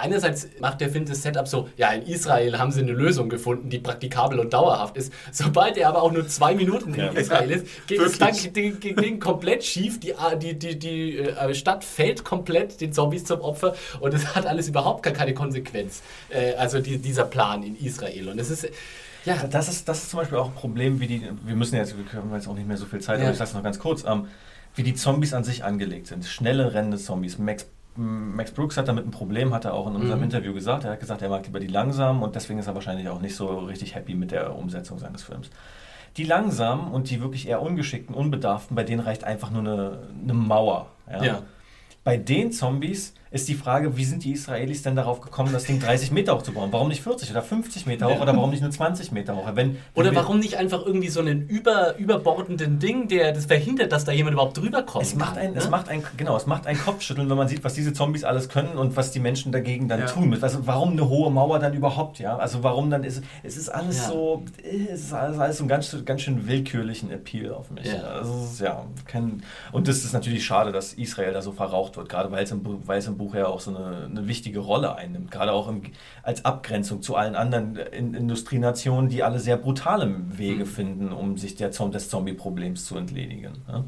Einerseits 0.00 0.48
macht 0.60 0.80
der 0.80 0.90
Film 0.90 1.04
das 1.06 1.22
Setup 1.22 1.46
so, 1.46 1.68
ja, 1.76 1.90
in 1.92 2.02
Israel 2.02 2.58
haben 2.58 2.72
sie 2.72 2.80
eine 2.80 2.92
Lösung 2.92 3.28
gefunden, 3.28 3.70
die 3.70 3.78
praktikabel 3.78 4.38
und 4.40 4.52
dauerhaft 4.52 4.96
ist. 4.96 5.12
Sobald 5.32 5.76
er 5.76 5.88
aber 5.88 6.02
auch 6.02 6.12
nur 6.12 6.26
zwei 6.28 6.54
Minuten 6.54 6.94
in 6.94 7.00
Ja. 7.00 7.08
Israel 7.12 7.50
ist, 7.50 7.66
geht 7.86 7.98
Wirklich. 8.00 8.18
das 8.18 8.52
dann 8.52 8.96
Ding, 8.96 9.20
komplett 9.20 9.64
schief. 9.64 10.00
Die, 10.00 10.14
die, 10.40 10.58
die, 10.58 10.78
die 10.78 11.18
äh, 11.18 11.54
Stadt 11.54 11.84
fällt 11.84 12.24
komplett 12.24 12.80
den 12.80 12.92
Zombies 12.92 13.24
zum 13.24 13.40
Opfer 13.40 13.74
und 14.00 14.14
es 14.14 14.34
hat 14.34 14.46
alles 14.46 14.68
überhaupt 14.68 15.02
gar 15.02 15.12
keine 15.12 15.34
Konsequenz. 15.34 16.02
Äh, 16.30 16.54
also 16.54 16.80
die, 16.80 16.98
dieser 16.98 17.24
Plan 17.24 17.62
in 17.62 17.76
Israel. 17.76 18.28
Und 18.28 18.38
es 18.38 18.50
ist, 18.50 18.68
ja, 19.24 19.36
Das 19.46 19.68
ist, 19.68 19.88
das 19.88 20.02
ist 20.04 20.10
zum 20.10 20.20
Beispiel 20.20 20.38
auch 20.38 20.46
ein 20.46 20.54
Problem, 20.54 20.98
wie 21.00 21.06
die, 21.06 21.22
wir 21.44 21.54
müssen 21.54 21.76
jetzt, 21.76 21.94
wir 21.96 22.04
haben 22.20 22.32
jetzt 22.34 22.48
auch 22.48 22.54
nicht 22.54 22.66
mehr 22.66 22.76
so 22.78 22.86
viel 22.86 23.00
Zeit, 23.00 23.18
Ja. 23.18 23.24
aber 23.24 23.32
ich 23.32 23.38
sage 23.38 23.48
es 23.48 23.54
noch 23.54 23.62
ganz 23.62 23.78
kurz, 23.78 24.04
ähm, 24.04 24.28
wie 24.76 24.82
die 24.82 24.94
Zombies 24.94 25.34
an 25.34 25.44
sich 25.44 25.64
angelegt 25.64 26.06
sind. 26.06 26.24
Schnelle, 26.24 26.72
rennende 26.72 26.96
Zombies. 26.96 27.36
Max, 27.38 27.66
Max 28.00 28.50
Brooks 28.52 28.76
hat 28.76 28.88
damit 28.88 29.06
ein 29.06 29.10
Problem, 29.10 29.52
hat 29.52 29.64
er 29.64 29.74
auch 29.74 29.86
in 29.86 29.94
unserem 29.94 30.18
Mhm. 30.18 30.24
Interview 30.24 30.54
gesagt. 30.54 30.84
Er 30.84 30.92
hat 30.92 31.00
gesagt, 31.00 31.22
er 31.22 31.28
mag 31.28 31.44
lieber 31.44 31.60
die 31.60 31.66
langsamen 31.66 32.22
und 32.22 32.34
deswegen 32.34 32.58
ist 32.58 32.66
er 32.66 32.74
wahrscheinlich 32.74 33.08
auch 33.08 33.20
nicht 33.20 33.36
so 33.36 33.58
richtig 33.60 33.94
happy 33.94 34.14
mit 34.14 34.30
der 34.30 34.56
Umsetzung 34.56 34.98
seines 34.98 35.22
Films. 35.22 35.50
Die 36.16 36.24
langsamen 36.24 36.90
und 36.90 37.10
die 37.10 37.20
wirklich 37.20 37.46
eher 37.46 37.62
ungeschickten, 37.62 38.14
unbedarften, 38.14 38.74
bei 38.74 38.82
denen 38.82 39.00
reicht 39.00 39.24
einfach 39.24 39.50
nur 39.50 39.60
eine, 39.60 39.98
eine 40.22 40.34
Mauer. 40.34 40.88
Ja. 41.22 41.42
Bei 42.02 42.16
den 42.16 42.50
Zombies 42.50 43.14
ist 43.32 43.46
die 43.48 43.54
Frage, 43.54 43.96
wie 43.96 44.04
sind 44.04 44.24
die 44.24 44.32
Israelis 44.32 44.82
denn 44.82 44.96
darauf 44.96 45.20
gekommen, 45.20 45.52
das 45.52 45.64
Ding 45.64 45.78
30 45.78 46.10
Meter 46.10 46.34
hoch 46.36 46.42
zu 46.42 46.52
bauen? 46.52 46.70
Warum 46.72 46.88
nicht 46.88 47.02
40 47.02 47.30
oder 47.30 47.42
50 47.42 47.86
Meter 47.86 48.08
hoch 48.08 48.20
oder 48.20 48.34
warum 48.36 48.50
nicht 48.50 48.60
nur 48.60 48.72
20 48.72 49.12
Meter 49.12 49.36
hoch? 49.36 49.48
Wenn, 49.54 49.76
Oder 49.94 50.14
warum 50.16 50.40
nicht 50.40 50.56
einfach 50.56 50.84
irgendwie 50.84 51.08
so 51.08 51.20
einen 51.20 51.46
über, 51.48 51.96
überbordenden 51.96 52.80
Ding, 52.80 53.06
der 53.06 53.32
das 53.32 53.46
verhindert, 53.46 53.92
dass 53.92 54.04
da 54.04 54.10
jemand 54.10 54.34
überhaupt 54.34 54.56
drüber 54.56 54.82
kommt? 54.82 55.04
Es 55.04 55.14
macht 55.14 55.38
ein, 55.38 55.52
ne? 55.52 55.58
es 55.58 55.70
macht 55.70 55.88
ein, 55.88 56.02
genau, 56.16 56.36
es 56.36 56.46
macht 56.46 56.66
ein 56.66 56.76
Kopfschütteln, 56.78 57.30
wenn 57.30 57.36
man 57.36 57.46
sieht, 57.46 57.62
was 57.62 57.74
diese 57.74 57.92
Zombies 57.92 58.24
alles 58.24 58.48
können 58.48 58.76
und 58.76 58.96
was 58.96 59.12
die 59.12 59.20
Menschen 59.20 59.52
dagegen 59.52 59.86
dann 59.86 60.00
Ja. 60.00 60.06
tun. 60.06 60.36
Also 60.40 60.66
warum 60.66 60.90
eine 60.92 61.08
hohe 61.08 61.30
Mauer 61.30 61.60
dann 61.60 61.72
überhaupt, 61.74 62.18
ja? 62.18 62.36
Also 62.36 62.64
warum 62.64 62.90
dann 62.90 63.04
ist 63.04 63.22
es 63.44 63.56
ist 63.56 63.68
alles 63.68 63.98
Ja. 63.98 64.08
so, 64.08 64.42
es 64.92 65.02
ist 65.02 65.12
alles, 65.12 65.38
alles 65.38 65.58
so 65.58 65.62
einen 65.62 65.68
ganz, 65.68 65.96
ganz 66.04 66.22
schön 66.22 66.48
willkürlichen 66.48 67.12
Appeal 67.12 67.52
auf 67.54 67.70
mich. 67.70 67.86
Ja. 67.86 68.00
Also 68.02 68.34
es 68.44 68.52
ist, 68.54 68.60
ja, 68.60 68.84
kein, 69.06 69.42
und 69.70 69.86
das 69.86 69.98
ist 70.04 70.12
natürlich 70.14 70.44
schade, 70.44 70.72
dass 70.72 70.94
Israel 70.94 71.32
da 71.32 71.42
so 71.42 71.52
verraucht 71.52 71.96
wird, 71.96 72.08
gerade 72.08 72.32
weil 72.32 72.42
es 72.42 72.50
im, 72.50 72.62
weil 72.86 72.98
es 72.98 73.06
im 73.06 73.19
Buch 73.20 73.34
ja 73.34 73.46
auch 73.46 73.60
so 73.60 73.74
eine, 73.74 74.06
eine 74.06 74.26
wichtige 74.26 74.58
Rolle 74.58 74.96
einnimmt, 74.96 75.30
gerade 75.30 75.52
auch 75.52 75.68
im, 75.68 75.82
als 76.22 76.44
Abgrenzung 76.44 77.02
zu 77.02 77.14
allen 77.14 77.36
anderen 77.36 77.76
in, 77.76 78.14
Industrienationen, 78.14 79.08
die 79.08 79.22
alle 79.22 79.38
sehr 79.38 79.56
brutale 79.56 80.06
Mhm. 80.06 80.38
Wege 80.38 80.66
finden, 80.66 81.12
um 81.12 81.36
sich 81.36 81.54
der, 81.54 81.70
des 81.70 82.08
Zombie-Problems 82.08 82.84
zu 82.84 82.96
entledigen. 82.96 83.52
Ja? 83.68 83.84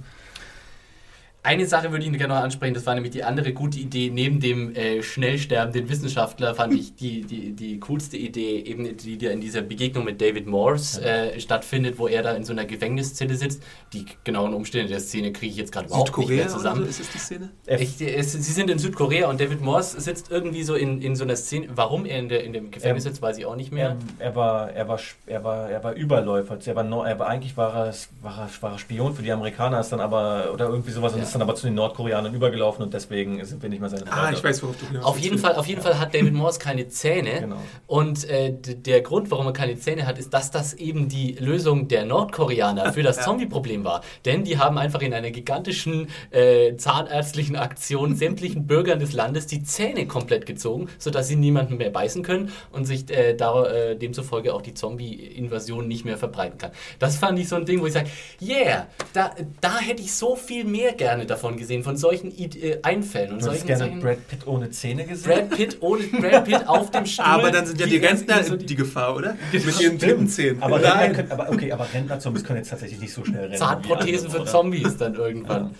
Eine 1.44 1.66
Sache 1.66 1.90
würde 1.90 2.04
ich 2.04 2.12
gerne 2.12 2.34
noch 2.34 2.40
ansprechen, 2.40 2.72
das 2.74 2.86
war 2.86 2.94
nämlich 2.94 3.10
die 3.10 3.24
andere 3.24 3.52
gute 3.52 3.76
Idee. 3.80 4.10
Neben 4.10 4.38
dem 4.38 4.76
äh, 4.76 5.02
schnell 5.02 5.38
sterbenden 5.38 5.88
Wissenschaftler 5.88 6.54
fand 6.54 6.72
ich 6.72 6.94
die, 6.94 7.22
die, 7.22 7.50
die 7.52 7.80
coolste 7.80 8.16
Idee, 8.16 8.60
eben 8.60 8.96
die, 8.96 9.18
die 9.18 9.26
in 9.26 9.40
dieser 9.40 9.60
Begegnung 9.62 10.04
mit 10.04 10.20
David 10.20 10.46
Morse 10.46 11.04
äh, 11.04 11.40
stattfindet, 11.40 11.98
wo 11.98 12.06
er 12.06 12.22
da 12.22 12.30
in 12.32 12.44
so 12.44 12.52
einer 12.52 12.64
Gefängniszelle 12.64 13.34
sitzt. 13.34 13.60
Die 13.92 14.04
genauen 14.22 14.54
Umstände 14.54 14.88
der 14.88 15.00
Szene 15.00 15.32
kriege 15.32 15.50
ich 15.50 15.58
jetzt 15.58 15.72
gerade 15.72 15.86
überhaupt 15.88 16.16
nicht 16.16 16.28
Südkorea 16.28 16.36
mehr 16.36 16.44
oder 16.46 16.54
zusammen. 16.54 16.82
so, 16.84 16.90
ist 16.90 17.00
es 17.00 17.10
die 17.10 17.18
Szene? 17.18 17.50
Ich, 17.66 18.00
es, 18.00 18.32
sie 18.34 18.52
sind 18.52 18.70
in 18.70 18.78
Südkorea 18.78 19.28
und 19.28 19.40
David 19.40 19.62
Morse 19.62 20.00
sitzt 20.00 20.30
irgendwie 20.30 20.62
so 20.62 20.76
in, 20.76 21.02
in 21.02 21.16
so 21.16 21.24
einer 21.24 21.34
Szene. 21.34 21.66
Warum 21.74 22.06
er 22.06 22.20
in, 22.20 22.28
der, 22.28 22.44
in 22.44 22.52
dem 22.52 22.70
Gefängnis 22.70 23.04
Ähm, 23.04 23.10
sitzt, 23.10 23.20
weiß 23.20 23.36
ich 23.38 23.46
auch 23.46 23.56
nicht 23.56 23.72
mehr. 23.72 23.96
Er, 24.20 24.26
er, 24.28 24.36
war, 24.36 24.70
er, 24.70 24.86
war, 24.86 25.00
er, 25.26 25.42
war, 25.42 25.68
er 25.68 25.82
war 25.82 25.94
Überläufer. 25.94 26.56
Er 26.64 26.76
war, 26.76 27.06
er 27.08 27.18
war, 27.18 27.26
eigentlich 27.26 27.56
war 27.56 27.74
er, 27.88 27.94
war, 28.20 28.38
er, 28.38 28.62
war 28.62 28.72
er 28.74 28.78
Spion 28.78 29.12
für 29.12 29.22
die 29.22 29.32
Amerikaner, 29.32 29.80
ist 29.80 29.90
dann 29.90 30.00
aber, 30.00 30.52
oder 30.54 30.68
irgendwie 30.68 30.92
sowas, 30.92 31.14
Ja. 31.16 31.31
Ist 31.32 31.36
dann 31.36 31.42
aber 31.42 31.54
zu 31.54 31.66
den 31.66 31.74
Nordkoreanern 31.74 32.34
übergelaufen 32.34 32.82
und 32.84 32.92
deswegen 32.92 33.42
sind 33.44 33.62
wir 33.62 33.70
nicht 33.70 33.80
mehr 33.80 33.88
seine 33.88 34.06
Ah, 34.12 34.22
Freunde. 34.24 34.36
ich 34.38 34.44
weiß, 34.44 34.62
worauf 34.62 34.76
du 34.76 34.86
hinaus 34.86 35.04
Auf 35.04 35.18
jeden, 35.18 35.38
Fall, 35.38 35.54
auf 35.56 35.66
jeden 35.66 35.80
Fall 35.80 35.98
hat 35.98 36.12
David 36.14 36.34
Morse 36.34 36.58
keine 36.58 36.88
Zähne. 36.88 37.40
Genau. 37.40 37.56
Und 37.86 38.28
äh, 38.28 38.52
der 38.52 39.00
Grund, 39.00 39.30
warum 39.30 39.46
er 39.46 39.52
keine 39.54 39.78
Zähne 39.78 40.06
hat, 40.06 40.18
ist, 40.18 40.34
dass 40.34 40.50
das 40.50 40.74
eben 40.74 41.08
die 41.08 41.32
Lösung 41.32 41.88
der 41.88 42.04
Nordkoreaner 42.04 42.92
für 42.92 43.02
das 43.02 43.20
Zombie-Problem 43.24 43.82
war. 43.84 44.02
Denn 44.26 44.44
die 44.44 44.58
haben 44.58 44.76
einfach 44.76 45.00
in 45.00 45.14
einer 45.14 45.30
gigantischen 45.30 46.08
äh, 46.30 46.76
zahnärztlichen 46.76 47.56
Aktion 47.56 48.14
sämtlichen 48.22 48.66
Bürgern 48.66 48.98
des 48.98 49.12
Landes 49.14 49.46
die 49.46 49.62
Zähne 49.62 50.06
komplett 50.06 50.44
gezogen, 50.44 50.88
sodass 50.98 51.28
sie 51.28 51.36
niemanden 51.36 51.78
mehr 51.78 51.90
beißen 51.90 52.22
können 52.22 52.52
und 52.72 52.84
sich 52.84 53.10
äh, 53.10 53.34
da, 53.34 53.64
äh, 53.64 53.96
demzufolge 53.96 54.52
auch 54.52 54.60
die 54.62 54.74
Zombie-Invasion 54.74 55.88
nicht 55.88 56.04
mehr 56.04 56.18
verbreiten 56.18 56.58
kann. 56.58 56.72
Das 56.98 57.16
fand 57.16 57.38
ich 57.38 57.48
so 57.48 57.56
ein 57.56 57.64
Ding, 57.64 57.80
wo 57.80 57.86
ich 57.86 57.92
sage, 57.94 58.10
yeah, 58.40 58.86
da, 59.14 59.30
da 59.60 59.78
hätte 59.78 60.02
ich 60.02 60.12
so 60.14 60.36
viel 60.36 60.64
mehr 60.64 60.92
gerne 60.92 61.21
davon 61.26 61.56
gesehen, 61.56 61.82
von 61.82 61.96
solchen 61.96 62.30
I 62.30 62.44
äh, 62.60 62.78
Einfällen 62.82 63.32
und 63.32 63.40
Du 63.40 63.46
solchen, 63.46 63.66
gerne 63.66 63.84
solchen 63.84 64.00
Brad 64.00 64.28
Pitt 64.28 64.46
ohne 64.46 64.70
Zähne 64.70 65.04
gesehen? 65.04 65.30
Brad 65.32 65.50
Pitt 65.50 65.76
ohne 65.80 66.04
Brad 66.04 66.44
Pitt 66.44 66.68
auf 66.68 66.90
dem 66.90 67.06
Stuhl. 67.06 67.24
Aber 67.24 67.50
dann 67.50 67.66
sind 67.66 67.80
ja 67.80 67.86
die 67.86 68.00
er- 68.00 68.10
Rentner 68.10 68.42
so 68.44 68.56
die, 68.56 68.74
Gefahr, 68.74 69.16
oder? 69.16 69.36
Mit 69.52 69.80
ihren 69.80 69.98
dritten 69.98 70.28
Zähnen. 70.28 70.62
Aber 70.62 70.76
Rentner 70.82 71.10
können, 71.10 71.30
aber 71.32 71.50
okay, 71.50 71.72
aber 71.72 71.86
Rentner-Zombies 71.92 72.44
können 72.44 72.58
jetzt 72.58 72.70
tatsächlich 72.70 73.00
nicht 73.00 73.12
so 73.12 73.24
schnell 73.24 73.44
rennen. 73.44 73.56
Zahnprothesen 73.58 74.30
für 74.30 74.44
Zombies 74.44 74.96
dann 74.96 75.14
irgendwann. 75.14 75.74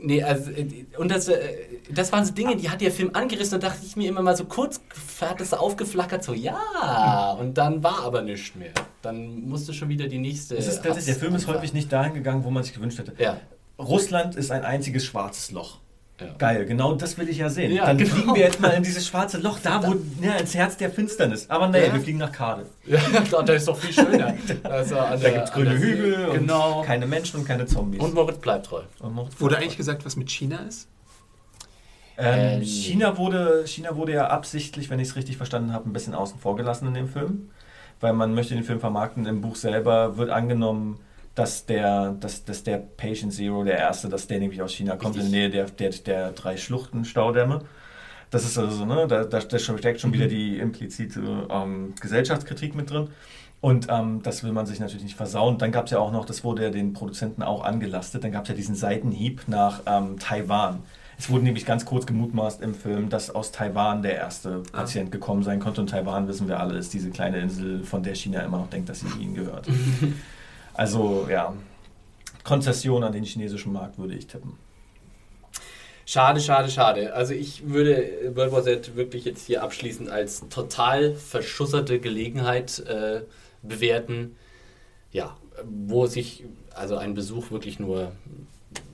Nee, 0.00 0.22
also, 0.22 0.50
äh, 0.52 0.84
und 0.96 1.10
das, 1.10 1.26
äh, 1.28 1.38
das 1.90 2.12
waren 2.12 2.24
so 2.24 2.32
Dinge, 2.32 2.54
die 2.56 2.70
hat 2.70 2.80
der 2.80 2.92
Film 2.92 3.10
angerissen 3.14 3.54
und 3.56 3.64
dachte 3.64 3.80
ich 3.84 3.96
mir 3.96 4.08
immer 4.08 4.22
mal 4.22 4.36
so 4.36 4.44
kurz, 4.44 4.80
hat 5.20 5.40
das 5.40 5.52
aufgeflackert, 5.54 6.22
so 6.22 6.34
ja, 6.34 7.32
und 7.40 7.58
dann 7.58 7.82
war 7.82 8.04
aber 8.04 8.22
nichts 8.22 8.54
mehr. 8.54 8.70
Dann 9.02 9.40
musste 9.48 9.72
schon 9.72 9.88
wieder 9.88 10.06
die 10.06 10.18
nächste. 10.18 10.56
Es 10.56 10.68
ist 10.68 10.76
tatsächlich, 10.84 11.06
der 11.06 11.14
Film 11.16 11.34
ist 11.34 11.46
häufig 11.48 11.72
nicht 11.72 11.92
dahin 11.92 12.14
gegangen, 12.14 12.44
wo 12.44 12.50
man 12.50 12.62
sich 12.62 12.74
gewünscht 12.74 12.98
hätte. 12.98 13.12
Ja. 13.18 13.40
Russland 13.78 14.34
ist 14.36 14.50
ein 14.50 14.64
einziges 14.64 15.04
schwarzes 15.04 15.50
Loch. 15.52 15.78
Ja. 16.20 16.26
Geil, 16.36 16.66
genau 16.66 16.94
das 16.96 17.16
will 17.16 17.28
ich 17.28 17.38
ja 17.38 17.48
sehen. 17.48 17.70
Ja, 17.72 17.86
Dann 17.86 17.96
genau. 17.98 18.12
fliegen 18.12 18.34
wir 18.34 18.42
jetzt 18.42 18.58
mal 18.60 18.70
in 18.70 18.82
dieses 18.82 19.06
schwarze 19.06 19.38
Loch, 19.38 19.60
da 19.62 19.80
wo, 19.86 19.94
ja, 20.20 20.32
ins 20.34 20.52
Herz 20.52 20.76
der 20.76 20.90
Finsternis. 20.90 21.48
Aber 21.48 21.68
naja, 21.68 21.86
Ja. 21.86 21.94
wir 21.94 22.00
fliegen 22.00 22.18
nach 22.18 22.32
Cardiff. 22.32 22.66
Ja, 22.86 22.98
da 23.30 23.42
da 23.42 23.52
ist 23.52 23.68
doch 23.68 23.78
viel 23.78 23.92
schöner. 23.92 24.34
Also 24.64 24.98
an 24.98 25.20
Da 25.20 25.30
gibt 25.30 25.44
es 25.44 25.52
grüne. 25.52 25.78
Hügel 25.78 26.26
und 26.26 26.38
Genau. 26.40 26.82
keine 26.82 27.06
Menschen 27.06 27.38
und 27.38 27.46
keine 27.46 27.66
Zombies. 27.66 28.00
Und 28.00 28.14
Moritz 28.14 28.38
bleibt 28.38 28.66
treu. 28.66 28.82
Und 28.98 29.14
Moritz 29.14 29.40
Wurde 29.40 29.58
eigentlich 29.58 29.76
gesagt, 29.76 30.04
was 30.04 30.16
mit 30.16 30.28
China 30.28 30.56
ist? 30.68 30.88
Ähm, 32.16 32.58
Ähm, 32.58 32.62
China, 32.64 33.16
wurde, 33.16 33.64
China 33.66 33.94
wurde 33.94 34.12
ja 34.12 34.26
absichtlich, 34.26 34.90
wenn 34.90 34.98
ich 34.98 35.08
es 35.10 35.14
richtig 35.16 35.36
verstanden 35.36 35.72
habe, 35.72 35.88
ein 35.88 35.92
bisschen 35.92 36.14
außen 36.16 36.40
vor 36.40 36.56
gelassen 36.56 36.88
in 36.88 36.94
dem 36.94 37.08
Film. 37.08 37.50
Weil 38.00 38.12
man 38.12 38.34
möchte 38.34 38.54
den 38.54 38.64
Film 38.64 38.80
vermarkten. 38.80 39.24
Im 39.26 39.40
Buch 39.40 39.54
selber 39.54 40.16
wird 40.16 40.30
angenommen, 40.30 40.98
dass 41.38 41.66
der, 41.66 42.16
dass, 42.18 42.44
dass 42.44 42.64
der 42.64 42.78
Patient 42.78 43.32
Zero, 43.32 43.62
der 43.62 43.78
erste, 43.78 44.08
dass 44.08 44.26
der 44.26 44.40
nämlich 44.40 44.60
aus 44.60 44.72
China 44.72 44.96
kommt, 44.96 45.14
Richtig. 45.16 45.26
in 45.26 45.32
der 45.32 45.40
Nähe 45.40 45.50
der, 45.50 45.64
der, 45.66 45.90
der 45.90 46.32
drei 46.32 46.56
Schluchten-Staudämme. 46.56 47.62
Das 48.30 48.44
ist 48.44 48.58
also, 48.58 48.84
ne, 48.84 49.06
da, 49.06 49.24
da 49.24 49.40
steckt 49.40 50.00
schon 50.00 50.12
wieder 50.12 50.26
die 50.26 50.58
implizite 50.58 51.46
ähm, 51.48 51.94
Gesellschaftskritik 52.00 52.74
mit 52.74 52.90
drin. 52.90 53.08
Und 53.60 53.86
ähm, 53.88 54.20
das 54.22 54.42
will 54.44 54.52
man 54.52 54.66
sich 54.66 54.80
natürlich 54.80 55.04
nicht 55.04 55.16
versauen. 55.16 55.58
Dann 55.58 55.72
gab 55.72 55.86
es 55.86 55.92
ja 55.92 55.98
auch 55.98 56.12
noch, 56.12 56.24
das 56.24 56.44
wurde 56.44 56.64
ja 56.64 56.70
den 56.70 56.92
Produzenten 56.92 57.42
auch 57.42 57.64
angelastet, 57.64 58.24
dann 58.24 58.32
gab 58.32 58.42
es 58.42 58.48
ja 58.48 58.54
diesen 58.54 58.74
Seitenhieb 58.74 59.42
nach 59.46 59.82
ähm, 59.86 60.18
Taiwan. 60.18 60.82
Es 61.18 61.30
wurde 61.30 61.44
nämlich 61.44 61.66
ganz 61.66 61.84
kurz 61.84 62.06
gemutmaßt 62.06 62.62
im 62.62 62.74
Film, 62.74 63.08
dass 63.10 63.30
aus 63.30 63.50
Taiwan 63.50 64.02
der 64.02 64.16
erste 64.16 64.62
Patient 64.72 65.10
gekommen 65.10 65.42
sein 65.42 65.58
konnte. 65.58 65.80
Und 65.80 65.90
Taiwan, 65.90 66.28
wissen 66.28 66.46
wir 66.48 66.60
alle, 66.60 66.78
ist 66.78 66.94
diese 66.94 67.10
kleine 67.10 67.38
Insel, 67.38 67.82
von 67.82 68.02
der 68.02 68.14
China 68.14 68.40
immer 68.42 68.58
noch 68.58 68.70
denkt, 68.70 68.88
dass 68.88 69.00
sie 69.00 69.08
ihnen 69.20 69.34
gehört. 69.34 69.66
also 70.78 71.26
ja, 71.28 71.52
Konzession 72.44 73.02
an 73.02 73.12
den 73.12 73.24
chinesischen 73.24 73.72
Markt 73.72 73.98
würde 73.98 74.14
ich 74.14 74.28
tippen. 74.28 74.56
Schade, 76.06 76.40
schade, 76.40 76.70
schade. 76.70 77.14
Also 77.14 77.34
ich 77.34 77.68
würde 77.68 78.32
World 78.34 78.52
War 78.52 78.62
Z 78.62 78.94
wirklich 78.94 79.24
jetzt 79.24 79.44
hier 79.44 79.64
abschließend 79.64 80.08
als 80.08 80.48
total 80.48 81.14
verschusserte 81.16 81.98
Gelegenheit 81.98 82.78
äh, 82.78 83.22
bewerten. 83.62 84.36
Ja, 85.10 85.36
wo 85.64 86.06
sich 86.06 86.44
also 86.74 86.96
ein 86.96 87.14
Besuch 87.14 87.50
wirklich 87.50 87.80
nur 87.80 88.12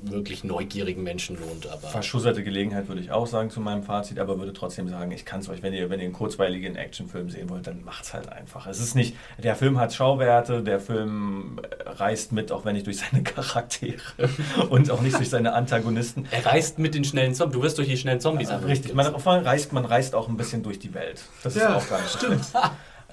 wirklich 0.03 0.45
neugierigen 0.45 1.03
Menschen 1.03 1.39
lohnt. 1.41 1.67
Aber 1.67 1.89
Verschusserte 1.89 2.43
Gelegenheit 2.45 2.89
würde 2.89 3.01
ich 3.01 3.11
auch 3.11 3.27
sagen 3.27 3.51
zu 3.51 3.61
meinem 3.61 3.83
Fazit, 3.83 4.19
aber 4.19 4.39
würde 4.39 4.53
trotzdem 4.53 4.89
sagen, 4.89 5.11
ich 5.13 5.25
kann 5.25 5.41
es 5.41 5.49
euch, 5.49 5.63
wenn 5.63 5.73
ihr, 5.73 5.91
wenn 5.91 5.99
ihr 5.99 6.05
einen 6.05 6.13
kurzweiligen 6.13 6.77
Actionfilm 6.77 7.31
sehen 7.31 7.49
wollt, 7.49 7.67
dann 7.67 7.85
macht's 7.85 8.13
halt 8.13 8.31
einfach. 8.31 8.67
Es 8.67 8.81
ist 8.81 8.95
nicht, 8.95 9.17
der 9.43 9.57
Film 9.57 9.79
hat 9.81 9.95
Schauwerte, 9.95 10.63
der 10.63 10.81
Film 10.81 11.59
äh, 11.63 11.89
reißt 11.89 12.33
mit, 12.33 12.53
auch 12.53 12.65
wenn 12.65 12.75
nicht 12.75 12.87
durch 12.87 12.99
seine 12.99 13.23
Charaktere 13.25 14.29
und 14.69 14.91
auch 14.91 15.01
nicht 15.01 15.17
durch 15.17 15.31
seine 15.31 15.55
Antagonisten. 15.55 16.27
er 16.31 16.45
reist 16.47 16.79
mit 16.79 16.95
den 16.95 17.05
schnellen 17.05 17.35
Zombies. 17.35 17.55
Du 17.55 17.63
wirst 17.63 17.79
durch 17.79 17.89
die 17.89 17.97
schnellen 17.97 18.21
Zombies 18.21 18.51
einfach 18.51 18.69
Richtig, 18.69 18.95
man, 18.95 19.13
man, 19.25 19.45
reist, 19.45 19.73
man 19.73 19.85
reist 19.85 20.15
auch 20.15 20.29
ein 20.29 20.37
bisschen 20.37 20.63
durch 20.63 20.79
die 20.79 20.93
Welt. 20.95 21.23
Das 21.43 21.57
ist 21.57 21.63
Ja, 21.63 21.77
auch 21.77 21.89
gar 21.89 22.01
nicht 22.01 22.13
stimmt. 22.13 22.45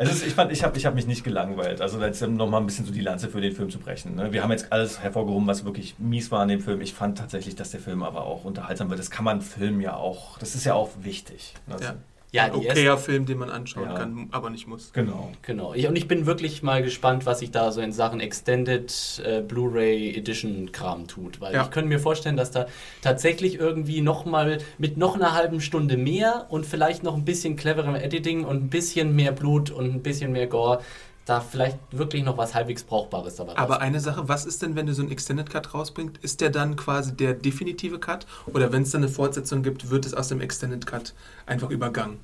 Also 0.02 0.26
ich 0.26 0.34
fand, 0.34 0.52
ich 0.52 0.64
habe 0.64 0.76
ich 0.78 0.86
hab 0.88 0.95
mich 0.95 1.06
nicht 1.06 1.24
gelangweilt. 1.24 1.80
Also 1.80 2.02
jetzt 2.02 2.22
noch 2.22 2.49
mal 2.49 2.58
ein 2.58 2.66
bisschen 2.66 2.86
so 2.86 2.91
die 2.91 3.02
Lanze 3.02 3.30
für 3.30 3.39
den 3.39 3.54
Film 3.54 3.70
zu 3.70 3.78
brechen. 3.78 4.16
Ne? 4.16 4.34
Wir 4.34 4.41
haben 4.41 4.52
jetzt 4.52 4.72
alles 4.72 4.99
hervorgehoben, 4.99 5.45
was 5.45 5.64
wirklich 5.64 5.99
mies 5.99 6.32
war 6.32 6.39
an 6.39 6.47
dem 6.47 6.60
Film. 6.60 6.82
Ich 6.82 6.95
fand 6.95 7.20
tatsächlich, 7.20 7.56
dass 7.56 7.70
der 7.70 7.80
Film 7.80 8.02
aber 8.02 8.26
auch 8.26 8.43
unterhaltsam 8.43 8.89
wird. 8.89 8.99
Das 8.99 9.12
kann 9.12 9.26
man 9.26 9.41
Film 9.41 9.80
ja 9.80 9.95
auch, 9.95 10.39
das 10.39 10.56
ist 10.56 10.66
ja 10.66 10.74
auch 10.74 10.89
wichtig. 11.02 11.54
Ne? 11.68 11.76
Ja. 11.82 11.95
Ja, 12.34 12.46
Ein 12.46 12.56
okayer 12.56 12.98
Film, 12.98 13.26
den 13.26 13.38
man 13.40 13.50
anschauen 13.50 13.90
Ja. 13.90 13.94
kann, 13.96 14.30
aber 14.32 14.50
nicht 14.50 14.66
muss. 14.66 14.94
Genau. 14.94 15.32
Genau. 15.42 15.74
Ich, 15.74 15.86
und 15.88 15.98
ich 15.98 16.08
bin 16.08 16.26
wirklich 16.26 16.64
mal 16.64 16.82
gespannt, 16.82 17.26
was 17.26 17.40
sich 17.40 17.52
da 17.52 17.74
so 17.74 17.82
in 17.82 17.92
Sachen 17.92 18.22
Extended 18.22 19.22
äh, 19.26 19.42
Blu-ray 19.42 20.16
Edition 20.16 20.72
Kram 20.72 21.08
tut. 21.08 21.42
Weil 21.42 21.54
Ja. 21.54 21.64
ich 21.64 21.72
könnte 21.72 21.90
mir 21.90 22.00
vorstellen, 22.00 22.38
dass 22.38 22.52
da 22.52 22.68
tatsächlich 23.02 23.56
irgendwie 23.60 24.00
nochmal 24.00 24.60
mit 24.78 24.96
noch 24.96 25.16
einer 25.16 25.34
halben 25.34 25.60
Stunde 25.60 25.98
mehr 25.98 26.46
und 26.50 26.66
vielleicht 26.66 27.04
noch 27.04 27.16
ein 27.18 27.26
bisschen 27.26 27.58
cleverem 27.58 27.96
Editing 27.96 28.46
und 28.46 28.64
ein 28.64 28.70
bisschen 28.70 29.14
mehr 29.14 29.34
Blut 29.34 29.70
und 29.70 29.94
ein 29.94 30.02
bisschen 30.02 30.32
mehr 30.32 30.48
Gore 30.48 30.82
da 31.26 31.40
vielleicht 31.40 31.78
wirklich 31.92 32.24
noch 32.24 32.38
was 32.38 32.56
halbwegs 32.56 32.84
Brauchbares 32.84 33.36
dabei 33.36 33.52
Aber 33.54 33.62
rauskommt. 33.62 33.82
eine 33.82 34.00
Sache, 34.00 34.28
was 34.28 34.46
ist 34.46 34.62
denn, 34.62 34.76
wenn 34.76 34.88
du 34.88 34.94
so 34.94 35.02
einen 35.02 35.12
Extended 35.12 35.50
Cut 35.50 35.74
rausbringst? 35.74 36.18
Ist 36.18 36.42
der 36.42 36.50
dann 36.50 36.76
quasi 36.76 37.14
der 37.14 37.34
definitive 37.34 38.00
Cut? 38.00 38.26
Oder 38.48 38.72
wenn 38.72 38.84
es 38.84 38.92
dann 38.92 39.04
eine 39.04 39.12
Fortsetzung 39.12 39.62
gibt, 39.64 39.90
wird 39.90 40.06
es 40.06 40.14
aus 40.14 40.30
dem 40.30 40.42
Extended 40.42 40.86
Cut 40.86 41.14
einfach 41.46 41.70
übergangen? 41.70 42.18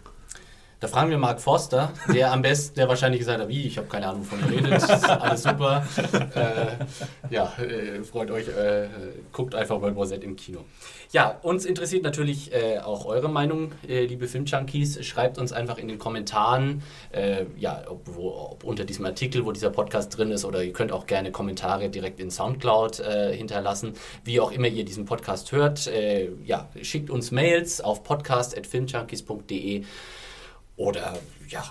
Da 0.79 0.87
fragen 0.87 1.09
wir 1.09 1.17
Mark 1.17 1.41
Forster, 1.41 1.91
der 2.13 2.31
am 2.31 2.43
besten, 2.43 2.75
der 2.75 2.87
wahrscheinlich 2.87 3.19
gesagt 3.19 3.41
hat, 3.41 3.47
wie, 3.47 3.65
ich 3.65 3.79
habe 3.79 3.87
keine 3.87 4.07
Ahnung, 4.09 4.21
wovon 4.21 4.39
ihr 4.41 4.57
redet, 4.57 4.83
ist 4.83 5.09
alles 5.09 5.43
super. 5.43 5.85
Äh, 6.37 7.33
ja, 7.33 7.51
äh, 7.57 8.03
freut 8.03 8.29
euch, 8.29 8.47
äh, 8.47 8.87
guckt 9.31 9.55
einfach 9.55 9.81
World 9.81 9.95
War 9.95 10.05
Z 10.05 10.23
im 10.23 10.35
Kino. 10.35 10.65
Ja, 11.11 11.39
uns 11.41 11.65
interessiert 11.65 12.03
natürlich 12.03 12.53
äh, 12.53 12.79
auch 12.79 13.05
eure 13.05 13.29
Meinung, 13.29 13.71
äh, 13.87 14.05
liebe 14.05 14.27
Filmjunkies. 14.27 15.03
Schreibt 15.05 15.37
uns 15.39 15.51
einfach 15.51 15.77
in 15.77 15.87
den 15.87 15.97
Kommentaren, 15.97 16.83
äh, 17.11 17.45
ja, 17.57 17.83
ob, 17.87 18.01
wo, 18.05 18.29
ob 18.51 18.63
unter 18.63 18.85
diesem 18.85 19.05
Artikel, 19.05 19.45
wo 19.45 19.51
dieser 19.51 19.69
Podcast 19.71 20.15
drin 20.15 20.31
ist, 20.31 20.45
oder 20.45 20.63
ihr 20.63 20.73
könnt 20.73 20.91
auch 20.91 21.07
gerne 21.07 21.31
Kommentare 21.31 21.89
direkt 21.89 22.19
in 22.19 22.29
Soundcloud 22.29 22.97
hinterlassen, 23.31 23.93
wie 24.23 24.39
auch 24.39 24.51
immer 24.51 24.67
ihr 24.67 24.85
diesen 24.85 25.05
Podcast 25.05 25.51
hört. 25.51 25.89
ja, 26.45 26.69
schickt 26.81 27.09
uns 27.09 27.31
Mails 27.31 27.81
auf 27.81 28.03
podcast.filmjunkies.de. 28.03 29.85
Oder 30.77 31.19
ja, 31.49 31.63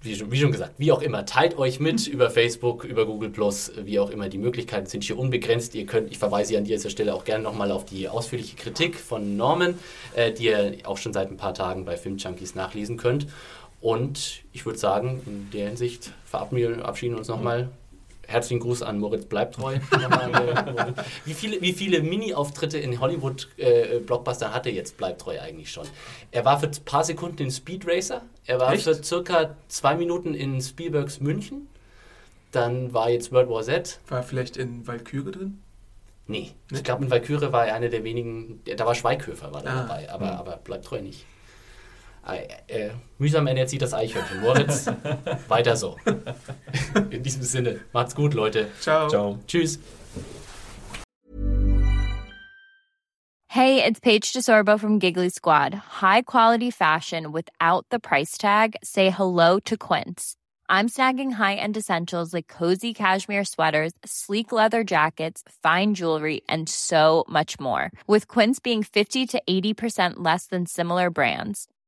wie 0.00 0.14
schon, 0.14 0.30
wie 0.30 0.38
schon, 0.38 0.52
gesagt, 0.52 0.74
wie 0.78 0.92
auch 0.92 1.02
immer, 1.02 1.26
teilt 1.26 1.58
euch 1.58 1.80
mit 1.80 2.06
über 2.06 2.30
Facebook, 2.30 2.84
über 2.84 3.04
Google 3.04 3.30
Plus, 3.30 3.72
wie 3.76 3.98
auch 3.98 4.10
immer. 4.10 4.28
Die 4.28 4.38
Möglichkeiten 4.38 4.86
sind 4.86 5.02
hier 5.02 5.18
unbegrenzt. 5.18 5.74
Ihr 5.74 5.86
könnt, 5.86 6.10
ich 6.12 6.18
verweise 6.18 6.56
an 6.56 6.64
dieser 6.64 6.88
Stelle 6.88 7.14
auch 7.14 7.24
gerne 7.24 7.42
nochmal 7.42 7.72
auf 7.72 7.84
die 7.84 8.08
ausführliche 8.08 8.56
Kritik 8.56 8.94
von 8.94 9.36
Norman, 9.36 9.74
äh, 10.14 10.32
die 10.32 10.44
ihr 10.44 10.76
auch 10.84 10.96
schon 10.96 11.12
seit 11.12 11.30
ein 11.30 11.36
paar 11.36 11.52
Tagen 11.52 11.84
bei 11.84 11.96
Filmjunkies 11.96 12.54
nachlesen 12.54 12.96
könnt. 12.96 13.26
Und 13.80 14.42
ich 14.52 14.64
würde 14.64 14.78
sagen, 14.78 15.20
in 15.26 15.50
der 15.52 15.68
Hinsicht 15.68 16.12
verabschieden 16.24 17.12
wir 17.12 17.18
uns 17.18 17.28
nochmal 17.28 17.68
herzlichen 18.28 18.60
Gruß 18.60 18.82
an 18.82 18.98
Moritz 18.98 19.24
Bleibtreu. 19.24 19.78
wie 21.24 21.34
viele, 21.34 21.60
wie 21.60 21.72
viele 21.72 22.02
Mini-Auftritte 22.02 22.78
in 22.78 23.00
Hollywood-Blockbuster 23.00 24.46
äh, 24.46 24.50
hatte 24.50 24.70
jetzt 24.70 24.96
Bleibtreu 24.98 25.40
eigentlich 25.40 25.72
schon? 25.72 25.86
Er 26.30 26.44
war 26.44 26.60
für 26.60 26.66
ein 26.66 26.84
paar 26.84 27.02
Sekunden 27.04 27.42
in 27.42 27.50
Speed 27.50 27.86
Racer, 27.86 28.22
er 28.46 28.60
war 28.60 28.72
Echt? 28.74 28.84
für 28.84 29.02
circa 29.02 29.56
zwei 29.68 29.96
Minuten 29.96 30.34
in 30.34 30.60
Spielbergs 30.60 31.20
München, 31.20 31.68
dann 32.52 32.92
war 32.92 33.10
jetzt 33.10 33.32
World 33.32 33.48
War 33.48 33.62
Z. 33.62 33.98
War 34.08 34.22
vielleicht 34.22 34.56
in 34.56 34.86
Valkyrie 34.86 35.32
drin? 35.32 35.62
Nee, 36.26 36.52
nee? 36.70 36.78
ich 36.78 36.84
glaube 36.84 37.04
in 37.04 37.10
Valkyrie 37.10 37.50
war 37.52 37.66
er 37.66 37.74
einer 37.74 37.88
der 37.88 38.04
wenigen, 38.04 38.60
da 38.76 38.84
war 38.84 38.94
Schweighöfer 38.94 39.52
war 39.54 39.62
ah. 39.66 39.86
dabei, 39.86 40.10
aber, 40.10 40.26
mhm. 40.26 40.32
aber 40.32 40.56
Bleibtreu 40.58 41.00
nicht. 41.00 41.24
Äh, 42.28 42.90
mühsam 43.18 43.46
ernährt 43.46 43.70
sich 43.70 43.78
das 43.78 43.94
Eichhörnchen. 43.94 44.40
Moritz, 44.40 44.86
weiter 45.48 45.76
so. 45.76 45.96
In 47.10 47.22
diesem 47.22 47.42
Sinne, 47.42 47.80
macht's 47.92 48.14
gut, 48.14 48.34
Leute. 48.34 48.68
Ciao. 48.80 49.08
Ciao. 49.08 49.38
Tschüss. 49.46 49.78
Hey, 53.50 53.82
it's 53.82 53.98
Paige 53.98 54.30
DeSorbo 54.32 54.78
from 54.78 54.98
Giggly 54.98 55.30
Squad. 55.30 55.74
High 56.02 56.22
quality 56.22 56.70
fashion 56.70 57.32
without 57.32 57.86
the 57.90 57.98
price 57.98 58.36
tag. 58.36 58.76
Say 58.84 59.10
hello 59.10 59.58
to 59.60 59.76
Quince. 59.76 60.36
I'm 60.68 60.90
snagging 60.90 61.32
high-end 61.32 61.78
essentials 61.78 62.34
like 62.34 62.46
cozy 62.46 62.92
cashmere 62.92 63.44
sweaters, 63.44 63.94
sleek 64.04 64.52
leather 64.52 64.84
jackets, 64.84 65.42
fine 65.62 65.94
jewelry, 65.94 66.42
and 66.46 66.68
so 66.68 67.24
much 67.26 67.58
more. 67.58 67.90
With 68.06 68.28
Quince 68.28 68.58
being 68.60 68.82
50 68.82 69.24
to 69.28 69.42
80% 69.48 70.16
less 70.16 70.44
than 70.44 70.66
similar 70.66 71.08
brands 71.08 71.68